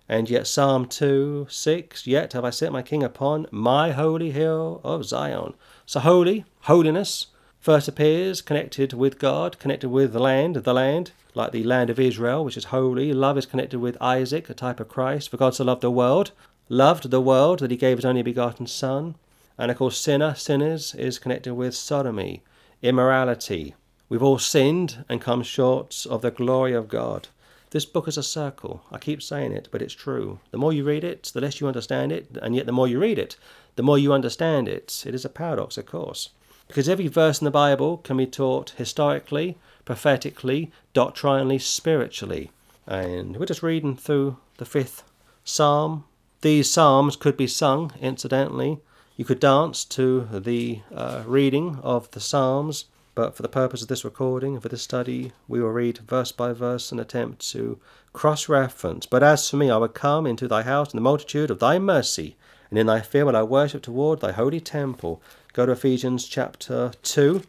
And 0.10 0.30
yet, 0.30 0.48
Psalm 0.48 0.86
2 0.86 1.48
6, 1.50 2.08
yet 2.08 2.34
have 2.34 2.46
I 2.46 2.50
set 2.50 2.72
my 2.72 2.82
king 2.82 3.04
upon 3.04 3.48
my 3.52 3.92
holy 3.92 4.32
hill 4.32 4.80
of 4.84 5.06
Zion. 5.06 5.54
So, 5.86 6.00
holy, 6.00 6.46
holiness, 6.62 7.28
first 7.60 7.88
appears 7.88 8.42
connected 8.42 8.94
with 8.94 9.20
God, 9.20 9.60
connected 9.60 9.90
with 9.90 10.14
the 10.14 10.20
land, 10.20 10.56
the 10.56 10.74
land, 10.74 11.12
like 11.34 11.52
the 11.52 11.64
land 11.64 11.90
of 11.90 12.00
Israel, 12.00 12.46
which 12.46 12.58
is 12.58 12.66
holy. 12.66 13.12
Love 13.14 13.38
is 13.38 13.46
connected 13.46 13.80
with 13.80 14.02
Isaac, 14.02 14.50
a 14.50 14.54
type 14.54 14.80
of 14.80 14.88
Christ. 14.88 15.30
For 15.30 15.38
God 15.38 15.56
so 15.56 15.64
loved 15.64 15.82
the 15.82 15.92
world, 15.92 16.32
loved 16.70 17.10
the 17.10 17.22
world 17.22 17.60
that 17.60 17.72
he 17.72 17.78
gave 17.78 17.98
his 17.98 18.06
only 18.06 18.24
begotten 18.24 18.68
Son. 18.68 19.16
And 19.58 19.72
of 19.72 19.78
course, 19.78 20.00
sinner, 20.00 20.36
sinners, 20.36 20.96
is 20.96 21.20
connected 21.20 21.56
with 21.56 21.76
sodomy, 21.76 22.44
immorality, 22.82 23.74
We've 24.10 24.24
all 24.24 24.40
sinned 24.40 25.04
and 25.10 25.20
come 25.20 25.44
short 25.44 26.06
of 26.10 26.22
the 26.22 26.32
glory 26.32 26.74
of 26.74 26.88
God. 26.88 27.28
This 27.72 27.86
book 27.86 28.08
is 28.08 28.18
a 28.18 28.24
circle. 28.24 28.82
I 28.92 28.98
keep 28.98 29.22
saying 29.22 29.52
it, 29.52 29.68
but 29.72 29.82
it's 29.82 29.94
true. 29.94 30.40
The 30.52 30.58
more 30.58 30.72
you 30.72 30.86
read 30.86 31.04
it, 31.04 31.32
the 31.34 31.42
less 31.42 31.60
you 31.60 31.68
understand 31.68 32.12
it, 32.12 32.38
and 32.42 32.56
yet 32.56 32.66
the 32.66 32.72
more 32.72 32.88
you 32.88 33.00
read 33.00 33.20
it, 33.20 33.36
the 33.76 33.84
more 33.84 33.98
you 33.98 34.14
understand 34.14 34.68
it. 34.68 35.04
It 35.06 35.14
is 35.14 35.26
a 35.26 35.30
paradox, 35.30 35.78
of 35.78 35.86
course. 35.86 36.30
Because 36.68 36.88
every 36.90 37.08
verse 37.08 37.40
in 37.40 37.46
the 37.46 37.52
Bible 37.52 37.98
can 37.98 38.18
be 38.18 38.26
taught 38.26 38.72
historically, 38.72 39.58
prophetically, 39.86 40.72
doctrinally, 40.94 41.60
spiritually. 41.60 42.52
And 42.86 43.38
we're 43.38 43.46
just 43.46 43.64
reading 43.64 43.96
through 43.96 44.38
the 44.58 44.66
fifth 44.66 45.04
psalm. 45.44 46.06
These 46.42 46.72
psalms 46.72 47.16
could 47.16 47.36
be 47.36 47.48
sung, 47.48 47.92
incidentally. 48.00 48.80
You 49.18 49.26
could 49.26 49.40
dance 49.40 49.84
to 49.86 50.28
the 50.32 50.82
uh, 50.94 51.24
reading 51.26 51.80
of 51.84 52.10
the 52.12 52.20
psalms. 52.20 52.86
But 53.18 53.36
for 53.36 53.42
the 53.42 53.50
purpose 53.50 53.82
of 53.82 53.88
this 53.88 54.06
recording 54.06 54.54
and 54.54 54.62
for 54.62 54.70
this 54.70 54.84
study, 54.84 55.32
we 55.48 55.60
will 55.60 55.72
read 55.72 55.98
verse 55.98 56.32
by 56.32 56.54
verse 56.54 56.92
and 56.92 57.02
attempt 57.02 57.50
to 57.50 57.80
cross 58.14 58.48
reference. 58.48 59.08
But 59.08 59.24
as 59.24 59.50
for 59.50 59.58
me, 59.58 59.72
I 59.72 59.78
will 59.78 59.88
come 59.88 60.28
into 60.28 60.48
thy 60.48 60.62
house 60.62 60.94
in 60.94 60.98
the 60.98 61.02
multitude 61.02 61.50
of 61.50 61.58
thy 61.58 61.80
mercy, 61.80 62.36
and 62.70 62.78
in 62.78 62.86
thy 62.86 63.02
fear 63.02 63.26
will 63.26 63.36
I 63.36 63.42
worship 63.42 63.82
toward 63.82 64.20
thy 64.20 64.34
holy 64.34 64.60
temple. 64.60 65.20
Go 65.54 65.66
to 65.66 65.72
Ephesians 65.72 66.28
chapter 66.28 66.92
2. 67.02 67.42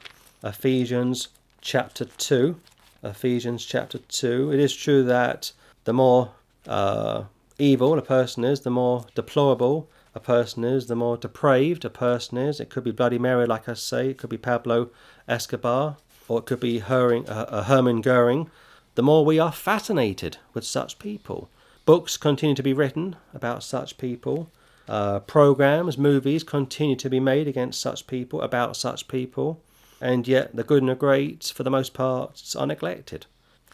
Ephesians 0.42 1.28
chapter 1.60 2.06
2. 2.06 2.58
Ephesians 3.02 3.66
chapter 3.66 3.98
2. 3.98 4.50
It 4.50 4.60
is 4.60 4.74
true 4.74 5.02
that 5.04 5.52
the 5.84 5.92
more 5.92 6.30
uh, 6.66 7.24
evil 7.58 7.98
a 7.98 8.00
person 8.00 8.42
is, 8.42 8.60
the 8.60 8.70
more 8.70 9.04
deplorable 9.14 9.86
a 10.14 10.20
person 10.20 10.64
is, 10.64 10.86
the 10.86 10.96
more 10.96 11.16
depraved 11.16 11.84
a 11.84 11.90
person 11.90 12.38
is. 12.38 12.58
It 12.58 12.70
could 12.70 12.84
be 12.84 12.90
Bloody 12.90 13.18
Mary, 13.18 13.46
like 13.46 13.68
I 13.68 13.74
say, 13.74 14.08
it 14.08 14.18
could 14.18 14.30
be 14.30 14.38
Pablo 14.38 14.90
Escobar, 15.28 15.96
or 16.26 16.40
it 16.40 16.46
could 16.46 16.60
be 16.60 16.78
Herring, 16.78 17.28
uh, 17.28 17.46
uh, 17.48 17.62
Hermann 17.64 18.00
Goering. 18.00 18.50
The 18.94 19.02
more 19.02 19.24
we 19.24 19.38
are 19.38 19.52
fascinated 19.52 20.38
with 20.54 20.64
such 20.64 20.98
people. 20.98 21.48
Books 21.84 22.16
continue 22.16 22.54
to 22.54 22.62
be 22.62 22.72
written 22.72 23.16
about 23.32 23.62
such 23.62 23.98
people. 23.98 24.50
Uh, 24.88 25.20
programs, 25.20 25.98
movies 25.98 26.42
continue 26.42 26.96
to 26.96 27.10
be 27.10 27.20
made 27.20 27.46
against 27.46 27.80
such 27.80 28.06
people, 28.06 28.42
about 28.42 28.76
such 28.76 29.06
people, 29.06 29.60
and 30.00 30.26
yet 30.26 30.54
the 30.56 30.64
good 30.64 30.82
and 30.82 30.88
the 30.90 30.94
great, 30.94 31.52
for 31.54 31.62
the 31.62 31.70
most 31.70 31.94
part, 31.94 32.54
are 32.58 32.66
neglected. 32.66 33.26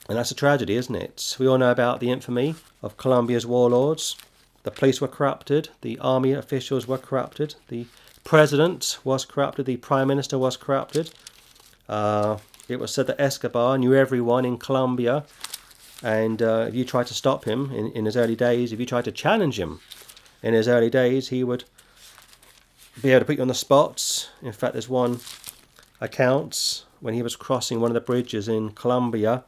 And 0.08 0.18
that's 0.18 0.30
a 0.30 0.34
tragedy, 0.34 0.74
isn't 0.74 0.94
it? 0.94 1.36
We 1.38 1.46
all 1.46 1.58
know 1.58 1.70
about 1.70 2.00
the 2.00 2.10
infamy 2.10 2.56
of 2.82 2.96
Colombia's 2.96 3.46
warlords, 3.46 4.16
the 4.64 4.70
police 4.70 5.00
were 5.00 5.08
corrupted, 5.08 5.68
the 5.82 5.98
army 5.98 6.32
officials 6.32 6.88
were 6.88 6.98
corrupted, 6.98 7.54
the 7.68 7.86
president 8.24 8.98
was 9.04 9.26
corrupted, 9.26 9.66
the 9.66 9.76
prime 9.76 10.08
minister 10.08 10.38
was 10.38 10.56
corrupted. 10.56 11.10
Uh, 11.88 12.38
it 12.68 12.78
was 12.78 12.92
said 12.92 13.06
that 13.06 13.20
Escobar 13.20 13.78
knew 13.78 13.94
everyone 13.94 14.44
in 14.44 14.58
Colombia, 14.58 15.24
and 16.02 16.42
uh, 16.42 16.66
if 16.68 16.74
you 16.74 16.84
tried 16.84 17.06
to 17.08 17.14
stop 17.14 17.44
him 17.44 17.70
in, 17.72 17.90
in 17.92 18.04
his 18.04 18.16
early 18.16 18.36
days, 18.36 18.72
if 18.72 18.80
you 18.80 18.86
tried 18.86 19.04
to 19.04 19.12
challenge 19.12 19.58
him 19.58 19.80
in 20.42 20.54
his 20.54 20.68
early 20.68 20.90
days, 20.90 21.28
he 21.28 21.44
would 21.44 21.64
be 23.02 23.10
able 23.10 23.20
to 23.20 23.24
put 23.26 23.36
you 23.36 23.42
on 23.42 23.48
the 23.48 23.54
spot. 23.54 24.30
In 24.42 24.52
fact, 24.52 24.72
there's 24.72 24.88
one 24.88 25.20
account 26.00 26.84
when 27.00 27.14
he 27.14 27.22
was 27.22 27.36
crossing 27.36 27.80
one 27.80 27.90
of 27.90 27.94
the 27.94 28.00
bridges 28.00 28.48
in 28.48 28.70
Colombia 28.70 29.44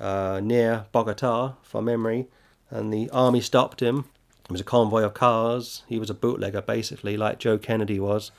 uh, 0.00 0.40
near 0.42 0.86
Bogota, 0.92 1.54
from 1.62 1.86
memory, 1.86 2.28
and 2.70 2.92
the 2.92 3.10
army 3.10 3.40
stopped 3.40 3.80
him 3.80 4.04
It 4.44 4.52
was 4.52 4.60
a 4.60 4.64
convoy 4.64 5.02
of 5.02 5.14
cars. 5.14 5.82
He 5.88 5.98
was 5.98 6.10
a 6.10 6.14
bootlegger, 6.14 6.62
basically, 6.62 7.16
like 7.16 7.38
Joe 7.38 7.58
Kennedy 7.58 7.98
was 7.98 8.30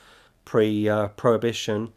pre 0.45 0.87
uh, 0.87 1.09
prohibition. 1.09 1.91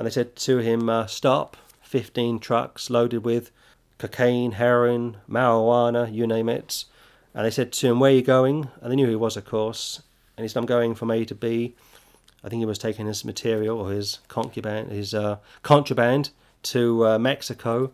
And 0.00 0.06
they 0.06 0.10
said 0.12 0.34
to 0.34 0.56
him, 0.56 0.88
uh, 0.88 1.06
Stop, 1.08 1.58
15 1.82 2.38
trucks 2.38 2.88
loaded 2.88 3.22
with 3.22 3.50
cocaine, 3.98 4.52
heroin, 4.52 5.18
marijuana, 5.28 6.10
you 6.10 6.26
name 6.26 6.48
it. 6.48 6.86
And 7.34 7.44
they 7.44 7.50
said 7.50 7.70
to 7.70 7.88
him, 7.88 8.00
Where 8.00 8.10
are 8.10 8.14
you 8.14 8.22
going? 8.22 8.70
And 8.80 8.90
they 8.90 8.96
knew 8.96 9.04
who 9.04 9.10
he 9.10 9.16
was, 9.16 9.36
of 9.36 9.44
course. 9.44 10.02
And 10.38 10.44
he 10.44 10.48
said, 10.48 10.58
I'm 10.58 10.64
going 10.64 10.94
from 10.94 11.10
A 11.10 11.26
to 11.26 11.34
B. 11.34 11.74
I 12.42 12.48
think 12.48 12.60
he 12.60 12.64
was 12.64 12.78
taking 12.78 13.08
his 13.08 13.26
material 13.26 13.78
or 13.78 13.92
his 13.92 14.20
concubine, 14.28 14.88
his 14.88 15.12
uh, 15.12 15.36
contraband 15.62 16.30
to 16.62 17.06
uh, 17.06 17.18
Mexico. 17.18 17.92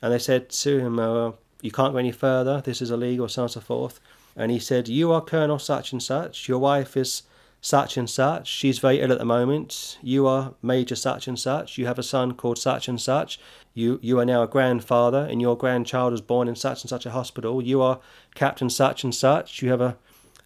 And 0.00 0.10
they 0.10 0.18
said 0.18 0.48
to 0.48 0.78
him, 0.78 0.98
uh, 0.98 1.32
You 1.60 1.70
can't 1.70 1.92
go 1.92 1.98
any 1.98 2.12
further. 2.12 2.62
This 2.62 2.80
is 2.80 2.90
illegal, 2.90 3.28
so 3.28 3.42
on 3.42 3.44
and 3.44 3.52
so 3.52 3.60
forth. 3.60 4.00
And 4.34 4.50
he 4.50 4.58
said, 4.58 4.88
You 4.88 5.12
are 5.12 5.20
Colonel 5.20 5.58
such 5.58 5.92
and 5.92 6.02
such. 6.02 6.48
Your 6.48 6.60
wife 6.60 6.96
is 6.96 7.24
such 7.62 7.96
and 7.96 8.10
such. 8.10 8.48
She's 8.48 8.80
very 8.80 9.00
ill 9.00 9.12
at 9.12 9.18
the 9.18 9.24
moment. 9.24 9.96
You 10.02 10.26
are 10.26 10.54
Major 10.60 10.96
such 10.96 11.28
and 11.28 11.38
such. 11.38 11.78
You 11.78 11.86
have 11.86 11.98
a 11.98 12.02
son 12.02 12.34
called 12.34 12.58
such 12.58 12.88
and 12.88 13.00
such. 13.00 13.40
You 13.72 13.98
you 14.02 14.18
are 14.18 14.26
now 14.26 14.42
a 14.42 14.48
grandfather, 14.48 15.26
and 15.30 15.40
your 15.40 15.56
grandchild 15.56 16.12
was 16.12 16.20
born 16.20 16.48
in 16.48 16.56
such 16.56 16.82
and 16.82 16.90
such 16.90 17.06
a 17.06 17.12
hospital. 17.12 17.62
You 17.62 17.80
are 17.80 18.00
Captain 18.34 18.68
such 18.68 19.04
and 19.04 19.14
such. 19.14 19.62
You 19.62 19.70
have 19.70 19.80
a 19.80 19.96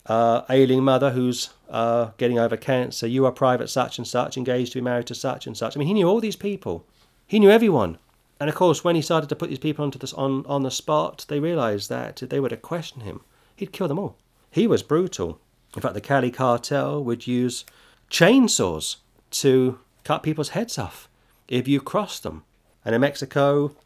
uh, 0.04 0.42
ailing 0.50 0.84
mother 0.84 1.10
who's 1.10 1.50
uh, 1.68 2.10
getting 2.18 2.38
over 2.38 2.56
cancer. 2.56 3.08
You 3.08 3.24
are 3.26 3.32
Private 3.32 3.68
such 3.68 3.98
and 3.98 4.06
such, 4.06 4.36
engaged 4.36 4.72
to 4.72 4.78
be 4.78 4.84
married 4.84 5.06
to 5.06 5.14
such 5.14 5.46
and 5.46 5.56
such. 5.56 5.76
I 5.76 5.78
mean, 5.78 5.88
he 5.88 5.94
knew 5.94 6.06
all 6.06 6.20
these 6.20 6.36
people. 6.36 6.86
He 7.26 7.40
knew 7.40 7.50
everyone. 7.50 7.98
And 8.38 8.50
of 8.50 8.54
course, 8.54 8.84
when 8.84 8.94
he 8.94 9.02
started 9.02 9.28
to 9.30 9.36
put 9.36 9.48
these 9.48 9.58
people 9.58 9.84
onto 9.84 9.98
this 9.98 10.12
on, 10.12 10.44
on 10.46 10.62
the 10.62 10.70
spot, 10.70 11.24
they 11.28 11.40
realised 11.40 11.88
that 11.88 12.22
if 12.22 12.28
they 12.28 12.38
were 12.38 12.50
to 12.50 12.56
question 12.56 13.00
him, 13.00 13.22
he'd 13.56 13.72
kill 13.72 13.88
them 13.88 13.98
all. 13.98 14.16
He 14.50 14.66
was 14.66 14.82
brutal. 14.82 15.40
In 15.76 15.82
fact, 15.82 15.94
the 15.94 16.00
Cali 16.00 16.30
cartel 16.30 17.04
would 17.04 17.26
use 17.26 17.64
chainsaws 18.10 18.96
to 19.30 19.78
cut 20.04 20.22
people's 20.22 20.50
heads 20.50 20.78
off 20.78 21.08
if 21.48 21.68
you 21.68 21.80
crossed 21.80 22.22
them. 22.22 22.44
And 22.84 22.94
in 22.94 23.02
Mexico, 23.02 23.76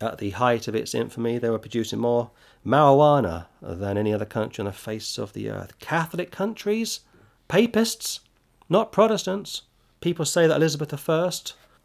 at 0.00 0.18
the 0.18 0.30
height 0.30 0.66
of 0.66 0.74
its 0.74 0.94
infamy, 0.94 1.38
they 1.38 1.48
were 1.48 1.58
producing 1.58 2.00
more 2.00 2.30
marijuana 2.66 3.46
than 3.62 3.96
any 3.96 4.12
other 4.12 4.24
country 4.24 4.62
on 4.62 4.66
the 4.66 4.72
face 4.72 5.16
of 5.16 5.32
the 5.32 5.48
earth. 5.48 5.78
Catholic 5.78 6.32
countries, 6.32 7.00
papists, 7.46 8.20
not 8.68 8.90
Protestants. 8.90 9.62
People 10.00 10.24
say 10.24 10.46
that 10.46 10.56
Elizabeth 10.56 11.08
I 11.08 11.30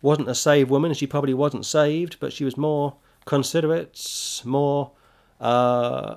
wasn't 0.01 0.29
a 0.29 0.35
saved 0.35 0.69
woman. 0.69 0.93
She 0.93 1.07
probably 1.07 1.33
wasn't 1.33 1.65
saved, 1.65 2.17
but 2.19 2.33
she 2.33 2.43
was 2.43 2.57
more 2.57 2.95
considerate, 3.25 4.41
more 4.45 4.91
uh, 5.39 6.15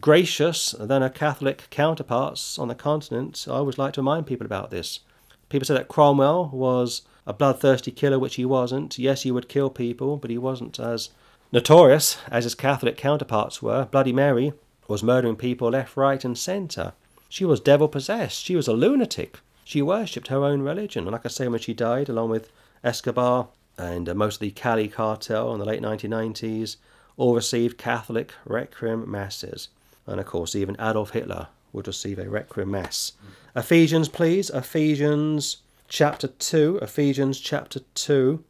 gracious 0.00 0.74
than 0.78 1.02
her 1.02 1.08
Catholic 1.08 1.68
counterparts 1.70 2.58
on 2.58 2.68
the 2.68 2.74
continent. 2.74 3.46
I 3.48 3.52
always 3.52 3.78
like 3.78 3.92
to 3.94 4.00
remind 4.00 4.26
people 4.26 4.46
about 4.46 4.70
this. 4.70 5.00
People 5.48 5.66
say 5.66 5.74
that 5.74 5.88
Cromwell 5.88 6.50
was 6.52 7.02
a 7.26 7.32
bloodthirsty 7.32 7.90
killer, 7.90 8.18
which 8.18 8.36
he 8.36 8.44
wasn't. 8.44 8.98
Yes, 8.98 9.22
he 9.22 9.30
would 9.30 9.48
kill 9.48 9.70
people, 9.70 10.16
but 10.16 10.30
he 10.30 10.38
wasn't 10.38 10.78
as 10.80 11.10
notorious 11.52 12.18
as 12.30 12.44
his 12.44 12.54
Catholic 12.54 12.96
counterparts 12.96 13.62
were. 13.62 13.86
Bloody 13.86 14.12
Mary 14.12 14.52
was 14.88 15.02
murdering 15.02 15.36
people 15.36 15.70
left, 15.70 15.96
right, 15.96 16.24
and 16.24 16.36
centre. 16.36 16.92
She 17.28 17.44
was 17.44 17.60
devil 17.60 17.88
possessed. 17.88 18.42
She 18.42 18.56
was 18.56 18.68
a 18.68 18.72
lunatic. 18.72 19.38
She 19.64 19.80
worshipped 19.80 20.28
her 20.28 20.44
own 20.44 20.62
religion. 20.62 21.04
And 21.04 21.12
like 21.12 21.24
I 21.24 21.28
say, 21.28 21.48
when 21.48 21.60
she 21.60 21.72
died, 21.72 22.08
along 22.08 22.30
with 22.30 22.50
Escobar 22.82 23.48
and 23.78 24.08
uh, 24.08 24.14
most 24.14 24.36
of 24.36 24.40
the 24.40 24.50
Cali 24.50 24.88
cartel 24.88 25.52
in 25.52 25.58
the 25.58 25.64
late 25.64 25.82
1990s 25.82 26.76
all 27.16 27.34
received 27.34 27.78
Catholic 27.78 28.34
requiem 28.44 29.10
masses. 29.10 29.68
And 30.06 30.20
of 30.20 30.26
course, 30.26 30.54
even 30.54 30.76
Adolf 30.80 31.10
Hitler 31.10 31.48
would 31.72 31.86
receive 31.86 32.18
a 32.18 32.28
requiem 32.28 32.70
mass. 32.70 33.12
Mm. 33.54 33.60
Ephesians, 33.60 34.08
please. 34.08 34.50
Ephesians 34.50 35.58
chapter 35.88 36.28
2. 36.28 36.80
Ephesians 36.82 37.40
chapter 37.40 37.80
2. 37.94 38.44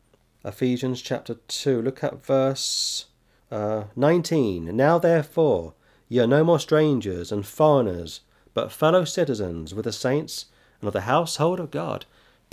Ephesians 0.44 1.00
chapter 1.00 1.34
2. 1.48 1.82
Look 1.82 2.04
at 2.04 2.24
verse 2.24 3.06
uh, 3.50 3.84
19. 3.96 4.76
Now, 4.76 4.98
therefore, 4.98 5.74
ye 6.08 6.20
are 6.20 6.26
no 6.26 6.44
more 6.44 6.58
strangers 6.58 7.32
and 7.32 7.46
foreigners, 7.46 8.20
but 8.52 8.72
fellow 8.72 9.04
citizens 9.04 9.74
with 9.74 9.84
the 9.84 9.92
saints 9.92 10.46
and 10.80 10.88
of 10.88 10.92
the 10.92 11.02
household 11.02 11.60
of 11.60 11.70
God 11.70 12.04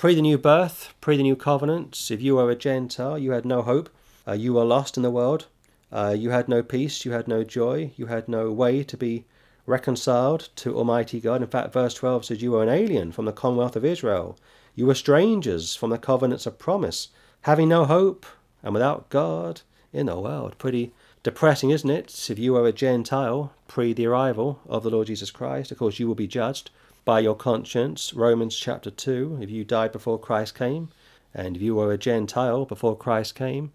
Pre 0.02 0.16
the 0.16 0.22
new 0.24 0.40
birth, 0.40 0.96
pre 1.00 1.16
the 1.16 1.22
new 1.22 1.36
covenant, 1.36 2.10
if 2.10 2.24
you 2.24 2.36
were 2.36 2.50
a 2.50 2.56
Gentile, 2.56 3.20
you 3.20 3.34
had 3.34 3.46
no 3.46 3.62
hope. 3.62 3.88
Uh, 4.28 4.32
you 4.32 4.52
were 4.52 4.64
lost 4.64 4.98
in 4.98 5.04
the 5.04 5.12
world. 5.12 5.46
Uh, 5.92 6.16
you 6.18 6.30
had 6.30 6.48
no 6.48 6.64
peace. 6.64 7.06
You 7.06 7.12
had 7.12 7.28
no 7.28 7.44
joy. 7.44 7.92
You 7.96 8.06
had 8.08 8.28
no 8.28 8.52
way 8.52 8.84
to 8.84 8.98
be 8.98 9.26
reconciled 9.66 10.50
to 10.58 10.76
Almighty 10.76 11.20
God. 11.20 11.42
In 11.42 11.48
fact, 11.48 11.74
verse 11.74 11.94
12 11.94 12.26
says, 12.26 12.42
You 12.42 12.52
were 12.52 12.64
an 12.64 12.70
alien 12.70 13.12
from 13.12 13.26
the 13.26 13.34
commonwealth 13.34 13.76
of 13.76 13.86
Israel. 13.86 14.38
You 14.74 14.86
were 14.86 14.96
strangers 14.96 15.76
from 15.76 15.90
the 15.90 15.98
covenants 15.98 16.46
of 16.46 16.58
promise, 16.58 17.10
having 17.42 17.70
no 17.70 17.86
hope 17.86 18.26
and 18.64 18.74
without 18.74 19.10
God 19.10 19.62
in 19.92 20.06
the 20.06 20.20
world. 20.20 20.58
Pretty 20.58 20.94
depressing, 21.24 21.72
isn't 21.72 21.90
it? 21.90 22.30
If 22.30 22.40
you 22.40 22.54
were 22.54 22.68
a 22.68 22.72
Gentile 22.72 23.54
pre 23.68 23.94
the 23.94 24.06
arrival 24.06 24.60
of 24.68 24.84
the 24.84 24.90
Lord 24.90 25.08
Jesus 25.08 25.32
Christ, 25.32 25.72
of 25.72 25.78
course, 25.78 26.00
you 26.00 26.08
will 26.08 26.16
be 26.16 26.28
judged 26.28 26.72
by 27.04 27.20
your 27.20 27.36
conscience. 27.36 28.14
Romans 28.14 28.56
chapter 28.56 28.90
2. 28.90 29.40
If 29.42 29.50
you 29.50 29.64
died 29.64 29.92
before 29.92 30.20
Christ 30.20 30.56
came, 30.56 30.90
and 31.34 31.56
if 31.56 31.62
you 31.62 31.76
were 31.76 31.92
a 31.92 31.98
Gentile 31.98 32.66
before 32.66 32.98
Christ 32.98 33.36
came, 33.36 33.72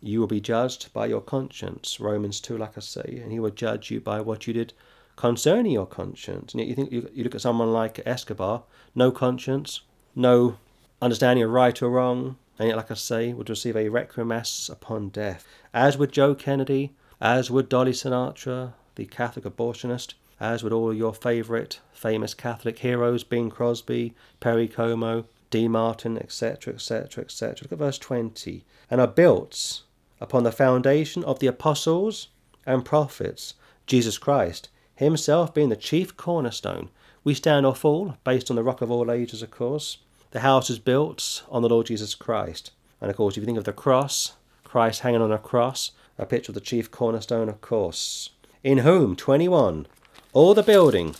you 0.00 0.20
will 0.20 0.26
be 0.26 0.40
judged 0.40 0.92
by 0.92 1.06
your 1.06 1.20
conscience. 1.20 1.98
Romans 1.98 2.40
2, 2.40 2.56
like 2.56 2.76
I 2.76 2.80
say, 2.80 3.20
and 3.22 3.32
he 3.32 3.40
will 3.40 3.50
judge 3.50 3.90
you 3.90 4.00
by 4.00 4.20
what 4.20 4.46
you 4.46 4.52
did 4.52 4.72
concerning 5.16 5.72
your 5.72 5.86
conscience. 5.86 6.52
And 6.52 6.60
yet 6.60 6.68
you 6.68 6.74
think 6.74 6.92
you, 6.92 7.10
you 7.12 7.24
look 7.24 7.34
at 7.34 7.40
someone 7.40 7.72
like 7.72 8.00
Escobar, 8.06 8.62
no 8.94 9.10
conscience, 9.10 9.80
no 10.14 10.58
understanding 11.02 11.44
of 11.44 11.50
right 11.50 11.80
or 11.82 11.90
wrong, 11.90 12.36
and 12.58 12.68
yet, 12.68 12.76
like 12.76 12.90
I 12.90 12.94
say, 12.94 13.32
would 13.32 13.50
receive 13.50 13.76
a 13.76 13.88
requiem 13.88 14.28
mass 14.28 14.68
upon 14.68 15.10
death. 15.10 15.46
As 15.72 15.96
would 15.96 16.12
Joe 16.12 16.34
Kennedy, 16.34 16.92
as 17.20 17.50
would 17.50 17.68
Dolly 17.68 17.92
Sinatra, 17.92 18.72
the 18.96 19.06
Catholic 19.06 19.44
abortionist, 19.44 20.14
as 20.40 20.62
would 20.62 20.72
all 20.72 20.92
your 20.92 21.14
favourite 21.14 21.80
famous 21.92 22.34
Catholic 22.34 22.78
heroes, 22.80 23.24
Bing 23.24 23.50
Crosby, 23.50 24.14
Perry 24.40 24.68
Como, 24.68 25.24
D. 25.50 25.68
Martin, 25.68 26.18
etc., 26.18 26.74
etc., 26.74 27.24
etc. 27.24 27.58
Look 27.62 27.72
at 27.72 27.78
verse 27.78 27.98
20. 27.98 28.64
And 28.90 29.00
are 29.00 29.06
built 29.06 29.82
upon 30.20 30.44
the 30.44 30.52
foundation 30.52 31.24
of 31.24 31.38
the 31.38 31.46
apostles 31.46 32.28
and 32.66 32.84
prophets, 32.84 33.54
Jesus 33.86 34.18
Christ, 34.18 34.68
himself 34.94 35.54
being 35.54 35.68
the 35.68 35.76
chief 35.76 36.16
cornerstone. 36.16 36.90
We 37.24 37.34
stand 37.34 37.66
or 37.66 37.74
fall 37.74 38.16
based 38.24 38.50
on 38.50 38.56
the 38.56 38.62
rock 38.62 38.80
of 38.82 38.90
all 38.90 39.10
ages, 39.10 39.42
of 39.42 39.50
course. 39.50 39.98
The 40.30 40.40
house 40.40 40.68
is 40.70 40.78
built 40.78 41.44
on 41.48 41.62
the 41.62 41.68
Lord 41.68 41.86
Jesus 41.86 42.14
Christ. 42.14 42.72
And 43.00 43.10
of 43.10 43.16
course, 43.16 43.36
if 43.36 43.42
you 43.42 43.46
think 43.46 43.58
of 43.58 43.64
the 43.64 43.72
cross, 43.72 44.34
Christ 44.64 45.00
hanging 45.00 45.22
on 45.22 45.32
a 45.32 45.38
cross, 45.38 45.92
a 46.18 46.26
picture 46.26 46.50
of 46.50 46.54
the 46.54 46.60
chief 46.60 46.90
cornerstone, 46.90 47.48
of 47.48 47.60
course. 47.60 48.30
In 48.62 48.78
whom, 48.78 49.16
21, 49.16 49.86
all 50.32 50.52
the 50.52 50.62
building, 50.62 51.14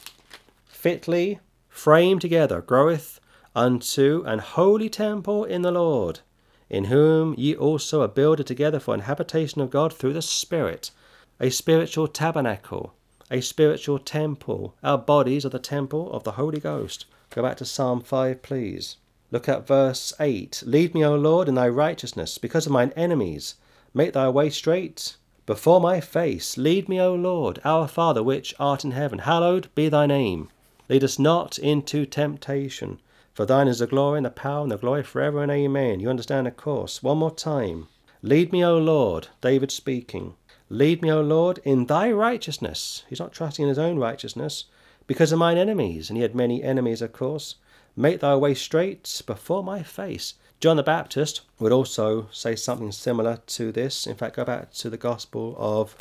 fitly 0.66 1.40
framed 1.68 2.20
together, 2.20 2.60
groweth 2.60 3.20
unto 3.55 4.22
an 4.27 4.40
holy 4.40 4.89
temple 4.89 5.44
in 5.44 5.62
the 5.62 5.70
Lord, 5.72 6.20
in 6.70 6.85
whom 6.85 7.35
ye 7.36 7.55
also 7.55 8.03
are 8.03 8.09
builded 8.09 8.47
together 8.47 8.81
for 8.81 8.95
an 8.95 9.01
habitation 9.01 9.61
of 9.61 9.70
God 9.70 9.93
through 9.93 10.12
the 10.12 10.23
Spirit, 10.23 10.90
a 11.40 11.51
spiritual 11.51 12.09
tabernacle, 12.09 12.95
a 13.31 13.40
spiritual 13.40 13.99
temple. 13.99 14.74
Our 14.82 14.99
bodies 14.99 15.45
are 15.45 15.51
the 15.51 15.59
temple 15.59 16.12
of 16.12 16.24
the 16.24 16.32
Holy 16.32 16.61
Ghost. 16.61 17.07
Go 17.31 17.43
back 17.43 17.57
to 17.59 17.65
Psalm 17.65 18.01
5, 18.01 18.43
please. 18.43 18.97
Look 19.31 19.49
at 19.49 19.66
verse 19.66 20.15
8. 20.19 20.62
Lead 20.66 20.95
me, 20.95 21.05
O 21.05 21.15
Lord, 21.15 21.49
in 21.49 21.55
thy 21.55 21.69
righteousness, 21.69 22.39
because 22.39 22.66
of 22.66 22.73
mine 22.73 22.93
enemies. 22.97 23.57
Make 23.93 24.15
thy 24.15 24.28
way 24.28 24.49
straight 24.51 25.16
before 25.45 25.81
my 25.81 26.01
face. 26.01 26.57
Lead 26.57 26.89
me, 26.89 27.01
O 27.01 27.15
Lord, 27.15 27.61
our 27.65 27.89
Father 27.89 28.23
which 28.23 28.55
art 28.59 28.85
in 28.85 28.93
heaven. 28.93 29.20
Hallowed 29.20 29.69
be 29.74 29.89
thy 29.89 30.07
name. 30.07 30.49
Lead 30.89 31.05
us 31.05 31.19
not 31.19 31.59
into 31.59 32.07
temptation. 32.07 33.01
For 33.39 33.47
thine 33.47 33.69
is 33.69 33.78
the 33.78 33.86
glory 33.86 34.19
and 34.19 34.27
the 34.27 34.31
power 34.31 34.62
and 34.65 34.73
the 34.73 34.77
glory 34.77 35.05
forever 35.05 35.44
and 35.44 35.52
amen. 35.52 36.01
You 36.01 36.10
understand, 36.10 36.48
of 36.48 36.56
course. 36.56 37.05
One 37.05 37.19
more 37.19 37.31
time. 37.31 37.86
Lead 38.20 38.51
me, 38.51 38.65
O 38.65 38.77
Lord, 38.77 39.28
David 39.40 39.70
speaking. 39.70 40.35
Lead 40.69 41.02
me, 41.02 41.12
O 41.12 41.20
Lord, 41.20 41.60
in 41.62 41.86
thy 41.86 42.10
righteousness. 42.10 43.05
He's 43.09 43.20
not 43.20 43.32
trusting 43.32 43.62
in 43.62 43.69
his 43.69 43.78
own 43.78 43.97
righteousness, 43.97 44.65
because 45.06 45.31
of 45.31 45.39
mine 45.39 45.56
enemies. 45.56 46.10
And 46.10 46.16
he 46.16 46.24
had 46.24 46.35
many 46.35 46.65
enemies, 46.65 47.01
of 47.01 47.12
course. 47.12 47.55
Make 47.94 48.19
thy 48.19 48.35
way 48.35 48.55
straight 48.55 49.23
before 49.24 49.62
my 49.62 49.85
face. 49.85 50.35
John 50.59 50.77
the 50.77 50.82
Baptist 50.82 51.43
would 51.60 51.70
also 51.70 52.27
say 52.32 52.56
something 52.56 52.90
similar 52.90 53.39
to 53.47 53.70
this. 53.70 54.05
In 54.05 54.16
fact, 54.16 54.35
go 54.35 54.44
back 54.44 54.73
to 54.73 54.90
the 54.90 54.97
Gospel 54.97 55.55
of 55.60 55.94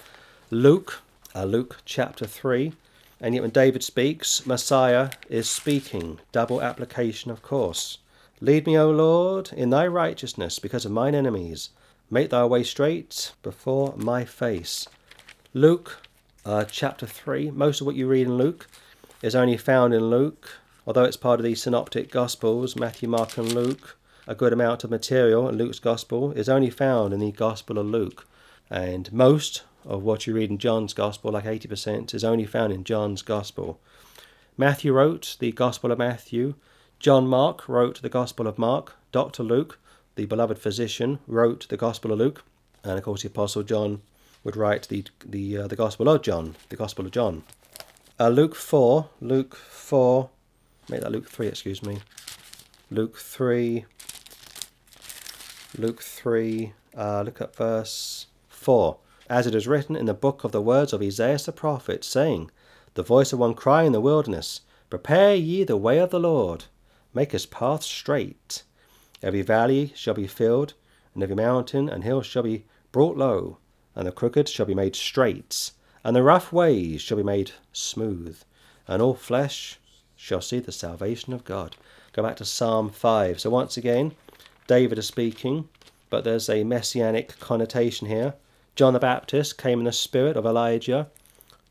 Luke, 0.50 1.04
uh, 1.36 1.44
Luke 1.44 1.82
chapter 1.86 2.26
3. 2.26 2.74
And 3.20 3.34
yet, 3.34 3.42
when 3.42 3.52
David 3.52 3.84
speaks, 3.84 4.46
Messiah 4.46 5.10
is 5.30 5.50
speaking. 5.50 6.20
Double 6.32 6.62
application, 6.62 7.32
of 7.32 7.42
course. 7.42 7.98
Lead 8.40 8.68
me, 8.68 8.78
O 8.78 8.92
Lord, 8.92 9.52
in 9.54 9.72
thy 9.72 9.88
righteousness 9.88 10.60
because 10.60 10.86
of 10.86 10.92
mine 10.92 11.16
enemies. 11.16 11.70
Make 12.12 12.30
thy 12.30 12.46
way 12.46 12.64
straight 12.64 13.34
before 13.42 13.96
my 13.98 14.24
face. 14.24 14.88
Luke 15.54 16.02
uh, 16.46 16.66
chapter 16.66 17.06
3. 17.06 17.52
Most 17.52 17.82
of 17.82 17.88
what 17.88 17.96
you 17.96 18.08
read 18.08 18.28
in 18.28 18.38
Luke 18.38 18.68
is 19.22 19.36
only 19.36 19.58
found 19.58 19.94
in 19.94 20.10
Luke, 20.10 20.60
although 20.86 21.04
it's 21.04 21.18
part 21.18 21.40
of 21.40 21.44
the 21.44 21.56
synoptic 21.56 22.12
Gospels, 22.12 22.76
Matthew, 22.76 23.10
Mark, 23.10 23.38
and 23.38 23.54
Luke. 23.54 23.98
A 24.28 24.36
good 24.36 24.54
amount 24.54 24.84
of 24.84 24.92
material 24.92 25.50
in 25.50 25.58
Luke's 25.58 25.80
Gospel 25.80 26.32
is 26.34 26.48
only 26.48 26.70
found 26.70 27.14
in 27.14 27.20
the 27.20 27.32
Gospel 27.32 27.78
of 27.78 27.88
Luke, 27.88 28.28
and 28.70 29.12
most 29.12 29.64
of 29.88 30.04
what 30.04 30.28
you 30.28 30.34
read 30.34 30.50
in 30.50 30.58
John's 30.58 30.94
Gospel, 30.94 31.32
like 31.32 31.46
80%, 31.46 32.14
is 32.14 32.24
only 32.24 32.46
found 32.46 32.74
in 32.74 32.84
John's 32.84 33.22
Gospel. 33.22 33.80
Matthew 34.58 34.92
wrote 34.92 35.38
the 35.40 35.52
Gospel 35.52 35.92
of 35.92 35.98
Matthew. 35.98 36.56
John 37.00 37.28
Mark 37.28 37.68
wrote 37.70 38.02
the 38.02 38.10
Gospel 38.10 38.48
of 38.48 38.58
Mark. 38.58 38.96
Dr. 39.12 39.44
Luke, 39.44 39.80
the 40.16 40.26
beloved 40.26 40.60
physician, 40.60 41.20
wrote 41.26 41.68
the 41.70 41.78
Gospel 41.78 42.12
of 42.12 42.20
Luke. 42.20 42.44
And 42.84 42.98
of 42.98 43.04
course, 43.04 43.22
the 43.22 43.30
Apostle 43.30 43.64
John 43.64 44.02
would 44.44 44.56
write 44.56 44.88
the, 44.88 45.06
the, 45.26 45.58
uh, 45.58 45.68
the 45.68 45.76
Gospel 45.76 46.10
of 46.10 46.22
John, 46.22 46.56
the 46.70 46.76
Gospel 46.76 47.06
of 47.06 47.12
John. 47.12 47.44
Uh, 48.20 48.30
Luke 48.30 48.56
4, 48.56 49.10
Luke 49.22 49.56
4, 49.56 50.30
make 50.90 51.02
that 51.02 51.12
Luke 51.12 51.30
3, 51.30 51.48
excuse 51.48 51.84
me. 51.84 52.00
Luke 52.90 53.18
3, 53.18 53.86
Luke 55.78 56.02
3, 56.02 56.74
uh, 56.98 57.22
look 57.22 57.42
at 57.42 57.56
verse 57.56 58.26
4. 58.50 58.98
As 59.30 59.46
it 59.46 59.54
is 59.54 59.68
written 59.68 59.96
in 59.96 60.06
the 60.06 60.14
book 60.14 60.44
of 60.44 60.52
the 60.52 60.62
words 60.62 60.94
of 60.94 61.02
Isaiah 61.02 61.38
the 61.38 61.52
prophet, 61.52 62.04
saying, 62.04 62.50
the 62.94 63.04
voice 63.04 63.32
of 63.32 63.40
one 63.40 63.54
crying 63.54 63.88
in 63.88 63.94
the 63.94 64.02
wilderness, 64.02 64.62
Prepare 64.90 65.36
ye 65.36 65.64
the 65.64 65.78
way 65.78 66.00
of 66.00 66.10
the 66.10 66.20
Lord, 66.20 66.66
make 67.14 67.34
his 67.34 67.46
path 67.46 67.84
straight. 67.84 68.64
Every 69.22 69.42
valley 69.42 69.92
shall 69.96 70.14
be 70.14 70.28
filled, 70.28 70.74
and 71.14 71.22
every 71.22 71.36
mountain 71.36 71.90
and 71.90 72.04
hill 72.04 72.22
shall 72.22 72.44
be 72.44 72.66
brought 72.92 73.18
low, 73.18 73.58
and 73.96 74.08
the 74.08 74.12
crooked 74.12 74.48
shall 74.48 74.66
be 74.66 74.74
made 74.74 74.96
straight, 74.96 75.72
and 76.04 76.16
the 76.16 76.24
rough 76.24 76.54
ways 76.54 77.02
shall 77.02 77.18
be 77.18 77.24
made 77.24 77.52
smooth, 77.74 78.42
and 78.88 79.02
all 79.02 79.14
flesh 79.14 79.78
shall 80.16 80.42
see 80.42 80.60
the 80.60 80.72
salvation 80.72 81.34
of 81.34 81.44
God. 81.44 81.76
Go 82.14 82.24
back 82.24 82.38
to 82.38 82.46
Psalm 82.46 82.90
5. 82.90 83.42
So 83.42 83.50
once 83.50 83.76
again, 83.78 84.16
David 84.68 84.98
is 84.98 85.06
speaking, 85.06 85.68
but 86.10 86.24
there's 86.24 86.50
a 86.50 86.64
messianic 86.64 87.38
connotation 87.40 88.08
here. 88.08 88.34
John 88.78 88.94
the 88.94 89.00
Baptist 89.00 89.58
came 89.58 89.80
in 89.80 89.86
the 89.86 89.92
spirit 89.92 90.38
of 90.38 90.46
Elijah. 90.46 91.08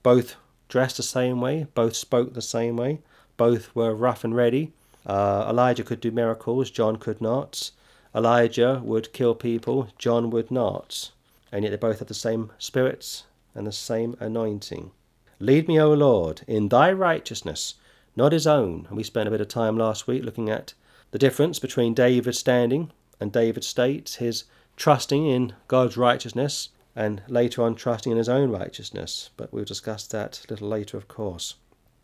Both 0.02 0.34
dressed 0.68 0.96
the 0.96 1.04
same 1.04 1.40
way, 1.40 1.68
both 1.72 1.94
spoke 1.94 2.34
the 2.34 2.42
same 2.42 2.76
way, 2.76 2.98
both 3.36 3.72
were 3.76 3.94
rough 3.94 4.24
and 4.24 4.34
ready. 4.34 4.72
Uh, 5.06 5.46
Elijah 5.48 5.84
could 5.84 6.00
do 6.00 6.10
miracles, 6.10 6.68
John 6.68 6.96
could 6.96 7.20
not. 7.20 7.70
Elijah 8.12 8.82
would 8.82 9.12
kill 9.12 9.36
people, 9.36 9.86
John 9.98 10.30
would 10.30 10.50
not. 10.50 11.12
And 11.52 11.62
yet 11.62 11.70
they 11.70 11.76
both 11.76 12.00
had 12.00 12.08
the 12.08 12.12
same 12.12 12.50
spirits 12.58 13.22
and 13.54 13.68
the 13.68 13.72
same 13.72 14.16
anointing. 14.18 14.90
Lead 15.38 15.68
me, 15.68 15.80
O 15.80 15.92
Lord, 15.92 16.40
in 16.48 16.70
thy 16.70 16.90
righteousness, 16.90 17.74
not 18.16 18.32
his 18.32 18.48
own. 18.48 18.84
And 18.88 18.96
we 18.96 19.04
spent 19.04 19.28
a 19.28 19.30
bit 19.30 19.40
of 19.40 19.46
time 19.46 19.78
last 19.78 20.08
week 20.08 20.24
looking 20.24 20.50
at 20.50 20.74
the 21.12 21.20
difference 21.20 21.60
between 21.60 21.94
David's 21.94 22.40
standing 22.40 22.90
and 23.20 23.30
David's 23.30 23.68
state, 23.68 24.16
his 24.18 24.42
trusting 24.76 25.24
in 25.24 25.54
God's 25.68 25.96
righteousness 25.96 26.70
and 26.96 27.22
later 27.28 27.62
on 27.62 27.74
trusting 27.74 28.10
in 28.10 28.18
his 28.18 28.28
own 28.28 28.50
righteousness, 28.50 29.30
but 29.36 29.52
we'll 29.52 29.64
discuss 29.64 30.06
that 30.06 30.40
a 30.48 30.52
little 30.52 30.68
later, 30.68 30.96
of 30.96 31.06
course. 31.06 31.54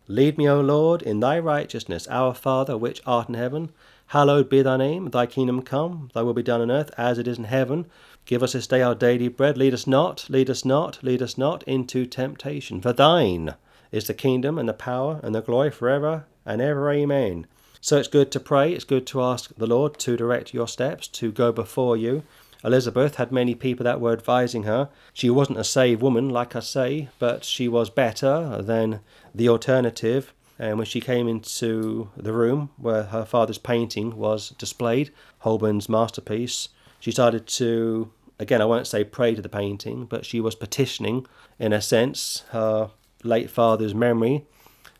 Lead 0.07 0.37
me, 0.37 0.47
O 0.47 0.61
Lord, 0.61 1.01
in 1.01 1.19
thy 1.19 1.39
righteousness, 1.39 2.07
our 2.09 2.33
Father 2.33 2.77
which 2.77 3.01
art 3.05 3.29
in 3.29 3.35
heaven. 3.35 3.71
Hallowed 4.07 4.49
be 4.49 4.61
thy 4.61 4.77
name, 4.77 5.09
thy 5.09 5.25
kingdom 5.25 5.61
come, 5.63 6.11
thy 6.13 6.21
will 6.21 6.33
be 6.33 6.43
done 6.43 6.61
on 6.61 6.69
earth 6.69 6.91
as 6.97 7.17
it 7.17 7.27
is 7.27 7.37
in 7.37 7.45
heaven. 7.45 7.87
Give 8.25 8.43
us 8.43 8.53
this 8.53 8.67
day 8.67 8.81
our 8.81 8.93
daily 8.93 9.29
bread. 9.29 9.57
Lead 9.57 9.73
us 9.73 9.87
not, 9.87 10.29
lead 10.29 10.49
us 10.49 10.63
not, 10.63 11.01
lead 11.03 11.21
us 11.21 11.37
not 11.37 11.63
into 11.63 12.05
temptation. 12.05 12.81
For 12.81 12.93
thine 12.93 13.55
is 13.91 14.05
the 14.05 14.13
kingdom 14.13 14.59
and 14.59 14.69
the 14.69 14.73
power 14.73 15.19
and 15.23 15.33
the 15.33 15.41
glory 15.41 15.71
forever 15.71 16.25
and 16.45 16.61
ever. 16.61 16.91
Amen. 16.91 17.47
So 17.81 17.97
it's 17.97 18.07
good 18.07 18.31
to 18.31 18.39
pray, 18.39 18.71
it's 18.73 18.85
good 18.85 19.05
to 19.07 19.21
ask 19.21 19.53
the 19.55 19.67
Lord 19.67 19.97
to 19.99 20.15
direct 20.15 20.53
your 20.53 20.67
steps, 20.67 21.07
to 21.09 21.31
go 21.31 21.51
before 21.51 21.97
you, 21.97 22.23
Elizabeth 22.63 23.15
had 23.15 23.31
many 23.31 23.55
people 23.55 23.83
that 23.83 23.99
were 23.99 24.13
advising 24.13 24.63
her. 24.63 24.89
She 25.13 25.29
wasn't 25.29 25.59
a 25.59 25.63
saved 25.63 26.01
woman, 26.01 26.29
like 26.29 26.55
I 26.55 26.61
say, 26.61 27.09
but 27.19 27.43
she 27.43 27.67
was 27.67 27.89
better 27.89 28.61
than 28.61 29.01
the 29.35 29.49
alternative. 29.49 30.33
And 30.57 30.77
when 30.77 30.85
she 30.85 31.01
came 31.01 31.27
into 31.27 32.09
the 32.15 32.31
room 32.31 32.69
where 32.77 33.03
her 33.03 33.25
father's 33.25 33.57
painting 33.57 34.15
was 34.15 34.51
displayed, 34.51 35.11
Holbein's 35.39 35.89
masterpiece, 35.89 36.69
she 36.99 37.11
started 37.11 37.47
to, 37.47 38.11
again, 38.39 38.61
I 38.61 38.65
won't 38.65 38.87
say 38.87 39.03
pray 39.03 39.35
to 39.35 39.41
the 39.41 39.49
painting, 39.49 40.05
but 40.05 40.25
she 40.25 40.39
was 40.39 40.55
petitioning, 40.55 41.25
in 41.59 41.73
a 41.73 41.81
sense, 41.81 42.43
her 42.51 42.91
late 43.23 43.49
father's 43.49 43.95
memory 43.95 44.45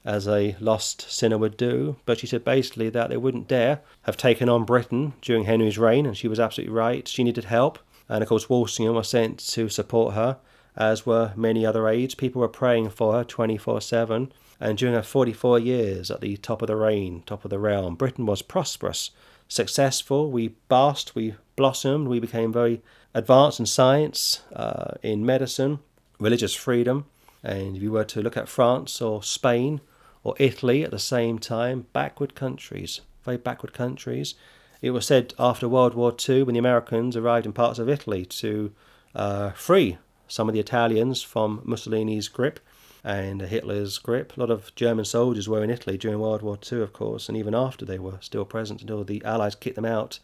as 0.05 0.27
a 0.27 0.55
lost 0.59 1.09
sinner 1.09 1.37
would 1.37 1.57
do. 1.57 1.95
But 2.05 2.19
she 2.19 2.27
said 2.27 2.43
basically 2.43 2.89
that 2.89 3.09
they 3.09 3.17
wouldn't 3.17 3.47
dare 3.47 3.81
have 4.03 4.17
taken 4.17 4.49
on 4.49 4.65
Britain 4.65 5.13
during 5.21 5.45
Henry's 5.45 5.77
reign, 5.77 6.05
and 6.05 6.17
she 6.17 6.27
was 6.27 6.39
absolutely 6.39 6.73
right. 6.73 7.07
She 7.07 7.23
needed 7.23 7.45
help. 7.45 7.79
And 8.09 8.21
of 8.21 8.29
course, 8.29 8.49
Walsingham 8.49 8.95
was 8.95 9.09
sent 9.09 9.39
to 9.39 9.69
support 9.69 10.13
her, 10.13 10.37
as 10.75 11.05
were 11.05 11.33
many 11.35 11.65
other 11.65 11.87
aides. 11.87 12.15
People 12.15 12.41
were 12.41 12.47
praying 12.47 12.89
for 12.89 13.13
her 13.13 13.23
24 13.23 13.81
7. 13.81 14.31
And 14.59 14.77
during 14.77 14.95
her 14.95 15.03
44 15.03 15.59
years 15.59 16.09
at 16.09 16.21
the 16.21 16.37
top 16.37 16.61
of 16.61 16.67
the 16.67 16.75
reign, 16.75 17.23
top 17.25 17.43
of 17.43 17.49
the 17.49 17.59
realm, 17.59 17.95
Britain 17.95 18.25
was 18.25 18.41
prosperous, 18.41 19.11
successful. 19.47 20.31
We 20.31 20.49
basked, 20.69 21.15
we 21.15 21.35
blossomed, 21.55 22.07
we 22.07 22.19
became 22.19 22.53
very 22.53 22.81
advanced 23.13 23.59
in 23.59 23.65
science, 23.65 24.41
uh, 24.55 24.93
in 25.01 25.25
medicine, 25.25 25.79
religious 26.19 26.53
freedom. 26.53 27.05
And 27.43 27.75
if 27.75 27.83
you 27.83 27.91
were 27.91 28.05
to 28.05 28.21
look 28.21 28.37
at 28.37 28.47
France 28.47 29.01
or 29.01 29.21
Spain, 29.21 29.81
or 30.23 30.35
Italy 30.39 30.83
at 30.83 30.91
the 30.91 30.99
same 30.99 31.39
time, 31.39 31.85
backward 31.93 32.35
countries, 32.35 33.01
very 33.23 33.37
backward 33.37 33.73
countries. 33.73 34.35
It 34.81 34.91
was 34.91 35.05
said 35.05 35.33
after 35.39 35.67
World 35.67 35.93
War 35.93 36.15
II, 36.27 36.43
when 36.43 36.53
the 36.53 36.59
Americans 36.59 37.15
arrived 37.15 37.45
in 37.45 37.53
parts 37.53 37.79
of 37.79 37.89
Italy 37.89 38.25
to 38.25 38.71
uh, 39.15 39.51
free 39.51 39.97
some 40.27 40.49
of 40.49 40.53
the 40.53 40.59
Italians 40.59 41.21
from 41.21 41.61
Mussolini's 41.63 42.27
grip 42.27 42.59
and 43.03 43.41
Hitler's 43.41 43.97
grip. 43.97 44.35
A 44.35 44.39
lot 44.39 44.49
of 44.49 44.73
German 44.75 45.05
soldiers 45.05 45.49
were 45.49 45.63
in 45.63 45.69
Italy 45.69 45.97
during 45.97 46.19
World 46.19 46.41
War 46.41 46.57
II, 46.71 46.81
of 46.81 46.93
course, 46.93 47.27
and 47.27 47.37
even 47.37 47.53
after 47.53 47.85
they 47.85 47.99
were 47.99 48.17
still 48.21 48.45
present 48.45 48.81
until 48.81 49.03
the 49.03 49.23
Allies 49.25 49.55
kicked 49.55 49.75
them 49.75 49.85
out. 49.85 50.19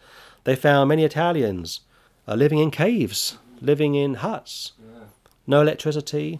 They 0.45 0.55
found 0.55 0.89
many 0.89 1.03
Italians 1.03 1.81
uh, 2.27 2.35
living 2.35 2.59
in 2.59 2.71
caves, 2.71 3.37
living 3.61 3.95
in 3.95 4.15
huts, 4.15 4.73
no 5.45 5.61
electricity, 5.61 6.39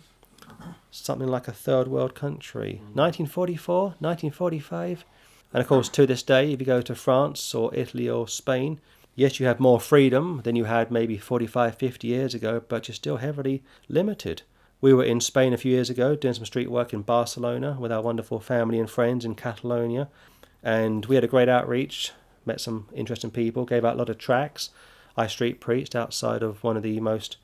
something 1.06 1.28
like 1.28 1.48
a 1.48 1.54
third 1.54 1.88
world 1.88 2.16
country. 2.16 2.82
Mm. 2.92 2.96
1944, 2.96 3.84
1945. 4.00 5.06
And 5.54 5.62
of 5.62 5.68
course, 5.68 5.90
to 5.90 6.06
this 6.06 6.24
day, 6.24 6.54
if 6.54 6.60
you 6.60 6.66
go 6.66 6.82
to 6.82 6.96
France 6.96 7.56
or 7.56 7.74
Italy 7.74 8.08
or 8.10 8.28
Spain, 8.28 8.80
yes, 9.16 9.40
you 9.40 9.46
have 9.48 9.60
more 9.60 9.80
freedom 9.80 10.42
than 10.44 10.56
you 10.56 10.66
had 10.66 10.92
maybe 10.92 11.18
45, 11.18 11.76
50 11.76 12.08
years 12.08 12.34
ago, 12.36 12.62
but 12.68 12.88
you're 12.88 12.96
still 12.96 13.18
heavily 13.18 13.64
limited. 13.88 14.44
We 14.82 14.94
were 14.94 15.04
in 15.04 15.20
Spain 15.20 15.52
a 15.52 15.58
few 15.58 15.72
years 15.72 15.90
ago 15.90 16.16
doing 16.16 16.36
some 16.36 16.46
street 16.46 16.72
work 16.72 16.94
in 16.94 17.02
Barcelona 17.02 17.78
with 17.80 17.92
our 17.92 18.02
wonderful 18.02 18.40
family 18.40 18.80
and 18.80 18.90
friends 18.90 19.26
in 19.26 19.36
Catalonia, 19.36 20.08
and 20.64 21.06
we 21.06 21.16
had 21.16 21.24
a 21.24 21.28
great 21.28 21.50
outreach, 21.50 22.12
met 22.46 22.62
some 22.62 22.88
interesting 22.94 23.32
people, 23.32 23.66
gave 23.66 23.84
out 23.84 23.96
a 23.96 23.98
lot 23.98 24.10
of 24.10 24.18
tracts. 24.18 24.70
I 25.18 25.28
street 25.28 25.60
preached 25.60 25.96
outside 25.96 26.42
of 26.44 26.64
one 26.64 26.78
of 26.78 26.84
the 26.84 27.00
most 27.02 27.38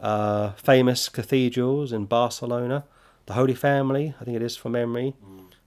uh, 0.00 0.52
famous 0.52 1.08
cathedrals 1.08 1.92
in 1.92 2.06
Barcelona. 2.06 2.84
The 3.26 3.34
Holy 3.34 3.54
Family, 3.54 4.14
I 4.20 4.24
think 4.24 4.36
it 4.36 4.42
is 4.42 4.56
from 4.56 4.72
memory. 4.72 5.14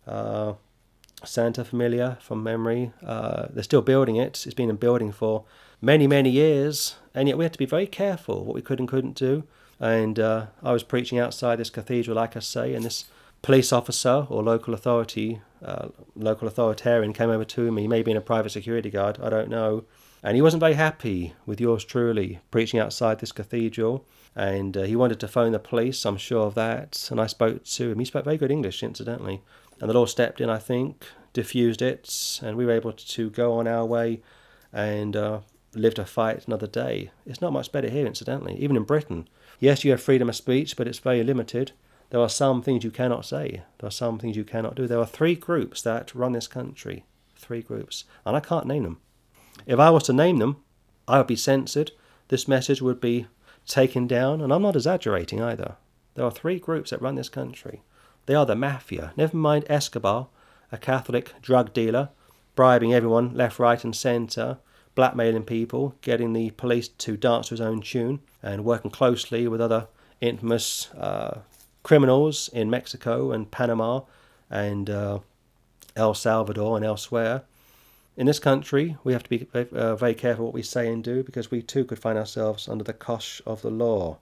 Uh, 0.05 0.53
Santa 1.23 1.65
Familia 1.65 2.17
from 2.21 2.43
memory. 2.43 2.91
Uh, 3.03 3.47
they're 3.49 3.63
still 3.63 3.81
building 3.81 4.15
it. 4.15 4.45
It's 4.45 4.53
been 4.53 4.69
in 4.69 4.75
building 4.75 5.11
for 5.11 5.45
many, 5.81 6.07
many 6.07 6.29
years, 6.29 6.95
and 7.15 7.27
yet 7.27 7.37
we 7.37 7.45
had 7.45 7.53
to 7.53 7.59
be 7.59 7.65
very 7.65 7.87
careful 7.87 8.45
what 8.45 8.55
we 8.55 8.61
could 8.61 8.79
and 8.79 8.87
couldn't 8.87 9.15
do. 9.15 9.43
And 9.79 10.19
uh, 10.19 10.47
I 10.63 10.71
was 10.71 10.83
preaching 10.83 11.19
outside 11.19 11.57
this 11.57 11.69
cathedral, 11.69 12.15
like 12.15 12.35
I 12.35 12.39
say, 12.39 12.73
and 12.73 12.85
this 12.85 13.05
police 13.41 13.71
officer 13.71 14.27
or 14.29 14.43
local 14.43 14.73
authority, 14.73 15.41
uh, 15.63 15.89
local 16.15 16.47
authoritarian 16.47 17.13
came 17.13 17.29
over 17.29 17.45
to 17.45 17.71
me, 17.71 17.87
maybe 17.87 18.11
in 18.11 18.17
a 18.17 18.21
private 18.21 18.51
security 18.51 18.89
guard, 18.89 19.19
I 19.21 19.29
don't 19.29 19.49
know, 19.49 19.85
and 20.23 20.35
he 20.35 20.41
wasn't 20.41 20.61
very 20.61 20.73
happy 20.73 21.33
with 21.45 21.61
yours 21.61 21.85
truly 21.85 22.39
preaching 22.49 22.79
outside 22.79 23.19
this 23.19 23.31
cathedral 23.31 24.05
and 24.37 24.77
uh, 24.77 24.83
he 24.83 24.95
wanted 24.95 25.19
to 25.19 25.27
phone 25.27 25.51
the 25.51 25.57
police. 25.59 26.05
I'm 26.05 26.15
sure 26.15 26.45
of 26.45 26.53
that. 26.53 27.07
And 27.09 27.19
I 27.19 27.25
spoke 27.25 27.63
to 27.63 27.91
him. 27.91 27.97
He 27.97 28.05
spoke 28.05 28.23
very 28.23 28.37
good 28.37 28.51
English, 28.51 28.83
incidentally. 28.83 29.41
And 29.81 29.89
the 29.89 29.95
law 29.95 30.05
stepped 30.05 30.39
in, 30.39 30.47
I 30.47 30.59
think, 30.59 31.07
diffused 31.33 31.81
it, 31.81 32.39
and 32.43 32.55
we 32.55 32.65
were 32.65 32.71
able 32.71 32.93
to 32.93 33.29
go 33.31 33.53
on 33.53 33.67
our 33.67 33.83
way 33.83 34.21
and 34.71 35.15
uh, 35.15 35.39
live 35.73 35.95
to 35.95 36.05
fight 36.05 36.45
another 36.45 36.67
day. 36.67 37.09
It's 37.25 37.41
not 37.41 37.51
much 37.51 37.71
better 37.71 37.89
here, 37.89 38.05
incidentally, 38.05 38.55
even 38.59 38.77
in 38.77 38.83
Britain. 38.83 39.27
Yes, 39.59 39.83
you 39.83 39.89
have 39.89 40.01
freedom 40.01 40.29
of 40.29 40.35
speech, 40.35 40.77
but 40.77 40.87
it's 40.87 40.99
very 40.99 41.23
limited. 41.23 41.71
There 42.11 42.21
are 42.21 42.29
some 42.29 42.61
things 42.61 42.83
you 42.83 42.91
cannot 42.91 43.25
say. 43.25 43.63
There 43.79 43.87
are 43.87 43.91
some 43.91 44.19
things 44.19 44.37
you 44.37 44.43
cannot 44.43 44.75
do. 44.75 44.85
There 44.85 44.99
are 44.99 45.05
three 45.05 45.33
groups 45.35 45.81
that 45.81 46.13
run 46.13 46.33
this 46.33 46.47
country. 46.47 47.05
Three 47.35 47.63
groups. 47.63 48.05
And 48.23 48.35
I 48.35 48.39
can't 48.39 48.67
name 48.67 48.83
them. 48.83 48.99
If 49.65 49.79
I 49.79 49.89
was 49.89 50.03
to 50.03 50.13
name 50.13 50.37
them, 50.37 50.57
I 51.07 51.17
would 51.17 51.27
be 51.27 51.35
censored. 51.35 51.91
This 52.27 52.47
message 52.47 52.83
would 52.83 53.01
be 53.01 53.25
taken 53.67 54.07
down, 54.07 54.41
and 54.41 54.51
I'm 54.51 54.61
not 54.61 54.75
exaggerating 54.75 55.41
either. 55.41 55.75
There 56.15 56.25
are 56.25 56.31
three 56.31 56.59
groups 56.59 56.89
that 56.89 57.01
run 57.01 57.15
this 57.15 57.29
country 57.29 57.83
They 58.25 58.35
are 58.35 58.45
the 58.45 58.55
mafia. 58.55 59.13
Never 59.15 59.37
mind 59.37 59.65
Escobar, 59.69 60.27
a 60.71 60.77
Catholic 60.77 61.33
drug 61.41 61.73
dealer, 61.73 62.09
bribing 62.55 62.93
everyone 62.93 63.33
left, 63.33 63.59
right, 63.59 63.81
and 63.83 63.95
centre, 63.95 64.57
blackmailing 64.95 65.43
people, 65.43 65.95
getting 66.01 66.33
the 66.33 66.49
police 66.51 66.87
to 66.87 67.15
dance 67.15 67.47
to 67.47 67.53
his 67.53 67.61
own 67.61 67.81
tune, 67.81 68.19
and 68.41 68.65
working 68.65 68.91
closely 68.91 69.47
with 69.47 69.61
other 69.61 69.87
infamous 70.19 70.91
uh, 70.95 71.41
criminals 71.83 72.49
in 72.51 72.69
Mexico 72.69 73.31
and 73.31 73.51
Panama 73.51 74.01
and 74.49 74.89
uh, 74.89 75.19
El 75.95 76.13
Salvador 76.13 76.75
and 76.75 76.85
elsewhere. 76.85 77.43
In 78.17 78.25
this 78.25 78.39
country, 78.39 78.97
we 79.03 79.13
have 79.13 79.21
to 79.21 79.29
be 79.29 79.47
uh, 79.53 79.95
very 79.95 80.15
careful 80.15 80.45
what 80.45 80.53
we 80.55 80.63
say 80.63 80.91
and 80.91 81.03
do 81.03 81.21
because 81.21 81.51
we 81.51 81.61
too 81.61 81.85
could 81.85 81.99
find 81.99 82.17
ourselves 82.17 82.67
under 82.67 82.83
the 82.83 82.91
cosh 82.91 83.43
of 83.45 83.61
the 83.61 83.69
law. 83.69 84.17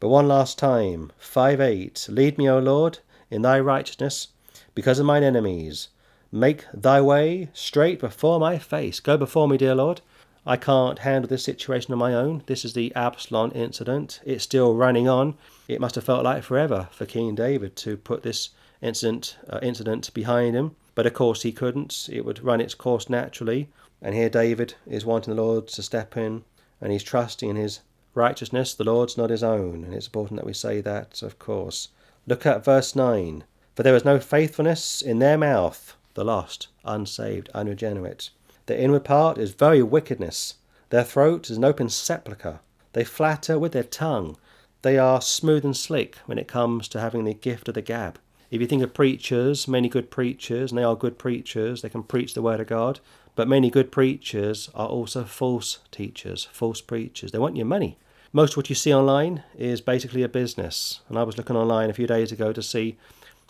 But 0.00 0.10
one 0.10 0.28
last 0.28 0.58
time, 0.58 1.12
5 1.16 1.58
8, 1.58 2.08
lead 2.10 2.36
me, 2.36 2.50
O 2.50 2.58
Lord, 2.58 2.98
in 3.30 3.40
thy 3.40 3.58
righteousness 3.58 4.28
because 4.74 4.98
of 4.98 5.06
mine 5.06 5.22
enemies. 5.22 5.88
Make 6.30 6.66
thy 6.74 7.00
way 7.00 7.48
straight 7.54 8.00
before 8.00 8.38
my 8.38 8.58
face. 8.58 9.00
Go 9.00 9.16
before 9.16 9.48
me, 9.48 9.56
dear 9.56 9.74
Lord. 9.74 10.02
I 10.44 10.58
can't 10.58 10.98
handle 10.98 11.28
this 11.30 11.44
situation 11.44 11.92
on 11.92 11.98
my 11.98 12.12
own. 12.12 12.42
This 12.46 12.66
is 12.66 12.74
the 12.74 12.94
Absalom 12.94 13.52
incident. 13.54 14.20
It's 14.26 14.44
still 14.44 14.74
running 14.74 15.08
on. 15.08 15.38
It 15.68 15.80
must 15.80 15.94
have 15.94 16.04
felt 16.04 16.22
like 16.22 16.42
forever 16.42 16.88
for 16.92 17.06
King 17.06 17.34
David 17.34 17.76
to 17.76 17.96
put 17.96 18.22
this 18.22 18.50
incident 18.82 19.38
uh, 19.48 19.58
incident 19.62 20.12
behind 20.12 20.54
him. 20.54 20.76
But 20.98 21.06
of 21.06 21.14
course 21.14 21.42
he 21.42 21.52
couldn't. 21.52 22.08
It 22.10 22.24
would 22.24 22.42
run 22.42 22.60
its 22.60 22.74
course 22.74 23.08
naturally. 23.08 23.68
And 24.02 24.16
here 24.16 24.28
David 24.28 24.74
is 24.84 25.04
wanting 25.04 25.32
the 25.32 25.40
Lord 25.40 25.68
to 25.68 25.80
step 25.80 26.16
in, 26.16 26.42
and 26.80 26.90
he's 26.90 27.04
trusting 27.04 27.50
in 27.50 27.54
his 27.54 27.82
righteousness. 28.14 28.74
The 28.74 28.82
Lord's 28.82 29.16
not 29.16 29.30
his 29.30 29.44
own, 29.44 29.84
and 29.84 29.94
it's 29.94 30.08
important 30.08 30.40
that 30.40 30.44
we 30.44 30.52
say 30.52 30.80
that, 30.80 31.22
of 31.22 31.38
course. 31.38 31.90
Look 32.26 32.44
at 32.46 32.64
verse 32.64 32.96
9. 32.96 33.44
For 33.76 33.84
there 33.84 33.94
is 33.94 34.04
no 34.04 34.18
faithfulness 34.18 35.00
in 35.00 35.20
their 35.20 35.38
mouth, 35.38 35.96
the 36.14 36.24
lost, 36.24 36.66
unsaved, 36.84 37.48
unregenerate. 37.54 38.30
Their 38.66 38.78
inward 38.78 39.04
part 39.04 39.38
is 39.38 39.52
very 39.52 39.84
wickedness. 39.84 40.54
Their 40.90 41.04
throat 41.04 41.48
is 41.48 41.58
an 41.58 41.64
open 41.64 41.90
sepulchre. 41.90 42.58
They 42.94 43.04
flatter 43.04 43.56
with 43.56 43.70
their 43.70 43.84
tongue. 43.84 44.36
They 44.82 44.98
are 44.98 45.22
smooth 45.22 45.64
and 45.64 45.76
slick 45.76 46.16
when 46.26 46.38
it 46.38 46.48
comes 46.48 46.88
to 46.88 46.98
having 46.98 47.22
the 47.22 47.34
gift 47.34 47.68
of 47.68 47.74
the 47.74 47.82
gab. 47.82 48.18
If 48.50 48.62
you 48.62 48.66
think 48.66 48.82
of 48.82 48.94
preachers, 48.94 49.68
many 49.68 49.90
good 49.90 50.10
preachers, 50.10 50.70
and 50.70 50.78
they 50.78 50.84
are 50.84 50.96
good 50.96 51.18
preachers, 51.18 51.82
they 51.82 51.90
can 51.90 52.02
preach 52.02 52.32
the 52.32 52.40
word 52.40 52.60
of 52.60 52.66
God, 52.66 53.00
but 53.36 53.46
many 53.46 53.68
good 53.68 53.92
preachers 53.92 54.70
are 54.74 54.88
also 54.88 55.24
false 55.24 55.80
teachers, 55.90 56.48
false 56.50 56.80
preachers. 56.80 57.30
They 57.30 57.38
want 57.38 57.56
your 57.56 57.66
money. 57.66 57.98
Most 58.32 58.56
what 58.56 58.70
you 58.70 58.74
see 58.74 58.92
online 58.92 59.42
is 59.56 59.82
basically 59.82 60.22
a 60.22 60.28
business. 60.28 61.00
And 61.08 61.18
I 61.18 61.24
was 61.24 61.36
looking 61.36 61.56
online 61.56 61.90
a 61.90 61.94
few 61.94 62.06
days 62.06 62.32
ago 62.32 62.52
to 62.54 62.62
see 62.62 62.96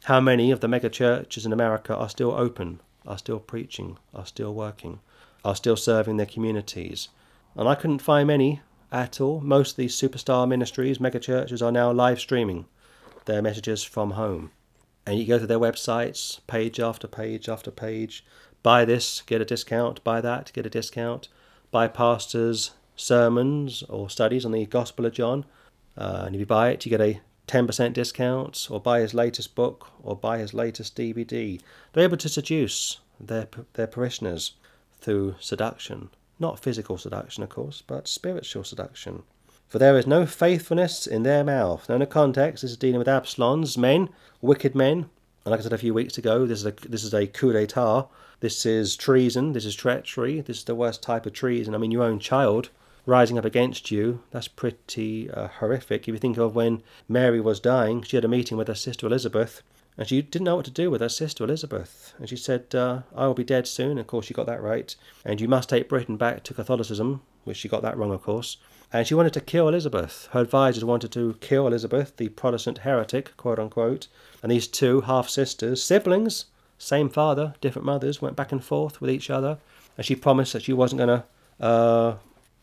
how 0.04 0.20
many 0.20 0.50
of 0.50 0.60
the 0.60 0.68
mega 0.68 0.88
churches 0.88 1.46
in 1.46 1.52
America 1.52 1.94
are 1.94 2.08
still 2.08 2.32
open, 2.32 2.80
are 3.06 3.18
still 3.18 3.38
preaching, 3.38 3.98
are 4.12 4.26
still 4.26 4.52
working, 4.52 4.98
are 5.44 5.56
still 5.56 5.76
serving 5.76 6.16
their 6.16 6.26
communities. 6.26 7.08
And 7.54 7.68
I 7.68 7.76
couldn't 7.76 8.02
find 8.02 8.26
many 8.26 8.62
at 8.90 9.20
all. 9.20 9.40
Most 9.40 9.72
of 9.72 9.76
these 9.76 9.96
superstar 9.96 10.48
ministries, 10.48 10.98
mega 10.98 11.20
churches, 11.20 11.62
are 11.62 11.72
now 11.72 11.92
live 11.92 12.18
streaming 12.18 12.66
their 13.26 13.42
messages 13.42 13.84
from 13.84 14.12
home. 14.12 14.50
And 15.08 15.18
you 15.18 15.24
go 15.24 15.38
to 15.38 15.46
their 15.46 15.58
websites, 15.58 16.40
page 16.46 16.78
after 16.78 17.08
page 17.08 17.48
after 17.48 17.70
page, 17.70 18.26
buy 18.62 18.84
this, 18.84 19.22
get 19.22 19.40
a 19.40 19.44
discount, 19.46 20.04
buy 20.04 20.20
that, 20.20 20.52
get 20.52 20.66
a 20.66 20.68
discount, 20.70 21.28
buy 21.70 21.88
pastors' 21.88 22.72
sermons 22.94 23.82
or 23.84 24.10
studies 24.10 24.44
on 24.44 24.52
the 24.52 24.66
Gospel 24.66 25.06
of 25.06 25.14
John. 25.14 25.46
Uh, 25.96 26.24
and 26.26 26.34
if 26.34 26.40
you 26.40 26.44
buy 26.44 26.68
it, 26.68 26.84
you 26.84 26.90
get 26.90 27.00
a 27.00 27.22
10% 27.46 27.94
discount, 27.94 28.68
or 28.70 28.80
buy 28.80 29.00
his 29.00 29.14
latest 29.14 29.54
book, 29.54 29.90
or 30.02 30.14
buy 30.14 30.36
his 30.36 30.52
latest 30.52 30.94
DVD. 30.94 31.58
They're 31.94 32.04
able 32.04 32.18
to 32.18 32.28
seduce 32.28 33.00
their, 33.18 33.48
their 33.72 33.86
parishioners 33.86 34.56
through 35.00 35.36
seduction. 35.40 36.10
Not 36.38 36.60
physical 36.60 36.98
seduction, 36.98 37.42
of 37.42 37.48
course, 37.48 37.82
but 37.86 38.08
spiritual 38.08 38.62
seduction. 38.62 39.22
For 39.68 39.78
there 39.78 39.98
is 39.98 40.06
no 40.06 40.24
faithfulness 40.24 41.06
in 41.06 41.24
their 41.24 41.44
mouth. 41.44 41.88
Now, 41.88 41.96
in 41.96 42.00
the 42.00 42.06
context, 42.06 42.62
this 42.62 42.70
is 42.70 42.76
dealing 42.76 42.98
with 42.98 43.08
Absalom's 43.08 43.76
men, 43.76 44.08
wicked 44.40 44.74
men. 44.74 45.10
And 45.44 45.50
like 45.52 45.60
I 45.60 45.62
said 45.62 45.72
a 45.72 45.78
few 45.78 45.92
weeks 45.92 46.16
ago, 46.16 46.46
this 46.46 46.60
is 46.60 46.66
a, 46.66 46.72
this 46.88 47.04
is 47.04 47.12
a 47.12 47.26
coup 47.26 47.52
d'etat. 47.52 48.06
This 48.40 48.64
is 48.64 48.96
treason. 48.96 49.52
This 49.52 49.66
is 49.66 49.74
treachery. 49.74 50.40
This 50.40 50.58
is 50.58 50.64
the 50.64 50.74
worst 50.74 51.02
type 51.02 51.26
of 51.26 51.32
treason. 51.32 51.74
I 51.74 51.78
mean, 51.78 51.90
your 51.90 52.04
own 52.04 52.18
child 52.18 52.70
rising 53.04 53.38
up 53.38 53.44
against 53.44 53.90
you, 53.90 54.22
that's 54.30 54.48
pretty 54.48 55.30
uh, 55.30 55.48
horrific. 55.48 56.02
If 56.02 56.08
you 56.08 56.18
think 56.18 56.36
of 56.36 56.54
when 56.54 56.82
Mary 57.08 57.40
was 57.40 57.58
dying, 57.58 58.02
she 58.02 58.16
had 58.16 58.24
a 58.24 58.28
meeting 58.28 58.58
with 58.58 58.68
her 58.68 58.74
sister 58.74 59.06
Elizabeth, 59.06 59.62
and 59.96 60.06
she 60.06 60.20
didn't 60.20 60.44
know 60.44 60.56
what 60.56 60.66
to 60.66 60.70
do 60.70 60.90
with 60.90 61.00
her 61.00 61.08
sister 61.08 61.42
Elizabeth. 61.44 62.12
And 62.18 62.28
she 62.28 62.36
said, 62.36 62.74
uh, 62.74 63.00
I 63.16 63.26
will 63.26 63.34
be 63.34 63.44
dead 63.44 63.66
soon. 63.66 63.98
Of 63.98 64.06
course, 64.06 64.26
she 64.26 64.34
got 64.34 64.46
that 64.46 64.62
right. 64.62 64.94
And 65.24 65.40
you 65.40 65.48
must 65.48 65.70
take 65.70 65.88
Britain 65.88 66.18
back 66.18 66.44
to 66.44 66.54
Catholicism, 66.54 67.22
which 67.44 67.56
she 67.56 67.68
got 67.68 67.82
that 67.82 67.96
wrong, 67.96 68.12
of 68.12 68.22
course. 68.22 68.58
And 68.92 69.06
she 69.06 69.14
wanted 69.14 69.34
to 69.34 69.40
kill 69.40 69.68
Elizabeth. 69.68 70.28
Her 70.32 70.40
advisors 70.40 70.84
wanted 70.84 71.12
to 71.12 71.36
kill 71.40 71.66
Elizabeth, 71.66 72.16
the 72.16 72.30
Protestant 72.30 72.78
heretic, 72.78 73.36
quote 73.36 73.58
unquote. 73.58 74.08
And 74.42 74.50
these 74.50 74.66
two 74.66 75.02
half 75.02 75.28
sisters, 75.28 75.82
siblings, 75.82 76.46
same 76.78 77.10
father, 77.10 77.54
different 77.60 77.86
mothers, 77.86 78.22
went 78.22 78.36
back 78.36 78.52
and 78.52 78.64
forth 78.64 79.00
with 79.00 79.10
each 79.10 79.28
other. 79.28 79.58
And 79.96 80.06
she 80.06 80.16
promised 80.16 80.52
that 80.54 80.62
she 80.62 80.72
wasn't 80.72 81.00
going 81.00 81.20
to 81.20 81.64
uh, 81.64 82.16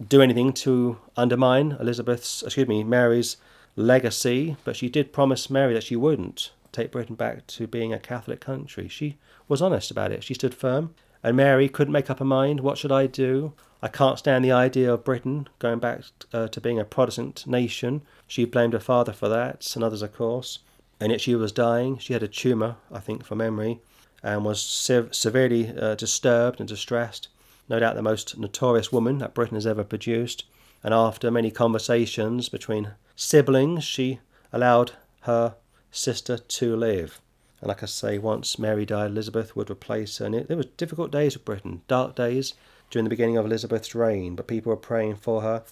do 0.08 0.22
anything 0.22 0.52
to 0.54 0.98
undermine 1.16 1.78
Elizabeth's, 1.80 2.42
excuse 2.42 2.68
me, 2.68 2.84
Mary's 2.84 3.38
legacy, 3.76 4.56
but 4.64 4.76
she 4.76 4.90
did 4.90 5.14
promise 5.14 5.50
Mary 5.50 5.74
that 5.74 5.84
she 5.84 5.96
wouldn't 5.96 6.52
take 6.72 6.92
Britain 6.92 7.16
back 7.16 7.46
to 7.48 7.68
being 7.68 7.94
a 7.94 8.00
Catholic 8.00 8.40
country. 8.40 8.88
She 8.88 9.18
was 9.48 9.62
honest 9.62 9.92
about 9.92 10.12
it. 10.12 10.24
She 10.24 10.34
stood 10.34 10.56
firm. 10.56 10.96
And 11.24 11.36
Mary 11.36 11.68
couldn't 11.70 11.92
make 11.92 12.10
up 12.10 12.20
her 12.20 12.26
mind. 12.26 12.60
What 12.60 12.78
should 12.78 12.92
I 12.92 13.08
do? 13.08 13.54
I 13.86 13.88
can't 13.88 14.20
stand 14.20 14.44
the 14.44 14.52
idea 14.52 14.91
of 14.91 15.03
Britain 15.03 15.48
going 15.60 15.80
back 15.80 16.02
uh, 16.34 16.48
to 16.49 16.60
being 16.60 16.80
a 16.80 16.86
Protestant 16.86 17.45
nation. 17.48 18.02
She 18.28 18.44
blamed 18.45 18.74
her 18.74 18.80
father 18.80 19.14
for 19.14 19.30
that, 19.30 19.72
and 19.76 19.84
others, 19.84 20.02
of 20.02 20.14
course. 20.14 20.60
And 20.99 21.12
yet 21.12 21.22
she 21.22 21.36
was 21.36 21.52
dying. 21.52 21.98
She 21.99 22.14
had 22.14 22.24
a 22.24 22.28
tumour, 22.28 22.78
I 22.91 22.99
think, 22.99 23.24
from 23.24 23.38
memory, 23.38 23.80
and 24.24 24.44
was 24.44 24.62
sev- 24.62 25.14
severely 25.14 25.72
uh, 25.78 25.95
disturbed 25.95 26.60
and 26.60 26.68
distressed 26.68 27.30
no 27.68 27.80
doubt 27.80 27.95
the 27.95 28.02
most 28.02 28.38
notorious 28.38 28.91
woman 28.91 29.18
that 29.20 29.34
Britain 29.34 29.56
has 29.56 29.68
ever 29.68 29.84
produced. 29.84 30.45
And 30.84 30.94
after 30.94 31.32
many 31.32 31.52
conversations 31.52 32.49
between 32.49 32.91
siblings, 33.16 33.84
she 33.84 34.20
allowed 34.53 34.91
her 35.22 35.56
sister 35.91 36.38
to 36.38 36.76
live. 36.76 37.22
And 37.62 37.70
like 37.70 37.82
I 37.82 37.88
say, 37.88 38.18
once 38.18 38.60
Mary 38.60 38.86
died, 38.86 39.12
Elizabeth 39.12 39.56
would 39.56 39.72
replace 39.72 40.18
her. 40.20 40.26
And 40.26 40.36
it, 40.36 40.48
there 40.48 40.57
was 40.57 40.68
difficult 40.78 41.12
days 41.12 41.36
with 41.36 41.45
Britain, 41.45 41.82
dark 41.88 42.16
days 42.16 42.53
during 42.90 43.03
the 43.03 43.10
beginning 43.10 43.38
of 43.38 43.45
Elizabeth's 43.45 43.95
reign, 43.95 44.36
but 44.36 44.48
people 44.48 44.70
were 44.70 44.78
praying 44.78 45.16
for 45.16 45.41
her, 45.41 45.64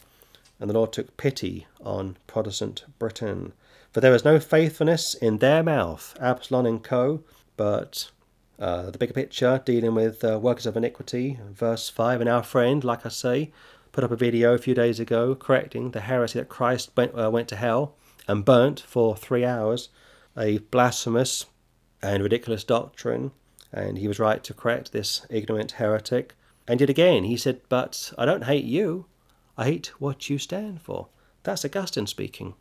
and 0.59 0.69
the 0.69 0.73
Lord 0.73 0.93
took 0.93 1.17
pity 1.17 1.67
on 1.83 2.17
Protestant 2.27 2.83
Britain. 2.99 3.53
For 3.91 4.01
there 4.01 4.11
was 4.11 4.25
no 4.25 4.39
faithfulness 4.39 5.13
in 5.13 5.37
their 5.37 5.61
mouth, 5.63 6.17
Absalom 6.19 6.65
and 6.65 6.83
co., 6.83 7.23
but 7.55 8.09
uh, 8.59 8.91
the 8.91 8.97
bigger 8.97 9.13
picture 9.13 9.61
dealing 9.63 9.93
with 9.93 10.23
uh, 10.23 10.39
workers 10.39 10.65
of 10.65 10.77
iniquity, 10.77 11.39
verse 11.51 11.89
5. 11.89 12.21
And 12.21 12.29
our 12.29 12.43
friend, 12.43 12.83
like 12.83 13.05
I 13.05 13.09
say, 13.09 13.51
put 13.91 14.03
up 14.03 14.11
a 14.11 14.15
video 14.15 14.53
a 14.53 14.57
few 14.57 14.73
days 14.73 14.99
ago 14.99 15.35
correcting 15.35 15.91
the 15.91 16.01
heresy 16.01 16.39
that 16.39 16.49
Christ 16.49 16.91
went, 16.95 17.17
uh, 17.17 17.29
went 17.29 17.47
to 17.49 17.55
hell 17.55 17.95
and 18.27 18.45
burnt 18.45 18.79
for 18.79 19.15
three 19.15 19.45
hours, 19.45 19.89
a 20.37 20.59
blasphemous 20.59 21.45
and 22.01 22.23
ridiculous 22.23 22.63
doctrine. 22.63 23.31
And 23.71 23.97
he 23.97 24.07
was 24.07 24.19
right 24.19 24.43
to 24.43 24.53
correct 24.53 24.91
this 24.91 25.25
ignorant 25.29 25.73
heretic. 25.73 26.35
And 26.67 26.79
yet 26.79 26.89
again, 26.89 27.25
he 27.25 27.37
said, 27.37 27.61
But 27.69 28.13
I 28.17 28.25
don't 28.25 28.45
hate 28.45 28.65
you, 28.65 29.05
I 29.57 29.65
hate 29.65 29.87
what 29.99 30.29
you 30.29 30.37
stand 30.37 30.81
for. 30.81 31.07
That's 31.43 31.65
Augustine 31.65 32.07
speaking. 32.07 32.55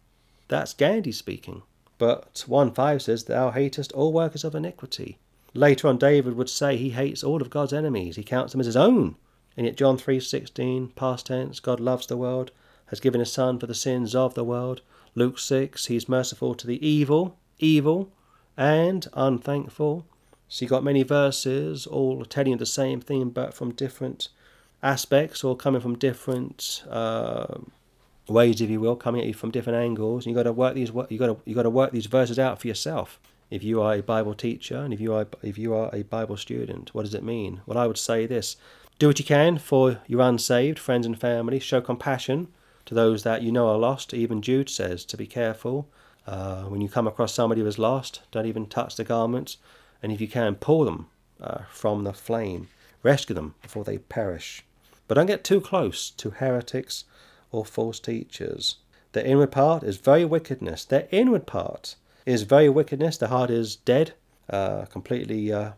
That's 0.48 0.74
Gandhi 0.74 1.12
speaking. 1.12 1.62
But 1.98 2.44
1 2.46 2.72
5 2.72 3.02
says, 3.02 3.24
Thou 3.24 3.50
hatest 3.50 3.92
all 3.92 4.12
workers 4.12 4.44
of 4.44 4.54
iniquity. 4.54 5.18
Later 5.54 5.88
on, 5.88 5.98
David 5.98 6.34
would 6.34 6.50
say 6.50 6.76
he 6.76 6.90
hates 6.90 7.22
all 7.22 7.40
of 7.40 7.50
God's 7.50 7.72
enemies. 7.72 8.16
He 8.16 8.24
counts 8.24 8.52
them 8.52 8.60
as 8.60 8.66
his 8.66 8.76
own. 8.76 9.16
And 9.56 9.66
yet, 9.66 9.76
John 9.76 9.98
3.16, 9.98 10.94
past 10.94 11.26
tense, 11.26 11.60
God 11.60 11.78
loves 11.78 12.06
the 12.06 12.16
world, 12.16 12.50
has 12.86 13.00
given 13.00 13.20
his 13.20 13.32
Son 13.32 13.58
for 13.58 13.66
the 13.66 13.74
sins 13.74 14.14
of 14.14 14.34
the 14.34 14.44
world. 14.44 14.80
Luke 15.14 15.38
6, 15.38 15.86
he's 15.86 16.08
merciful 16.08 16.54
to 16.54 16.66
the 16.66 16.84
evil, 16.86 17.38
evil, 17.58 18.10
and 18.56 19.06
unthankful. 19.12 20.06
So 20.52 20.56
you've 20.62 20.70
got 20.70 20.84
many 20.84 21.02
verses 21.02 21.86
all 21.86 22.26
telling 22.26 22.52
you 22.52 22.58
the 22.58 22.66
same 22.66 23.00
thing, 23.00 23.30
but 23.30 23.54
from 23.54 23.72
different 23.72 24.28
aspects 24.82 25.42
or 25.42 25.56
coming 25.56 25.80
from 25.80 25.96
different 25.96 26.84
uh, 26.90 27.54
ways, 28.28 28.60
if 28.60 28.68
you 28.68 28.78
will, 28.78 28.94
coming 28.94 29.22
at 29.22 29.26
you 29.26 29.32
from 29.32 29.50
different 29.50 29.78
angles. 29.78 30.26
You 30.26 30.34
got 30.34 30.42
to 30.42 30.52
work 30.52 30.74
these. 30.74 30.90
You 31.08 31.18
got 31.18 31.28
to 31.28 31.38
you 31.46 31.54
got 31.54 31.62
to 31.62 31.70
work 31.70 31.92
these 31.92 32.04
verses 32.04 32.38
out 32.38 32.60
for 32.60 32.68
yourself 32.68 33.18
if 33.50 33.62
you 33.62 33.80
are 33.80 33.94
a 33.94 34.02
Bible 34.02 34.34
teacher 34.34 34.76
and 34.76 34.92
if 34.92 35.00
you 35.00 35.14
are 35.14 35.26
if 35.42 35.56
you 35.56 35.72
are 35.72 35.88
a 35.94 36.02
Bible 36.02 36.36
student, 36.36 36.94
what 36.94 37.04
does 37.06 37.14
it 37.14 37.24
mean? 37.24 37.62
Well, 37.64 37.78
I 37.78 37.86
would 37.86 37.96
say 37.96 38.26
this: 38.26 38.56
do 38.98 39.06
what 39.06 39.18
you 39.18 39.24
can 39.24 39.56
for 39.56 40.02
your 40.06 40.20
unsaved 40.20 40.78
friends 40.78 41.06
and 41.06 41.18
family. 41.18 41.60
Show 41.60 41.80
compassion 41.80 42.48
to 42.84 42.94
those 42.94 43.22
that 43.22 43.40
you 43.40 43.52
know 43.52 43.68
are 43.68 43.78
lost. 43.78 44.12
Even 44.12 44.42
Jude 44.42 44.68
says 44.68 45.06
to 45.06 45.16
be 45.16 45.26
careful 45.26 45.88
Uh, 46.24 46.64
when 46.70 46.80
you 46.82 46.88
come 46.88 47.08
across 47.08 47.34
somebody 47.34 47.60
who 47.62 47.66
is 47.66 47.78
lost, 47.78 48.20
don't 48.30 48.46
even 48.46 48.66
touch 48.66 48.94
the 48.94 49.04
garments, 49.14 49.56
and 50.02 50.12
if 50.12 50.20
you 50.20 50.28
can, 50.28 50.54
pull 50.56 50.84
them 50.84 51.06
uh, 51.40 51.62
from 51.70 52.04
the 52.04 52.12
flame. 52.12 52.68
Rescue 53.02 53.34
them 53.34 53.54
before 53.62 53.84
they 53.84 53.98
perish. 53.98 54.64
But 55.08 55.14
don't 55.14 55.26
get 55.26 55.44
too 55.44 55.60
close 55.60 56.10
to 56.10 56.30
heretics 56.30 57.04
or 57.50 57.64
false 57.64 58.00
teachers. 58.00 58.76
Their 59.12 59.24
inward 59.24 59.52
part 59.52 59.82
is 59.82 59.96
very 59.98 60.24
wickedness. 60.24 60.84
Their 60.84 61.08
inward 61.10 61.46
part 61.46 61.96
is 62.24 62.42
very 62.42 62.68
wickedness. 62.68 63.16
The 63.16 63.28
heart 63.28 63.50
is 63.50 63.76
dead, 63.76 64.14
uh, 64.48 64.86
completely 64.86 65.52
uh, 65.52 65.72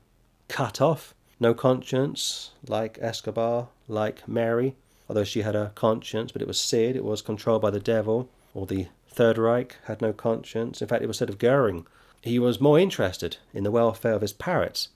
cut 0.49 0.81
off, 0.81 1.15
no 1.41 1.55
conscience, 1.55 2.53
like 2.69 2.99
Escobar, 3.01 3.69
like 3.89 4.29
Mary, 4.29 4.77
although 5.09 5.25
she 5.25 5.43
had 5.43 5.57
a 5.57 5.73
conscience, 5.75 6.33
but 6.33 6.43
it 6.43 6.49
was 6.49 6.61
seared, 6.61 6.97
it 6.97 7.05
was 7.05 7.23
controlled 7.23 7.63
by 7.63 7.71
the 7.71 7.81
devil, 7.81 8.29
or 8.55 8.67
the 8.67 8.87
Third 9.09 9.39
Reich 9.39 9.77
had 9.85 10.01
no 10.01 10.13
conscience. 10.13 10.81
In 10.81 10.89
fact, 10.89 11.03
it 11.03 11.07
was 11.07 11.19
said 11.19 11.29
of 11.29 11.39
Goering, 11.39 11.87
he 12.25 12.39
was 12.39 12.59
more 12.59 12.79
interested 12.79 13.37
in 13.53 13.65
the 13.65 13.71
welfare 13.71 14.15
of 14.15 14.23
his 14.23 14.33
parrots 14.33 14.89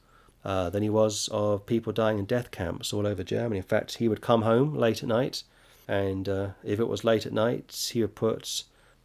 uh, 0.46 0.70
than 0.70 0.82
he 0.82 0.88
was 0.88 1.28
of 1.30 1.66
people 1.66 1.92
dying 1.92 2.18
in 2.18 2.24
death 2.24 2.50
camps 2.50 2.90
all 2.90 3.06
over 3.06 3.22
Germany. 3.22 3.59
In 3.59 3.62
fact, 3.62 3.96
he 3.96 4.09
would 4.09 4.22
come 4.22 4.42
home 4.42 4.74
late 4.74 5.02
at 5.02 5.09
night, 5.10 5.42
and 5.86 6.26
uh, 6.26 6.48
if 6.64 6.80
it 6.80 6.88
was 6.88 7.05
late 7.05 7.26
at 7.26 7.32
night, 7.34 7.90
he 7.92 8.00
would 8.00 8.14
put 8.14 8.64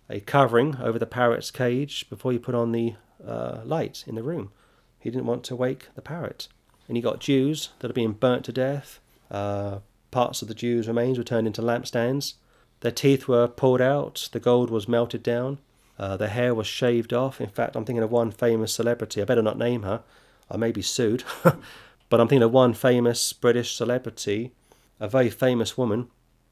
a 0.10 0.22
covering 0.22 0.78
over 0.78 0.98
the 0.98 1.06
parrot's 1.06 1.52
cage 1.52 2.10
before 2.10 2.32
he 2.32 2.40
put 2.40 2.56
on 2.56 2.72
the 2.72 2.96
uh, 3.28 3.60
light 3.66 4.06
in 4.08 4.16
the 4.16 4.24
room. 4.24 4.52
He 5.00 5.10
didn't 5.10 5.26
want 5.26 5.44
to 5.46 5.56
wake 5.56 5.90
the 5.96 6.02
parrot. 6.02 6.48
And 6.88 6.96
he 6.96 7.04
got 7.04 7.20
Jews 7.20 7.70
that 7.80 7.92
are 7.92 7.94
being 7.94 8.14
burnt 8.14 8.46
to 8.46 8.54
death. 8.54 9.02
Uh, 9.30 9.80
parts 10.12 10.42
of 10.42 10.48
the 10.48 10.54
Jews' 10.54 10.88
remains 10.88 11.18
were 11.18 11.26
turned 11.26 11.48
into 11.48 11.62
lampstands. 11.62 12.36
Their 12.80 12.92
teeth 12.92 13.28
were 13.28 13.50
pulled 13.50 13.82
out, 13.82 14.30
the 14.32 14.40
gold 14.40 14.70
was 14.70 14.88
melted 14.88 15.24
down, 15.24 15.58
uh, 16.00 16.18
their 16.18 16.30
hair 16.30 16.54
was 16.54 16.68
shaved 16.68 17.14
off. 17.14 17.40
In 17.40 17.50
fact, 17.50 17.76
I'm 17.76 17.86
thinking 17.86 18.04
of 18.04 18.12
one 18.12 18.32
famous 18.32 18.74
celebrity. 18.74 19.22
I 19.22 19.26
better 19.26 19.42
not 19.42 19.58
name 19.58 19.84
her. 19.84 20.04
I 20.50 20.58
may 20.58 20.72
be 20.72 20.82
sued. 20.82 21.24
but 22.10 22.20
I'm 22.20 22.28
thinking 22.28 22.44
of 22.44 22.52
one 22.52 22.74
famous 22.74 23.34
British 23.34 23.76
celebrity, 23.76 24.52
a 25.00 25.08
very 25.08 25.30
famous 25.30 25.78
woman 25.78 26.10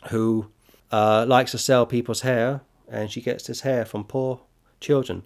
who 0.09 0.47
uh, 0.91 1.25
likes 1.27 1.51
to 1.51 1.57
sell 1.57 1.85
people's 1.85 2.21
hair, 2.21 2.61
and 2.89 3.11
she 3.11 3.21
gets 3.21 3.47
this 3.47 3.61
hair 3.61 3.85
from 3.85 4.03
poor 4.03 4.41
children 4.79 5.23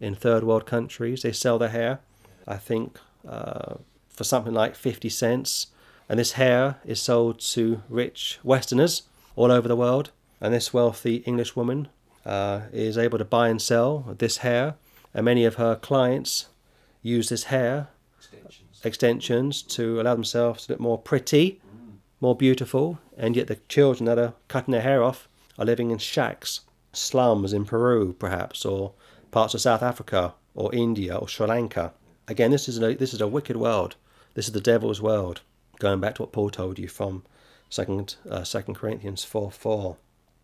in 0.00 0.14
third 0.14 0.44
world 0.44 0.66
countries. 0.66 1.22
They 1.22 1.32
sell 1.32 1.58
their 1.58 1.70
hair, 1.70 2.00
I 2.46 2.56
think, 2.56 2.98
uh, 3.28 3.76
for 4.08 4.24
something 4.24 4.54
like 4.54 4.74
50 4.74 5.08
cents. 5.08 5.68
And 6.08 6.18
this 6.18 6.32
hair 6.32 6.80
is 6.84 7.00
sold 7.00 7.40
to 7.40 7.82
rich 7.88 8.38
Westerners 8.42 9.02
all 9.36 9.52
over 9.52 9.68
the 9.68 9.76
world. 9.76 10.10
And 10.40 10.52
this 10.52 10.72
wealthy 10.72 11.16
English 11.26 11.54
woman 11.54 11.88
uh, 12.24 12.62
is 12.72 12.98
able 12.98 13.18
to 13.18 13.24
buy 13.24 13.48
and 13.48 13.60
sell 13.60 14.14
this 14.18 14.38
hair. 14.38 14.74
And 15.14 15.24
many 15.24 15.44
of 15.44 15.56
her 15.56 15.74
clients 15.74 16.46
use 17.02 17.28
this 17.28 17.44
hair 17.44 17.88
extensions, 18.18 18.80
extensions 18.84 19.62
to 19.62 20.00
allow 20.00 20.14
themselves 20.14 20.66
to 20.66 20.72
look 20.72 20.80
more 20.80 20.98
pretty, 20.98 21.60
mm. 21.66 21.96
more 22.20 22.36
beautiful. 22.36 22.98
And 23.16 23.36
yet 23.36 23.48
the 23.48 23.58
children 23.68 24.06
that 24.06 24.18
are 24.18 24.34
cutting 24.48 24.72
their 24.72 24.82
hair 24.82 25.02
off 25.02 25.28
are 25.58 25.64
living 25.64 25.90
in 25.90 25.98
shacks, 25.98 26.60
slums 26.92 27.52
in 27.52 27.64
Peru, 27.64 28.12
perhaps, 28.12 28.64
or 28.64 28.92
parts 29.30 29.54
of 29.54 29.60
South 29.60 29.82
Africa, 29.82 30.34
or 30.54 30.74
India, 30.74 31.16
or 31.16 31.28
Sri 31.28 31.46
Lanka. 31.46 31.92
Again, 32.28 32.50
this 32.50 32.68
is 32.68 32.78
a, 32.80 32.94
this 32.94 33.14
is 33.14 33.20
a 33.20 33.28
wicked 33.28 33.56
world. 33.56 33.96
This 34.34 34.46
is 34.46 34.52
the 34.52 34.60
devil's 34.60 35.02
world. 35.02 35.40
Going 35.78 36.00
back 36.00 36.14
to 36.16 36.22
what 36.22 36.32
Paul 36.32 36.50
told 36.50 36.78
you 36.78 36.88
from 36.88 37.24
Second 37.68 38.16
uh, 38.28 38.44
Second 38.44 38.74
Corinthians 38.74 39.24
four 39.24 39.50
four. 39.50 39.96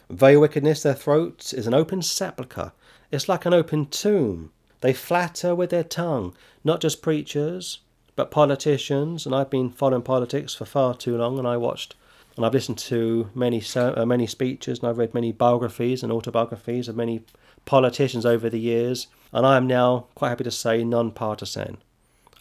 Very 0.08 0.36
wickedness, 0.36 0.82
their 0.82 0.94
throat 0.94 1.52
is 1.52 1.66
an 1.66 1.74
open 1.74 2.02
sepulchre. 2.02 2.72
It's 3.10 3.28
like 3.28 3.44
an 3.46 3.54
open 3.54 3.86
tomb. 3.86 4.52
They 4.80 4.92
flatter 4.92 5.54
with 5.54 5.70
their 5.70 5.84
tongue, 5.84 6.34
not 6.62 6.80
just 6.80 7.02
preachers, 7.02 7.80
but 8.14 8.30
politicians. 8.30 9.26
And 9.26 9.34
I've 9.34 9.50
been 9.50 9.70
following 9.70 10.02
politics 10.02 10.54
for 10.54 10.64
far 10.64 10.94
too 10.94 11.16
long, 11.16 11.38
and 11.38 11.46
I 11.46 11.56
watched 11.56 11.94
and 12.36 12.44
I've 12.44 12.52
listened 12.52 12.78
to 12.78 13.30
many 13.34 13.62
uh, 13.74 14.04
many 14.04 14.26
speeches, 14.26 14.78
and 14.78 14.88
I've 14.88 14.98
read 14.98 15.14
many 15.14 15.32
biographies 15.32 16.02
and 16.02 16.12
autobiographies 16.12 16.86
of 16.86 16.96
many 16.96 17.24
politicians 17.64 18.26
over 18.26 18.50
the 18.50 18.60
years. 18.60 19.06
And 19.32 19.46
I 19.46 19.56
am 19.56 19.66
now 19.66 20.06
quite 20.14 20.28
happy 20.28 20.44
to 20.44 20.50
say 20.50 20.84
non-partisan. 20.84 21.78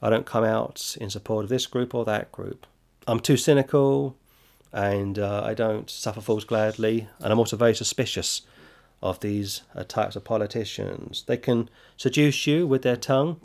I 0.01 0.09
don't 0.09 0.25
come 0.25 0.43
out 0.43 0.97
in 0.99 1.09
support 1.09 1.45
of 1.45 1.49
this 1.49 1.65
group 1.65 1.95
or 1.95 2.03
that 2.05 2.31
group. 2.31 2.67
I'm 3.07 3.21
too 3.21 3.37
cynical 3.37 4.17
and 4.75 5.17
uh, 5.17 5.41
I 5.45 5.53
don't 5.53 5.89
suffer 5.89 6.19
fools 6.19 6.43
gladly, 6.43 7.07
and 7.19 7.31
I'm 7.31 7.39
also 7.39 7.55
very 7.55 7.73
suspicious 7.73 8.41
of 9.01 9.21
these 9.21 9.61
uh, 9.73 9.85
types 9.85 10.17
of 10.17 10.25
politicians. 10.25 11.23
They 11.27 11.37
can 11.37 11.69
seduce 11.95 12.45
you 12.45 12.67
with 12.67 12.81
their 12.81 12.97
tongue, 12.97 13.39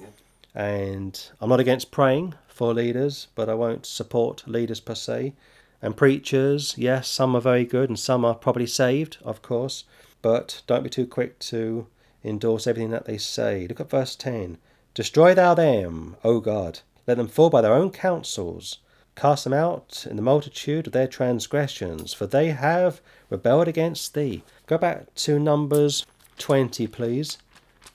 and 0.56 1.30
I'm 1.40 1.48
not 1.48 1.60
against 1.60 1.92
praying 1.92 2.34
for 2.48 2.74
leaders, 2.74 3.28
but 3.36 3.48
I 3.48 3.54
won't 3.54 3.86
support 3.86 4.42
leaders 4.48 4.80
per 4.80 4.96
se. 4.96 5.34
And 5.80 5.96
preachers, 5.96 6.74
yes, 6.76 7.06
some 7.06 7.36
are 7.36 7.40
very 7.40 7.64
good 7.64 7.88
and 7.88 7.98
some 7.98 8.24
are 8.24 8.34
probably 8.34 8.66
saved, 8.66 9.16
of 9.22 9.40
course, 9.40 9.84
but 10.22 10.62
don't 10.66 10.82
be 10.82 10.90
too 10.90 11.06
quick 11.06 11.38
to 11.38 11.86
endorse 12.24 12.66
everything 12.66 12.90
that 12.90 13.04
they 13.04 13.18
say. 13.18 13.68
Look 13.68 13.80
at 13.80 13.88
verse 13.88 14.16
10 14.16 14.58
Destroy 14.94 15.32
thou 15.34 15.54
them, 15.54 16.16
O 16.24 16.40
God, 16.40 16.80
let 17.06 17.16
them 17.18 17.28
fall 17.28 17.50
by 17.50 17.60
their 17.60 17.72
own 17.72 17.90
counsels 17.90 18.78
Cast 19.16 19.44
them 19.44 19.52
out 19.52 20.06
in 20.08 20.16
the 20.16 20.22
multitude 20.22 20.86
of 20.86 20.92
their 20.92 21.06
transgressions, 21.06 22.12
for 22.12 22.26
they 22.26 22.50
have 22.50 23.00
rebelled 23.28 23.68
against 23.68 24.14
thee. 24.14 24.42
Go 24.66 24.78
back 24.78 25.14
to 25.16 25.38
Numbers 25.38 26.06
20, 26.38 26.86
please. 26.86 27.38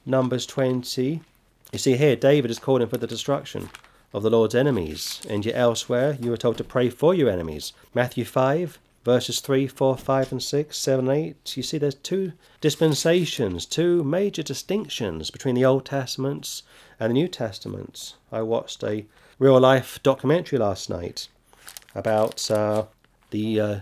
Numbers 0.06 0.46
20. 0.46 1.22
You 1.72 1.80
see 1.80 1.98
here, 1.98 2.16
David 2.16 2.52
is 2.52 2.60
calling 2.60 2.88
for 2.88 2.98
the 2.98 3.08
destruction 3.08 3.70
of 4.14 4.24
the 4.24 4.30
Lord's 4.30 4.56
enemies, 4.56 5.22
and 5.30 5.46
yet 5.46 5.56
elsewhere 5.56 6.18
you 6.22 6.32
are 6.32 6.38
told 6.38 6.58
to 6.58 6.64
pray 6.64 6.90
for 6.90 7.14
your 7.14 7.30
enemies. 7.30 7.74
Matthew 7.94 8.24
5, 8.24 8.80
verses 9.04 9.40
3, 9.40 9.68
4, 9.68 9.98
5, 9.98 10.32
and 10.32 10.44
6, 10.44 10.78
7, 10.78 11.10
8. 11.10 11.58
You 11.58 11.64
see, 11.64 11.78
there's 11.78 11.96
two 11.96 12.34
dispensations, 12.62 13.66
two 13.66 14.04
major 14.04 14.44
distinctions 14.44 15.32
between 15.32 15.56
the 15.56 15.66
Old 15.66 15.86
Testaments 15.86 16.64
and 17.00 17.10
the 17.10 17.14
New 17.14 17.28
Testaments. 17.28 18.16
I 18.32 18.42
watched 18.42 18.84
a 18.84 19.06
real 19.38 19.60
life 19.60 20.00
documentary 20.02 20.58
last 20.58 20.90
night 20.90 21.28
about 21.94 22.50
uh, 22.50 22.86
the 23.32 23.60
uh, 23.60 23.80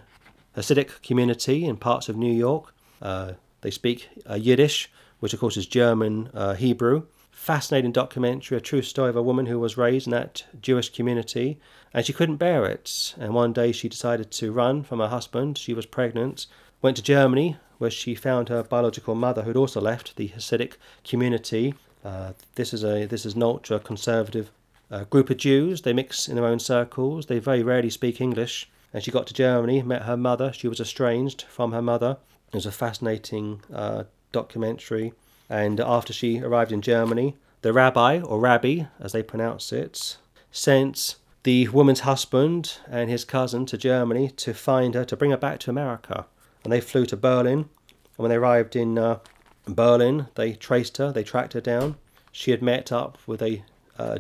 Hasidic 0.58 1.02
community 1.04 1.66
in 1.66 1.78
parts 1.78 2.10
of 2.10 2.16
New 2.16 2.34
York. 2.34 2.74
Uh, 3.02 3.34
they 3.62 3.72
speak 3.72 4.10
uh, 4.30 4.36
Yiddish, 4.36 4.92
which 5.20 5.34
of 5.34 5.40
course 5.40 5.58
is 5.58 5.68
German 5.68 6.30
uh, 6.34 6.56
Hebrew. 6.56 7.04
Fascinating 7.32 7.92
documentary, 7.92 8.58
a 8.58 8.62
true 8.62 8.82
story 8.82 9.10
of 9.10 9.16
a 9.16 9.24
woman 9.24 9.48
who 9.48 9.60
was 9.60 9.78
raised 9.78 10.08
in 10.08 10.12
that 10.12 10.46
Jewish 10.62 10.90
community 10.90 11.60
and 11.94 12.06
she 12.06 12.14
couldn't 12.14 12.38
bear 12.38 12.66
it. 12.66 13.14
And 13.20 13.34
one 13.34 13.54
day 13.54 13.72
she 13.72 13.90
decided 13.90 14.32
to 14.32 14.52
run 14.52 14.84
from 14.84 15.00
her 15.00 15.10
husband. 15.10 15.58
She 15.58 15.74
was 15.74 15.86
pregnant, 15.86 16.48
went 16.82 16.98
to 16.98 17.04
Germany, 17.04 17.58
where 17.78 17.92
she 17.92 18.16
found 18.16 18.50
her 18.50 18.64
biological 18.64 19.14
mother, 19.14 19.44
who 19.44 19.50
had 19.50 19.58
also 19.58 19.82
left 19.82 20.16
the 20.16 20.30
Hasidic 20.30 20.74
community. 21.04 21.76
Uh, 22.04 22.34
this 22.56 22.74
is 22.74 22.84
a 22.84 23.06
this 23.06 23.26
is 23.26 23.36
an 23.36 23.44
ultra 23.44 23.80
conservative 23.80 24.52
a 24.90 25.06
group 25.06 25.30
of 25.30 25.38
Jews. 25.38 25.82
They 25.82 25.94
mix 25.94 26.28
in 26.28 26.36
their 26.36 26.46
own 26.46 26.60
circles. 26.60 27.26
They 27.26 27.40
very 27.40 27.64
rarely 27.64 27.90
speak 27.90 28.22
English. 28.22 28.70
And 28.94 29.04
she 29.04 29.12
got 29.12 29.26
to 29.28 29.34
Germany, 29.34 29.82
met 29.82 30.04
her 30.04 30.18
mother. 30.18 30.54
She 30.54 30.68
was 30.68 30.80
estranged 30.80 31.44
from 31.44 31.72
her 31.72 31.82
mother. 31.82 32.18
It 32.50 32.56
was 32.56 32.66
a 32.66 32.72
fascinating 32.72 33.62
uh, 33.74 34.04
documentary. 34.32 35.14
And 35.50 35.80
after 35.80 36.14
she 36.14 36.42
arrived 36.42 36.72
in 36.72 36.82
Germany, 36.82 37.36
the 37.64 37.74
rabbi, 37.74 38.20
or 38.20 38.40
rabbi 38.40 38.84
as 39.00 39.12
they 39.12 39.24
pronounce 39.24 39.72
it, 39.72 40.18
sent 40.52 41.16
the 41.44 41.68
woman's 41.70 42.02
husband 42.02 42.78
and 42.90 43.10
his 43.10 43.26
cousin 43.26 43.66
to 43.66 43.78
Germany 43.78 44.30
to 44.38 44.54
find 44.54 44.94
her, 44.94 45.06
to 45.06 45.18
bring 45.18 45.32
her 45.32 45.38
back 45.38 45.60
to 45.60 45.70
America. 45.70 46.26
And 46.64 46.72
they 46.72 46.82
flew 46.82 47.06
to 47.08 47.18
Berlin. 47.18 47.60
And 47.60 48.18
when 48.18 48.30
they 48.30 48.36
arrived 48.36 48.76
in 48.76 48.98
uh, 48.98 49.20
Berlin, 49.68 50.28
they 50.36 50.54
traced 50.54 50.98
her, 50.98 51.12
they 51.12 51.24
tracked 51.24 51.54
her 51.54 51.62
down. 51.62 51.96
She 52.32 52.52
had 52.52 52.62
met 52.62 52.92
up 52.92 53.18
with 53.28 53.42
a 53.42 53.64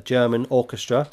German 0.03 0.45
orchestra. 0.49 1.09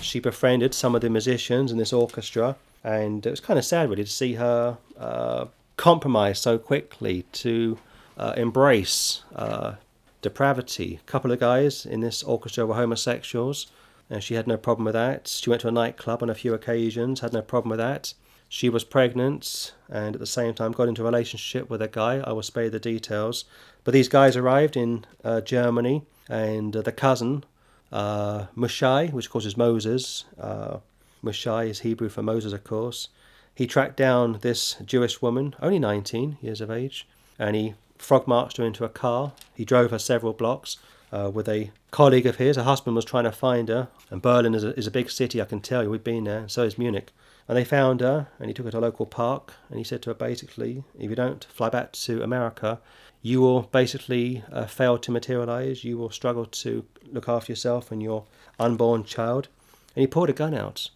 She 0.00 0.20
befriended 0.20 0.74
some 0.74 0.94
of 0.94 1.00
the 1.00 1.10
musicians 1.10 1.72
in 1.72 1.78
this 1.78 1.92
orchestra, 1.92 2.56
and 2.84 3.24
it 3.24 3.30
was 3.30 3.40
kind 3.40 3.58
of 3.58 3.64
sad, 3.64 3.88
really, 3.88 4.04
to 4.04 4.10
see 4.10 4.34
her 4.34 4.78
uh, 4.98 5.46
compromise 5.76 6.38
so 6.38 6.58
quickly 6.58 7.24
to 7.32 7.78
uh, 8.16 8.34
embrace 8.36 9.22
uh, 9.34 9.74
depravity. 10.20 11.00
A 11.02 11.10
couple 11.10 11.32
of 11.32 11.40
guys 11.40 11.86
in 11.86 12.00
this 12.00 12.22
orchestra 12.22 12.66
were 12.66 12.74
homosexuals, 12.74 13.66
and 14.10 14.22
she 14.22 14.34
had 14.34 14.46
no 14.46 14.56
problem 14.56 14.84
with 14.84 14.94
that. 14.94 15.28
She 15.28 15.50
went 15.50 15.62
to 15.62 15.68
a 15.68 15.72
nightclub 15.72 16.22
on 16.22 16.30
a 16.30 16.34
few 16.34 16.54
occasions, 16.54 17.20
had 17.20 17.32
no 17.32 17.42
problem 17.42 17.70
with 17.70 17.78
that. 17.78 18.14
She 18.48 18.68
was 18.68 18.84
pregnant 18.84 19.72
and 19.88 20.14
at 20.14 20.20
the 20.20 20.26
same 20.26 20.52
time 20.52 20.72
got 20.72 20.86
into 20.86 21.00
a 21.00 21.06
relationship 21.06 21.70
with 21.70 21.80
a 21.80 21.88
guy. 21.88 22.18
I 22.18 22.32
will 22.32 22.42
spare 22.42 22.68
the 22.68 22.78
details. 22.78 23.46
But 23.82 23.94
these 23.94 24.08
guys 24.08 24.36
arrived 24.36 24.76
in 24.76 25.06
uh, 25.24 25.40
Germany, 25.40 26.02
and 26.28 26.76
uh, 26.76 26.82
the 26.82 26.92
cousin 26.92 27.44
uh, 27.92 28.46
Moishe, 28.56 29.12
which 29.12 29.26
of 29.26 29.32
course 29.32 29.46
is 29.46 29.56
Moses. 29.56 30.24
Uh, 30.40 30.78
Moishe 31.22 31.68
is 31.68 31.80
Hebrew 31.80 32.08
for 32.08 32.22
Moses, 32.22 32.52
of 32.52 32.64
course. 32.64 33.08
He 33.54 33.66
tracked 33.66 33.96
down 33.96 34.38
this 34.40 34.76
Jewish 34.84 35.20
woman, 35.20 35.54
only 35.60 35.78
19 35.78 36.38
years 36.40 36.60
of 36.60 36.70
age, 36.70 37.06
and 37.38 37.54
he 37.54 37.74
frog 37.98 38.26
marched 38.26 38.56
her 38.56 38.64
into 38.64 38.84
a 38.84 38.88
car. 38.88 39.32
He 39.54 39.64
drove 39.64 39.90
her 39.90 39.98
several 39.98 40.32
blocks 40.32 40.78
uh, 41.12 41.30
with 41.32 41.48
a 41.48 41.70
colleague 41.90 42.26
of 42.26 42.36
his. 42.36 42.56
Her 42.56 42.62
husband 42.62 42.96
was 42.96 43.04
trying 43.04 43.24
to 43.24 43.32
find 43.32 43.68
her, 43.68 43.88
and 44.10 44.22
Berlin 44.22 44.54
is 44.54 44.64
a, 44.64 44.76
is 44.78 44.86
a 44.86 44.90
big 44.90 45.10
city, 45.10 45.40
I 45.40 45.44
can 45.44 45.60
tell 45.60 45.82
you. 45.82 45.90
We've 45.90 46.02
been 46.02 46.24
there, 46.24 46.40
and 46.40 46.50
so 46.50 46.62
is 46.62 46.78
Munich. 46.78 47.12
And 47.46 47.58
they 47.58 47.64
found 47.64 48.00
her, 48.00 48.28
and 48.38 48.48
he 48.48 48.54
took 48.54 48.64
her 48.64 48.72
to 48.72 48.78
a 48.78 48.80
local 48.80 49.04
park, 49.04 49.54
and 49.68 49.78
he 49.78 49.84
said 49.84 50.00
to 50.02 50.10
her 50.10 50.14
basically, 50.14 50.82
if 50.98 51.10
you 51.10 51.16
don't 51.16 51.44
fly 51.44 51.68
back 51.68 51.92
to 51.92 52.22
America, 52.22 52.80
you 53.22 53.40
will 53.40 53.62
basically 53.62 54.42
uh, 54.50 54.66
fail 54.66 54.98
to 54.98 55.12
materialize. 55.12 55.84
You 55.84 55.96
will 55.96 56.10
struggle 56.10 56.44
to 56.44 56.84
look 57.10 57.28
after 57.28 57.52
yourself 57.52 57.92
and 57.92 58.02
your 58.02 58.24
unborn 58.58 59.04
child. 59.04 59.48
And 59.94 60.00
he 60.00 60.06
pulled 60.06 60.30
a 60.30 60.34
gun 60.34 60.54
out, 60.54 60.90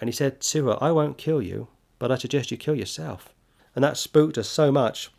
and 0.00 0.08
he 0.08 0.12
said 0.12 0.40
to 0.40 0.68
her, 0.68 0.78
I 0.80 0.90
won't 0.90 1.18
kill 1.18 1.42
you, 1.42 1.68
but 1.98 2.10
I 2.10 2.16
suggest 2.16 2.50
you 2.50 2.56
kill 2.56 2.74
yourself. 2.74 3.28
And 3.74 3.84
that 3.84 3.96
spooked 3.96 4.36
her 4.36 4.42
so 4.42 4.72
much 4.72 5.10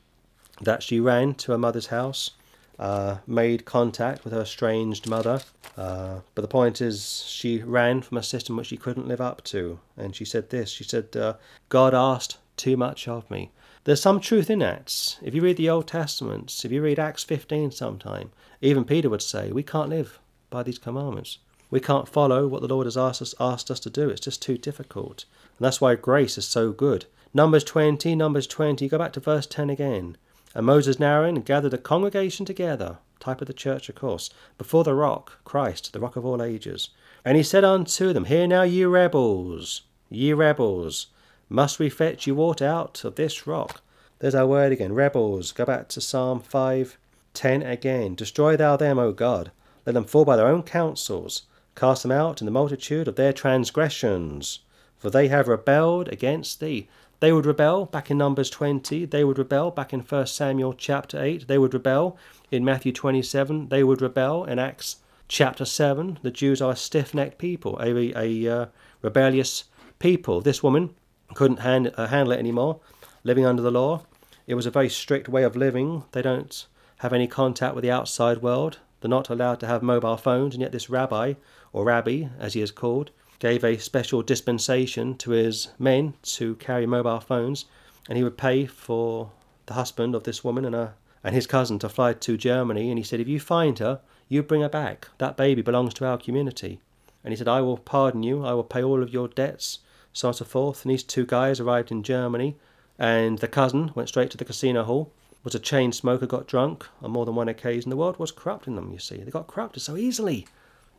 that 0.62 0.82
she 0.82 1.00
ran 1.00 1.36
to 1.36 1.52
her 1.52 1.58
mother's 1.58 1.88
house 1.88 2.32
uh, 2.80 3.18
made 3.26 3.66
contact 3.66 4.24
with 4.24 4.34
her 4.34 4.42
estranged 4.42 5.08
mother. 5.08 5.42
Uh, 5.76 6.22
but 6.36 6.42
the 6.42 6.48
point 6.48 6.82
is, 6.82 7.24
she 7.28 7.62
ran 7.62 8.02
from 8.02 8.18
a 8.18 8.24
system 8.24 8.58
which 8.58 8.68
she 8.68 8.78
couldn't 8.78 9.08
live 9.08 9.22
up 9.22 9.44
to. 9.46 9.80
And 9.96 10.16
she 10.16 10.26
said 10.26 10.50
this 10.50 10.70
she 10.70 10.84
said, 10.84 11.16
uh, 11.16 11.36
God 11.70 11.94
asked 11.94 12.38
too 12.56 12.78
much 12.78 13.08
of 13.08 13.30
me. 13.30 13.52
There's 13.88 14.02
some 14.02 14.20
truth 14.20 14.50
in 14.50 14.60
that. 14.60 15.18
If 15.22 15.34
you 15.34 15.42
read 15.42 15.56
the 15.56 15.70
Old 15.70 15.88
Testament, 15.88 16.66
if 16.66 16.74
you 16.74 16.82
read 16.82 17.00
Acts 17.00 17.24
15 17.24 17.72
sometime, 17.72 18.32
even 18.60 18.84
Peter 18.84 19.10
would 19.10 19.22
say, 19.22 19.50
We 19.50 19.64
can't 19.64 19.88
live 19.88 20.20
by 20.50 20.64
these 20.64 20.78
commandments. 20.78 21.38
We 21.72 21.80
can't 21.80 22.10
follow 22.10 22.48
what 22.48 22.62
the 22.62 22.68
Lord 22.68 22.86
has 22.86 22.98
asked 22.98 23.22
us, 23.22 23.34
asked 23.40 23.72
us 23.72 23.80
to 23.80 23.90
do. 23.90 24.10
It's 24.10 24.20
just 24.20 24.42
too 24.42 24.58
difficult. 24.58 25.24
And 25.58 25.64
that's 25.64 25.80
why 25.80 25.96
grace 25.96 26.38
is 26.38 26.46
so 26.46 26.74
good. 26.74 27.06
Numbers 27.34 27.64
20, 27.64 28.14
Numbers 28.14 28.46
20, 28.46 28.90
go 28.90 28.98
back 28.98 29.14
to 29.14 29.22
verse 29.22 29.48
10 29.48 29.70
again. 29.70 30.18
And 30.54 30.66
Moses 30.66 30.98
and 30.98 31.06
Aaron 31.06 31.36
gathered 31.36 31.72
the 31.72 31.78
congregation 31.78 32.46
together, 32.46 32.98
type 33.22 33.40
of 33.40 33.48
the 33.48 33.54
church, 33.54 33.88
of 33.88 33.96
course, 33.96 34.30
before 34.58 34.84
the 34.84 34.96
rock, 34.96 35.38
Christ, 35.46 35.94
the 35.94 36.02
rock 36.02 36.18
of 36.18 36.26
all 36.26 36.44
ages. 36.44 36.90
And 37.24 37.38
he 37.38 37.44
said 37.44 37.64
unto 37.64 38.12
them, 38.12 38.26
Hear 38.26 38.48
now, 38.48 38.64
ye 38.64 38.84
rebels, 38.84 39.84
ye 40.10 40.34
rebels, 40.34 41.08
must 41.50 41.80
we 41.80 41.90
fetch 41.90 42.28
you 42.28 42.40
aught 42.40 42.62
out 42.62 43.04
of 43.04 43.16
this 43.16 43.48
rock? 43.48 43.82
There's 44.20 44.36
our 44.36 44.48
word 44.48 44.72
again, 44.72 44.94
rebels. 44.94 45.52
Go 45.52 45.66
back 45.66 45.88
to 45.90 46.02
Psalm 46.02 46.40
5, 46.40 46.98
10 47.34 47.64
again. 47.64 48.16
Destroy 48.16 48.58
thou 48.58 48.76
them, 48.76 49.00
O 49.00 49.12
God. 49.12 49.52
Let 49.86 49.94
them 49.94 50.06
fall 50.06 50.26
by 50.26 50.36
their 50.36 50.48
own 50.48 50.64
counsels. 50.64 51.44
Cast 51.76 52.02
them 52.02 52.12
out 52.12 52.42
in 52.42 52.46
the 52.46 52.52
multitude 52.52 53.08
of 53.08 53.16
their 53.16 53.32
transgressions. 53.32 54.60
For 54.98 55.10
they 55.10 55.28
have 55.28 55.48
rebelled 55.48 56.10
against 56.10 56.60
thee. 56.60 56.88
They 57.20 57.32
would 57.32 57.46
rebel 57.46 57.86
back 57.86 58.12
in 58.12 58.18
Numbers 58.18 58.50
20. 58.50 59.06
They 59.06 59.24
would 59.24 59.38
rebel 59.38 59.72
back 59.72 59.94
in 59.94 60.02
1 60.02 60.28
Samuel 60.28 60.74
chapter 60.74 61.22
8. 61.22 61.48
They 61.48 61.58
would 61.58 61.74
rebel 61.74 62.18
in 62.52 62.66
Matthew 62.66 62.92
27. 62.92 63.70
They 63.70 63.84
would 63.84 64.02
rebel 64.02 64.44
in 64.44 64.60
Acts 64.60 64.98
chapter 65.28 65.66
7. 65.66 66.20
The 66.22 66.32
Jews 66.32 66.62
are 66.62 66.74
a 66.74 66.76
stiff 66.76 67.14
necked 67.14 67.38
people, 67.38 67.80
a, 67.80 68.14
a 68.18 68.48
uh, 68.48 68.66
rebellious 69.02 69.66
people. 70.00 70.42
This 70.42 70.62
woman 70.62 70.96
couldn't 71.38 71.60
hand, 71.60 71.94
uh, 71.96 72.08
handle 72.08 72.32
it 72.32 72.40
anymore, 72.40 72.80
living 73.24 73.46
under 73.46 73.62
the 73.62 73.70
law. 73.70 74.02
It 74.48 74.56
was 74.56 74.66
a 74.66 74.72
very 74.72 74.90
strict 74.90 75.30
way 75.30 75.44
of 75.44 75.56
living. 75.56 76.04
They 76.12 76.24
don't 76.24 76.66
have 76.98 77.14
any 77.14 77.28
contact 77.28 77.76
with 77.76 77.84
the 77.84 77.92
outside 77.92 78.42
world. 78.42 78.80
They're 79.00 79.10
not 79.10 79.30
allowed 79.30 79.60
to 79.60 79.68
have 79.68 79.84
mobile 79.84 80.18
phones, 80.18 80.56
and 80.56 80.62
yet 80.64 80.72
this 80.72 80.90
rabbi, 80.90 81.36
or 81.72 81.86
rabbi 81.86 82.30
as 82.40 82.56
he 82.56 82.62
is 82.62 82.72
called, 82.72 83.12
gave 83.38 83.64
a 83.64 83.78
special 83.78 84.24
dispensation 84.24 85.16
to 85.18 85.30
his 85.30 85.68
men 85.78 86.16
to 86.38 86.56
carry 86.56 86.88
mobile 86.88 87.20
phones, 87.20 87.66
and 88.10 88.18
he 88.18 88.24
would 88.24 88.38
pay 88.38 88.66
for 88.66 89.30
the 89.68 89.76
husband 89.76 90.16
of 90.16 90.24
this 90.24 90.44
woman 90.44 90.66
and 90.66 90.74
her 90.74 90.96
and 91.24 91.36
his 91.36 91.46
cousin 91.46 91.78
to 91.80 91.90
fly 91.90 92.14
to 92.14 92.36
Germany. 92.36 92.90
And 92.90 92.98
he 92.98 93.04
said, 93.04 93.20
if 93.20 93.28
you 93.28 93.40
find 93.40 93.78
her, 93.78 94.00
you 94.28 94.42
bring 94.42 94.62
her 94.62 94.70
back. 94.70 95.10
That 95.20 95.38
baby 95.38 95.62
belongs 95.62 95.94
to 95.96 96.06
our 96.08 96.18
community. 96.18 96.80
And 97.24 97.32
he 97.32 97.38
said, 97.38 97.48
I 97.48 97.62
will 97.62 97.78
pardon 97.78 98.24
you. 98.24 98.44
I 98.44 98.54
will 98.54 98.64
pay 98.64 98.82
all 98.82 99.04
of 99.04 99.14
your 99.14 99.28
debts, 99.28 99.80
so 100.18 100.34
forth. 100.34 100.84
And 100.84 100.92
these 100.92 101.04
two 101.04 101.26
guys 101.26 101.60
arrived 101.60 101.92
in 101.92 102.04
Germany, 102.04 102.58
and 102.98 103.40
the 103.40 103.48
cousin 103.48 103.92
went 103.96 104.10
straight 104.10 104.32
to 104.32 104.38
the 104.38 104.46
casino 104.46 104.84
hall. 104.84 105.12
Was 105.44 105.56
a 105.56 105.60
chain 105.60 105.92
smoker, 105.92 106.26
got 106.26 106.48
drunk 106.48 106.86
on 107.02 107.12
more 107.12 107.26
than 107.26 107.36
one 107.36 107.48
occasion. 107.48 107.90
The 107.90 107.96
world 107.96 108.20
was 108.20 108.32
corrupting 108.32 108.76
them, 108.76 108.92
you 108.92 109.00
see. 109.00 109.18
They 109.18 109.32
got 109.32 109.48
corrupted 109.48 109.82
so 109.82 109.96
easily. 109.96 110.46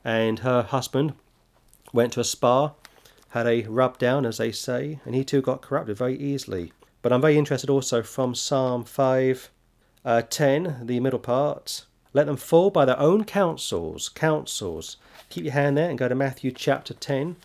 And 0.05 0.39
her 0.39 0.63
husband 0.63 1.15
went 1.93 2.15
to 2.15 2.21
a 2.21 2.25
spa, 2.25 2.73
had 3.31 3.47
a 3.47 3.65
rub 3.65 3.99
down, 3.99 4.25
as 4.25 4.39
they 4.39 4.53
say, 4.53 5.01
and 5.05 5.15
he 5.15 5.25
too 5.25 5.43
got 5.43 5.61
corrupted 5.61 5.99
very 5.99 6.17
easily. 6.17 6.73
But 7.03 7.13
I'm 7.13 7.21
very 7.21 7.37
interested 7.37 7.69
also 7.69 8.03
from 8.03 8.35
Psalm 8.35 8.85
5 8.85 9.51
uh, 10.05 10.23
10, 10.23 10.87
the 10.87 11.01
middle 11.01 11.19
part. 11.19 11.85
Let 12.15 12.27
them 12.27 12.37
fall 12.37 12.71
by 12.71 12.85
their 12.85 12.99
own 12.99 13.25
counsels. 13.25 14.09
Counsels. 14.09 14.97
Keep 15.29 15.45
your 15.45 15.53
hand 15.53 15.77
there 15.77 15.91
and 15.91 15.99
go 15.99 16.09
to 16.09 16.15
Matthew 16.15 16.51
chapter 16.51 16.95
10. 16.95 17.37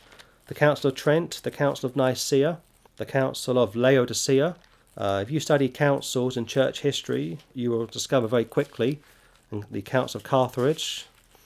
The 0.47 0.53
Council 0.53 0.89
of 0.89 0.95
Trent, 0.95 1.39
the 1.43 1.51
Council 1.51 1.89
of 1.89 1.95
Nicaea, 1.95 2.59
the 2.97 3.05
Council 3.05 3.57
of 3.57 3.75
Laodicea. 3.75 4.55
Uh, 4.97 5.19
if 5.23 5.31
you 5.31 5.39
study 5.39 5.69
councils 5.69 6.35
in 6.35 6.45
church 6.45 6.81
history, 6.81 7.39
you 7.53 7.71
will 7.71 7.85
discover 7.85 8.27
very 8.27 8.45
quickly, 8.45 8.99
in 9.51 9.65
the 9.71 9.81
Council 9.81 10.19
of 10.19 10.23
Carthage, 10.23 11.05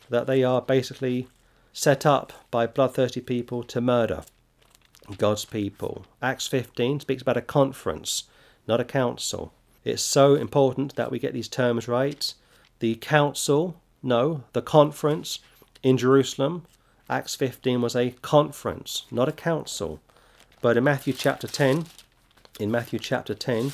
that 0.10 0.26
they 0.26 0.44
are 0.44 0.62
basically 0.62 1.28
set 1.74 2.06
up 2.06 2.34
by 2.50 2.66
bloodthirsty 2.66 3.22
people 3.22 3.64
to 3.64 3.80
murder 3.80 4.24
God's 5.18 5.46
people. 5.46 6.06
Acts 6.22 6.48
15 6.48 7.02
speaks 7.02 7.22
about 7.22 7.38
a 7.38 7.42
conference, 7.42 8.24
not 8.68 8.82
a 8.82 8.86
council. 8.86 9.54
It's 9.86 10.02
so 10.02 10.36
important 10.36 10.96
that 10.96 11.12
we 11.12 11.20
get 11.20 11.34
these 11.34 11.48
terms 11.48 11.88
right. 11.88 12.34
The 12.80 12.96
council, 12.96 13.80
no, 14.02 14.44
the 14.54 14.62
conference 14.62 15.40
in 15.84 15.98
Jerusalem, 15.98 16.66
Acts 17.10 17.36
15 17.36 17.82
was 17.82 17.96
a 17.96 18.12
conference, 18.22 19.06
not 19.10 19.30
a 19.30 19.32
council. 19.32 20.02
But 20.62 20.76
in 20.76 20.84
Matthew 20.84 21.14
chapter 21.14 21.48
10, 21.48 21.86
in 22.60 22.70
Matthew 22.70 23.00
chapter 23.00 23.34
10, 23.34 23.72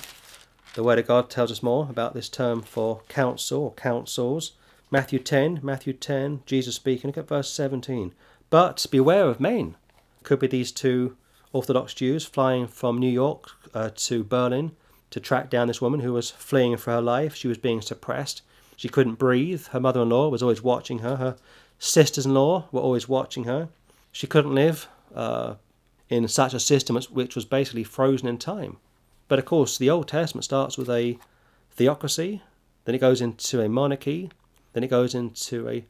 the 0.75 0.83
Word 0.83 0.99
of 0.99 1.07
God 1.07 1.29
tells 1.29 1.51
us 1.51 1.63
more 1.63 1.87
about 1.89 2.13
this 2.13 2.29
term 2.29 2.61
for 2.61 3.01
council 3.07 3.63
or 3.63 3.73
councils. 3.73 4.51
Matthew 4.91 5.17
10, 5.17 5.61
Matthew 5.63 5.93
10, 5.93 6.41
Jesus 6.45 6.75
speaking. 6.75 7.07
Look 7.07 7.17
at 7.17 7.27
verse 7.27 7.49
17. 7.49 8.13
But 8.51 8.85
beware 8.91 9.25
of 9.25 9.39
men. 9.39 9.77
Could 10.21 10.39
be 10.39 10.47
these 10.47 10.71
two 10.71 11.17
Orthodox 11.51 11.93
Jews 11.95 12.25
flying 12.25 12.67
from 12.67 12.99
New 12.99 13.09
York 13.09 13.49
uh, 13.73 13.89
to 13.95 14.23
Berlin 14.23 14.73
to 15.09 15.19
track 15.19 15.49
down 15.49 15.67
this 15.67 15.81
woman 15.81 16.01
who 16.01 16.13
was 16.13 16.29
fleeing 16.29 16.77
for 16.77 16.91
her 16.91 17.01
life. 17.01 17.35
She 17.35 17.47
was 17.47 17.57
being 17.57 17.81
suppressed. 17.81 18.43
She 18.75 18.89
couldn't 18.89 19.15
breathe. 19.15 19.67
Her 19.67 19.79
mother 19.79 20.01
in 20.01 20.09
law 20.09 20.29
was 20.29 20.41
always 20.41 20.63
watching 20.63 20.99
her. 20.99 21.15
Her 21.17 21.35
sisters 21.79 22.25
in 22.25 22.33
law 22.33 22.67
were 22.71 22.81
always 22.81 23.09
watching 23.09 23.45
her. 23.45 23.69
She 24.11 24.27
couldn't 24.27 24.55
live 24.55 24.87
uh, 25.15 25.55
in 26.09 26.27
such 26.27 26.53
a 26.53 26.59
system 26.59 26.95
which 27.11 27.35
was 27.35 27.45
basically 27.45 27.83
frozen 27.83 28.27
in 28.27 28.37
time. 28.37 28.77
But 29.27 29.39
of 29.39 29.45
course, 29.45 29.77
the 29.77 29.89
Old 29.89 30.07
Testament 30.07 30.45
starts 30.45 30.77
with 30.77 30.89
a 30.89 31.17
theocracy, 31.71 32.41
then 32.85 32.95
it 32.95 32.99
goes 32.99 33.21
into 33.21 33.61
a 33.61 33.69
monarchy, 33.69 34.29
then 34.73 34.83
it 34.83 34.89
goes 34.89 35.15
into 35.15 35.67
a 35.69 35.85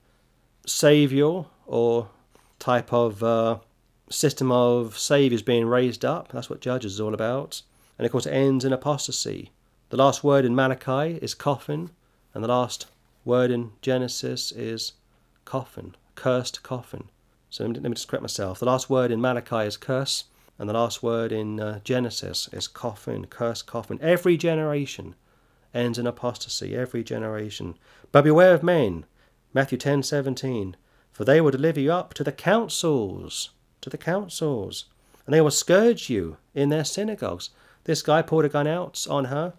savior 0.65 1.45
or 1.65 2.09
type 2.59 2.93
of 2.93 3.23
uh, 3.23 3.57
system 4.09 4.51
of 4.51 4.97
saviors 4.97 5.41
being 5.41 5.65
raised 5.65 6.05
up. 6.05 6.31
That's 6.31 6.49
what 6.49 6.61
Judges 6.61 6.93
is 6.93 7.01
all 7.01 7.13
about. 7.13 7.61
And 7.97 8.05
of 8.05 8.11
course, 8.11 8.25
it 8.25 8.31
ends 8.31 8.63
in 8.65 8.73
apostasy. 8.73 9.51
The 9.89 9.97
last 9.97 10.23
word 10.23 10.45
in 10.45 10.55
Malachi 10.55 11.19
is 11.21 11.33
coffin, 11.33 11.91
and 12.33 12.43
the 12.43 12.47
last 12.47 12.87
word 13.25 13.51
in 13.51 13.71
Genesis 13.81 14.51
is 14.51 14.93
coffin, 15.45 15.95
cursed 16.15 16.63
coffin. 16.63 17.09
So 17.49 17.65
let 17.65 17.83
me, 17.83 17.89
just 17.91 18.07
correct 18.07 18.23
myself. 18.23 18.59
The 18.59 18.65
last 18.65 18.89
word 18.89 19.11
in 19.11 19.21
Malachi 19.21 19.67
is 19.67 19.77
curse, 19.77 20.25
and 20.57 20.67
the 20.67 20.73
last 20.73 21.03
word 21.03 21.31
in 21.31 21.59
uh, 21.59 21.79
Genesis 21.83 22.49
is 22.51 22.67
coffin, 22.67 23.25
cursed 23.25 23.67
coffin. 23.67 23.99
Every 24.01 24.37
generation 24.37 25.15
ends 25.73 25.99
in 25.99 26.07
apostasy, 26.07 26.75
every 26.75 27.03
generation. 27.03 27.75
But 28.11 28.23
beware 28.23 28.53
of 28.53 28.63
men. 28.63 29.05
Matthew 29.53 29.77
10 29.77 30.03
17. 30.03 30.75
For 31.11 31.25
they 31.25 31.39
will 31.39 31.51
deliver 31.51 31.79
you 31.79 31.91
up 31.91 32.15
to 32.15 32.23
the 32.23 32.31
councils, 32.31 33.51
to 33.81 33.89
the 33.89 33.99
councils, 33.99 34.85
and 35.25 35.33
they 35.33 35.41
will 35.41 35.51
scourge 35.51 36.09
you 36.09 36.37
in 36.55 36.69
their 36.69 36.83
synagogues. 36.83 37.51
This 37.83 38.01
guy 38.01 38.23
pulled 38.23 38.45
a 38.45 38.49
gun 38.49 38.65
out 38.65 39.05
on 39.09 39.25
her. 39.25 39.53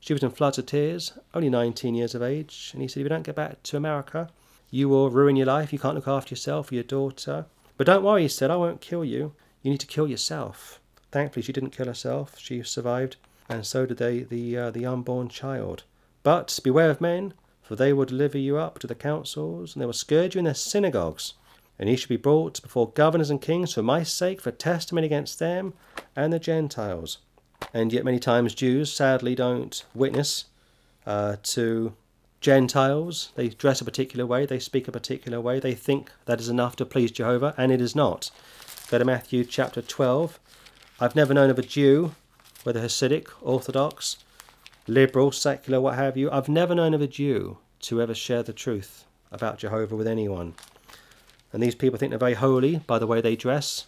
She 0.00 0.12
was 0.12 0.22
in 0.22 0.30
floods 0.30 0.58
of 0.58 0.66
tears, 0.66 1.12
only 1.32 1.48
19 1.48 1.94
years 1.94 2.14
of 2.14 2.22
age, 2.22 2.70
and 2.72 2.82
he 2.82 2.88
said, 2.88 3.00
If 3.00 3.04
you 3.04 3.08
don't 3.08 3.22
get 3.22 3.36
back 3.36 3.62
to 3.64 3.76
America, 3.76 4.28
you 4.70 4.88
will 4.88 5.10
ruin 5.10 5.36
your 5.36 5.46
life. 5.46 5.72
You 5.72 5.78
can't 5.78 5.94
look 5.94 6.08
after 6.08 6.32
yourself 6.32 6.70
or 6.70 6.74
your 6.74 6.84
daughter. 6.84 7.46
But 7.76 7.86
don't 7.86 8.04
worry, 8.04 8.22
he 8.22 8.28
said, 8.28 8.50
I 8.50 8.56
won't 8.56 8.80
kill 8.80 9.04
you. 9.04 9.32
You 9.62 9.70
need 9.70 9.80
to 9.80 9.86
kill 9.86 10.08
yourself. 10.08 10.80
Thankfully, 11.10 11.42
she 11.42 11.52
didn't 11.52 11.70
kill 11.70 11.86
herself. 11.86 12.38
She 12.38 12.62
survived 12.62 13.16
and 13.48 13.66
so 13.66 13.86
did 13.86 13.96
they 13.96 14.20
the 14.20 14.56
uh, 14.56 14.70
the 14.70 14.86
unborn 14.86 15.28
child. 15.28 15.84
But 16.22 16.58
beware 16.62 16.90
of 16.90 17.00
men, 17.00 17.32
for 17.62 17.76
they 17.76 17.92
will 17.92 18.04
deliver 18.04 18.38
you 18.38 18.58
up 18.58 18.78
to 18.80 18.86
the 18.86 18.94
councils, 18.94 19.74
and 19.74 19.80
they 19.80 19.86
will 19.86 19.92
scourge 19.92 20.34
you 20.34 20.40
in 20.40 20.44
their 20.44 20.54
synagogues. 20.54 21.34
And 21.78 21.88
ye 21.88 21.96
shall 21.96 22.08
be 22.08 22.16
brought 22.16 22.60
before 22.60 22.90
governors 22.90 23.30
and 23.30 23.40
kings 23.40 23.72
for 23.72 23.82
my 23.82 24.02
sake, 24.02 24.40
for 24.40 24.50
testimony 24.50 25.06
against 25.06 25.38
them 25.38 25.74
and 26.16 26.32
the 26.32 26.40
Gentiles. 26.40 27.18
And 27.72 27.92
yet, 27.92 28.04
many 28.04 28.18
times, 28.18 28.54
Jews 28.54 28.92
sadly 28.92 29.34
don't 29.34 29.84
witness 29.94 30.46
uh, 31.06 31.36
to 31.44 31.94
Gentiles. 32.40 33.30
They 33.34 33.48
dress 33.48 33.80
a 33.80 33.84
particular 33.84 34.24
way, 34.24 34.46
they 34.46 34.58
speak 34.58 34.86
a 34.86 34.92
particular 34.92 35.40
way, 35.40 35.58
they 35.58 35.74
think 35.74 36.10
that 36.26 36.40
is 36.40 36.48
enough 36.48 36.76
to 36.76 36.86
please 36.86 37.10
Jehovah, 37.10 37.54
and 37.56 37.72
it 37.72 37.80
is 37.80 37.96
not. 37.96 38.30
Go 38.90 38.98
to 38.98 39.04
Matthew 39.04 39.44
chapter 39.44 39.82
12. 39.82 40.38
I've 41.00 41.16
never 41.16 41.34
known 41.34 41.50
of 41.50 41.58
a 41.58 41.62
Jew, 41.62 42.14
whether 42.64 42.80
Hasidic, 42.80 43.28
Orthodox, 43.42 44.18
liberal, 44.86 45.32
secular, 45.32 45.80
what 45.80 45.96
have 45.96 46.16
you, 46.16 46.30
I've 46.30 46.48
never 46.48 46.74
known 46.74 46.94
of 46.94 47.02
a 47.02 47.06
Jew 47.06 47.58
to 47.80 48.00
ever 48.00 48.14
share 48.14 48.42
the 48.42 48.52
truth 48.52 49.04
about 49.30 49.58
Jehovah 49.58 49.96
with 49.96 50.06
anyone. 50.06 50.54
And 51.52 51.62
these 51.62 51.74
people 51.74 51.98
think 51.98 52.10
they're 52.10 52.18
very 52.18 52.34
holy 52.34 52.78
by 52.86 52.98
the 52.98 53.06
way 53.06 53.20
they 53.20 53.36
dress, 53.36 53.86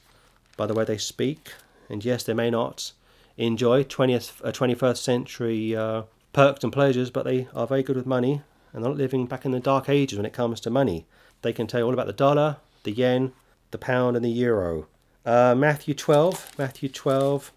by 0.57 0.67
the 0.67 0.75
way 0.75 0.85
they 0.85 0.99
speak, 0.99 1.55
and 1.89 2.05
yes, 2.05 2.23
they 2.23 2.35
may 2.35 2.51
not 2.51 2.93
enjoy 3.37 3.85
20th, 3.85 4.45
uh, 4.45 4.53
21st 4.53 4.99
century 4.99 5.75
uh, 5.75 6.03
perks 6.33 6.65
and 6.65 6.73
pleasures, 6.73 7.11
but 7.11 7.25
they 7.25 7.49
are 7.55 7.67
very 7.67 7.83
good 7.83 7.97
with 7.97 8.07
money 8.07 8.43
and 8.73 8.85
they're 8.85 8.91
not 8.91 8.99
living 8.99 9.27
back 9.27 9.45
in 9.45 9.51
the 9.51 9.61
dark 9.61 9.89
ages 9.89 10.17
when 10.17 10.27
it 10.27 10.33
comes 10.33 10.61
to 10.61 10.71
money. 10.71 11.07
They 11.43 11.53
can 11.53 11.67
tell 11.67 11.81
you 11.81 11.87
all 11.87 11.93
about 11.93 12.07
the 12.07 12.13
dollar, 12.13 12.59
the 12.85 12.93
yen, 12.93 13.33
the 13.71 13.79
pound, 13.79 14.17
and 14.17 14.25
the 14.25 14.31
euro. 14.31 14.87
Uh, 15.25 15.55
Matthew 15.55 15.95
12, 15.95 16.59
Matthew 16.59 16.89
12, 16.89 17.53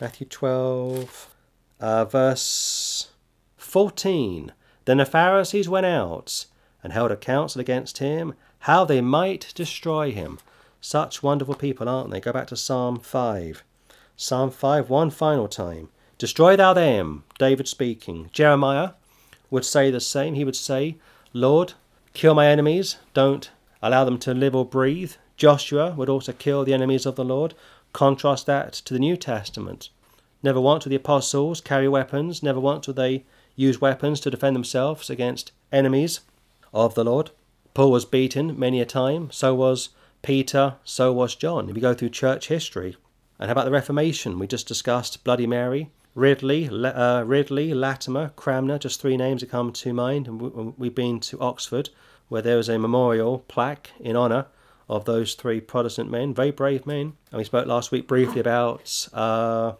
Matthew 0.00 0.26
12, 0.26 1.34
uh, 1.80 2.04
verse 2.04 3.10
14. 3.56 4.52
Then 4.84 4.98
the 4.98 5.06
Pharisees 5.06 5.68
went 5.68 5.86
out 5.86 6.46
and 6.82 6.92
held 6.92 7.10
a 7.10 7.16
council 7.16 7.60
against 7.60 7.98
him, 7.98 8.34
how 8.60 8.84
they 8.84 9.00
might 9.00 9.52
destroy 9.54 10.12
him. 10.12 10.38
Such 10.80 11.22
wonderful 11.22 11.54
people, 11.54 11.88
aren't 11.88 12.10
they? 12.10 12.20
Go 12.20 12.32
back 12.32 12.46
to 12.48 12.56
Psalm 12.56 12.98
5. 12.98 13.64
Psalm 14.16 14.50
5, 14.50 14.90
one 14.90 15.10
final 15.10 15.48
time. 15.48 15.88
Destroy 16.20 16.54
thou 16.54 16.74
them, 16.74 17.24
David 17.38 17.66
speaking. 17.66 18.28
Jeremiah 18.30 18.90
would 19.50 19.64
say 19.64 19.90
the 19.90 20.00
same. 20.00 20.34
He 20.34 20.44
would 20.44 20.54
say, 20.54 20.98
Lord, 21.32 21.72
kill 22.12 22.34
my 22.34 22.46
enemies, 22.46 22.98
don't 23.14 23.50
allow 23.80 24.04
them 24.04 24.18
to 24.18 24.34
live 24.34 24.54
or 24.54 24.66
breathe. 24.66 25.14
Joshua 25.38 25.94
would 25.96 26.10
also 26.10 26.32
kill 26.32 26.62
the 26.62 26.74
enemies 26.74 27.06
of 27.06 27.16
the 27.16 27.24
Lord. 27.24 27.54
Contrast 27.94 28.44
that 28.44 28.74
to 28.74 28.92
the 28.92 29.00
New 29.00 29.16
Testament. 29.16 29.88
Never 30.42 30.60
once 30.60 30.84
would 30.84 30.90
the 30.90 30.96
apostles 30.96 31.62
carry 31.62 31.88
weapons, 31.88 32.42
never 32.42 32.60
once 32.60 32.86
would 32.86 32.96
they 32.96 33.24
use 33.56 33.80
weapons 33.80 34.20
to 34.20 34.30
defend 34.30 34.54
themselves 34.54 35.08
against 35.08 35.52
enemies 35.72 36.20
of 36.74 36.94
the 36.94 37.04
Lord. 37.04 37.30
Paul 37.72 37.92
was 37.92 38.04
beaten 38.04 38.58
many 38.58 38.82
a 38.82 38.84
time, 38.84 39.30
so 39.30 39.54
was 39.54 39.88
Peter, 40.20 40.74
so 40.84 41.14
was 41.14 41.34
John. 41.34 41.70
If 41.70 41.74
we 41.74 41.80
go 41.80 41.94
through 41.94 42.10
church 42.10 42.48
history, 42.48 42.98
and 43.38 43.48
how 43.48 43.52
about 43.52 43.64
the 43.64 43.70
Reformation? 43.70 44.38
We 44.38 44.46
just 44.46 44.68
discussed 44.68 45.24
Bloody 45.24 45.46
Mary, 45.46 45.88
Ridley, 46.14 46.68
uh, 46.68 47.22
Ridley, 47.22 47.72
Latimer, 47.72 48.32
Cranmer, 48.36 48.78
just 48.78 49.00
three 49.00 49.16
names 49.16 49.40
that 49.40 49.50
come 49.50 49.72
to 49.72 49.92
mind. 49.92 50.26
And 50.26 50.74
we've 50.76 50.94
been 50.94 51.20
to 51.20 51.40
Oxford, 51.40 51.90
where 52.28 52.42
there 52.42 52.58
is 52.58 52.68
a 52.68 52.78
memorial 52.78 53.40
plaque 53.48 53.90
in 54.00 54.16
honour 54.16 54.46
of 54.88 55.04
those 55.04 55.34
three 55.34 55.60
Protestant 55.60 56.10
men, 56.10 56.34
very 56.34 56.50
brave 56.50 56.84
men. 56.84 57.12
And 57.30 57.38
we 57.38 57.44
spoke 57.44 57.66
last 57.66 57.92
week 57.92 58.08
briefly 58.08 58.40
about 58.40 59.08
uh, 59.12 59.74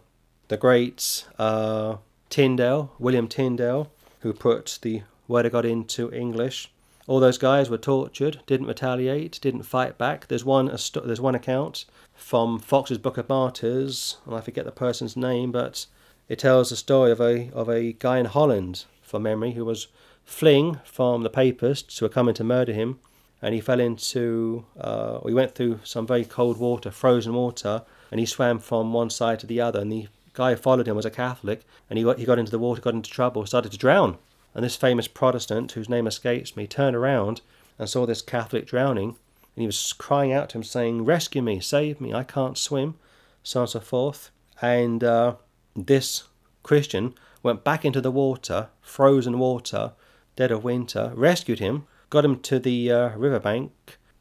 the 0.47 0.55
great 0.57 1.27
uh, 1.37 1.97
Tyndale, 2.29 2.93
William 2.97 3.27
Tyndale, 3.27 3.91
who 4.21 4.31
put 4.31 4.79
the 4.81 5.03
Word 5.27 5.45
of 5.45 5.51
God 5.51 5.65
into 5.65 6.11
English. 6.13 6.71
All 7.07 7.19
those 7.19 7.37
guys 7.37 7.69
were 7.69 7.77
tortured, 7.77 8.39
didn't 8.45 8.67
retaliate, 8.67 9.39
didn't 9.41 9.63
fight 9.63 9.97
back. 9.97 10.27
There's 10.27 10.45
one, 10.45 10.67
there's 10.67 11.19
one 11.19 11.35
account 11.35 11.83
from 12.13 12.57
Foxe's 12.59 12.99
Book 12.99 13.17
of 13.17 13.27
Martyrs, 13.27 14.17
and 14.25 14.35
I 14.35 14.39
forget 14.39 14.63
the 14.63 14.71
person's 14.71 15.17
name, 15.17 15.51
but 15.51 15.87
it 16.31 16.39
tells 16.39 16.69
the 16.69 16.77
story 16.77 17.11
of 17.11 17.19
a 17.19 17.51
of 17.51 17.67
a 17.67 17.91
guy 17.91 18.17
in 18.17 18.25
Holland, 18.25 18.85
from 19.01 19.23
memory, 19.23 19.51
who 19.51 19.65
was 19.65 19.87
fleeing 20.23 20.79
from 20.85 21.23
the 21.23 21.29
papists 21.29 21.97
who 21.97 22.05
were 22.05 22.17
coming 22.17 22.33
to 22.35 22.43
murder 22.45 22.71
him, 22.71 22.99
and 23.41 23.53
he 23.53 23.59
fell 23.59 23.81
into, 23.81 24.63
uh, 24.79 25.19
he 25.27 25.33
went 25.33 25.55
through 25.55 25.81
some 25.83 26.07
very 26.07 26.23
cold 26.23 26.57
water, 26.57 26.89
frozen 26.89 27.33
water, 27.33 27.83
and 28.09 28.21
he 28.21 28.25
swam 28.25 28.59
from 28.59 28.93
one 28.93 29.09
side 29.09 29.41
to 29.41 29.45
the 29.45 29.59
other, 29.59 29.81
and 29.81 29.91
the 29.91 30.07
guy 30.31 30.51
who 30.51 30.55
followed 30.55 30.87
him 30.87 30.95
was 30.95 31.05
a 31.05 31.09
Catholic, 31.11 31.65
and 31.89 31.99
he 31.99 32.05
got, 32.05 32.17
he 32.17 32.23
got 32.23 32.39
into 32.39 32.51
the 32.51 32.59
water, 32.59 32.79
got 32.79 32.93
into 32.93 33.09
trouble, 33.09 33.45
started 33.45 33.73
to 33.73 33.77
drown. 33.77 34.17
And 34.55 34.63
this 34.63 34.77
famous 34.77 35.09
Protestant, 35.09 35.73
whose 35.73 35.89
name 35.89 36.07
escapes 36.07 36.55
me, 36.55 36.65
turned 36.65 36.95
around 36.95 37.41
and 37.77 37.89
saw 37.89 38.05
this 38.05 38.21
Catholic 38.21 38.65
drowning, 38.65 39.17
and 39.53 39.63
he 39.63 39.65
was 39.65 39.91
crying 39.91 40.31
out 40.31 40.47
to 40.51 40.59
him, 40.59 40.63
saying, 40.63 41.03
Rescue 41.03 41.41
me, 41.41 41.59
save 41.59 41.99
me, 41.99 42.13
I 42.13 42.23
can't 42.23 42.57
swim, 42.57 42.95
so 43.43 43.59
on 43.59 43.63
and 43.63 43.69
so 43.71 43.81
forth. 43.81 44.31
And 44.61 45.03
uh, 45.03 45.35
this 45.75 46.23
Christian 46.63 47.13
went 47.43 47.63
back 47.63 47.85
into 47.85 48.01
the 48.01 48.11
water, 48.11 48.69
frozen 48.81 49.39
water, 49.39 49.93
dead 50.35 50.51
of 50.51 50.63
winter, 50.63 51.11
rescued 51.15 51.59
him, 51.59 51.85
got 52.09 52.25
him 52.25 52.39
to 52.39 52.59
the 52.59 52.91
uh, 52.91 53.09
riverbank, 53.17 53.71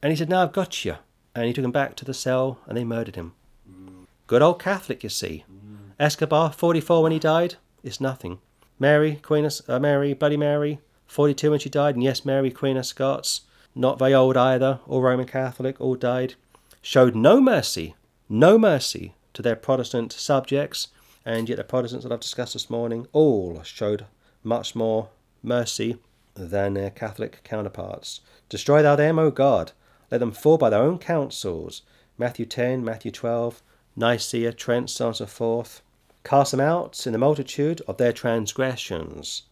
and 0.03 0.11
he 0.11 0.17
said, 0.17 0.29
Now 0.29 0.43
I've 0.43 0.53
got 0.53 0.85
you. 0.85 0.97
And 1.35 1.47
he 1.47 1.53
took 1.53 1.65
him 1.65 1.73
back 1.73 1.95
to 1.97 2.05
the 2.05 2.15
cell, 2.15 2.59
and 2.67 2.77
they 2.77 2.85
murdered 2.85 3.17
him. 3.17 3.35
Good 4.27 4.43
old 4.43 4.61
Catholic, 4.61 5.03
you 5.03 5.09
see. 5.09 5.45
Escobar, 5.99 6.53
44 6.53 7.03
when 7.03 7.13
he 7.13 7.19
died, 7.19 7.57
is 7.83 8.01
nothing. 8.01 8.39
Mary, 8.79 9.17
Queen 9.23 9.45
of, 9.45 9.61
uh, 9.69 9.79
Mary, 9.79 10.15
Bloody 10.15 10.37
Mary, 10.37 10.81
42 11.07 11.51
when 11.51 11.61
she 11.61 11.69
died, 11.69 11.95
and 11.95 12.03
yes, 12.05 12.25
Mary, 12.25 12.51
Queen 12.51 12.77
of 12.77 12.87
Scots, 12.87 13.43
not 13.75 13.99
very 13.99 14.15
old 14.15 14.37
either, 14.37 14.81
all 14.87 15.03
Roman 15.03 15.27
Catholic, 15.27 15.81
all 15.81 15.95
died, 15.95 16.35
showed 16.81 17.15
no 17.15 17.41
mercy, 17.41 17.95
no 18.29 18.59
mercy 18.59 19.15
to 19.35 19.43
their 19.43 19.57
Protestant 19.57 20.13
subjects, 20.13 20.89
and 21.31 21.49
yet 21.49 21.59
the 21.59 21.63
Protestants 21.63 22.03
that 22.03 22.13
I've 22.13 22.19
discussed 22.19 22.55
this 22.55 22.69
morning 22.69 23.07
all 23.13 23.63
showed 23.63 24.07
much 24.43 24.75
more 24.75 25.11
mercy 25.45 25.97
than 26.35 26.75
their 26.75 26.91
Catholic 26.91 27.45
counterparts. 27.45 28.21
Destroy 28.49 28.83
thou 28.83 28.97
them, 28.97 29.17
O 29.17 29.31
God, 29.31 29.71
let 30.11 30.19
them 30.19 30.33
fall 30.33 30.59
by 30.59 30.71
their 30.71 30.83
own 30.83 30.99
counsels. 30.99 31.83
Matthew 32.19 32.47
10, 32.47 32.85
Matthew 32.85 33.13
12, 33.13 33.63
Nicaea, 33.95 34.53
Trent, 34.53 34.91
so 34.91 35.05
on 35.05 35.09
and 35.11 35.17
so 35.19 35.27
forth. 35.27 35.83
Cast 36.25 36.51
them 36.51 36.59
out 36.59 37.07
in 37.07 37.13
the 37.13 37.19
multitude 37.19 37.81
of 37.87 37.97
their 37.97 38.13
transgressions, 38.13 39.43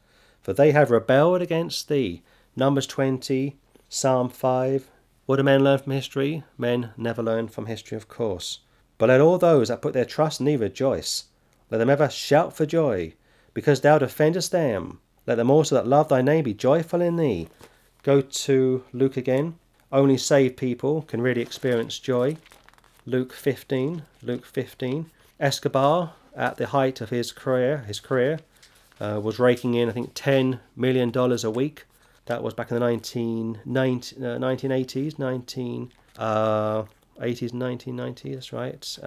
for 0.42 0.52
they 0.52 0.72
have 0.72 0.90
rebelled 0.90 1.42
against 1.42 1.88
thee. 1.88 2.22
Numbers 2.56 2.88
20, 2.88 3.56
Psalm 3.88 4.30
5. 4.30 4.90
What 5.26 5.36
do 5.36 5.44
men 5.44 5.62
learn 5.62 5.78
from 5.78 5.92
history? 5.92 6.42
Men 6.58 6.90
never 6.96 7.22
learn 7.22 7.46
from 7.46 7.66
history, 7.66 7.96
of 7.96 8.08
course. 8.08 8.58
But 8.98 9.10
let 9.10 9.20
all 9.20 9.38
those 9.38 9.68
that 9.68 9.80
put 9.80 9.92
their 9.92 10.04
trust 10.04 10.40
in 10.40 10.46
thee 10.46 10.56
rejoice. 10.56 11.26
Let 11.70 11.78
them 11.78 11.90
ever 11.90 12.08
shout 12.08 12.56
for 12.56 12.66
joy, 12.66 13.14
because 13.54 13.80
thou 13.80 13.98
defendest 13.98 14.52
them. 14.52 15.00
Let 15.26 15.36
them 15.36 15.50
also 15.50 15.74
that 15.74 15.86
love 15.86 16.08
thy 16.08 16.22
name 16.22 16.44
be 16.44 16.54
joyful 16.54 17.02
in 17.02 17.16
thee. 17.16 17.48
Go 18.02 18.20
to 18.20 18.84
Luke 18.92 19.16
again. 19.16 19.58
Only 19.92 20.16
saved 20.16 20.56
people 20.56 21.02
can 21.02 21.20
really 21.20 21.42
experience 21.42 21.98
joy. 21.98 22.36
Luke 23.04 23.32
15. 23.32 24.02
Luke 24.22 24.46
15. 24.46 25.10
Escobar, 25.40 26.14
at 26.34 26.56
the 26.56 26.68
height 26.68 27.00
of 27.00 27.10
his 27.10 27.32
career, 27.32 27.78
his 27.86 28.00
career, 28.00 28.40
uh, 29.00 29.20
was 29.22 29.38
raking 29.38 29.74
in 29.74 29.88
I 29.88 29.92
think 29.92 30.12
ten 30.14 30.60
million 30.76 31.10
dollars 31.10 31.44
a 31.44 31.50
week 31.50 31.84
that 32.26 32.42
was 32.42 32.54
back 32.54 32.70
in 32.70 32.74
the 32.74 32.80
19, 32.80 33.60
19, 33.64 34.24
uh, 34.24 34.38
1980s, 34.38 35.18
19, 35.18 35.92
uh, 36.18 36.82
80s, 37.18 37.52
1990s, 37.52 38.34
that's 38.34 38.52
right. 38.52 38.98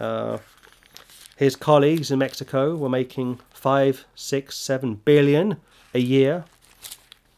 His 1.42 1.56
colleagues 1.56 2.12
in 2.12 2.20
Mexico 2.20 2.76
were 2.76 2.88
making 2.88 3.40
five, 3.50 4.06
six, 4.14 4.56
seven 4.56 4.94
billion 4.94 5.58
a 5.92 5.98
year, 5.98 6.46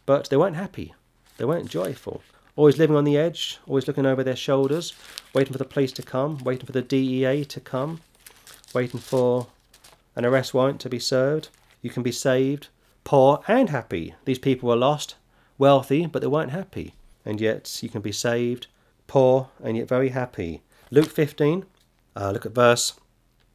but 0.06 0.30
they 0.30 0.36
weren't 0.36 0.58
happy. 0.58 0.94
They 1.38 1.46
weren't 1.46 1.70
joyful. 1.70 2.22
Always 2.58 2.78
living 2.78 2.98
on 2.98 3.06
the 3.06 3.16
edge, 3.16 3.60
always 3.66 3.88
looking 3.88 4.06
over 4.06 4.22
their 4.22 4.36
shoulders, 4.36 4.92
waiting 5.34 5.54
for 5.54 5.58
the 5.58 5.64
police 5.64 5.94
to 5.94 6.04
come, 6.04 6.40
waiting 6.40 6.66
for 6.66 6.74
the 6.74 6.82
DEA 6.82 7.46
to 7.46 7.62
come, 7.62 8.02
waiting 8.74 9.00
for 9.00 9.48
an 10.18 10.26
arrest 10.26 10.54
warrant 10.54 10.82
to 10.82 10.90
be 10.90 11.00
served. 11.00 11.48
You 11.82 11.90
can 11.90 12.04
be 12.04 12.12
saved, 12.12 12.68
poor 13.06 13.42
and 13.48 13.70
happy. 13.70 14.16
These 14.26 14.40
people 14.40 14.68
were 14.68 14.76
lost, 14.76 15.16
wealthy, 15.58 16.08
but 16.08 16.22
they 16.22 16.28
weren't 16.28 16.52
happy. 16.52 16.94
And 17.24 17.40
yet 17.40 17.80
you 17.82 17.88
can 17.88 18.02
be 18.02 18.12
saved, 18.12 18.68
poor, 19.08 19.48
and 19.64 19.78
yet 19.78 19.88
very 19.88 20.10
happy. 20.10 20.62
Luke 20.92 21.10
15, 21.10 21.66
uh, 22.18 22.32
look 22.32 22.46
at 22.46 22.54
verse 22.54 23.00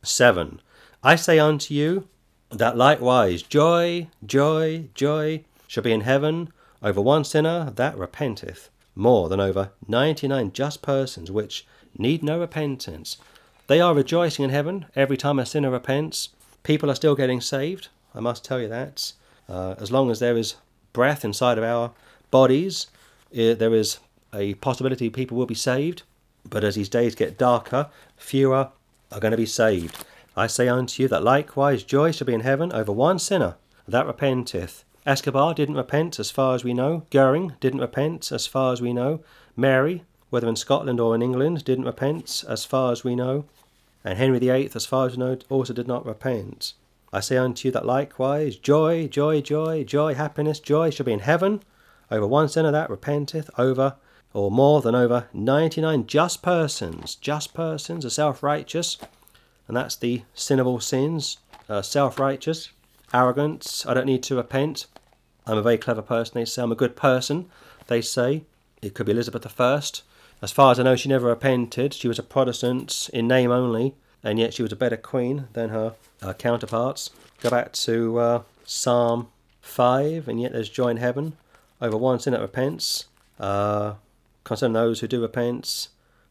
7. 0.03 0.61
I 1.03 1.17
say 1.17 1.39
unto 1.39 1.75
you 1.75 2.09
that 2.51 2.77
likewise 2.77 3.43
joy, 3.43 4.09
joy, 4.25 4.89
joy 4.95 5.45
shall 5.67 5.83
be 5.83 5.93
in 5.93 6.03
heaven 6.03 6.53
over 6.83 7.01
one 7.01 7.25
sinner 7.25 7.71
that 7.77 7.99
repenteth, 7.99 8.71
more 8.95 9.29
than 9.29 9.41
over 9.41 9.71
ninety 9.87 10.29
nine 10.29 10.53
just 10.53 10.83
persons 10.83 11.31
which 11.31 11.67
need 11.97 12.23
no 12.23 12.39
repentance. 12.39 13.19
They 13.67 13.81
are 13.81 13.95
rejoicing 13.95 14.45
in 14.45 14.51
heaven 14.51 14.87
every 14.97 15.17
time 15.17 15.39
a 15.39 15.47
sinner 15.47 15.71
repents. 15.71 16.31
People 16.63 16.91
are 16.91 16.95
still 16.95 17.15
getting 17.15 17.41
saved, 17.41 17.89
I 18.15 18.21
must 18.21 18.45
tell 18.45 18.61
you 18.61 18.69
that. 18.69 19.13
Uh, 19.49 19.75
as 19.79 19.91
long 19.91 20.11
as 20.11 20.19
there 20.19 20.37
is 20.37 20.57
breath 20.93 21.25
inside 21.25 21.59
of 21.59 21.65
our 21.65 21.93
bodies, 22.31 22.87
there 23.31 23.75
is 23.75 23.99
a 24.35 24.55
possibility 24.55 25.11
people 25.11 25.37
will 25.37 25.47
be 25.47 25.55
saved. 25.55 26.03
But 26.49 26.65
as 26.65 26.75
these 26.77 26.89
days 26.89 27.15
get 27.15 27.39
darker, 27.39 27.89
fewer 28.17 28.71
are 29.13 29.21
going 29.21 29.33
to 29.33 29.37
be 29.37 29.47
saved. 29.47 30.05
I 30.37 30.47
say 30.47 30.69
unto 30.69 31.03
you 31.03 31.09
that 31.09 31.25
likewise 31.25 31.83
joy 31.83 32.13
shall 32.13 32.27
be 32.27 32.35
in 32.35 32.41
heaven 32.41 32.73
over 32.73 32.93
one 32.93 33.19
sinner 33.19 33.57
that 33.87 34.07
repenteth, 34.07 34.85
Escobar 35.09 35.55
didn't 35.55 35.77
repent, 35.77 36.19
as 36.19 36.31
far 36.31 36.55
as 36.55 36.65
we 36.65 36.75
know. 36.75 37.03
Goering 37.11 37.55
didn't 37.61 37.81
repent, 37.81 38.31
as 38.31 38.47
far 38.47 38.75
as 38.75 38.83
we 38.83 38.93
know. 38.93 39.21
Mary, 39.57 40.05
whether 40.29 40.47
in 40.47 40.55
Scotland 40.55 41.01
or 41.01 41.15
in 41.15 41.23
England, 41.23 41.65
didn't 41.65 41.87
repent, 41.87 42.45
as 42.47 42.67
far 42.67 42.93
as 42.93 43.05
we 43.05 43.17
know. 43.17 43.47
And 44.05 44.19
Henry 44.19 44.39
VIII, 44.39 44.71
as 44.75 44.85
far 44.85 45.07
as 45.07 45.13
we 45.13 45.25
know, 45.25 45.39
also 45.49 45.73
did 45.73 45.89
not 45.89 46.05
repent. 46.05 46.75
I 47.11 47.21
say 47.21 47.39
unto 47.39 47.69
you 47.69 47.73
that 47.73 47.87
likewise 47.87 48.57
joy, 48.57 49.09
joy, 49.09 49.41
joy, 49.41 49.83
joy, 49.83 50.13
happiness, 50.13 50.61
joy 50.61 50.91
shall 50.91 51.07
be 51.07 51.15
in 51.15 51.21
heaven 51.21 51.63
over 52.11 52.27
one 52.27 52.51
sinner 52.51 52.71
that 52.71 52.91
repenteth, 52.91 53.49
over 53.57 53.97
or 54.33 54.51
more 54.51 54.81
than 54.81 54.95
over 54.95 55.29
99 55.33 56.07
just 56.07 56.43
persons, 56.43 57.15
just 57.15 57.55
persons 57.55 58.05
are 58.05 58.11
self 58.11 58.43
righteous, 58.43 58.99
and 59.67 59.77
that's 59.77 59.97
the 59.97 60.23
sin 60.35 60.61
of 60.61 60.67
all 60.67 60.81
sins, 60.81 61.39
uh, 61.69 61.83
self 61.83 62.19
righteous, 62.19 62.71
arrogance, 63.13 63.87
I 63.87 63.95
don't 63.95 64.07
need 64.07 64.23
to 64.25 64.37
repent, 64.37 64.87
I'm 65.47 65.59
a 65.59 65.63
very 65.63 65.79
clever 65.79 66.03
person, 66.03 66.35
they 66.35 66.45
say, 66.45 66.63
I'm 66.63 66.73
a 66.73 66.77
good 66.77 66.97
person, 66.97 67.47
they 67.87 68.03
say. 68.03 68.45
It 68.81 68.95
could 68.95 69.07
be 69.07 69.13
Elizabeth 69.13 69.61
I. 69.61 69.81
As 70.41 70.53
far 70.53 70.71
as 70.71 70.79
I 70.79 70.85
know, 70.85 70.95
she 70.95 71.09
never 71.09 71.27
repented. 71.27 71.95
She 71.95 72.07
was 72.07 72.19
a 72.19 72.23
Protestant 72.23 73.11
in 73.13 73.27
name 73.27 73.51
only, 73.51 73.95
and 74.23 74.39
yet 74.39 74.55
she 74.55 74.63
was 74.63 74.73
a 74.73 74.77
better 74.77 74.97
queen 74.97 75.49
than 75.55 75.71
her 75.71 75.95
uh, 76.23 76.33
counterparts. 76.35 77.11
Go 77.41 77.51
back 77.51 77.73
to 77.73 78.19
uh, 78.19 78.43
Psalm 78.65 79.29
5, 79.63 80.29
and 80.29 80.41
yet 80.41 80.53
there's 80.53 80.69
joy 80.69 80.89
in 80.89 80.99
heaven 80.99 81.37
over 81.81 81.97
one 81.97 82.21
sin 82.21 82.35
that 82.35 82.41
repents. 82.41 83.07
Uh, 83.41 83.95
concerning 84.49 84.73
those 84.73 85.01
who 85.01 85.07
do 85.07 85.21
repent, 85.21 85.89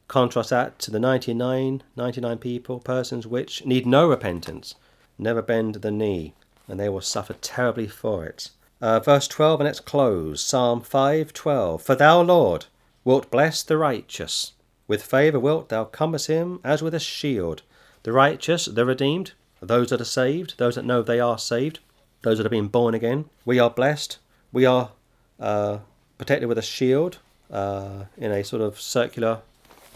contrast 0.07 0.49
that 0.49 0.79
to 0.79 0.89
the 0.89 0.99
99, 0.99 1.83
99 1.95 2.37
people, 2.39 2.79
persons 2.79 3.27
which 3.27 3.63
need 3.63 3.85
no 3.85 4.09
repentance, 4.09 4.73
never 5.19 5.43
bend 5.43 5.75
the 5.75 5.91
knee, 5.91 6.33
and 6.67 6.79
they 6.79 6.89
will 6.89 6.99
suffer 6.99 7.33
terribly 7.33 7.87
for 7.87 8.25
it. 8.25 8.49
Uh, 8.81 8.99
verse 8.99 9.27
12, 9.27 9.59
and 9.61 9.67
let's 9.67 9.79
close. 9.79 10.41
Psalm 10.41 10.81
5:12. 10.81 11.81
For 11.83 11.93
thou, 11.93 12.21
Lord, 12.21 12.65
wilt 13.03 13.29
bless 13.29 13.61
the 13.61 13.77
righteous. 13.77 14.53
With 14.87 15.03
favour 15.03 15.39
wilt 15.39 15.69
thou 15.69 15.85
compass 15.85 16.25
him 16.25 16.59
as 16.63 16.81
with 16.81 16.95
a 16.95 16.99
shield. 16.99 17.61
The 18.01 18.11
righteous, 18.11 18.65
the 18.65 18.85
redeemed, 18.85 19.33
those 19.61 19.89
that 19.89 20.01
are 20.01 20.05
saved, 20.05 20.55
those 20.57 20.73
that 20.73 20.85
know 20.85 21.03
they 21.03 21.19
are 21.19 21.37
saved, 21.37 21.79
those 22.23 22.37
that 22.37 22.45
have 22.45 22.51
been 22.51 22.67
born 22.67 22.95
again. 22.95 23.25
We 23.45 23.59
are 23.59 23.69
blessed. 23.69 24.17
We 24.51 24.65
are 24.65 24.91
uh, 25.39 25.79
protected 26.17 26.49
with 26.49 26.57
a 26.57 26.63
shield 26.63 27.19
uh, 27.51 28.05
in 28.17 28.31
a 28.31 28.43
sort 28.43 28.61
of 28.61 28.79
circular 28.79 29.39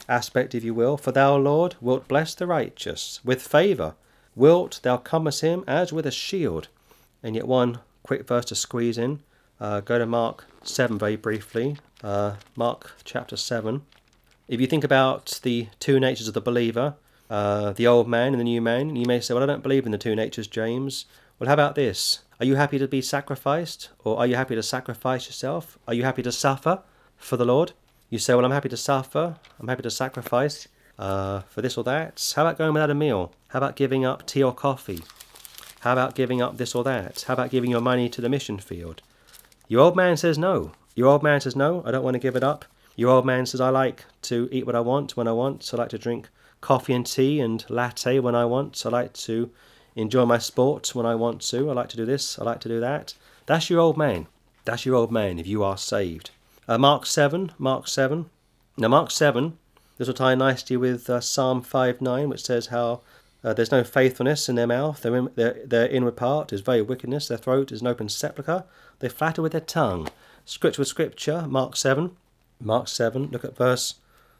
aspect, 0.08 0.56
if 0.56 0.64
you 0.64 0.74
will. 0.74 0.98
For 0.98 1.12
thou, 1.12 1.36
Lord, 1.38 1.76
wilt 1.82 2.08
bless 2.08 2.36
the 2.36 2.48
righteous. 2.48 3.20
With 3.24 3.42
favour 3.42 3.96
wilt 4.36 4.80
thou 4.84 4.98
compass 4.98 5.42
him 5.42 5.64
as 5.68 5.92
with 5.92 6.06
a 6.06 6.12
shield. 6.12 6.68
And 7.24 7.36
yet, 7.36 7.48
one 7.48 7.80
quick 8.04 8.28
verse 8.28 8.46
to 8.46 8.56
squeeze 8.56 8.98
in. 8.98 9.22
Uh, 9.60 9.80
go 9.82 10.00
to 10.00 10.06
Mark 10.06 10.46
7 10.64 10.98
very 10.98 11.16
briefly. 11.16 11.78
Uh, 12.04 12.36
Mark 12.56 12.94
chapter 13.04 13.38
7. 13.38 13.84
If 14.48 14.60
you 14.60 14.68
think 14.68 14.84
about 14.84 15.40
the 15.44 15.68
two 15.80 16.00
natures 16.00 16.28
of 16.28 16.34
the 16.34 16.42
believer, 16.42 16.96
uh, 17.30 17.72
the 17.72 17.88
old 17.88 18.10
man 18.10 18.34
and 18.34 18.40
the 18.40 18.44
new 18.44 18.62
man, 18.62 18.96
you 18.96 19.06
may 19.06 19.22
say, 19.22 19.34
Well, 19.34 19.44
I 19.44 19.46
don't 19.46 19.64
believe 19.64 19.86
in 19.86 19.92
the 19.92 19.98
two 19.98 20.16
natures, 20.16 20.48
James. 20.48 21.06
Well, 21.40 21.48
how 21.48 21.54
about 21.54 21.76
this? 21.76 22.20
Are 22.40 22.46
you 22.46 22.56
happy 22.56 22.80
to 22.80 22.88
be 22.88 23.02
sacrificed? 23.02 23.90
Or 24.04 24.18
are 24.18 24.28
you 24.28 24.36
happy 24.36 24.56
to 24.56 24.64
sacrifice 24.64 25.28
yourself? 25.28 25.78
Are 25.88 25.94
you 25.94 26.04
happy 26.04 26.24
to 26.24 26.32
suffer 26.32 26.82
for 27.22 27.38
the 27.38 27.46
Lord? 27.46 27.74
You 28.10 28.20
say, 28.20 28.34
Well, 28.36 28.46
I'm 28.46 28.52
happy 28.52 28.70
to 28.70 28.78
suffer. 28.78 29.38
I'm 29.60 29.68
happy 29.68 29.84
to 29.84 29.92
sacrifice 29.92 30.68
uh, 31.00 31.42
for 31.42 31.62
this 31.62 31.78
or 31.78 31.84
that. 31.86 32.34
How 32.36 32.46
about 32.46 32.58
going 32.58 32.74
without 32.74 32.90
a 32.90 32.96
meal? 32.96 33.32
How 33.50 33.60
about 33.60 33.76
giving 33.76 34.06
up 34.06 34.26
tea 34.26 34.44
or 34.44 34.54
coffee? 34.54 35.02
How 35.82 35.94
about 35.94 36.16
giving 36.16 36.42
up 36.42 36.58
this 36.58 36.76
or 36.76 36.84
that? 36.84 37.24
How 37.28 37.34
about 37.34 37.50
giving 37.50 37.72
your 37.72 37.82
money 37.82 38.10
to 38.10 38.22
the 38.22 38.30
mission 38.30 38.60
field? 38.60 39.02
Your 39.68 39.82
old 39.82 39.96
man 39.96 40.18
says 40.18 40.38
no. 40.38 40.74
Your 40.96 41.08
old 41.08 41.24
man 41.24 41.42
says 41.42 41.56
no, 41.56 41.82
I 41.86 41.92
don't 41.92 42.04
want 42.04 42.16
to 42.16 42.20
give 42.20 42.36
it 42.36 42.44
up. 42.44 42.66
Your 42.96 43.10
old 43.10 43.26
man 43.26 43.46
says 43.46 43.62
I 43.62 43.70
like 43.70 44.06
to 44.24 44.50
eat 44.52 44.66
what 44.66 44.76
I 44.76 44.82
want 44.82 45.16
when 45.16 45.28
I 45.28 45.32
want. 45.32 45.74
I 45.74 45.78
like 45.78 45.90
to 45.90 45.98
drink 45.98 46.30
coffee 46.60 46.94
and 46.94 47.06
tea 47.06 47.40
and 47.40 47.66
latte 47.70 48.20
when 48.20 48.36
I 48.36 48.46
want. 48.46 48.86
I 48.86 48.90
like 48.90 49.14
to 49.14 49.50
enjoy 49.96 50.26
my 50.26 50.38
sport 50.38 50.94
when 50.94 51.06
I 51.06 51.16
want 51.16 51.42
to. 51.44 51.70
I 51.70 51.74
like 51.74 51.90
to 51.90 51.98
do 51.98 52.06
this. 52.06 52.38
I 52.38 52.44
like 52.44 52.60
to 52.62 52.70
do 52.70 52.80
that. 52.82 53.14
That's 53.46 53.70
your 53.70 53.80
old 53.80 53.98
man. 53.98 54.28
That's 54.66 54.86
your 54.86 54.96
old 54.96 55.12
man 55.12 55.40
if 55.40 55.48
you 55.48 55.64
are 55.64 55.78
saved. 55.78 56.32
Uh, 56.68 56.78
Mark 56.78 57.06
7. 57.06 57.52
Mark 57.58 57.88
7. 57.88 58.30
Now, 58.78 58.88
Mark 58.88 59.12
7, 59.12 59.58
this 59.98 60.08
will 60.08 60.16
tie 60.16 60.36
nicely 60.36 60.78
with 60.78 61.10
uh, 61.10 61.20
Psalm 61.20 61.62
5 61.62 62.02
9, 62.02 62.30
which 62.30 62.44
says 62.44 62.68
how 62.68 63.02
uh, 63.44 63.54
there's 63.54 63.72
no 63.72 63.84
faithfulness 63.84 64.48
in 64.48 64.56
their 64.56 64.68
mouth. 64.68 65.02
Their, 65.02 65.22
their, 65.24 65.58
their 65.66 65.88
inward 65.88 66.16
part 66.16 66.54
is 66.54 66.62
very 66.62 66.82
wickedness. 66.82 67.28
Their 67.28 67.38
throat 67.38 67.72
is 67.72 67.82
an 67.82 67.88
open 67.88 68.10
sepulchre. 68.10 68.64
They 69.00 69.10
flatter 69.10 69.42
with 69.42 69.52
their 69.52 69.62
tongue. 69.62 70.10
Scripture 70.46 70.82
with 70.82 70.88
scripture, 70.88 71.46
Mark 71.48 71.76
7. 71.76 72.16
Mark 72.60 72.88
7, 72.88 73.30
look 73.32 73.44
at 73.44 73.58
verse 73.58 73.96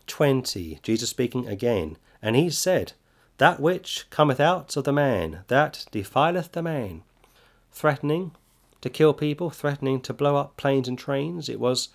20. 0.08 0.80
Jesus 0.84 1.10
speaking 1.10 1.48
again. 1.48 1.98
And 2.22 2.36
he 2.36 2.50
said, 2.50 2.94
That 3.40 3.60
which 3.60 4.06
cometh 4.12 4.40
out 4.40 4.78
of 4.78 4.84
the 4.84 4.94
man, 4.94 5.40
that 5.48 5.86
defileth 5.92 6.52
the 6.52 6.62
man. 6.62 7.02
Threatening 7.72 8.32
to 8.82 8.90
kill 8.90 9.14
people, 9.14 9.50
threatening 9.50 10.02
to 10.02 10.14
blow 10.14 10.36
up 10.36 10.58
planes 10.58 10.88
and 10.88 10.98
trains. 10.98 11.50
It 11.50 11.60
was 11.60 11.90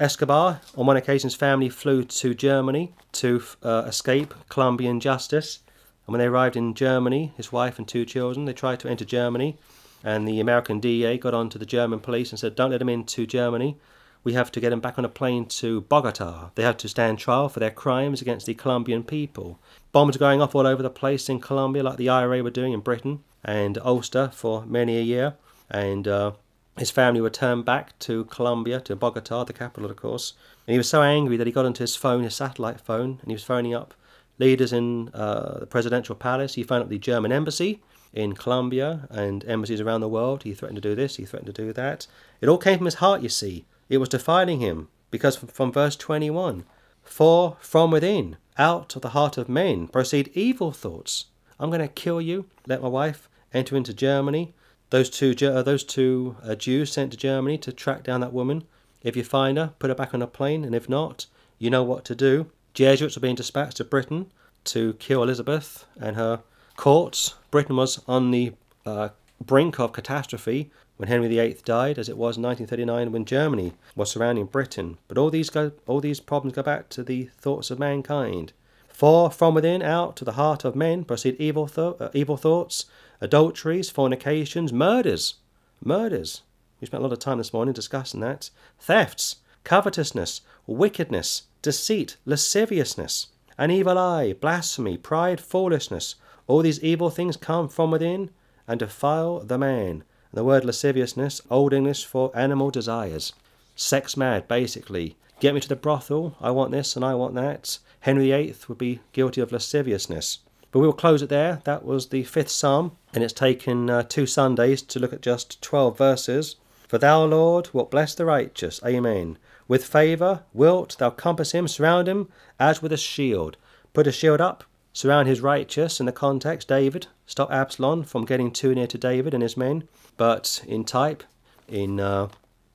Escobar. 0.00 0.60
On 0.76 0.86
one 0.86 0.96
occasion, 0.96 1.28
his 1.28 1.34
family 1.34 1.68
flew 1.68 2.04
to 2.04 2.34
Germany 2.34 2.92
to 3.12 3.42
uh, 3.62 3.84
escape 3.86 4.34
Colombian 4.48 5.00
justice. 5.00 5.60
And 6.06 6.12
when 6.12 6.18
they 6.18 6.26
arrived 6.26 6.56
in 6.56 6.74
Germany, 6.74 7.32
his 7.36 7.52
wife 7.52 7.78
and 7.78 7.86
two 7.86 8.04
children, 8.04 8.44
they 8.44 8.52
tried 8.52 8.80
to 8.80 8.88
enter 8.88 9.04
Germany, 9.04 9.56
and 10.02 10.26
the 10.26 10.40
American 10.40 10.80
DEA 10.80 11.18
got 11.18 11.34
on 11.34 11.48
to 11.50 11.58
the 11.58 11.66
German 11.66 12.00
police 12.00 12.30
and 12.30 12.38
said, 12.38 12.56
Don't 12.56 12.70
let 12.70 12.78
them 12.78 12.88
into 12.88 13.26
Germany. 13.26 13.76
We 14.24 14.34
have 14.34 14.52
to 14.52 14.60
get 14.60 14.70
them 14.70 14.80
back 14.80 14.98
on 14.98 15.04
a 15.04 15.08
plane 15.08 15.46
to 15.46 15.80
Bogota. 15.82 16.50
They 16.54 16.62
have 16.62 16.76
to 16.78 16.88
stand 16.88 17.18
trial 17.18 17.48
for 17.48 17.60
their 17.60 17.70
crimes 17.70 18.22
against 18.22 18.46
the 18.46 18.54
Colombian 18.54 19.02
people. 19.02 19.58
Bombs 19.90 20.16
going 20.16 20.40
off 20.40 20.54
all 20.54 20.66
over 20.66 20.82
the 20.82 20.90
place 20.90 21.28
in 21.28 21.40
Colombia, 21.40 21.82
like 21.82 21.96
the 21.96 22.08
IRA 22.08 22.42
were 22.42 22.50
doing 22.50 22.72
in 22.72 22.80
Britain 22.80 23.24
and 23.44 23.78
Ulster 23.78 24.30
for 24.32 24.64
many 24.64 24.96
a 24.96 25.02
year. 25.02 25.34
And 25.68 26.06
uh, 26.06 26.32
his 26.78 26.90
family 26.90 27.20
were 27.20 27.30
turned 27.30 27.64
back 27.64 27.98
to 28.00 28.24
Colombia, 28.24 28.80
to 28.80 28.96
Bogota, 28.96 29.44
the 29.44 29.52
capital, 29.52 29.90
of 29.90 29.96
course. 29.96 30.32
And 30.66 30.72
he 30.72 30.78
was 30.78 30.88
so 30.88 31.02
angry 31.02 31.36
that 31.36 31.46
he 31.46 31.52
got 31.52 31.66
onto 31.66 31.82
his 31.82 31.96
phone, 31.96 32.22
his 32.22 32.34
satellite 32.34 32.80
phone, 32.80 33.18
and 33.20 33.28
he 33.28 33.34
was 33.34 33.44
phoning 33.44 33.74
up 33.74 33.94
leaders 34.38 34.72
in 34.72 35.10
uh, 35.10 35.60
the 35.60 35.66
presidential 35.66 36.14
palace. 36.14 36.54
He 36.54 36.62
phoned 36.62 36.82
up 36.82 36.88
the 36.88 36.98
German 36.98 37.32
embassy 37.32 37.82
in 38.12 38.34
Colombia 38.34 39.06
and 39.10 39.44
embassies 39.44 39.80
around 39.80 40.00
the 40.00 40.08
world. 40.08 40.42
He 40.42 40.54
threatened 40.54 40.80
to 40.82 40.88
do 40.88 40.94
this, 40.94 41.16
he 41.16 41.24
threatened 41.24 41.54
to 41.54 41.62
do 41.62 41.72
that. 41.72 42.06
It 42.40 42.48
all 42.48 42.58
came 42.58 42.78
from 42.78 42.86
his 42.86 42.96
heart, 42.96 43.22
you 43.22 43.28
see. 43.28 43.64
It 43.88 43.98
was 43.98 44.08
defiling 44.08 44.60
him, 44.60 44.88
because 45.10 45.36
from, 45.36 45.48
from 45.48 45.72
verse 45.72 45.96
21 45.96 46.64
For 47.02 47.56
from 47.60 47.90
within, 47.90 48.36
out 48.58 48.96
of 48.96 49.02
the 49.02 49.10
heart 49.10 49.36
of 49.36 49.48
men, 49.48 49.88
proceed 49.88 50.30
evil 50.34 50.72
thoughts. 50.72 51.26
I'm 51.58 51.70
going 51.70 51.80
to 51.80 51.88
kill 51.88 52.20
you, 52.20 52.46
let 52.66 52.82
my 52.82 52.88
wife 52.88 53.28
enter 53.52 53.76
into 53.76 53.94
Germany. 53.94 54.54
Those 54.92 55.08
two, 55.08 55.34
uh, 55.40 55.62
those 55.62 55.84
two 55.84 56.36
uh, 56.44 56.54
Jews 56.54 56.92
sent 56.92 57.12
to 57.12 57.16
Germany 57.16 57.56
to 57.56 57.72
track 57.72 58.02
down 58.04 58.20
that 58.20 58.34
woman. 58.34 58.64
If 59.02 59.16
you 59.16 59.24
find 59.24 59.56
her, 59.56 59.72
put 59.78 59.88
her 59.88 59.94
back 59.94 60.12
on 60.12 60.20
a 60.20 60.26
plane, 60.26 60.66
and 60.66 60.74
if 60.74 60.86
not, 60.86 61.24
you 61.58 61.70
know 61.70 61.82
what 61.82 62.04
to 62.04 62.14
do. 62.14 62.50
Jesuits 62.74 63.16
were 63.16 63.22
being 63.22 63.34
dispatched 63.34 63.78
to 63.78 63.84
Britain 63.84 64.30
to 64.64 64.92
kill 64.98 65.22
Elizabeth 65.22 65.86
and 65.98 66.14
her 66.16 66.42
courts. 66.76 67.36
Britain 67.50 67.74
was 67.74 68.04
on 68.06 68.32
the 68.32 68.52
uh, 68.84 69.08
brink 69.42 69.80
of 69.80 69.94
catastrophe 69.94 70.70
when 70.98 71.08
Henry 71.08 71.28
VIII 71.28 71.56
died, 71.64 71.98
as 71.98 72.10
it 72.10 72.18
was 72.18 72.36
in 72.36 72.42
1939 72.42 73.12
when 73.12 73.24
Germany 73.24 73.72
was 73.96 74.10
surrounding 74.10 74.44
Britain. 74.44 74.98
But 75.08 75.16
all 75.16 75.30
these 75.30 75.48
go, 75.48 75.72
all 75.86 76.02
these 76.02 76.20
problems 76.20 76.54
go 76.54 76.62
back 76.62 76.90
to 76.90 77.02
the 77.02 77.30
thoughts 77.38 77.70
of 77.70 77.78
mankind. 77.78 78.52
For 78.90 79.30
from 79.30 79.54
within 79.54 79.80
out 79.80 80.16
to 80.16 80.24
the 80.26 80.32
heart 80.32 80.66
of 80.66 80.76
men 80.76 81.04
proceed 81.04 81.36
evil, 81.40 81.70
uh, 81.76 82.10
evil 82.12 82.36
thoughts, 82.36 82.84
adulteries, 83.22 83.88
fornications, 83.88 84.72
murders, 84.72 85.36
murders. 85.82 86.42
We 86.80 86.86
spent 86.88 87.02
a 87.02 87.06
lot 87.06 87.12
of 87.12 87.20
time 87.20 87.38
this 87.38 87.52
morning 87.52 87.72
discussing 87.72 88.18
that. 88.20 88.50
Thefts, 88.80 89.36
covetousness, 89.62 90.40
wickedness, 90.66 91.44
deceit, 91.62 92.16
lasciviousness, 92.26 93.28
an 93.56 93.70
evil 93.70 93.96
eye, 93.96 94.32
blasphemy, 94.32 94.96
pride, 94.96 95.40
foolishness. 95.40 96.16
All 96.48 96.62
these 96.62 96.82
evil 96.82 97.10
things 97.10 97.36
come 97.36 97.68
from 97.68 97.92
within 97.92 98.30
and 98.66 98.80
defile 98.80 99.38
the 99.38 99.56
man. 99.56 99.90
And 99.90 100.04
the 100.32 100.42
word 100.42 100.64
lasciviousness, 100.64 101.40
Old 101.48 101.72
English 101.72 102.04
for 102.04 102.36
animal 102.36 102.70
desires. 102.70 103.34
Sex 103.76 104.16
mad, 104.16 104.48
basically. 104.48 105.16
Get 105.38 105.54
me 105.54 105.60
to 105.60 105.68
the 105.68 105.76
brothel, 105.76 106.36
I 106.40 106.50
want 106.50 106.72
this 106.72 106.96
and 106.96 107.04
I 107.04 107.14
want 107.14 107.34
that. 107.36 107.78
Henry 108.00 108.32
VIII 108.32 108.56
would 108.66 108.78
be 108.78 108.98
guilty 109.12 109.40
of 109.40 109.52
lasciviousness. 109.52 110.40
But 110.72 110.80
we 110.80 110.86
will 110.86 110.94
close 110.94 111.22
it 111.22 111.28
there. 111.28 111.60
That 111.64 111.84
was 111.84 112.08
the 112.08 112.24
fifth 112.24 112.48
psalm, 112.48 112.96
and 113.14 113.22
it's 113.22 113.32
taken 113.32 113.88
uh, 113.88 114.02
two 114.02 114.26
Sundays 114.26 114.82
to 114.82 114.98
look 114.98 115.12
at 115.12 115.20
just 115.20 115.62
12 115.62 115.96
verses. 115.96 116.56
For 116.88 116.98
thou, 116.98 117.24
Lord, 117.24 117.68
wilt 117.72 117.90
bless 117.90 118.14
the 118.14 118.24
righteous. 118.24 118.80
Amen. 118.84 119.38
With 119.68 119.84
favour 119.84 120.42
wilt 120.52 120.96
thou 120.98 121.10
compass 121.10 121.52
him, 121.52 121.68
surround 121.68 122.08
him 122.08 122.28
as 122.58 122.82
with 122.82 122.92
a 122.92 122.96
shield. 122.96 123.56
Put 123.92 124.06
a 124.06 124.12
shield 124.12 124.40
up, 124.40 124.64
surround 124.92 125.28
his 125.28 125.40
righteous 125.40 126.00
in 126.00 126.06
the 126.06 126.12
context, 126.12 126.68
David. 126.68 127.06
Stop 127.26 127.50
Absalom 127.50 128.04
from 128.04 128.24
getting 128.24 128.50
too 128.50 128.74
near 128.74 128.86
to 128.86 128.98
David 128.98 129.34
and 129.34 129.42
his 129.42 129.56
men. 129.56 129.88
But 130.16 130.64
in 130.66 130.84
type, 130.84 131.22
in 131.68 132.00
uh, 132.00 132.28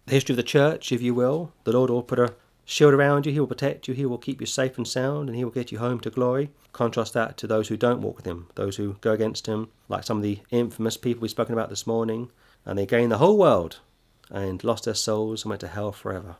the 0.05 0.13
history 0.13 0.33
of 0.33 0.37
the 0.37 0.43
church, 0.43 0.91
if 0.91 1.01
you 1.01 1.13
will. 1.13 1.51
The 1.63 1.73
Lord 1.73 1.89
will 1.89 2.03
put 2.03 2.19
a 2.19 2.33
shield 2.67 2.93
around 2.93 3.25
you, 3.25 3.31
He 3.31 3.39
will 3.39 3.47
protect 3.47 3.87
you, 3.87 3.95
He 3.95 4.05
will 4.05 4.19
keep 4.19 4.39
you 4.39 4.45
safe 4.45 4.77
and 4.77 4.87
sound, 4.87 5.29
and 5.29 5.35
He 5.35 5.43
will 5.43 5.51
get 5.51 5.71
you 5.71 5.79
home 5.79 5.99
to 6.01 6.11
glory. 6.11 6.51
Contrast 6.73 7.13
that 7.13 7.37
to 7.37 7.47
those 7.47 7.69
who 7.69 7.77
don't 7.77 8.01
walk 8.01 8.17
with 8.17 8.27
Him, 8.27 8.49
those 8.53 8.75
who 8.75 8.97
go 9.01 9.13
against 9.13 9.47
Him, 9.47 9.69
like 9.89 10.03
some 10.03 10.17
of 10.17 10.23
the 10.23 10.41
infamous 10.51 10.97
people 10.97 11.21
we've 11.21 11.31
spoken 11.31 11.53
about 11.53 11.69
this 11.69 11.87
morning, 11.87 12.29
and 12.65 12.77
they 12.77 12.85
gained 12.85 13.11
the 13.11 13.17
whole 13.17 13.37
world 13.37 13.79
and 14.29 14.63
lost 14.63 14.83
their 14.83 14.93
souls 14.93 15.43
and 15.43 15.49
went 15.49 15.61
to 15.61 15.67
hell 15.67 15.91
forever. 15.93 16.35